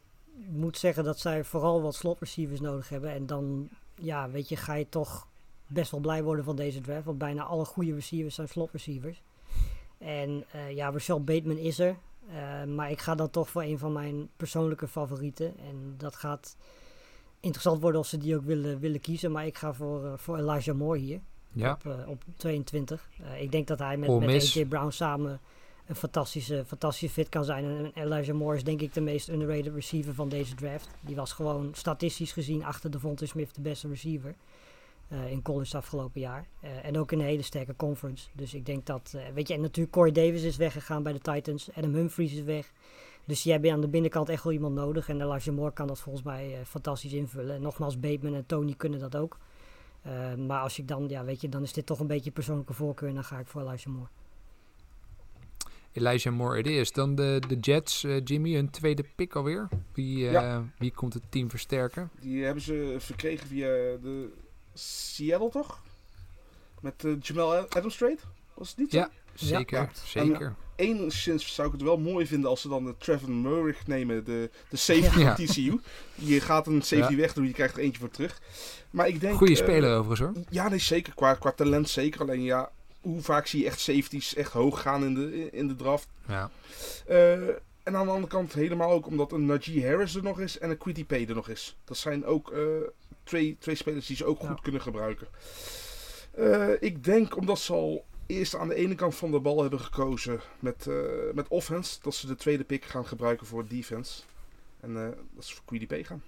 moet 0.49 0.77
zeggen 0.77 1.03
dat 1.03 1.19
zij 1.19 1.43
vooral 1.43 1.81
wat 1.81 1.95
slot 1.95 2.19
receivers 2.19 2.59
nodig 2.59 2.89
hebben. 2.89 3.11
En 3.11 3.25
dan, 3.25 3.69
ja, 3.95 4.29
weet 4.29 4.49
je, 4.49 4.55
ga 4.55 4.73
je 4.73 4.89
toch 4.89 5.27
best 5.69 5.91
wel 5.91 5.99
blij 5.99 6.23
worden 6.23 6.45
van 6.45 6.55
deze 6.55 6.81
draft. 6.81 7.05
Want 7.05 7.17
bijna 7.17 7.43
alle 7.43 7.65
goede 7.65 7.93
receivers 7.93 8.35
zijn 8.35 8.47
slot 8.47 8.71
receivers. 8.71 9.21
En 9.97 10.43
eh, 10.51 10.71
ja, 10.71 10.91
Rashad 10.91 11.25
Bateman 11.25 11.57
is 11.57 11.79
er. 11.79 11.97
Eh, 12.29 12.63
maar 12.63 12.91
ik 12.91 12.99
ga 12.99 13.15
dan 13.15 13.29
toch 13.29 13.49
voor 13.49 13.63
een 13.63 13.77
van 13.77 13.93
mijn 13.93 14.29
persoonlijke 14.37 14.87
favorieten. 14.87 15.57
En 15.57 15.93
dat 15.97 16.15
gaat 16.15 16.57
interessant 17.39 17.81
worden 17.81 17.99
of 17.99 18.07
ze 18.07 18.17
die 18.17 18.35
ook 18.35 18.43
willen, 18.43 18.79
willen 18.79 18.99
kiezen. 18.99 19.31
Maar 19.31 19.45
ik 19.45 19.57
ga 19.57 19.73
voor, 19.73 20.05
eh, 20.05 20.13
voor 20.15 20.37
Elijah 20.37 20.75
Moore 20.75 20.99
hier 20.99 21.19
Ja, 21.51 21.71
op, 21.71 22.07
op 22.07 22.23
22. 22.37 23.09
Eh, 23.23 23.41
ik 23.41 23.51
denk 23.51 23.67
dat 23.67 23.79
hij 23.79 23.97
met, 23.97 24.09
Ole 24.09 24.25
met. 24.25 24.53
AJ 24.55 24.65
Brown 24.65 24.89
samen 24.89 25.39
een 25.85 25.95
fantastische, 25.95 26.63
fantastische 26.67 27.13
fit 27.13 27.29
kan 27.29 27.45
zijn. 27.45 27.65
En 27.65 27.91
Elijah 28.03 28.35
Moore 28.35 28.55
is 28.55 28.63
denk 28.63 28.81
ik 28.81 28.93
de 28.93 29.01
meest 29.01 29.29
underrated 29.29 29.73
receiver 29.73 30.13
van 30.13 30.29
deze 30.29 30.55
draft. 30.55 30.89
Die 31.01 31.15
was 31.15 31.33
gewoon 31.33 31.69
statistisch 31.73 32.31
gezien 32.31 32.63
achter 32.63 32.91
Devontae 32.91 33.27
Smith 33.27 33.55
de 33.55 33.61
beste 33.61 33.87
receiver. 33.87 34.35
Eh, 35.09 35.31
in 35.31 35.41
college 35.41 35.77
afgelopen 35.77 36.21
jaar. 36.21 36.47
Eh, 36.61 36.85
en 36.85 36.97
ook 36.97 37.11
in 37.11 37.19
een 37.19 37.25
hele 37.25 37.41
sterke 37.41 37.75
conference. 37.75 38.27
Dus 38.33 38.53
ik 38.53 38.65
denk 38.65 38.85
dat, 38.85 39.13
eh, 39.15 39.21
weet 39.33 39.47
je, 39.47 39.53
en 39.53 39.61
natuurlijk 39.61 39.95
Corey 39.95 40.11
Davis 40.11 40.43
is 40.43 40.57
weggegaan 40.57 41.03
bij 41.03 41.13
de 41.13 41.19
Titans. 41.19 41.69
Adam 41.75 41.93
Humphries 41.93 42.33
is 42.33 42.41
weg. 42.41 42.71
Dus 43.25 43.43
je 43.43 43.51
hebt 43.51 43.67
aan 43.67 43.81
de 43.81 43.87
binnenkant 43.87 44.29
echt 44.29 44.43
wel 44.43 44.53
iemand 44.53 44.75
nodig. 44.75 45.09
En 45.09 45.21
Elijah 45.21 45.55
Moore 45.55 45.73
kan 45.73 45.87
dat 45.87 45.99
volgens 45.99 46.25
mij 46.25 46.53
eh, 46.53 46.65
fantastisch 46.65 47.13
invullen. 47.13 47.55
En 47.55 47.61
nogmaals, 47.61 47.99
Bateman 47.99 48.33
en 48.35 48.45
Tony 48.45 48.73
kunnen 48.77 48.99
dat 48.99 49.15
ook. 49.15 49.37
Eh, 50.01 50.35
maar 50.35 50.61
als 50.61 50.79
ik 50.79 50.87
dan, 50.87 51.07
ja, 51.09 51.23
weet 51.25 51.41
je, 51.41 51.49
dan 51.49 51.63
is 51.63 51.73
dit 51.73 51.85
toch 51.85 51.99
een 51.99 52.07
beetje 52.07 52.31
persoonlijke 52.31 52.73
voorkeur. 52.73 53.09
En 53.09 53.15
dan 53.15 53.23
ga 53.23 53.39
ik 53.39 53.47
voor 53.47 53.61
Elijah 53.61 53.85
Moore. 53.85 54.09
Elijah 55.91 56.33
Moore 56.33 56.57
het 56.57 56.67
is. 56.67 56.91
Dan 56.91 57.15
de, 57.15 57.41
de 57.47 57.55
Jets, 57.55 58.05
Jimmy, 58.23 58.57
een 58.57 58.69
tweede 58.69 59.03
pick 59.15 59.35
alweer. 59.35 59.67
Wie, 59.93 60.25
eh, 60.25 60.31
Ja. 60.31 60.63
wie 60.77 60.91
komt 60.91 61.13
het 61.13 61.23
team 61.29 61.49
versterken? 61.49 62.09
Die 62.19 62.43
hebben 62.43 62.63
ze 62.63 62.95
verkregen 62.99 63.47
via 63.47 63.67
de 63.67 64.33
Seattle, 64.79 65.49
toch? 65.49 65.79
Met 66.81 67.05
eh, 67.05 67.11
Jamal 67.21 67.55
Adams 67.69 67.95
trade? 67.97 68.17
Was 68.53 68.69
het 68.69 68.77
niet 68.77 68.91
zo? 68.91 68.97
Ja, 68.97 69.09
zeker. 69.33 69.79
Ja. 69.79 69.89
zeker. 70.05 70.55
Enigszins 70.75 71.53
zou 71.53 71.67
ik 71.67 71.73
het 71.73 71.81
wel 71.83 71.97
mooi 71.97 72.27
vinden 72.27 72.49
als 72.49 72.61
ze 72.61 72.67
dan 72.69 72.85
de 72.85 72.95
Trevor 72.97 73.31
Murray 73.31 73.75
nemen, 73.85 74.23
de, 74.25 74.49
de 74.69 74.77
safety 74.77 75.19
Ja. 75.19 75.35
van 75.35 75.45
TCU. 75.45 75.79
Je 76.15 76.41
gaat 76.41 76.67
een 76.67 76.81
safety 76.81 77.11
Ja. 77.11 77.17
wegdoen, 77.19 77.45
je 77.45 77.53
krijgt 77.53 77.75
er 77.77 77.83
eentje 77.83 77.99
voor 77.99 78.09
terug. 78.09 78.41
Maar 78.89 79.07
ik 79.07 79.19
denk... 79.19 79.37
Goeie 79.37 79.55
eh, 79.57 79.61
speler 79.63 79.97
overigens 79.97 80.19
hoor. 80.19 80.43
Ja, 80.49 80.69
nee, 80.69 80.79
zeker. 80.79 81.13
Qua, 81.13 81.33
qua 81.33 81.51
talent 81.51 81.89
zeker. 81.89 82.21
Alleen 82.21 82.43
ja, 82.43 82.71
hoe 83.01 83.21
vaak 83.21 83.47
zie 83.47 83.59
je 83.59 83.65
echt 83.65 83.79
safeties 83.79 84.35
echt 84.35 84.51
hoog 84.51 84.81
gaan 84.81 85.03
in 85.03 85.13
de, 85.13 85.49
in 85.51 85.67
de 85.67 85.75
draft. 85.75 86.07
Ja. 86.27 86.49
Eh, 87.07 87.33
en 87.83 87.95
aan 87.95 88.05
de 88.05 88.11
andere 88.11 88.27
kant 88.27 88.53
helemaal 88.53 88.91
ook 88.91 89.07
omdat 89.07 89.31
een 89.31 89.45
Najee 89.45 89.85
Harris 89.87 90.15
er 90.15 90.23
nog 90.23 90.39
is 90.39 90.59
en 90.59 90.69
een 90.69 90.77
Quiddy 90.77 91.05
Pay 91.05 91.25
er 91.27 91.35
nog 91.35 91.49
is. 91.49 91.75
Dat 91.85 91.97
zijn 91.97 92.25
ook 92.25 92.51
eh, 92.51 92.59
twee, 93.29 93.57
twee 93.59 93.75
spelers 93.75 94.07
die 94.07 94.15
ze 94.15 94.25
ook 94.25 94.39
goed 94.39 94.47
Ja. 94.49 94.61
kunnen 94.61 94.81
gebruiken. 94.81 95.27
Eh, 96.31 96.69
ik 96.79 97.03
denk 97.03 97.37
omdat 97.37 97.59
ze 97.59 97.73
al 97.73 98.05
eerst 98.25 98.55
aan 98.55 98.67
de 98.67 98.75
ene 98.75 98.95
kant 98.95 99.15
van 99.15 99.31
de 99.31 99.39
bal 99.39 99.61
hebben 99.61 99.79
gekozen 99.79 100.39
met, 100.59 100.87
eh, 100.87 100.95
met 101.33 101.47
offense, 101.47 101.99
dat 102.01 102.15
ze 102.15 102.27
de 102.27 102.35
tweede 102.35 102.63
pick 102.63 102.85
gaan 102.85 103.05
gebruiken 103.05 103.47
voor 103.47 103.67
defense. 103.67 104.21
En 104.79 104.97
eh, 104.97 105.17
dat 105.35 105.45
ze 105.45 105.55
voor 105.55 105.85
Pay 105.87 106.03
gaan. 106.03 106.23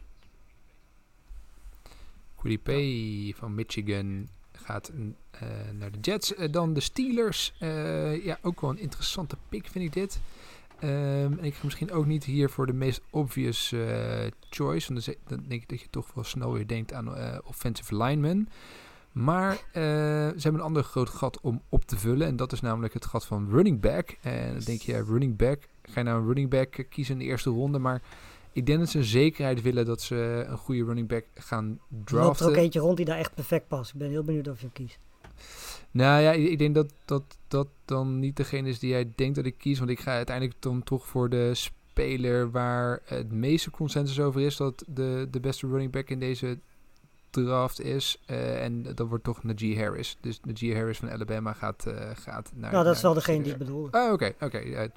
Pay 2.64 3.34
van 3.38 3.56
Michigan 3.56 4.30
gaat 4.52 4.91
eh, 5.32 5.41
naar 5.72 5.91
de 5.91 5.99
Jets. 5.99 6.34
Dan 6.52 6.74
de 6.74 6.80
Steelers. 6.80 7.54
Eh, 7.60 8.26
ja, 8.26 8.39
ook 8.41 8.62
wel 8.62 8.70
een 8.70 8.80
interessante 8.80 9.38
pick 9.49 9.68
vind 9.68 9.86
ik 9.86 9.93
dit. 9.93 10.20
Ehm, 10.82 11.34
en 11.38 11.43
ik 11.43 11.53
ga 11.53 11.63
misschien 11.63 11.91
ook 11.91 12.05
niet 12.05 12.23
hier 12.23 12.49
voor 12.49 12.65
de 12.65 12.73
meest 12.73 13.01
obvious 13.09 13.71
eh, 13.71 14.27
choice. 14.49 14.93
Want 14.93 15.15
dan, 15.27 15.43
denk 15.47 15.61
ik 15.61 15.69
dat 15.69 15.82
je 15.82 15.88
toch 15.89 16.13
wel 16.13 16.23
snel 16.23 16.53
weer 16.53 16.67
denkt 16.67 16.93
aan 16.93 17.15
eh, 17.15 17.38
offensive 17.43 17.97
linemen. 17.97 18.49
Maar 19.11 19.51
eh, 19.51 19.84
ze 20.27 20.39
hebben 20.41 20.61
een 20.61 20.67
ander 20.67 20.84
groot 20.84 21.09
gat 21.09 21.41
om 21.41 21.61
op 21.69 21.86
te 21.86 21.97
vullen. 21.97 22.27
En 22.27 22.36
dat 22.36 22.51
is 22.51 22.61
namelijk 22.61 22.93
het 22.93 23.05
gat 23.05 23.25
van 23.25 23.49
running 23.49 23.79
back. 23.79 24.17
En 24.21 24.53
dan 24.53 24.63
denk 24.63 24.82
je, 24.82 24.91
ja, 24.91 25.03
running 25.03 25.38
back. 25.38 25.67
Ga 25.84 25.99
je 25.99 26.05
nou 26.05 26.19
een 26.19 26.25
running 26.25 26.49
back 26.49 26.86
kiezen 26.89 27.13
in 27.13 27.19
de 27.19 27.25
eerste 27.25 27.49
ronde? 27.49 27.79
Maar 27.79 28.01
ik 28.51 28.65
denk 28.65 28.79
dat 28.79 28.89
ze 28.89 28.97
een 28.97 29.03
zekerheid 29.03 29.61
willen 29.61 29.86
dat 29.86 30.01
ze 30.01 30.45
een 30.47 30.57
goede 30.57 30.84
running 30.84 31.07
back 31.07 31.25
gaan 31.34 31.65
Er 31.65 31.95
loopt 31.95 32.07
draften. 32.07 32.45
er 32.45 32.51
ook 32.51 32.57
eentje 32.57 32.79
rond 32.79 32.97
die 32.97 33.05
daar 33.05 33.17
echt 33.17 33.34
perfect 33.34 33.67
past. 33.67 33.93
Ik 33.93 33.99
ben 33.99 34.09
heel 34.09 34.23
benieuwd 34.23 34.47
of 34.47 34.55
je 34.55 34.61
hem 34.61 34.73
kiest. 34.73 34.99
Nou 35.92 36.22
ja, 36.22 36.32
ik, 36.32 36.58
denk 36.58 36.76
dat, 36.76 36.94
dat 37.06 37.24
dat 37.48 37.68
dan 37.86 38.20
niet 38.20 38.36
degene 38.36 38.70
is 38.70 38.80
die 38.80 38.89
jij 38.89 39.12
denkt 39.16 39.36
dat 39.36 39.46
ik 39.46 39.58
kies. 39.58 39.80
Want 39.80 39.92
ik 39.92 40.00
ga 40.00 40.12
uiteindelijk 40.12 40.62
dan 40.62 40.84
toch 40.84 41.08
voor 41.08 41.30
de 41.30 41.52
speler 41.54 42.52
waar 42.52 43.02
het 43.06 43.32
meeste 43.32 43.72
consensus 43.72 44.20
over 44.20 44.42
is. 44.42 44.58
Dat 44.58 44.84
de, 44.88 45.28
de 45.32 45.39
beste 45.39 45.68
running 45.68 45.92
back 45.92 46.10
in 46.10 46.20
deze 46.20 46.60
gedraft 47.32 47.82
is. 47.82 48.22
eh, 48.26 48.64
en 48.64 48.84
dat 48.84 49.08
wordt 49.08 49.24
toch 49.24 49.44
Najee 49.44 49.80
Harris. 49.80 50.18
Dus 50.22 50.39
Najee 50.44 50.76
Harris 50.76 50.98
van 50.98 51.12
Alabama 51.12 51.54
gaat, 51.54 51.86
eh, 51.86 52.10
gaat 52.14 52.52
naar... 52.56 52.72
Nou, 52.72 52.84
dat 52.84 52.96
is 52.96 53.02
wel 53.02 53.14
degene 53.14 53.44
die 53.44 53.52
ik 53.52 53.58
bedoel. 53.58 53.88
Oh, 53.92 54.12
oké. 54.12 54.34
oké. 54.39 54.89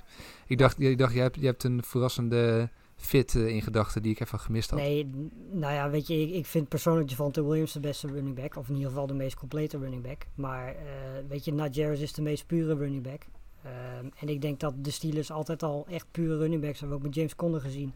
Ik 0.47 0.59
dacht, 0.59 0.81
ik 0.81 0.99
dacht 0.99 1.15
je, 1.15 1.21
hebt, 1.21 1.37
je 1.41 1.47
hebt 1.47 1.65
een 1.65 1.83
verrassende 1.85 2.69
fit 3.05 3.35
eh, 3.35 3.47
in 3.47 3.63
gedachten 3.63 4.03
die 4.03 4.13
ik 4.13 4.21
even 4.21 4.41
gemist 4.41 4.71
had. 4.71 4.79
Nee, 4.79 5.11
nou 5.51 5.73
ja, 5.73 5.91
weet 5.91 6.07
je, 6.07 6.21
ik, 6.21 6.31
ik 6.31 6.47
vind 6.47 6.69
persoonlijk 6.69 7.11
Javante 7.11 7.45
Williams 7.45 7.73
de 7.73 7.81
beste 7.81 8.07
running 8.07 8.37
back. 8.37 8.57
Of 8.57 8.69
in 8.69 8.75
ieder 8.75 8.89
geval 8.89 9.07
de 9.07 9.15
meest 9.15 9.37
complete 9.37 9.79
running 9.79 10.03
back. 10.03 10.27
Maar 10.35 10.69
eh, 10.69 10.75
weet 11.29 11.45
je, 11.45 11.53
Najee 11.53 11.83
Harris 11.83 12.01
is 12.01 12.13
de 12.13 12.23
meest 12.23 12.47
pure 12.47 12.75
running 12.75 13.03
back. 13.03 13.27
Ehm, 13.65 14.07
en 14.19 14.29
ik 14.29 14.41
denk 14.41 14.61
dat 14.61 14.75
de 14.77 14.91
Steelers 14.91 15.31
altijd 15.31 15.63
al 15.63 15.87
echt 15.89 16.07
pure 16.11 16.37
running 16.37 16.63
backs, 16.63 16.81
hebben 16.81 16.99
we 16.99 17.05
ook 17.05 17.09
met 17.09 17.19
James 17.19 17.37
Conner 17.37 17.61
gezien, 17.61 17.95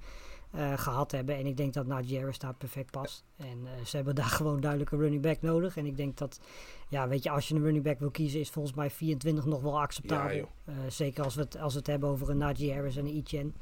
eh, 0.51 0.79
gehad 0.79 1.13
hebben. 1.13 1.37
En 1.37 1.47
ik 1.47 1.57
denk 1.57 1.75
dat 1.75 1.87
Najee 1.87 2.19
Harris 2.19 2.39
daar 2.39 2.55
perfect 2.55 2.91
past. 2.91 3.25
En 3.37 3.59
eh, 3.65 3.85
ze 3.85 3.97
hebben 3.97 4.15
daar 4.15 4.31
gewoon 4.41 4.61
duidelijk 4.61 4.91
een 4.91 4.99
running 4.99 5.23
back 5.23 5.41
nodig. 5.41 5.77
En 5.77 5.87
ik 5.87 5.97
denk 5.97 6.17
dat, 6.17 6.41
ja, 6.89 7.09
weet 7.09 7.23
je, 7.23 7.31
als 7.31 7.49
je 7.49 7.55
een 7.55 7.63
running 7.63 7.85
back 7.85 7.99
wil 7.99 8.11
kiezen, 8.11 8.41
is 8.41 8.51
volgens 8.51 8.75
mij 8.75 8.91
24 8.91 9.45
nog 9.45 9.61
wel 9.61 9.81
acceptabel. 9.81 10.37
Ja. 10.37 10.47
Eh, 10.65 10.75
zeker 10.89 11.25
als 11.25 11.35
we, 11.35 11.41
het, 11.41 11.59
als 11.59 11.73
we 11.73 11.79
het 11.79 11.89
hebben 11.89 12.09
over 12.09 12.31
een 12.31 12.39
Najee 12.39 12.73
Harris 12.73 12.97
en 12.97 13.07
een 13.07 13.15
Etienne. 13.15 13.53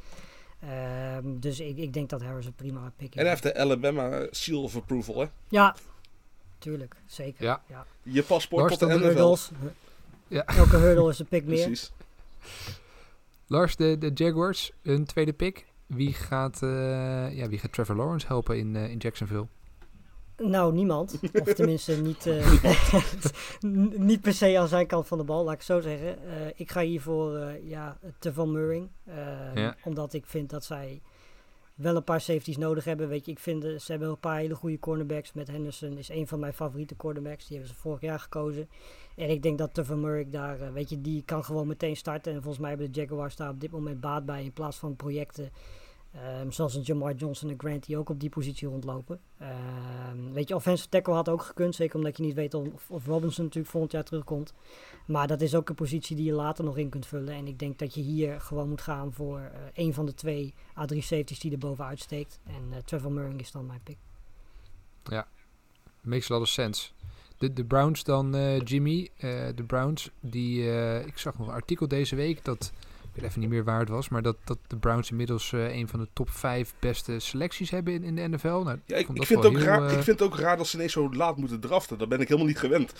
Ehm, 0.60 1.38
dus 1.38 1.60
ik, 1.60 1.76
ik 1.76 1.92
denk 1.92 2.08
dat 2.08 2.22
Harris 2.22 2.46
een 2.46 2.54
prima 2.54 2.92
pick 2.96 3.08
is. 3.08 3.14
En 3.14 3.20
hij 3.20 3.30
heeft 3.30 3.42
de 3.42 3.56
Alabama 3.56 4.26
Seal 4.30 4.62
of 4.62 4.76
Approval, 4.76 5.20
hè? 5.20 5.26
Ja, 5.48 5.76
tuurlijk, 6.58 6.94
zeker. 7.06 7.44
Ja. 7.44 7.86
Je 8.02 8.22
paspoort 8.22 8.62
Lars, 8.62 8.78
tot 8.78 8.88
de 8.88 8.94
NFL. 8.94 9.04
Hurdles. 9.04 9.50
Ja. 10.28 10.44
Elke 10.46 10.76
hurdle 10.76 11.08
is 11.10 11.18
een 11.18 11.26
pick 11.26 11.44
meer. 11.44 11.64
Precies. 11.64 11.92
Lars, 13.46 13.76
de, 13.76 13.98
de 13.98 14.10
Jaguars, 14.14 14.70
een 14.82 15.04
tweede 15.04 15.32
pick. 15.32 15.66
Wie 15.86 16.12
gaat, 16.12 16.62
eh, 16.62 17.36
ja, 17.36 17.48
wie 17.48 17.58
gaat 17.58 17.72
Trevor 17.72 17.96
Lawrence 17.96 18.26
helpen 18.26 18.58
in, 18.58 18.76
eh, 18.76 18.90
in 18.90 18.98
Jacksonville? 18.98 19.46
Nou, 20.36 20.72
niemand. 20.72 21.18
Of 21.42 21.52
tenminste 21.54 21.92
niet, 22.00 22.26
eh, 22.26 22.62
niet 24.10 24.20
per 24.20 24.32
se 24.32 24.58
aan 24.58 24.68
zijn 24.68 24.86
kant 24.86 25.06
van 25.06 25.18
de 25.18 25.24
bal, 25.24 25.44
laat 25.44 25.52
ik 25.52 25.58
het 25.58 25.66
zo 25.66 25.80
zeggen. 25.80 26.08
Eh, 26.28 26.46
ik 26.56 26.70
ga 26.70 26.80
hiervoor 26.80 27.36
eh 27.36 27.68
ja, 27.68 27.98
Tevon 28.18 28.52
Murray. 28.52 28.88
eh, 29.04 29.14
Ja. 29.54 29.76
Omdat 29.84 30.12
ik 30.12 30.26
vind 30.26 30.50
dat 30.50 30.64
zij 30.64 31.00
wel 31.74 31.96
een 31.96 32.04
paar 32.04 32.20
safeties 32.20 32.56
nodig 32.56 32.84
hebben. 32.84 33.08
Weet 33.08 33.24
je, 33.26 33.30
ik 33.32 33.38
vind 33.38 33.62
ze 33.62 33.90
hebben 33.90 34.08
een 34.08 34.18
paar 34.18 34.38
hele 34.38 34.54
goede 34.54 34.78
cornerbacks. 34.78 35.32
Met 35.32 35.46
Henderson 35.48 35.98
is 35.98 36.08
een 36.08 36.26
van 36.28 36.40
mijn 36.40 36.52
favoriete 36.54 36.96
cornerbacks. 36.96 37.46
Die 37.46 37.56
hebben 37.56 37.74
ze 37.74 37.80
vorig 37.80 38.00
jaar 38.00 38.20
gekozen. 38.20 38.68
En 39.16 39.30
ik 39.30 39.42
denk 39.42 39.58
dat 39.58 39.74
Tevon 39.74 40.00
Murray 40.00 40.26
daar, 40.30 40.72
weet 40.72 40.90
je, 40.90 41.00
die 41.00 41.22
kan 41.24 41.44
gewoon 41.44 41.66
meteen 41.66 41.96
starten. 41.96 42.32
En 42.32 42.38
volgens 42.38 42.58
mij 42.60 42.70
hebben 42.70 42.92
de 42.92 43.00
Jaguars 43.00 43.36
daar 43.36 43.50
op 43.50 43.60
dit 43.60 43.70
moment 43.70 44.00
baat 44.00 44.24
bij. 44.26 44.44
In 44.44 44.52
plaats 44.52 44.76
van 44.76 44.96
projecten 44.96 45.50
Ehm, 46.22 46.50
zoals 46.50 46.74
een 46.74 46.82
Jamar 46.82 47.14
Johnson 47.14 47.50
en 47.50 47.58
Grant 47.58 47.86
die 47.86 47.98
ook 47.98 48.08
op 48.08 48.20
die 48.20 48.28
positie 48.28 48.68
rondlopen. 48.68 49.20
Ehm, 49.38 50.32
weet 50.32 50.48
je, 50.48 50.54
offensive 50.54 50.88
tackle 50.88 51.14
had 51.14 51.28
ook 51.28 51.42
gekund. 51.42 51.74
Zeker 51.74 51.96
omdat 51.96 52.16
je 52.16 52.22
niet 52.22 52.34
weet 52.34 52.54
of, 52.54 53.06
Robinson 53.06 53.44
natuurlijk 53.44 53.72
volgend 53.72 53.92
jaar 53.92 54.04
terugkomt. 54.04 54.52
Maar 55.06 55.26
dat 55.26 55.40
is 55.40 55.54
ook 55.54 55.68
een 55.68 55.74
positie 55.74 56.16
die 56.16 56.24
je 56.24 56.32
later 56.32 56.64
nog 56.64 56.76
in 56.76 56.88
kunt 56.88 57.06
vullen. 57.06 57.34
En 57.34 57.46
ik 57.46 57.58
denk 57.58 57.78
dat 57.78 57.94
je 57.94 58.00
hier 58.00 58.40
gewoon 58.40 58.68
moet 58.68 58.80
gaan 58.80 59.12
voor 59.12 59.38
eh, 59.38 59.60
een 59.74 59.94
van 59.94 60.06
de 60.06 60.14
twee 60.14 60.54
A3 60.68 60.96
safeties 60.98 61.38
die 61.38 61.52
er 61.52 61.58
bovenuit 61.58 62.00
steekt. 62.00 62.38
En 62.46 62.62
eh, 62.72 62.78
Trevor 62.84 63.12
Murray 63.12 63.36
is 63.36 63.50
dan 63.50 63.66
mijn 63.66 63.80
pick. 63.82 63.96
Makes 66.00 66.30
a 66.30 66.34
lot 66.34 66.42
of 66.42 66.48
sense. 66.48 66.90
De, 67.38 67.64
Browns 67.64 68.04
dan, 68.04 68.34
eh, 68.34 68.60
Jimmy. 68.60 69.10
De 69.54 69.64
Browns, 69.66 70.10
die, 70.20 70.62
ik 71.06 71.18
zag 71.18 71.38
nog 71.38 71.46
een 71.46 71.54
artikel 71.54 71.88
deze 71.88 72.16
week. 72.16 72.44
Dat, 72.44 72.72
weet 73.16 73.24
even 73.24 73.40
niet 73.40 73.48
meer 73.48 73.64
waar 73.64 73.80
het 73.80 73.88
was. 73.88 74.08
Maar 74.08 74.22
dat, 74.22 74.36
dat 74.44 74.58
de 74.66 74.76
Browns 74.76 75.10
inmiddels 75.10 75.52
eh, 75.52 75.76
een 75.76 75.88
van 75.88 76.00
de 76.00 76.08
top 76.12 76.30
vijf 76.30 76.74
beste 76.78 77.18
selecties 77.18 77.70
hebben 77.70 77.94
in, 77.94 78.02
in 78.02 78.16
de 78.16 78.28
NFL. 78.28 78.46
Nou, 78.46 78.78
Ja, 78.86 78.96
ik, 78.96 79.08
ik, 79.08 79.16
dat 79.16 79.26
vind 79.26 79.42
het 79.42 79.52
ook 79.52 79.56
heel, 79.56 79.66
raar, 79.66 79.86
eh, 79.86 79.96
ik 79.96 80.02
vind 80.02 80.18
het 80.18 80.22
ook 80.22 80.38
raar 80.38 80.56
dat 80.56 80.66
ze 80.66 80.76
ineens 80.76 80.92
zo 80.92 81.12
laat 81.12 81.36
moeten 81.36 81.60
draften. 81.60 81.98
Dat 81.98 82.08
ben 82.08 82.20
ik 82.20 82.28
helemaal 82.28 82.48
niet 82.48 82.58
gewend. 82.58 82.92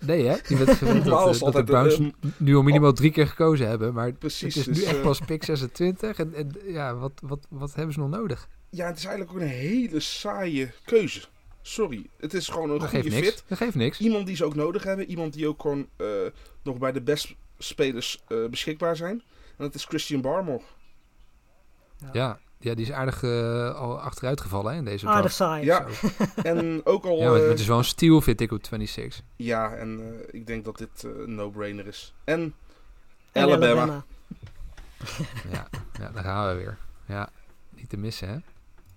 Nee 0.00 0.26
hè? 0.26 0.36
Je 0.48 0.56
bent 0.56 0.70
gewend 0.70 1.04
dat, 1.04 1.28
is 1.28 1.40
eh, 1.40 1.44
het 1.46 1.54
dat 1.54 1.66
de 1.66 1.72
Browns 1.72 1.98
nu 2.36 2.56
al 2.56 2.62
minimaal 2.62 2.92
drie 2.92 3.10
keer 3.10 3.26
gekozen 3.26 3.68
hebben. 3.68 3.94
Maar 3.94 4.12
Precies. 4.12 4.54
het 4.54 4.66
is 4.66 4.74
dus, 4.74 4.84
nu 4.84 4.90
echt 4.90 5.02
pas 5.02 5.20
pick 5.20 5.44
26. 5.44 6.18
En, 6.18 6.34
en 6.34 6.52
ja, 6.66 6.94
wat, 6.94 7.12
wat, 7.22 7.46
wat 7.48 7.74
hebben 7.74 7.94
ze 7.94 8.00
nog 8.00 8.10
nodig? 8.10 8.48
Ja, 8.70 8.86
het 8.86 8.96
is 8.98 9.04
eigenlijk 9.04 9.36
ook 9.36 9.42
een 9.42 9.48
hele 9.48 10.00
saaie 10.00 10.72
keuze. 10.84 11.22
Sorry, 11.62 12.06
het 12.18 12.34
is 12.34 12.48
gewoon 12.48 12.70
een 12.70 12.78
Dat 12.78 12.88
goede 12.88 13.08
niks. 13.08 13.26
fit. 13.28 13.44
Dat 13.46 13.58
geeft 13.58 13.74
niks. 13.74 13.98
Iemand 14.00 14.26
die 14.26 14.36
ze 14.36 14.44
ook 14.44 14.54
nodig 14.54 14.82
hebben. 14.82 15.06
Iemand 15.06 15.32
die 15.32 15.48
ook 15.48 15.60
gewoon 15.60 15.88
nog 16.62 16.78
bij 16.78 16.92
de 16.92 17.00
best 17.02 17.34
spelers 17.58 18.24
beschikbaar 18.50 18.96
zijn. 18.96 19.22
En 19.60 19.66
dat 19.66 19.74
is 19.74 19.84
Christian 19.84 20.20
Barmore. 20.20 20.62
Ja, 22.12 22.38
ja, 22.58 22.74
die 22.74 22.84
is 22.84 22.92
aardig 22.92 23.22
eh, 23.22 23.74
al 23.74 24.00
achteruit 24.00 24.40
gevallen 24.40 24.72
hè, 24.72 24.78
in 24.78 24.84
deze 24.84 25.06
Aardig 25.06 25.32
saai. 25.32 25.64
Ja. 25.64 25.86
En 26.42 26.80
ook 26.84 27.04
al... 27.04 27.16
Ja, 27.16 27.30
maar 27.30 27.40
eh, 27.42 27.48
het 27.48 27.60
is 27.60 27.66
wel 27.66 27.78
een 27.78 27.84
steal 27.84 28.20
vind 28.20 28.40
ik 28.40 28.52
op 28.52 28.66
26. 28.66 29.22
ja, 29.36 29.74
en 29.74 30.00
eh, 30.00 30.40
ik 30.40 30.46
denk 30.46 30.64
dat 30.64 30.78
dit 30.78 31.04
eh, 31.04 31.10
een 31.10 31.34
no-brainer 31.34 31.86
is. 31.86 32.14
En 32.24 32.54
En 33.32 33.42
Alabama. 33.42 34.04
Ja, 35.52 35.68
ja, 35.98 36.10
daar 36.10 36.24
gaan 36.24 36.48
we 36.48 36.54
weer. 36.54 36.78
Ja, 37.06 37.28
niet 37.70 37.88
te 37.88 37.96
missen 37.96 38.28
hè. 38.28 38.36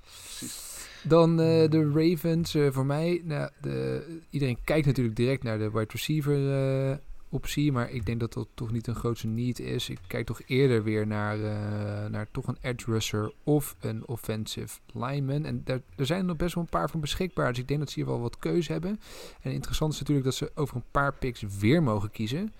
Precies. 0.02 0.74
Dan 1.04 1.40
eh, 1.40 1.70
de 1.70 1.92
Ravens 1.94 2.56
eh, 2.56 2.68
voor 2.72 2.86
mij. 2.86 3.22
Nou, 3.24 3.50
de, 3.62 4.06
iedereen 4.30 4.58
kijkt 4.64 4.86
natuurlijk 4.86 5.16
direct 5.16 5.44
naar 5.44 5.58
de 5.58 5.72
wide 5.72 5.92
receiver 5.92 6.34
eh, 6.36 6.98
optie. 7.34 7.72
Maar 7.72 7.92
ik 7.92 8.06
denk 8.06 8.20
dat 8.20 8.34
dat 8.34 8.48
toch 8.54 8.72
niet 8.72 8.88
een 8.88 8.96
grootste 8.96 9.28
need 9.28 9.60
is. 9.60 9.90
Ik 9.90 10.00
kijk 10.08 10.26
toch 10.26 10.42
eerder 10.46 10.84
weer 10.84 11.08
naar, 11.08 11.36
eh, 11.44 12.10
naar 12.10 12.28
toch 12.32 12.48
een 12.48 12.58
edge 12.62 12.92
rusher 12.92 13.32
of 13.44 13.76
een 13.80 14.08
offensive 14.08 14.80
lineman. 14.94 15.46
En 15.46 15.62
daar, 15.64 15.82
er 15.96 16.06
zijn 16.06 16.26
nog 16.26 16.38
best 16.38 16.54
wel 16.56 16.64
een 16.64 16.70
paar 16.70 16.90
van 16.90 17.00
beschikbaar. 17.00 17.50
Dus 17.50 17.60
ik 17.60 17.68
denk 17.68 17.80
dat 17.80 17.90
ze 17.90 18.00
hier 18.00 18.06
wel 18.10 18.20
wat 18.22 18.40
keuze 18.40 18.72
hebben. 18.72 19.00
En 19.42 19.52
interessant 19.52 19.94
is 19.94 20.00
natuurlijk 20.00 20.26
dat 20.26 20.36
ze 20.36 20.52
over 20.56 20.76
een 20.76 20.84
paar 20.92 21.14
picks 21.14 21.42
weer 21.60 21.84
mogen 21.84 22.12
kiezen. 22.12 22.54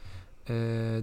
Eh, 0.44 0.56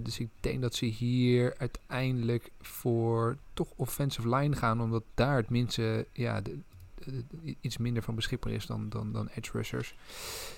dus 0.03 0.19
ik 0.19 0.29
denk 0.39 0.61
dat 0.61 0.75
ze 0.75 0.85
hier 0.85 1.53
uiteindelijk 1.57 2.51
voor 2.61 3.37
toch 3.53 3.67
offensive 3.75 4.35
line 4.35 4.55
gaan. 4.55 4.81
Omdat 4.81 5.03
daar 5.13 5.35
het 5.35 5.49
minste, 5.49 6.05
ja, 6.13 6.41
de- 6.41 6.57
iets 7.61 7.77
minder 7.77 8.03
van 8.03 8.15
beschikbaar 8.15 8.53
is 8.53 8.65
dan, 8.65 8.89
dan, 8.89 9.11
dan 9.11 9.27
edge 9.27 9.51
rushers. 9.51 9.95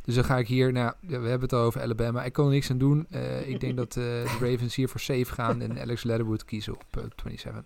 Dus 0.04 0.16
dan 0.16 0.24
ga 0.24 0.38
ik 0.38 0.48
hier, 0.48 0.72
nou, 0.72 0.94
ja, 1.00 1.20
we 1.20 1.28
hebben 1.28 1.42
het 1.42 1.54
al 1.54 1.62
over 1.62 1.82
Alabama. 1.82 2.24
Ik 2.24 2.34
kan 2.34 2.46
er 2.46 2.52
niks 2.52 2.72
aan 2.72 2.78
doen. 2.78 3.06
Eh, 3.10 3.50
ik 3.50 3.60
denk 3.60 3.78
dat 3.78 3.90
eh, 3.90 4.04
de 4.40 4.52
Ravens 4.52 4.76
hier 4.76 4.90
voor 4.90 5.00
safe 5.00 5.26
gaan 5.26 5.62
en 5.62 5.80
Alex 5.80 6.04
Leatherwood 6.04 6.46
kiezen 6.46 6.74
op 6.74 6.86
eh, 6.92 7.04
27. 7.24 7.64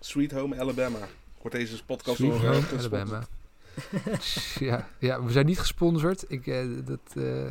Sweet 0.00 0.32
Home 0.32 0.60
Alabama. 0.60 1.08
Wordt 1.40 1.56
deze 1.56 1.84
podcast 1.84 2.16
Sweet 2.16 2.30
nog 2.30 2.42
Home 2.42 2.54
gesponsord? 2.54 2.92
Alabama. 2.92 3.26
ja, 4.68 4.88
ja, 4.98 5.22
we 5.22 5.32
zijn 5.32 5.46
niet 5.46 5.58
gesponsord. 5.58 6.24
Ik, 6.28 6.46
eh, 6.46 6.66
dat, 6.84 7.24
eh, 7.24 7.50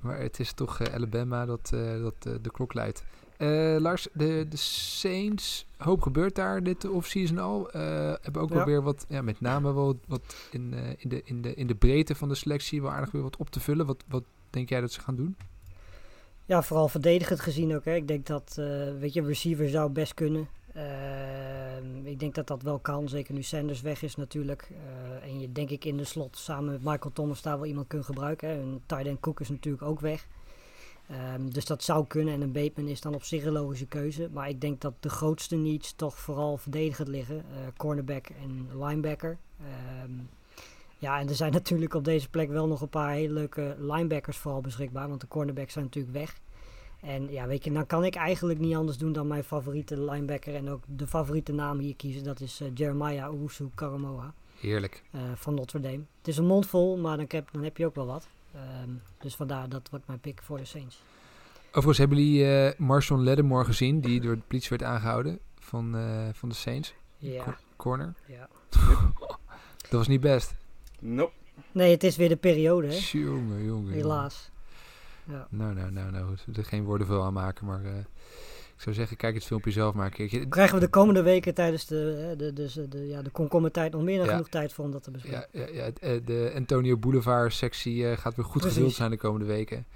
maar 0.00 0.18
het 0.18 0.40
is 0.40 0.52
toch 0.52 0.92
Alabama 0.92 1.46
dat, 1.46 1.70
eh, 1.74 2.02
dat 2.02 2.22
de 2.22 2.50
klok 2.52 2.74
luidt. 2.74 3.04
Eh, 3.40 3.76
Lars, 3.78 4.08
de, 4.12 4.46
de 4.48 4.56
Saints, 4.56 5.66
hoop 5.76 6.02
gebeurt 6.02 6.34
daar 6.34 6.62
dit 6.62 6.88
offseason 6.88 7.38
al. 7.38 7.70
Eh 7.70 7.80
hebben 8.22 8.42
ook 8.42 8.48
wel 8.48 8.58
Ja. 8.58 8.64
weer 8.64 8.82
wat, 8.82 9.04
ja, 9.08 9.22
met 9.22 9.40
name 9.40 9.72
wel 9.74 9.98
wat 10.06 10.34
in, 10.50 10.74
eh, 10.74 10.88
in, 10.96 11.08
de, 11.08 11.22
in, 11.24 11.42
de, 11.42 11.54
in 11.54 11.66
de 11.66 11.74
breedte 11.74 12.14
van 12.14 12.28
de 12.28 12.34
selectie 12.34 12.82
wel 12.82 12.90
aardig 12.90 13.10
weer 13.10 13.22
wat 13.22 13.36
op 13.36 13.50
te 13.50 13.60
vullen. 13.60 13.86
Wat, 13.86 14.04
wat 14.08 14.24
denk 14.50 14.68
jij 14.68 14.80
dat 14.80 14.92
ze 14.92 15.00
gaan 15.00 15.16
doen? 15.16 15.36
Ja, 16.44 16.62
vooral 16.62 16.88
verdedigend 16.88 17.40
gezien 17.40 17.74
ook. 17.74 17.84
Hè. 17.84 17.94
Ik 17.94 18.08
denk 18.08 18.26
dat, 18.26 18.54
weet 18.98 19.12
je, 19.12 19.22
receiver 19.22 19.68
zou 19.68 19.90
best 19.90 20.14
kunnen. 20.14 20.48
Ehm, 20.74 22.06
ik 22.06 22.18
denk 22.18 22.34
dat 22.34 22.46
dat 22.46 22.62
wel 22.62 22.78
kan, 22.78 23.08
zeker 23.08 23.34
nu 23.34 23.42
Sanders 23.42 23.80
weg 23.80 24.02
is 24.02 24.16
natuurlijk. 24.16 24.70
En 25.22 25.40
je 25.40 25.52
denk 25.52 25.70
ik 25.70 25.84
in 25.84 25.96
de 25.96 26.04
slot 26.04 26.36
samen 26.36 26.72
met 26.72 26.84
Michael 26.84 27.12
Thomas 27.12 27.42
daar 27.42 27.56
wel 27.58 27.66
iemand 27.66 27.86
kunt 27.86 28.04
gebruiken. 28.04 28.48
Hè. 28.48 28.54
En 28.54 28.82
end 29.06 29.20
Cook 29.20 29.40
is 29.40 29.48
natuurlijk 29.48 29.82
ook 29.82 30.00
weg. 30.00 30.26
Ehm, 31.10 31.48
dus 31.48 31.64
dat 31.64 31.82
zou 31.82 32.06
kunnen 32.06 32.34
en 32.34 32.40
een 32.40 32.52
Bateman 32.52 32.90
is 32.90 33.00
dan 33.00 33.14
op 33.14 33.22
zich 33.22 33.44
een 33.44 33.52
logische 33.52 33.86
keuze. 33.86 34.28
Maar 34.32 34.48
ik 34.48 34.60
denk 34.60 34.80
dat 34.80 34.92
de 35.00 35.08
grootste 35.08 35.56
needs 35.56 35.92
toch 35.96 36.18
vooral 36.18 36.56
verdedigend 36.56 37.08
liggen. 37.08 37.36
Eh, 37.36 37.60
cornerback 37.76 38.26
en 38.26 38.68
linebacker. 38.84 39.38
Ehm, 39.60 40.10
ja, 40.98 41.18
en 41.20 41.28
er 41.28 41.34
zijn 41.34 41.52
natuurlijk 41.60 41.94
op 41.94 42.04
deze 42.04 42.28
plek 42.28 42.48
wel 42.48 42.66
nog 42.66 42.80
een 42.80 42.88
paar 42.88 43.10
hele 43.12 43.32
leuke 43.32 43.76
linebackers 43.78 44.36
vooral 44.36 44.60
beschikbaar. 44.60 45.08
Want 45.08 45.20
de 45.20 45.28
cornerbacks 45.28 45.72
zijn 45.72 45.84
natuurlijk 45.84 46.14
weg. 46.14 46.40
En 47.00 47.30
ja, 47.30 47.46
weet 47.46 47.64
je, 47.64 47.72
dan 47.72 47.86
kan 47.86 48.04
ik 48.04 48.14
eigenlijk 48.14 48.58
niet 48.58 48.74
anders 48.74 48.98
doen 48.98 49.12
dan 49.12 49.26
mijn 49.26 49.44
favoriete 49.44 50.00
linebacker 50.00 50.54
en 50.54 50.70
ook 50.70 50.82
de 50.86 51.06
favoriete 51.06 51.52
naam 51.52 51.78
hier 51.78 51.96
kiezen. 51.96 52.24
Dat 52.24 52.40
is 52.40 52.60
eh, 52.60 52.68
Jeremiah 52.74 53.32
Owusu 53.32 53.68
Karamoa 53.74 54.34
Heerlijk. 54.60 55.02
eh, 55.10 55.20
van 55.34 55.54
Notre 55.54 55.80
Dame. 55.80 56.00
Het 56.18 56.28
is 56.28 56.36
een 56.36 56.46
mond 56.46 56.66
vol, 56.66 56.96
maar 56.96 57.16
dan 57.16 57.26
heb, 57.28 57.48
dan 57.52 57.62
heb 57.62 57.76
je 57.76 57.86
ook 57.86 57.94
wel 57.94 58.06
wat. 58.06 58.28
Ehm, 58.54 58.90
dus 59.18 59.34
vandaar, 59.36 59.68
dat 59.68 59.88
wordt 59.90 60.06
mijn 60.06 60.20
pick 60.20 60.40
voor 60.42 60.56
de 60.58 60.64
Saints. 60.64 61.02
Overigens 61.66 61.98
hebben 61.98 62.18
jullie 62.18 62.44
eh 62.46 62.78
Marshawn 62.78 63.22
Lattimore 63.22 63.64
gezien, 63.64 64.00
die 64.00 64.20
door 64.20 64.34
de 64.34 64.42
politie 64.46 64.68
werd 64.70 64.82
aangehouden 64.82 65.38
van, 65.58 65.96
eh, 65.96 66.28
van 66.32 66.48
de 66.48 66.54
Saints. 66.54 66.94
Ja, 67.18 67.56
Corner. 67.76 68.14
ja. 68.26 68.48
Dat 69.80 69.90
was 69.98 70.08
niet 70.08 70.20
best. 70.20 70.54
Nope. 70.98 71.32
Nee, 71.72 71.90
het 71.90 72.04
is 72.04 72.16
weer 72.16 72.28
de 72.28 72.36
periode, 72.36 72.86
hè? 72.86 72.98
Jongen, 73.12 73.64
jongen. 73.64 73.92
Helaas. 73.92 74.50
Ja. 75.24 75.46
Nou, 75.50 75.74
nou, 75.74 75.90
nou, 75.90 76.10
nou. 76.10 76.36
Er 76.54 76.64
geen 76.64 76.84
woorden 76.84 77.06
veel 77.06 77.22
aan 77.24 77.32
maken, 77.32 77.66
maar... 77.66 77.84
eh, 77.84 77.92
Ik 78.80 78.86
zou 78.86 78.98
zeggen, 78.98 79.16
kijk 79.16 79.34
het 79.34 79.44
filmpje 79.44 79.70
zelf 79.70 79.94
maar 79.94 80.04
een 80.06 80.12
keertje. 80.12 80.48
Krijgen 80.48 80.74
we 80.74 80.80
de 80.80 80.88
komende 80.90 81.22
weken 81.22 81.54
tijdens 81.54 81.86
de, 81.86 82.24
hè, 82.26 82.36
de, 82.36 82.52
dus, 82.52 82.72
de, 82.88 83.06
ja, 83.06 83.22
de 83.22 83.30
komkommertijd 83.30 83.92
nog 83.92 84.02
meer 84.02 84.16
dan 84.16 84.26
Ja. 84.26 84.32
genoeg 84.32 84.48
tijd 84.48 84.72
voor 84.72 84.84
om 84.84 84.90
dat 84.90 85.02
te 85.02 85.10
bespreken. 85.10 85.46
Ja, 85.52 85.60
ja, 85.66 85.72
ja, 85.72 85.90
eh, 86.00 86.20
de 86.24 86.52
Antonio 86.56 86.96
Boulevard 86.96 87.52
sectie 87.54 88.08
eh, 88.10 88.16
gaat 88.18 88.34
weer 88.34 88.44
goed 88.44 88.60
Precies. 88.60 88.76
gevuld 88.76 88.94
zijn 88.94 89.10
de 89.10 89.16
komende 89.16 89.46
weken. 89.46 89.86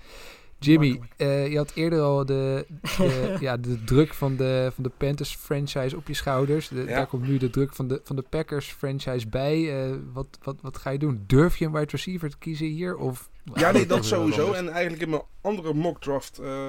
Jimmy, 0.59 1.01
eh, 1.17 1.51
je 1.51 1.57
had 1.57 1.73
eerder 1.75 2.01
al 2.01 2.25
de, 2.27 2.67
de, 2.97 3.37
ja, 3.41 3.57
de 3.57 3.85
druk 3.85 4.15
van 4.15 4.37
de, 4.37 4.71
van 4.75 4.85
de 4.85 4.91
Panthers 4.97 5.35
franchise 5.37 5.97
op 5.97 6.07
je 6.09 6.15
schouders. 6.15 6.69
De- 6.69 6.75
Ja. 6.81 6.85
Daar 6.87 7.07
komt 7.07 7.27
nu 7.27 7.37
de 7.39 7.51
druk 7.51 7.75
van 7.75 7.89
de, 7.89 8.01
van 8.05 8.17
de 8.17 8.23
Packers 8.23 8.67
franchise 8.73 9.29
bij. 9.29 9.85
Eh, 9.85 9.97
wat, 10.13 10.27
wat, 10.43 10.57
wat 10.61 10.77
ga 10.77 10.91
je 10.91 10.99
doen? 10.99 11.25
Durf 11.27 11.57
je 11.57 11.65
een 11.65 11.73
wide 11.73 11.91
receiver 11.91 12.31
te 12.31 12.39
kiezen 12.39 12.67
hier? 12.67 12.97
Of, 12.97 13.29
Ja, 13.55 13.71
nee, 13.71 13.87
dat 13.87 14.05
sowieso. 14.05 14.53
En 14.53 14.69
eigenlijk 14.69 15.03
in 15.03 15.11
mijn 15.11 15.23
andere 15.41 15.73
mock 15.75 16.01
draft 16.01 16.39
eh, 16.39 16.69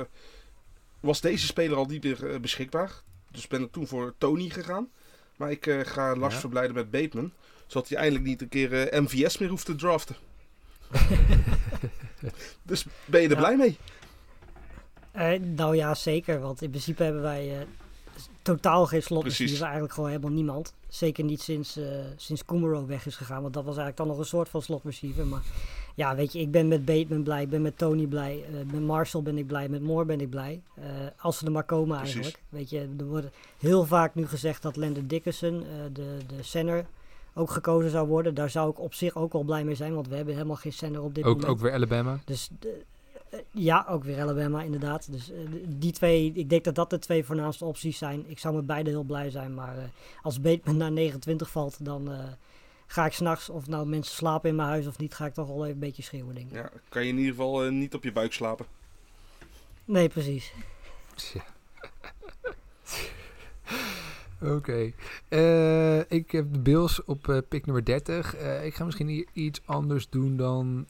was 1.05 1.21
deze 1.21 1.45
speler 1.45 1.77
al 1.77 1.85
niet 1.85 2.03
meer 2.03 2.29
eh, 2.31 2.39
beschikbaar. 2.39 2.91
Dus 3.31 3.47
ben 3.47 3.61
ik 3.61 3.71
toen 3.71 3.87
voor 3.87 4.13
Tony 4.17 4.49
gegaan. 4.49 4.89
Maar 5.35 5.51
ik 5.51 5.67
eh, 5.67 5.79
ga 5.83 6.15
Lars 6.15 6.33
Ja. 6.33 6.39
verblijden 6.39 6.75
met 6.75 6.91
Bateman. 6.91 7.31
Zodat 7.67 7.89
hij 7.89 7.97
eindelijk 7.97 8.25
niet 8.25 8.41
een 8.41 8.49
keer 8.49 8.87
eh, 8.87 9.01
MVS 9.01 9.37
meer 9.37 9.49
hoeft 9.49 9.65
te 9.65 9.75
draften. 9.75 10.15
dus 12.63 12.85
ben 13.05 13.21
je 13.21 13.27
er 13.27 13.33
Ja. 13.33 13.39
blij 13.39 13.57
mee? 13.57 13.77
Nou 15.39 15.75
ja, 15.75 15.93
zeker. 15.95 16.39
Want 16.39 16.61
in 16.61 16.69
principe 16.69 17.03
hebben 17.03 17.21
wij 17.21 17.59
eh, 17.59 17.65
s- 18.17 18.29
totaal 18.41 18.85
geen 18.85 19.03
slot 19.03 19.21
Precies. 19.21 19.39
receiver. 19.39 19.63
Eigenlijk 19.65 19.93
gewoon 19.93 20.09
helemaal 20.09 20.31
niemand. 20.31 20.73
Zeker 20.87 21.23
niet 21.23 21.41
sinds, 21.41 21.77
eh 21.77 21.85
sinds 22.15 22.45
Kumaro 22.45 22.85
weg 22.85 23.05
is 23.05 23.15
gegaan. 23.15 23.41
Want 23.41 23.53
dat 23.53 23.63
was 23.65 23.77
eigenlijk 23.77 23.97
dan 23.97 24.07
nog 24.07 24.17
een 24.17 24.25
soort 24.29 24.49
van 24.49 24.61
slot 24.61 24.83
receiver. 24.83 25.25
Maar 25.25 25.41
ja, 25.95 26.15
weet 26.15 26.33
je, 26.33 26.39
ik 26.39 26.51
ben 26.51 26.67
met 26.67 26.85
Bateman 26.85 27.23
blij. 27.23 27.41
Ik 27.41 27.49
ben 27.49 27.61
met 27.61 27.77
Tony 27.77 28.05
blij. 28.07 28.43
eh, 28.47 28.71
met 28.71 28.81
Marshall 28.81 29.23
ben 29.23 29.37
ik 29.37 29.47
blij. 29.47 29.69
Met 29.69 29.81
Moore 29.81 30.05
ben 30.05 30.21
ik 30.21 30.29
blij. 30.29 30.61
Eh, 30.75 30.83
als 31.17 31.37
ze 31.37 31.45
er 31.45 31.51
maar 31.51 31.63
komen 31.63 31.97
Precies. 31.97 32.15
eigenlijk. 32.15 32.43
Weet 32.49 32.69
je, 32.69 32.89
er 32.97 33.05
wordt 33.05 33.27
heel 33.59 33.85
vaak 33.85 34.15
nu 34.15 34.27
gezegd 34.27 34.61
dat 34.61 34.75
Landon 34.75 35.07
Dickerson, 35.07 35.55
eh, 35.63 35.67
de, 35.93 36.17
de 36.27 36.43
center, 36.43 36.85
ook 37.33 37.49
gekozen 37.49 37.89
zou 37.89 38.07
worden. 38.07 38.33
Daar 38.33 38.49
zou 38.49 38.69
ik 38.71 38.79
op 38.79 38.93
zich 38.93 39.15
ook 39.15 39.33
wel 39.33 39.43
blij 39.43 39.63
mee 39.63 39.75
zijn. 39.75 39.93
Want 39.93 40.07
we 40.07 40.15
hebben 40.15 40.33
helemaal 40.33 40.55
geen 40.55 40.73
center 40.73 41.01
op 41.01 41.15
dit 41.15 41.23
ook, 41.23 41.33
moment. 41.33 41.51
ook 41.51 41.59
weer 41.59 41.73
Alabama. 41.73 42.19
Dus 42.25 42.49
ja, 43.51 43.85
ook 43.89 44.03
weer 44.03 44.21
Alabama 44.21 44.61
inderdaad. 44.61 45.11
Dus 45.11 45.31
die 45.67 45.91
twee, 45.91 46.31
ik 46.35 46.49
denk 46.49 46.63
dat 46.63 46.75
dat 46.75 46.89
de 46.89 46.99
twee 46.99 47.23
voornaamste 47.25 47.65
opties 47.65 47.97
zijn. 47.97 48.23
Ik 48.27 48.39
zou 48.39 48.55
met 48.55 48.65
beide 48.65 48.89
heel 48.89 49.03
blij 49.03 49.29
zijn, 49.29 49.53
maar 49.53 49.75
als 50.21 50.41
Bateman 50.41 50.77
naar 50.77 50.91
29 50.91 51.49
valt, 51.49 51.85
dan 51.85 52.09
ga 52.88 53.05
ik 53.05 53.13
s'nachts, 53.13 53.49
of 53.49 53.67
nou 53.67 53.88
mensen 53.88 54.15
slapen 54.15 54.49
in 54.49 54.55
mijn 54.55 54.67
huis 54.67 54.88
of 54.88 54.97
niet, 54.97 55.13
ga 55.13 55.25
ik 55.25 55.33
toch 55.33 55.47
wel 55.47 55.61
even 55.61 55.73
een 55.73 55.79
beetje 55.79 56.03
schreeuwen, 56.03 56.36
denk 56.36 56.49
ik. 56.49 56.55
Ja, 56.55 56.69
kan 56.89 57.03
je 57.03 57.09
in 57.09 57.17
ieder 57.17 57.31
geval 57.31 57.63
eh, 57.63 57.71
niet 57.71 57.93
op 57.93 58.03
je 58.03 58.11
buik 58.11 58.33
slapen. 58.33 58.65
Nee, 59.86 60.09
precies. 60.09 60.53
Tja. 61.15 61.43
Oké. 64.45 64.91
Eh, 65.27 65.99
ik 66.11 66.31
heb 66.31 66.53
de 66.53 66.59
Bills 66.59 67.03
op 67.03 67.29
eh 67.29 67.37
pick 67.49 67.65
nummer 67.65 67.85
30. 67.85 68.35
Eh, 68.35 68.65
ik 68.65 68.75
ga 68.75 68.85
misschien 68.85 69.07
hier 69.07 69.25
iets 69.33 69.61
anders 69.65 70.09
doen 70.09 70.37
dan 70.37 70.87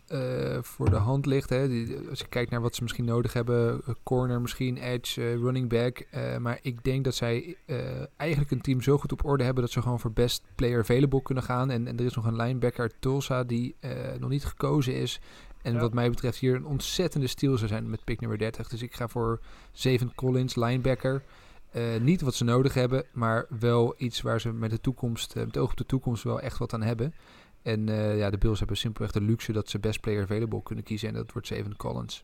voor 0.62 0.90
de 0.90 0.96
hand 0.96 1.26
ligt. 1.26 1.50
Hè. 1.50 1.68
Die- 1.68 1.98
als 2.10 2.20
je 2.20 2.28
kijkt 2.28 2.52
naar 2.52 2.62
wat 2.62 2.76
ze 2.76 2.84
misschien 2.84 3.06
nodig 3.06 3.34
hebben. 3.34 3.82
corner 4.04 4.42
misschien, 4.42 4.78
edge, 4.78 5.22
running 5.38 5.70
back. 5.70 6.06
Maar 6.40 6.60
ik 6.62 6.84
denk 6.84 7.04
dat 7.04 7.16
zij 7.16 7.56
eigenlijk 8.18 8.52
een 8.52 8.62
team 8.62 8.82
zo 8.82 8.98
goed 8.98 9.12
op 9.12 9.26
orde 9.26 9.44
hebben... 9.44 9.64
dat 9.64 9.72
ze 9.72 9.82
gewoon 9.82 10.00
voor 10.00 10.12
best 10.12 10.44
player 10.56 10.80
available 10.80 11.22
kunnen 11.22 11.44
gaan. 11.44 11.70
En, 11.70 11.88
en 11.88 11.98
er 12.00 12.06
is 12.06 12.16
nog 12.16 12.26
een 12.26 12.36
linebacker 12.36 12.82
uit 12.82 12.96
Tulsa 13.00 13.44
die 13.44 13.76
nog 14.20 14.30
niet 14.30 14.46
gekozen 14.46 14.96
is... 14.96 15.20
En 15.62 15.74
Ja. 15.74 15.80
wat 15.80 15.94
mij 15.94 16.10
betreft 16.10 16.38
hier 16.38 16.56
een 16.56 16.66
ontzettende 16.66 17.28
steal 17.28 17.58
zou 17.58 17.68
zijn 17.70 17.90
met 17.90 18.04
pick 18.04 18.20
nummer 18.20 18.38
30. 18.38 18.68
Dus 18.68 18.82
ik 18.82 18.94
ga 18.94 19.08
voor 19.08 19.40
Zeven 19.72 20.16
Collins, 20.16 20.56
linebacker. 20.56 21.22
Eh, 21.76 22.00
niet 22.02 22.22
wat 22.22 22.36
ze 22.36 22.44
nodig 22.44 22.74
hebben, 22.74 23.06
maar 23.12 23.46
wel 23.60 23.94
iets 23.98 24.22
waar 24.22 24.42
ze 24.42 24.52
met 24.52 24.70
de 24.70 24.80
toekomst, 24.80 25.36
eh, 25.36 25.44
met 25.44 25.58
oog 25.58 25.72
op 25.72 25.78
de 25.78 25.86
toekomst 25.86 26.24
wel 26.24 26.42
echt 26.42 26.58
wat 26.58 26.74
aan 26.74 26.82
hebben. 26.82 27.14
En 27.62 27.90
eh, 27.90 28.18
ja, 28.18 28.30
de 28.30 28.38
Bills 28.38 28.60
hebben 28.60 28.78
simpelweg 28.78 29.12
de 29.12 29.22
luxe 29.22 29.52
dat 29.52 29.70
ze 29.70 29.80
best 29.80 30.02
player 30.02 30.24
available 30.24 30.64
kunnen 30.64 30.84
kiezen. 30.84 31.08
En 31.08 31.14
dat 31.14 31.32
wordt 31.32 31.48
Zeven 31.48 31.76
Collins. 31.76 32.24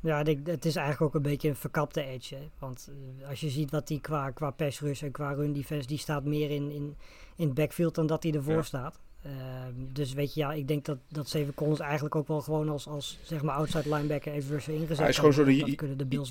Ja, 0.00 0.22
het 0.44 0.64
is 0.64 0.76
eigenlijk 0.76 1.00
ook 1.00 1.14
een 1.14 1.30
beetje 1.30 1.48
een 1.48 1.56
verkapte 1.56 2.02
edge. 2.02 2.34
Hè? 2.34 2.48
Want 2.58 2.90
als 3.28 3.40
je 3.40 3.48
ziet 3.48 3.70
wat 3.70 3.88
hij 3.88 3.98
qua, 3.98 4.30
qua 4.30 4.50
pass 4.50 4.80
rush 4.80 5.02
en 5.02 5.10
qua 5.10 5.32
run 5.32 5.52
defense, 5.52 5.86
die 5.86 5.98
staat 5.98 6.24
meer 6.24 6.50
in, 6.50 6.70
in, 6.70 6.96
in 7.36 7.46
het 7.46 7.54
backfield 7.54 7.94
dan 7.94 8.06
dat 8.06 8.22
hij 8.22 8.32
ervoor 8.32 8.54
Ja. 8.54 8.62
staat. 8.62 9.00
Ehm, 9.22 9.72
dus 9.92 10.12
weet 10.12 10.34
je, 10.34 10.40
ja, 10.40 10.52
ik 10.52 10.68
denk 10.68 10.84
dat, 10.84 10.98
dat 11.08 11.28
Steven 11.28 11.54
Collins 11.54 11.80
eigenlijk 11.80 12.14
ook 12.14 12.28
wel 12.28 12.40
gewoon 12.40 12.68
als, 12.68 12.86
als 12.86 13.18
zeg 13.22 13.42
maar 13.42 13.54
outside 13.54 13.94
linebacker 13.94 14.32
even 14.32 14.50
rusher 14.50 14.74
ingezet 14.74 14.98
Hij 14.98 15.08
is 15.08 15.18
gewoon 15.18 15.32
zo'n 15.32 15.46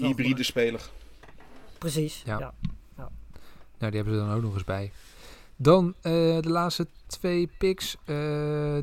Hybride 0.06 0.44
speler. 0.44 0.90
Precies, 1.80 2.24
Ja. 2.26 2.40
ja. 2.40 2.54
Nou, 3.80 3.92
die 3.92 4.02
hebben 4.02 4.20
ze 4.20 4.26
dan 4.26 4.36
ook 4.36 4.42
nog 4.42 4.54
eens 4.54 4.64
bij. 4.64 4.92
Dan 5.56 5.94
eh, 6.02 6.12
de 6.42 6.50
laatste 6.50 6.88
twee 7.06 7.50
picks. 7.58 7.96
Eh, 8.06 8.16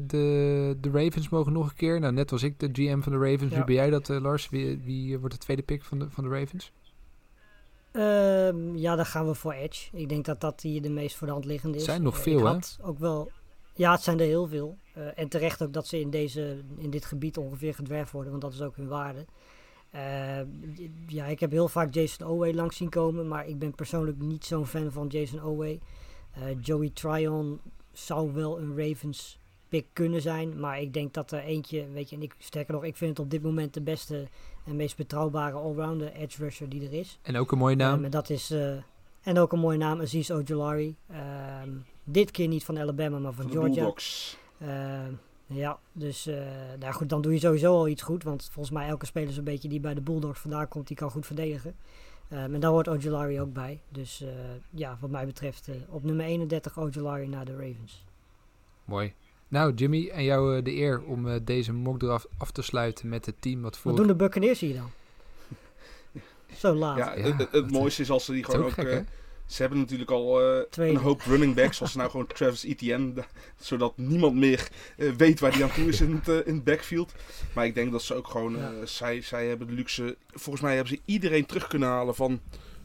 de, 0.06 0.76
de 0.80 0.90
Ravens 0.92 1.28
mogen 1.28 1.52
nog 1.52 1.68
een 1.68 1.76
keer. 1.76 2.00
Nou, 2.00 2.12
net 2.12 2.30
was 2.30 2.42
ik 2.42 2.60
de 2.60 2.68
GM 2.72 3.00
van 3.00 3.12
de 3.12 3.18
Ravens. 3.18 3.50
Ja. 3.50 3.56
Wie 3.56 3.64
ben 3.64 3.74
jij 3.74 3.90
dat, 3.90 4.10
eh, 4.10 4.20
Lars? 4.20 4.48
Wie, 4.48 4.78
wie 4.84 5.18
wordt 5.18 5.34
de 5.34 5.40
tweede 5.40 5.62
pick 5.62 5.84
van 5.84 5.98
de, 5.98 6.10
van 6.10 6.24
de 6.24 6.30
Ravens? 6.30 6.72
Ehm, 7.92 8.76
ja, 8.76 8.96
dan 8.96 9.06
gaan 9.06 9.26
we 9.26 9.34
voor 9.34 9.52
Edge. 9.52 9.96
Ik 9.96 10.08
denk 10.08 10.24
dat 10.24 10.40
dat 10.40 10.60
hier 10.60 10.82
de 10.82 10.90
meest 10.90 11.16
voor 11.16 11.26
de 11.26 11.32
hand 11.32 11.44
liggende 11.44 11.76
is. 11.76 11.82
Het 11.82 11.90
zijn 11.90 12.02
nog 12.04 12.18
veel, 12.18 12.46
hè? 12.46 12.58
ook 12.82 12.98
wel. 12.98 13.30
Ja, 13.74 13.92
het 13.92 14.02
zijn 14.02 14.20
er 14.20 14.26
heel 14.26 14.46
veel. 14.46 14.78
En 15.14 15.28
terecht 15.28 15.62
ook 15.62 15.72
dat 15.72 15.86
ze 15.86 16.00
in, 16.00 16.10
deze, 16.10 16.60
in 16.76 16.90
dit 16.90 17.04
gebied 17.04 17.36
ongeveer 17.36 17.74
gedwerfd 17.74 18.12
worden, 18.12 18.30
want 18.30 18.42
dat 18.42 18.52
is 18.52 18.62
ook 18.62 18.76
hun 18.76 18.88
waarde. 18.88 19.24
Eh, 19.94 20.40
ja, 21.06 21.26
ik 21.26 21.40
heb 21.40 21.50
heel 21.50 21.68
vaak 21.68 21.94
Jason 21.94 22.26
Owe 22.26 22.54
langs 22.54 22.76
zien 22.76 22.88
komen, 22.88 23.28
maar 23.28 23.48
ik 23.48 23.58
ben 23.58 23.74
persoonlijk 23.74 24.18
niet 24.18 24.44
zo'n 24.44 24.66
fan 24.66 24.92
van 24.92 25.06
Jason 25.06 25.42
Owe. 25.42 25.78
Eh, 26.32 26.42
Joey 26.60 26.90
Tryon 26.94 27.60
zou 27.92 28.32
wel 28.32 28.58
een 28.58 28.76
Ravens 28.76 29.38
pick 29.68 29.86
kunnen 29.92 30.22
zijn, 30.22 30.60
maar 30.60 30.80
ik 30.80 30.92
denk 30.92 31.14
dat 31.14 31.32
er 31.32 31.40
eentje, 31.40 31.88
weet 31.92 32.10
je, 32.10 32.16
en 32.16 32.22
ik 32.22 32.34
sterker 32.38 32.74
nog, 32.74 32.84
ik 32.84 32.96
vind 32.96 33.10
het 33.10 33.26
op 33.26 33.30
dit 33.30 33.42
moment 33.42 33.74
de 33.74 33.80
beste 33.80 34.28
en 34.66 34.76
meest 34.76 34.96
betrouwbare 34.96 35.56
allrounder 35.56 36.12
edge 36.12 36.42
rusher 36.42 36.68
die 36.68 36.86
er 36.86 36.92
is. 36.92 37.18
En 37.22 37.36
ook 37.36 37.52
een 37.52 37.58
mooie 37.58 37.76
naam. 37.76 38.04
En 38.04 38.10
dat 38.10 38.30
is 38.30 38.50
eh, 38.50 38.76
en 39.22 39.38
ook 39.38 39.52
een 39.52 39.58
mooie 39.58 39.78
naam, 39.78 40.00
Aziz 40.00 40.30
Ojolari. 40.30 40.96
Ehm, 41.10 41.70
dit 42.04 42.30
keer 42.30 42.48
niet 42.48 42.64
van 42.64 42.78
Alabama, 42.78 43.18
maar 43.18 43.32
van 43.32 43.42
Van 43.42 43.52
de 43.52 43.58
Georgia. 43.58 43.74
Bulldogs. 43.74 44.38
Ja, 45.54 45.78
dus 45.92 46.26
eh, 46.26 46.36
nou 46.78 46.92
goed, 46.92 47.08
dan 47.08 47.22
doe 47.22 47.32
je 47.32 47.38
sowieso 47.38 47.74
al 47.74 47.88
iets 47.88 48.02
goed. 48.02 48.22
Want 48.22 48.48
volgens 48.52 48.74
mij 48.74 48.88
elke 48.88 49.06
speler 49.06 49.32
zo'n 49.32 49.44
beetje 49.44 49.68
die 49.68 49.80
bij 49.80 49.94
de 49.94 50.00
Bulldogs 50.00 50.40
vandaan 50.40 50.68
komt, 50.68 50.86
die 50.86 50.96
kan 50.96 51.10
goed 51.10 51.26
verdedigen. 51.26 51.74
Ehm, 52.28 52.54
en 52.54 52.60
daar 52.60 52.70
hoort 52.70 52.88
Ojolari 52.88 53.40
ook 53.40 53.52
bij. 53.52 53.80
Dus 53.88 54.22
eh, 54.22 54.28
ja, 54.70 54.98
wat 55.00 55.10
mij 55.10 55.26
betreft 55.26 55.68
eh, 55.68 55.74
op 55.88 56.04
nummer 56.04 56.24
31 56.24 56.78
Ojolari 56.78 57.28
naar 57.28 57.44
de 57.44 57.52
Ravens. 57.52 58.04
Mooi. 58.84 59.14
Nou, 59.48 59.74
Jimmy, 59.74 60.08
en 60.08 60.24
jou 60.24 60.62
de 60.62 60.74
eer 60.74 61.02
om 61.02 61.28
eh, 61.28 61.40
deze 61.42 61.72
mock 61.72 61.98
draft 61.98 62.26
af 62.38 62.50
te 62.50 62.62
sluiten 62.62 63.08
met 63.08 63.26
het 63.26 63.42
team 63.42 63.62
wat 63.62 63.78
voor. 63.78 63.90
Wat 63.90 64.00
doen 64.00 64.06
de 64.06 64.14
Buccaneers 64.14 64.60
hier 64.60 64.74
dan? 64.74 64.90
Zo 66.58 66.74
laat. 66.74 66.96
Ja, 66.96 67.14
Ja, 67.14 67.36
het, 67.50 67.70
mooiste 67.70 68.02
is 68.02 68.10
als 68.10 68.24
ze 68.24 68.32
die 68.32 68.44
gewoon 68.44 68.64
ook 68.64 68.70
gek, 68.70 68.86
eh? 68.86 69.00
Ze 69.46 69.60
hebben 69.62 69.78
natuurlijk 69.80 70.10
al 70.10 70.40
eh, 70.40 70.62
een 70.88 70.96
hoop 70.96 71.20
running 71.22 71.54
backs, 71.54 71.76
zoals 71.76 71.94
nou 71.94 72.10
gewoon 72.10 72.26
Travis 72.26 72.64
Etienne. 72.64 73.12
da- 73.12 73.26
Zodat 73.60 73.92
niemand 73.96 74.34
meer 74.34 74.68
eh, 74.96 75.10
weet 75.10 75.40
waar 75.40 75.52
die 75.52 75.62
aan 75.62 75.72
toe 75.72 75.88
is 75.88 76.00
in 76.00 76.14
het, 76.14 76.28
eh, 76.28 76.46
in 76.46 76.54
het 76.54 76.64
backfield. 76.64 77.12
Maar 77.54 77.66
ik 77.66 77.74
denk 77.74 77.92
dat 77.92 78.02
ze 78.02 78.14
ook 78.14 78.28
gewoon... 78.28 78.56
Ja. 78.56 78.86
zij, 78.86 79.20
zij 79.20 79.46
hebben 79.46 79.66
de 79.66 79.72
luxe... 79.72 80.16
Volgens 80.30 80.64
mij 80.64 80.74
hebben 80.74 80.94
ze 80.96 81.02
iedereen 81.04 81.46
terug 81.46 81.66
kunnen 81.66 81.88
halen 81.88 82.14
van 82.14 82.40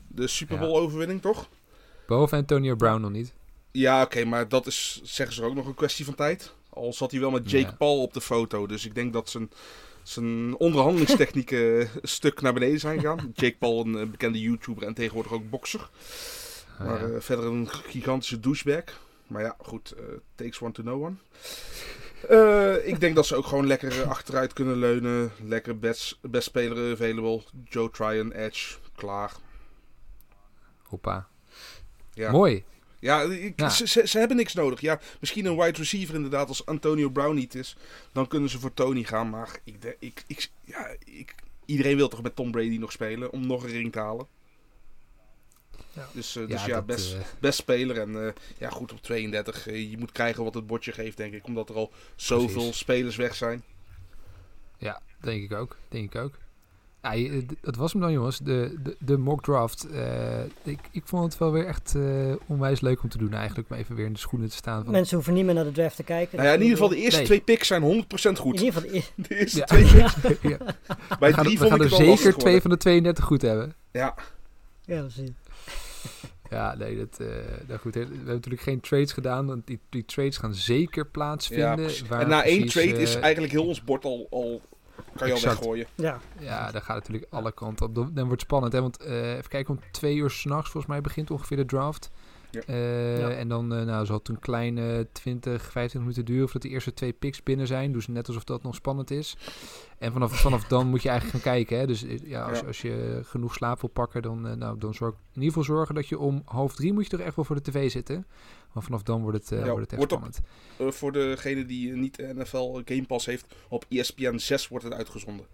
de 0.08 0.28
Super 0.28 0.60
Bowl 0.60 0.78
overwinning, 0.78 1.22
toch? 1.22 1.50
Behalve 2.08 2.36
Antonio 2.36 2.76
Brown 2.76 3.02
nog 3.02 3.12
niet. 3.12 3.34
Ja, 3.72 4.02
oké, 4.02 4.26
maar 4.26 4.48
dat 4.50 4.68
is, 4.68 5.00
zeggen 5.04 5.36
ze 5.36 5.44
ook 5.44 5.56
nog 5.56 5.66
een 5.68 5.74
kwestie 5.74 6.06
van 6.06 6.16
tijd. 6.16 6.54
Al 6.70 6.94
zat 6.94 7.12
hij 7.12 7.20
wel 7.20 7.32
met 7.32 7.52
Jake 7.52 7.66
Ja. 7.66 7.76
Paul 7.78 8.02
op 8.02 8.14
de 8.14 8.22
foto. 8.22 8.68
Dus 8.68 8.86
ik 8.86 8.96
denk 8.96 9.14
dat 9.14 9.30
zijn, 9.30 9.50
zijn 10.04 10.58
onderhandelingstechnieken 10.58 11.60
eh, 11.80 11.80
een 12.02 12.08
stuk 12.08 12.42
naar 12.42 12.54
beneden 12.54 12.80
zijn 12.80 13.00
gegaan. 13.00 13.32
Jake 13.34 13.58
Paul, 13.60 13.86
een 13.86 14.12
bekende 14.12 14.40
YouTuber 14.40 14.84
en 14.84 14.94
tegenwoordig 14.94 15.32
ook 15.34 15.50
bokser. 15.50 15.90
Ah, 16.80 16.86
maar 16.86 17.08
ja. 17.10 17.16
eh, 17.16 17.22
verder 17.22 17.46
een 17.46 17.70
gigantische 17.70 18.40
douchebag. 18.40 18.84
Maar 19.28 19.42
ja, 19.42 19.56
goed, 19.60 19.92
eh, 19.92 20.04
takes 20.36 20.62
one 20.62 20.72
to 20.72 20.82
know 20.82 21.04
one. 21.04 21.16
Eh, 22.28 22.88
ik 22.88 23.00
denk 23.00 23.16
dat 23.16 23.26
ze 23.26 23.36
ook 23.36 23.46
gewoon 23.46 23.68
lekker 23.68 24.04
achteruit 24.08 24.54
kunnen 24.54 24.78
leunen. 24.78 25.32
Lekker 25.44 25.80
best, 25.80 26.18
best 26.22 26.48
speler 26.48 26.94
available. 26.94 27.44
Joe 27.70 27.90
Tryon, 27.90 28.32
Edge, 28.32 28.76
klaar. 28.96 29.34
Hoppa. 30.84 31.28
Ja. 32.14 32.32
Mooi. 32.32 32.64
Ja, 33.00 33.22
ik, 33.22 33.60
Ja. 33.60 33.70
Ze, 33.70 33.88
ze, 33.88 34.08
ze 34.08 34.20
hebben 34.20 34.38
niks 34.38 34.54
nodig. 34.54 34.82
Ja, 34.82 35.00
misschien 35.20 35.46
een 35.46 35.56
wide 35.58 35.78
receiver 35.78 36.16
inderdaad 36.16 36.48
als 36.48 36.66
Antonio 36.66 37.10
Brown 37.10 37.36
niet 37.36 37.56
is. 37.56 37.76
Dan 38.12 38.28
kunnen 38.28 38.50
ze 38.50 38.60
voor 38.60 38.74
Tony 38.74 39.04
gaan. 39.04 39.30
Maar 39.30 39.60
ik, 39.64 39.96
ik, 40.00 40.24
ik, 40.28 40.50
ja, 40.64 40.96
ik, 41.06 41.36
iedereen 41.66 41.96
wil 41.96 42.08
toch 42.08 42.22
met 42.22 42.36
Tom 42.36 42.52
Brady 42.52 42.78
nog 42.78 42.92
spelen 42.92 43.32
om 43.32 43.48
nog 43.48 43.64
een 43.64 43.70
ring 43.70 43.92
te 43.92 44.00
halen. 44.00 44.28
Dus, 46.14 46.36
eh, 46.36 46.48
dus 46.48 46.66
ja, 46.66 46.74
dat, 46.76 46.86
best, 46.86 47.14
eh, 47.14 47.20
best 47.40 47.60
speler. 47.60 47.98
En 48.00 48.26
eh, 48.28 48.34
ja, 48.58 48.70
goed 48.70 48.92
op 48.92 49.02
32. 49.02 49.68
eh, 49.68 49.90
je 49.92 49.98
moet 49.98 50.12
krijgen 50.12 50.44
wat 50.44 50.54
het 50.54 50.68
bordje 50.68 50.92
geeft, 50.92 51.18
denk 51.18 51.34
ik. 51.34 51.46
Omdat 51.46 51.70
er 51.70 51.76
al 51.76 51.92
zoveel 52.16 52.48
Precies. 52.62 52.78
spelers 52.78 53.16
weg 53.16 53.36
zijn. 53.36 53.64
ja, 54.78 55.02
denk 55.22 55.44
ik 55.44 55.54
ook. 55.54 55.78
Denk 55.90 56.14
ik 56.14 56.22
ook. 56.22 56.34
Ja, 57.04 57.42
dat 57.62 57.76
was 57.76 57.92
hem 57.92 58.02
dan, 58.02 58.12
jongens. 58.12 58.38
De, 58.38 58.76
de, 58.84 58.96
de 59.00 59.18
mock 59.18 59.44
draft. 59.44 59.88
Eh, 59.90 60.44
ik, 60.64 60.80
ik 60.92 61.02
vond 61.06 61.24
het 61.24 61.38
wel 61.38 61.52
weer 61.52 61.66
echt 61.66 61.96
eh, 61.96 62.34
onwijs 62.46 62.82
leuk 62.82 63.04
om 63.04 63.10
te 63.10 63.18
doen 63.18 63.34
eigenlijk. 63.34 63.70
Om 63.70 63.76
even 63.78 63.96
weer 63.96 64.06
in 64.06 64.14
de 64.14 64.20
schoenen 64.20 64.50
te 64.50 64.56
staan. 64.56 64.84
Van, 64.84 64.92
Mensen 64.92 65.16
hoeven 65.16 65.34
niet 65.34 65.46
meer 65.46 65.54
naar 65.54 65.64
de 65.64 65.72
draft 65.72 65.96
te 65.96 66.04
kijken. 66.04 66.38
Nou 66.38 66.48
ja, 66.50 66.54
in 66.56 66.62
ieder 66.62 66.78
geval 66.78 66.90
de 66.92 66.98
eerste 66.98 67.18
Nee. 67.18 67.26
twee 67.26 67.42
picks 67.42 67.68
zijn 67.68 67.82
100% 67.82 68.36
In 68.36 68.36
goed. 68.44 68.60
ieder 68.60 68.74
geval, 68.74 68.90
de 68.92 69.04
De 69.28 69.36
eerste 69.40 69.58
Ja. 69.58 69.66
twee 69.66 69.86
ja, 69.86 70.14
ja. 70.50 70.58
Bij 71.20 71.30
We 71.30 71.34
gaan, 71.34 71.44
drie 71.44 71.58
we 71.60 71.68
gaan 71.68 71.78
vond 71.78 71.94
er 71.94 72.00
ik 72.00 72.06
zeker 72.18 72.34
twee 72.38 72.62
van 72.62 72.70
de 72.70 72.78
32 72.78 73.26
goed 73.26 73.42
hebben. 73.42 73.76
Ja, 73.92 74.16
ja, 74.86 75.00
precies. 75.02 75.30
Ja, 76.50 76.76
nee, 76.76 76.98
dat, 76.98 77.20
eh 77.20 77.28
nou 77.68 77.80
goed. 77.80 77.94
We 77.94 78.00
hebben 78.00 78.26
natuurlijk 78.26 78.64
geen 78.64 78.80
trades 78.80 79.12
gedaan. 79.12 79.46
Want 79.46 79.68
die, 79.68 79.80
die 79.90 80.06
trades 80.06 80.38
gaan 80.38 80.54
zeker 80.54 81.04
ja 81.04 81.10
plaatsvinden. 81.12 82.08
waar 82.08 82.22
En 82.22 82.30
na 82.30 82.44
één 82.44 82.68
trade 82.68 83.02
is 83.02 83.16
eh, 83.16 83.22
eigenlijk 83.22 83.54
heel 83.54 83.68
ons 83.68 83.84
bord 83.84 84.06
al, 84.06 84.28
al 84.30 84.62
kan 85.16 85.28
je 85.28 85.34
al 85.34 85.42
weggooien. 85.42 85.88
Ja, 85.96 86.20
Ja, 86.40 86.72
daar 86.72 86.82
gaat 86.82 86.96
natuurlijk 86.96 87.26
alle 87.30 87.52
kanten 87.52 87.86
op. 87.86 87.96
Dan, 87.96 88.04
dan 88.14 88.26
wordt 88.26 88.32
het 88.32 88.42
spannend, 88.42 88.74
hè? 88.74 88.82
Want 88.82 88.98
eh, 88.98 89.32
even 89.32 89.50
kijken, 89.50 89.74
om 89.74 89.82
twee 89.92 90.16
uur 90.16 90.30
s'nachts 90.30 90.70
volgens 90.70 90.92
mij 90.94 91.02
begint 91.02 91.32
ongeveer 91.32 91.58
de 91.58 91.66
draft. 91.66 92.12
Ja. 92.52 92.62
Eh, 92.66 93.20
Ja. 93.20 93.30
En 93.30 93.48
dan 93.48 93.74
eh, 93.74 93.86
nou, 93.86 94.06
zal 94.06 94.18
het 94.18 94.28
een 94.28 94.40
kleine 94.40 95.08
20, 95.12 95.62
25 95.62 96.00
minuten 96.00 96.26
duren 96.26 96.44
voordat 96.50 96.62
de 96.62 96.70
eerste 96.70 96.94
twee 96.94 97.14
picks 97.14 97.44
binnen 97.44 97.68
zijn. 97.68 97.92
Dus 97.92 98.08
net 98.08 98.28
alsof 98.28 98.44
dat 98.44 98.64
nog 98.64 98.76
spannend 98.76 99.12
is. 99.12 99.38
En 99.98 100.12
vanaf, 100.12 100.40
vanaf 100.40 100.64
dan 100.64 100.88
moet 100.88 101.02
je 101.04 101.10
eigenlijk 101.10 101.44
gaan 101.44 101.54
kijken. 101.54 101.80
Hè? 101.80 101.88
Dus 101.88 102.04
eh, 102.04 102.20
ja, 102.24 102.44
als, 102.50 102.60
Ja. 102.60 102.66
als 102.68 102.82
je 102.82 103.22
genoeg 103.24 103.54
slaap 103.54 103.82
wil 103.82 103.90
pakken, 103.90 104.22
dan, 104.22 104.48
eh, 104.48 104.54
nou, 104.56 104.78
dan 104.78 104.94
zorg 104.94 105.14
in 105.14 105.20
ieder 105.34 105.48
geval 105.48 105.64
zorgen 105.76 105.96
dat 105.96 106.08
je 106.08 106.20
om 106.20 106.42
half 106.46 106.76
drie 106.76 106.94
moet 106.94 107.04
je 107.04 107.10
toch 107.10 107.20
echt 107.26 107.36
wel 107.36 107.46
voor 107.46 107.56
de 107.56 107.72
tv 107.72 107.92
zitten. 107.92 108.26
Want 108.72 108.86
vanaf 108.86 109.04
dan 109.04 109.22
wordt 109.22 109.38
het, 109.38 109.50
Ja, 109.50 109.56
wordt 109.70 109.80
het 109.80 109.90
echt 109.90 109.98
wordt 109.98 110.12
op- 110.28 110.34
spannend. 110.34 110.96
Voor 110.96 111.12
degene 111.12 111.66
die 111.66 111.92
niet 111.96 112.18
NFL 112.18 112.82
Game 112.86 113.06
Pass 113.06 113.26
heeft, 113.26 113.56
op 113.70 113.86
E 113.90 114.00
ESPN 114.00 114.38
6 114.38 114.68
wordt 114.68 114.84
het 114.86 114.94
uitgezonden. 114.94 115.46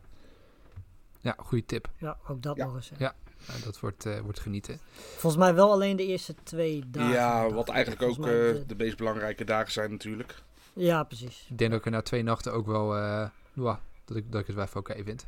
Ja, 1.20 1.36
goede 1.38 1.66
tip. 1.66 1.90
ja, 1.98 2.18
ook 2.28 2.42
dat 2.42 2.56
Ja. 2.58 2.66
nog 2.66 2.76
eens. 2.76 2.90
hè. 2.90 2.96
Ja. 3.00 3.16
Nou, 3.48 3.60
dat 3.64 3.80
wordt, 3.80 4.06
eh, 4.06 4.20
wordt 4.20 4.40
genieten. 4.40 4.80
Volgens 4.94 5.44
mij 5.44 5.54
wel 5.54 5.72
alleen 5.72 5.96
de 5.96 6.06
eerste 6.06 6.36
twee 6.44 6.84
dagen. 6.88 7.14
ja, 7.14 7.50
wat 7.50 7.70
eigenlijk 7.70 8.02
ook 8.02 8.18
eh, 8.18 8.24
de- 8.68 8.76
meest 8.78 8.98
belangrijke 8.98 9.44
dagen 9.44 9.72
zijn 9.72 9.92
natuurlijk. 9.92 10.36
Ja, 10.74 11.04
precies. 11.04 11.46
Ik 11.50 11.58
denk 11.58 11.70
dat 11.72 11.80
ik 11.80 11.86
er 11.86 11.92
na 11.92 12.02
twee 12.02 12.24
nachten 12.24 12.54
ook 12.54 12.66
wel... 12.66 12.96
eh, 12.98 13.28
ja, 13.54 13.80
dat, 14.06 14.18
ik, 14.18 14.32
dat 14.32 14.42
ik 14.42 14.48
het 14.48 14.56
wel 14.56 14.66
even 14.66 14.80
oké 14.80 15.04
vind. 15.04 15.26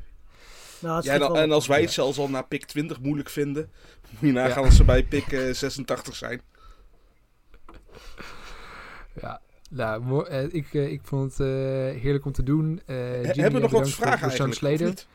Nou, 0.79 1.03
Ja, 1.03 1.13
en, 1.33 1.51
als 1.51 1.67
wij 1.67 1.81
het 1.81 1.91
zelfs 1.91 2.17
al 2.17 2.29
na 2.29 2.41
pick 2.41 2.65
20 2.65 2.99
moeilijk 2.99 3.29
vinden, 3.29 3.71
moet 4.09 4.21
je 4.21 4.31
nagaan 4.31 4.61
Ja. 4.61 4.65
als 4.67 4.75
ze 4.75 4.83
bij 4.83 5.03
pick 5.03 5.31
eh, 5.31 5.53
86 5.53 6.15
zijn. 6.15 6.41
Ja, 9.21 9.41
nou, 9.69 10.27
ik, 10.51 10.73
ik 10.73 11.01
vond 11.03 11.31
het 11.37 11.39
eh, 11.39 11.47
heerlijk 12.01 12.25
om 12.25 12.31
te 12.31 12.43
doen. 12.43 12.81
Eh, 12.85 12.95
He- 12.95 13.01
hebben 13.21 13.51
we 13.53 13.59
nog 13.59 13.71
wat 13.71 13.89
vragen 13.89 14.29
eigenlijk? 14.29 14.79
Niet? 14.79 15.07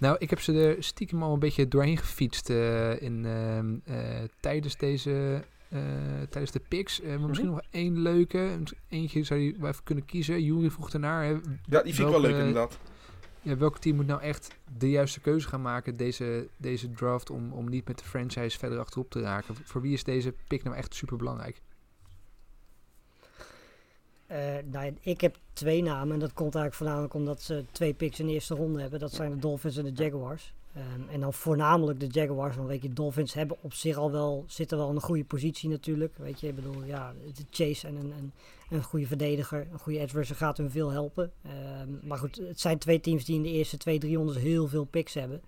Nou, 0.00 0.16
ik 0.18 0.30
heb 0.30 0.40
ze 0.40 0.52
er 0.52 0.82
stiekem 0.84 1.22
al 1.22 1.32
een 1.32 1.38
beetje 1.38 1.68
doorheen 1.68 1.96
gefietst 1.96 2.50
eh, 2.50 3.02
in, 3.02 3.24
ehm, 3.26 3.74
eh, 3.84 4.22
tijdens 4.40 4.76
deze... 4.76 5.42
eh, 5.68 5.78
tijdens 6.30 6.52
de 6.52 6.60
picks. 6.68 7.00
Maar 7.02 7.20
misschien 7.20 7.48
Mhm. 7.48 7.56
nog 7.56 7.64
één 7.70 7.98
leuke. 8.02 8.48
Eentje 8.88 9.22
zou 9.24 9.40
je 9.40 9.54
wel 9.58 9.68
even 9.70 9.84
kunnen 9.84 10.04
kiezen. 10.04 10.42
Jury 10.44 10.70
vroeg 10.70 10.90
ernaar. 10.92 11.24
Hè. 11.24 11.30
Ja, 11.64 11.82
die 11.82 11.94
vind 11.94 11.98
ik 12.08 12.12
wel 12.12 12.20
leuk 12.20 12.36
inderdaad. 12.38 12.78
Ja, 13.42 13.56
welk 13.56 13.78
team 13.78 13.96
moet 13.96 14.06
nou 14.06 14.20
echt 14.20 14.54
de 14.78 14.90
juiste 14.90 15.20
keuze 15.20 15.48
gaan 15.48 15.62
maken 15.62 15.96
deze, 15.96 16.48
deze 16.56 16.90
draft 16.90 17.30
om, 17.30 17.52
om 17.52 17.68
niet 17.68 17.88
met 17.88 17.98
de 17.98 18.04
franchise 18.04 18.58
verder 18.58 18.78
achterop 18.78 19.10
te 19.10 19.20
raken? 19.20 19.54
Voor 19.64 19.80
wie 19.80 19.92
is 19.92 20.04
deze 20.04 20.34
pick 20.48 20.62
nou 20.62 20.76
echt 20.76 20.94
super 20.94 21.16
belangrijk? 21.16 21.60
Eh, 24.30 24.38
nou, 24.70 24.96
ik 25.00 25.20
heb 25.20 25.36
twee 25.52 25.82
namen. 25.82 26.14
En 26.14 26.20
dat 26.20 26.32
komt 26.32 26.54
eigenlijk 26.54 26.74
voornamelijk 26.74 27.14
omdat 27.14 27.42
ze 27.42 27.64
twee 27.72 27.94
picks 27.94 28.20
in 28.20 28.26
de 28.26 28.32
eerste 28.32 28.54
ronde 28.54 28.80
hebben. 28.80 29.00
Dat 29.00 29.12
zijn 29.12 29.30
de 29.30 29.38
Dolphins 29.38 29.76
en 29.76 29.84
de 29.84 30.02
Jaguars. 30.02 30.52
Ehm, 30.74 31.08
en 31.08 31.20
dan 31.20 31.32
voornamelijk 31.32 32.00
de 32.00 32.06
Jaguars. 32.06 32.56
Want 32.56 32.68
weet 32.68 32.82
je, 32.82 32.92
Dolphins 32.92 33.34
hebben 33.34 33.56
op 33.60 33.72
zich 33.72 33.96
al 33.96 34.10
wel, 34.10 34.44
zitten 34.46 34.78
wel 34.78 34.88
in 34.88 34.94
een 34.94 35.00
goede 35.00 35.24
positie 35.24 35.68
natuurlijk. 35.68 36.14
Weet 36.16 36.40
je, 36.40 36.48
ik 36.48 36.54
bedoel, 36.54 36.84
ja, 36.84 37.14
de 37.34 37.44
Chase 37.50 37.86
en 37.86 37.96
een, 37.96 38.12
een, 38.18 38.32
een 38.70 38.82
goede 38.82 39.06
verdediger, 39.06 39.66
een 39.72 39.78
goede 39.78 39.98
edge 39.98 40.16
rusher 40.16 40.36
gaat 40.36 40.56
hun 40.56 40.70
veel 40.70 40.90
helpen. 40.90 41.32
Ehm, 41.42 41.88
maar 42.02 42.18
goed, 42.18 42.36
het 42.36 42.60
zijn 42.60 42.78
twee 42.78 43.00
teams 43.00 43.24
die 43.24 43.36
in 43.36 43.42
de 43.42 43.50
eerste 43.50 43.76
twee, 43.76 43.98
drie 43.98 44.16
rondes 44.16 44.36
heel 44.36 44.68
veel 44.68 44.84
picks 44.84 45.14
hebben. 45.14 45.42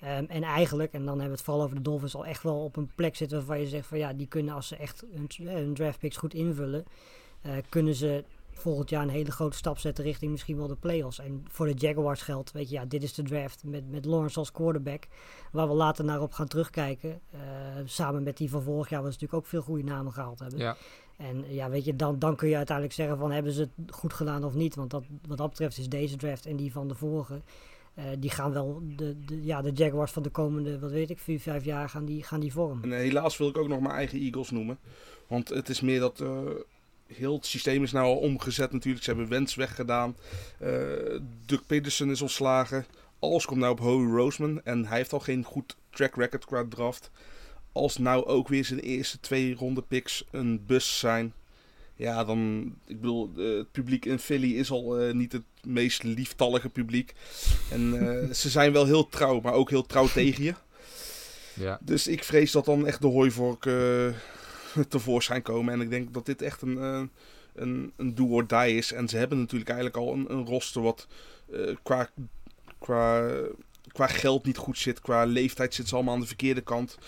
Ehm, 0.00 0.24
en 0.28 0.42
eigenlijk, 0.42 0.92
en 0.92 1.04
dan 1.04 1.08
hebben 1.08 1.24
we 1.24 1.36
het 1.36 1.42
vooral 1.42 1.62
over 1.62 1.76
de 1.76 1.82
Dolphins, 1.82 2.14
al 2.14 2.26
echt 2.26 2.42
wel 2.42 2.64
op 2.64 2.76
een 2.76 2.90
plek 2.94 3.16
zitten 3.16 3.38
waarvan 3.38 3.60
je 3.60 3.66
zegt 3.66 3.86
van 3.86 3.98
ja, 3.98 4.12
die 4.12 4.26
kunnen 4.26 4.54
als 4.54 4.68
ze 4.68 4.76
echt 4.76 5.04
hun, 5.14 5.48
hun 5.48 5.74
draft 5.74 5.98
picks 5.98 6.16
goed 6.16 6.34
invullen, 6.34 6.84
kunnen 7.68 7.94
ze 7.94 8.24
volgend 8.58 8.90
jaar 8.90 9.02
een 9.02 9.08
hele 9.08 9.30
grote 9.30 9.56
stap 9.56 9.78
zetten 9.78 10.04
richting 10.04 10.30
misschien 10.30 10.56
wel 10.56 10.66
de 10.66 10.76
playoffs. 10.76 11.18
En 11.18 11.44
voor 11.48 11.66
de 11.66 11.74
Jaguars 11.74 12.22
geldt, 12.22 12.52
weet 12.52 12.68
je, 12.68 12.74
ja, 12.74 12.84
dit 12.84 13.02
is 13.02 13.14
de 13.14 13.22
draft 13.22 13.64
met, 13.64 13.90
met 13.90 14.04
Lawrence 14.04 14.38
als 14.38 14.52
quarterback, 14.52 15.06
waar 15.52 15.68
we 15.68 15.74
later 15.74 16.04
naar 16.04 16.22
op 16.22 16.32
gaan 16.32 16.48
terugkijken. 16.48 17.20
Eh, 17.30 17.38
samen 17.84 18.22
met 18.22 18.36
die 18.36 18.50
van 18.50 18.62
vorig 18.62 18.88
jaar, 18.88 19.02
waar 19.02 19.12
ze 19.12 19.18
natuurlijk 19.20 19.44
ook 19.44 19.50
veel 19.50 19.62
goede 19.62 19.84
namen 19.84 20.12
gehaald 20.12 20.38
hebben. 20.38 20.58
Ja, 20.58 20.76
En 21.16 21.44
ja, 21.48 21.70
weet 21.70 21.84
je, 21.84 21.96
dan, 21.96 22.18
dan 22.18 22.36
kun 22.36 22.48
je 22.48 22.56
uiteindelijk 22.56 22.96
zeggen 22.96 23.18
van 23.18 23.30
hebben 23.30 23.52
ze 23.52 23.60
het 23.60 23.94
goed 23.94 24.12
gedaan 24.12 24.44
of 24.44 24.54
niet. 24.54 24.74
Want 24.74 24.90
dat, 24.90 25.04
wat 25.26 25.38
dat 25.38 25.48
betreft 25.48 25.78
is 25.78 25.88
deze 25.88 26.16
draft 26.16 26.46
en 26.46 26.56
die 26.56 26.72
van 26.72 26.88
de 26.88 26.94
vorige, 26.94 27.40
eh, 27.94 28.04
die 28.18 28.30
gaan 28.30 28.52
wel 28.52 28.82
de, 28.96 29.24
de, 29.24 29.44
ja, 29.44 29.62
de 29.62 29.72
Jaguars 29.72 30.12
van 30.12 30.22
de 30.22 30.30
komende, 30.30 30.78
wat 30.78 30.90
weet 30.90 31.10
ik, 31.10 31.18
vier, 31.18 31.40
vijf 31.40 31.64
jaar 31.64 31.88
gaan 31.88 32.04
die, 32.04 32.22
gaan 32.22 32.40
die 32.40 32.52
vormen. 32.52 32.84
En 32.84 32.92
eh, 32.92 32.98
helaas 32.98 33.36
wil 33.36 33.48
ik 33.48 33.58
ook 33.58 33.68
nog 33.68 33.80
mijn 33.80 33.94
eigen 33.94 34.18
Eagles 34.18 34.50
noemen. 34.50 34.78
Want 35.26 35.48
het 35.48 35.68
is 35.68 35.80
meer 35.80 36.00
dat 36.00 36.20
eh, 36.20 36.40
heel 37.14 37.34
het 37.34 37.46
systeem 37.46 37.82
is 37.82 37.92
nou 37.92 38.06
al 38.06 38.16
omgezet 38.16 38.72
natuurlijk. 38.72 39.04
Ze 39.04 39.10
hebben 39.10 39.28
Wens 39.28 39.54
weggedaan. 39.54 40.16
Eh 40.58 40.70
Doug 41.46 41.66
Peterson 41.66 42.10
is 42.10 42.22
ontslagen. 42.22 42.86
Alles 43.18 43.44
komt 43.44 43.60
nou 43.60 43.72
op 43.72 43.80
Howie 43.80 44.16
Roseman. 44.16 44.60
En 44.64 44.86
hij 44.86 44.96
heeft 44.96 45.12
al 45.12 45.20
geen 45.20 45.44
goed 45.44 45.76
track 45.90 46.14
record 46.14 46.44
qua 46.44 46.64
draft. 46.68 47.10
Als 47.72 47.96
nou 47.96 48.26
ook 48.26 48.48
weer 48.48 48.64
zijn 48.64 48.80
eerste 48.80 49.20
twee 49.20 49.54
ronde 49.54 49.82
picks 49.82 50.24
een 50.30 50.66
bus 50.66 50.98
zijn. 50.98 51.32
Ja, 51.94 52.24
dan... 52.24 52.72
Ik 52.86 53.00
bedoel, 53.00 53.30
eh, 53.36 53.56
het 53.56 53.72
publiek 53.72 54.04
in 54.04 54.18
Philly 54.18 54.52
is 54.52 54.70
al 54.70 54.98
eh, 54.98 55.14
niet 55.14 55.32
het 55.32 55.42
meest 55.62 56.02
lieftallige 56.02 56.68
publiek. 56.68 57.14
En 57.70 57.94
eh, 58.00 58.32
ze 58.40 58.48
zijn 58.48 58.72
wel 58.72 58.86
heel 58.86 59.06
trouw, 59.06 59.40
maar 59.40 59.52
ook 59.52 59.70
heel 59.70 59.86
trouw 59.86 60.06
tegen 60.06 60.44
je. 60.44 60.54
ja. 61.54 61.78
Dus 61.82 62.06
ik 62.06 62.24
vrees 62.24 62.52
dat 62.52 62.64
dan 62.64 62.86
echt 62.86 63.00
de 63.00 63.06
hooivork 63.06 63.66
eh 63.66 64.08
tevoorschijn 64.88 65.42
komen. 65.42 65.74
En 65.74 65.80
ik 65.80 65.90
denk 65.90 66.14
dat 66.14 66.26
dit 66.26 66.42
echt 66.42 66.62
een, 66.62 66.78
eh, 66.78 67.02
een, 67.54 67.92
een 67.96 68.14
do 68.14 68.26
or 68.26 68.46
die 68.46 68.74
is. 68.74 68.92
En 68.92 69.08
ze 69.08 69.16
hebben 69.16 69.38
natuurlijk 69.38 69.70
eigenlijk 69.70 69.98
al 69.98 70.12
een, 70.12 70.32
een 70.32 70.46
roster 70.46 70.82
wat 70.82 71.06
eh, 71.52 71.76
qua, 71.82 72.10
qua, 72.78 73.30
qua 73.92 74.06
geld 74.06 74.44
niet 74.44 74.56
goed 74.56 74.78
zit. 74.78 75.00
Qua 75.00 75.24
leeftijd 75.24 75.74
zit 75.74 75.88
ze 75.88 75.94
allemaal 75.94 76.14
aan 76.14 76.20
de 76.20 76.26
verkeerde 76.26 76.60
kant. 76.60 76.98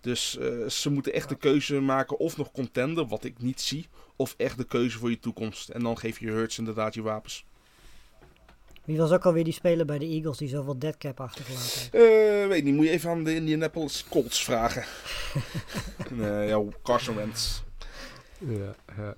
Dus 0.00 0.38
eh, 0.38 0.66
ze 0.66 0.90
moeten 0.90 1.12
echt 1.12 1.28
de 1.28 1.36
keuze 1.36 1.80
maken 1.80 2.18
of 2.18 2.36
nog 2.36 2.52
contender, 2.52 3.06
wat 3.06 3.24
ik 3.24 3.38
niet 3.38 3.60
zie. 3.60 3.86
Of 4.16 4.34
echt 4.36 4.56
de 4.58 4.64
keuze 4.64 4.98
voor 4.98 5.10
je 5.10 5.18
toekomst. 5.18 5.68
En 5.68 5.82
dan 5.82 5.98
geef 5.98 6.20
je 6.20 6.30
Hurts 6.30 6.58
inderdaad 6.58 6.94
je 6.94 7.02
wapens. 7.02 7.44
Wie 8.88 8.96
was 8.96 9.12
ook 9.12 9.24
alweer 9.26 9.44
die 9.44 9.52
speler 9.52 9.86
bij 9.86 9.98
de 9.98 10.06
Eagles 10.06 10.38
die 10.38 10.48
zoveel 10.48 10.78
deadcap 10.78 11.20
achtergelaten 11.20 11.64
heeft? 11.64 11.94
Eh, 11.94 12.48
weet 12.48 12.64
niet, 12.64 12.74
moet 12.74 12.84
je 12.84 12.90
even 12.90 13.10
aan 13.10 13.24
de 13.24 13.34
Indianapolis 13.34 14.04
Colts 14.08 14.44
vragen. 14.44 14.84
Nee, 16.10 16.48
ja, 16.48 16.62
Carson 16.82 17.16
Wentz. 17.16 17.62
Ja, 18.38 18.74
ja. 18.96 19.14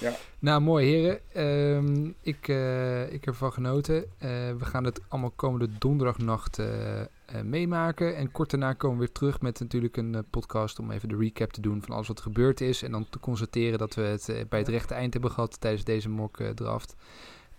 Ja. 0.00 0.16
Nou, 0.38 0.60
mooi 0.60 0.86
heren. 0.86 1.20
Ehm, 1.32 2.10
ik, 2.20 2.48
eh, 2.48 3.02
ik 3.12 3.24
heb 3.24 3.34
ervan 3.34 3.52
genoten. 3.52 4.04
Eh, 4.18 4.28
we 4.58 4.64
gaan 4.64 4.84
het 4.84 5.00
allemaal 5.08 5.32
komende 5.36 5.68
donderdagnacht 5.78 6.58
eh, 6.58 7.00
eh, 7.00 7.06
meemaken. 7.42 8.16
En 8.16 8.32
kort 8.32 8.50
daarna 8.50 8.72
komen 8.72 8.98
we 8.98 9.04
weer 9.04 9.12
terug 9.12 9.40
met 9.40 9.60
natuurlijk 9.60 9.96
een 9.96 10.14
eh, 10.14 10.20
podcast 10.30 10.78
om 10.78 10.90
even 10.90 11.08
de 11.08 11.16
recap 11.16 11.52
te 11.52 11.60
doen 11.60 11.82
van 11.82 11.94
alles 11.94 12.08
wat 12.08 12.16
er 12.16 12.24
gebeurd 12.24 12.60
is. 12.60 12.82
En 12.82 12.90
dan 12.90 13.06
te 13.10 13.18
constateren 13.18 13.78
dat 13.78 13.94
we 13.94 14.02
het 14.02 14.28
eh, 14.28 14.36
bij 14.48 14.58
het 14.58 14.68
rechte 14.68 14.94
eind 14.94 15.12
hebben 15.12 15.30
gehad 15.30 15.60
tijdens 15.60 15.84
deze 15.84 16.08
mock 16.08 16.40
eh, 16.40 16.48
draft. 16.48 16.96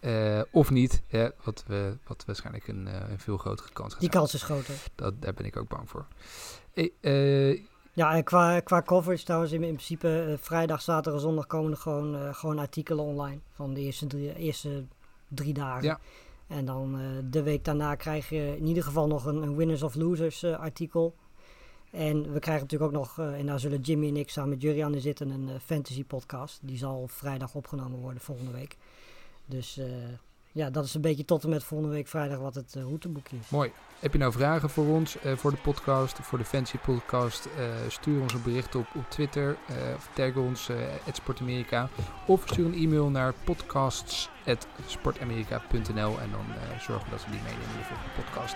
Eh, 0.05 0.41
of 0.51 0.69
niet, 0.69 1.01
hè, 1.07 1.29
wat, 1.43 1.63
we, 1.67 1.97
wat 2.07 2.23
waarschijnlijk 2.25 2.67
een, 2.67 2.87
eh, 2.87 3.09
een 3.09 3.19
veel 3.19 3.37
grotere 3.37 3.69
kans 3.73 3.91
gaat 3.91 4.01
Die 4.01 4.09
kans 4.09 4.33
is 4.33 4.43
groter. 4.43 4.75
Dat, 4.95 5.21
daar 5.21 5.33
ben 5.33 5.45
ik 5.45 5.57
ook 5.57 5.67
bang 5.67 5.89
voor. 5.89 6.05
Hey, 6.73 6.91
eh, 7.01 7.63
Ja, 7.93 8.15
en 8.15 8.23
qua, 8.23 8.59
qua 8.59 8.81
coverage 8.81 9.23
trouwens, 9.23 9.51
in, 9.51 9.63
in 9.63 9.73
principe 9.73 10.37
vrijdag, 10.39 10.81
zaterdag 10.81 11.13
en 11.13 11.19
zondag 11.19 11.47
komen 11.47 11.71
er 11.71 11.77
gewoon, 11.77 12.35
gewoon 12.35 12.59
artikelen 12.59 13.05
online 13.05 13.39
van 13.51 13.73
de 13.73 13.81
eerste 13.81 14.07
drie, 14.07 14.35
eerste 14.35 14.85
drie 15.27 15.53
dagen. 15.53 15.83
Ja. 15.83 15.99
En 16.47 16.65
dan 16.65 16.99
de 17.29 17.43
week 17.43 17.63
daarna 17.65 17.95
krijg 17.95 18.29
je 18.29 18.55
in 18.57 18.65
ieder 18.65 18.83
geval 18.83 19.07
nog 19.07 19.25
een, 19.25 19.41
een 19.41 19.55
winners 19.55 19.83
of 19.83 19.95
losers 19.95 20.43
artikel. 20.43 21.15
En 21.91 22.33
we 22.33 22.39
krijgen 22.39 22.63
natuurlijk 22.63 22.91
ook 22.91 22.99
nog, 22.99 23.19
en 23.19 23.45
daar 23.45 23.59
zullen 23.59 23.81
Jimmy 23.81 24.07
en 24.07 24.17
ik 24.17 24.29
samen 24.29 24.49
met 24.49 24.61
Jurian 24.61 24.93
in 24.93 25.01
zitten, 25.01 25.29
een 25.29 25.59
fantasy 25.59 26.03
podcast. 26.03 26.59
Die 26.61 26.77
zal 26.77 27.07
vrijdag 27.07 27.55
opgenomen 27.55 27.99
worden 27.99 28.21
volgende 28.21 28.51
week. 28.51 28.77
Dus 29.45 29.77
eh, 29.77 29.85
ja, 30.51 30.69
dat 30.69 30.85
is 30.85 30.93
een 30.93 31.01
beetje 31.01 31.25
tot 31.25 31.43
en 31.43 31.49
met 31.49 31.63
volgende 31.63 31.93
week 31.93 32.07
vrijdag 32.07 32.39
wat 32.39 32.55
het 32.55 32.75
uh, 32.77 32.83
routeboekje 32.83 33.37
is. 33.37 33.49
Mooi. 33.49 33.71
Heb 33.99 34.13
je 34.13 34.19
nou 34.19 34.31
vragen 34.31 34.69
voor 34.69 34.85
ons, 34.85 35.17
uh, 35.25 35.35
voor 35.35 35.51
de 35.51 35.57
podcast, 35.57 36.17
voor 36.21 36.37
de 36.37 36.45
Fancy 36.45 36.77
Podcast? 36.77 37.45
Uh, 37.45 37.51
stuur 37.87 38.21
ons 38.21 38.33
een 38.33 38.43
bericht 38.43 38.75
op, 38.75 38.87
op 38.95 39.09
Twitter 39.09 39.57
of 39.95 40.09
tag 40.13 40.35
ons, 40.35 40.69
uh, 40.69 40.77
Sportamerika. 41.13 41.89
Of 42.25 42.41
stuur 42.45 42.65
een 42.65 42.73
e-mail 42.73 43.09
naar 43.09 43.33
podcasts.sportamerika.nl 43.43 46.19
en 46.19 46.31
dan 46.31 46.45
zorgen 46.79 47.05
we 47.05 47.11
dat 47.11 47.25
we 47.25 47.31
die 47.31 47.41
meenemen 47.41 47.71
in 47.71 47.77
de 47.77 47.83
volgende 47.83 48.11
podcast. 48.15 48.55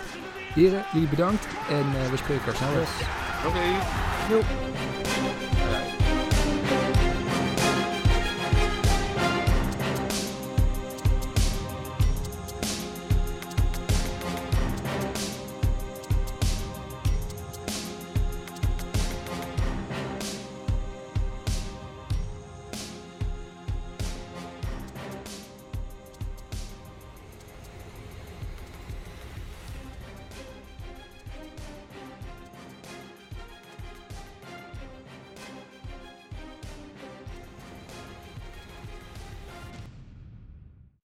Heren, 0.53 0.85
jullie 0.93 1.09
bedankt 1.09 1.47
en 1.69 1.91
we 2.11 2.17
spreken 2.17 2.45
elkaar 2.45 2.55
snel. 2.55 2.79
Yes. 2.79 2.89
Oké. 3.45 3.57
Okay. 3.57 3.73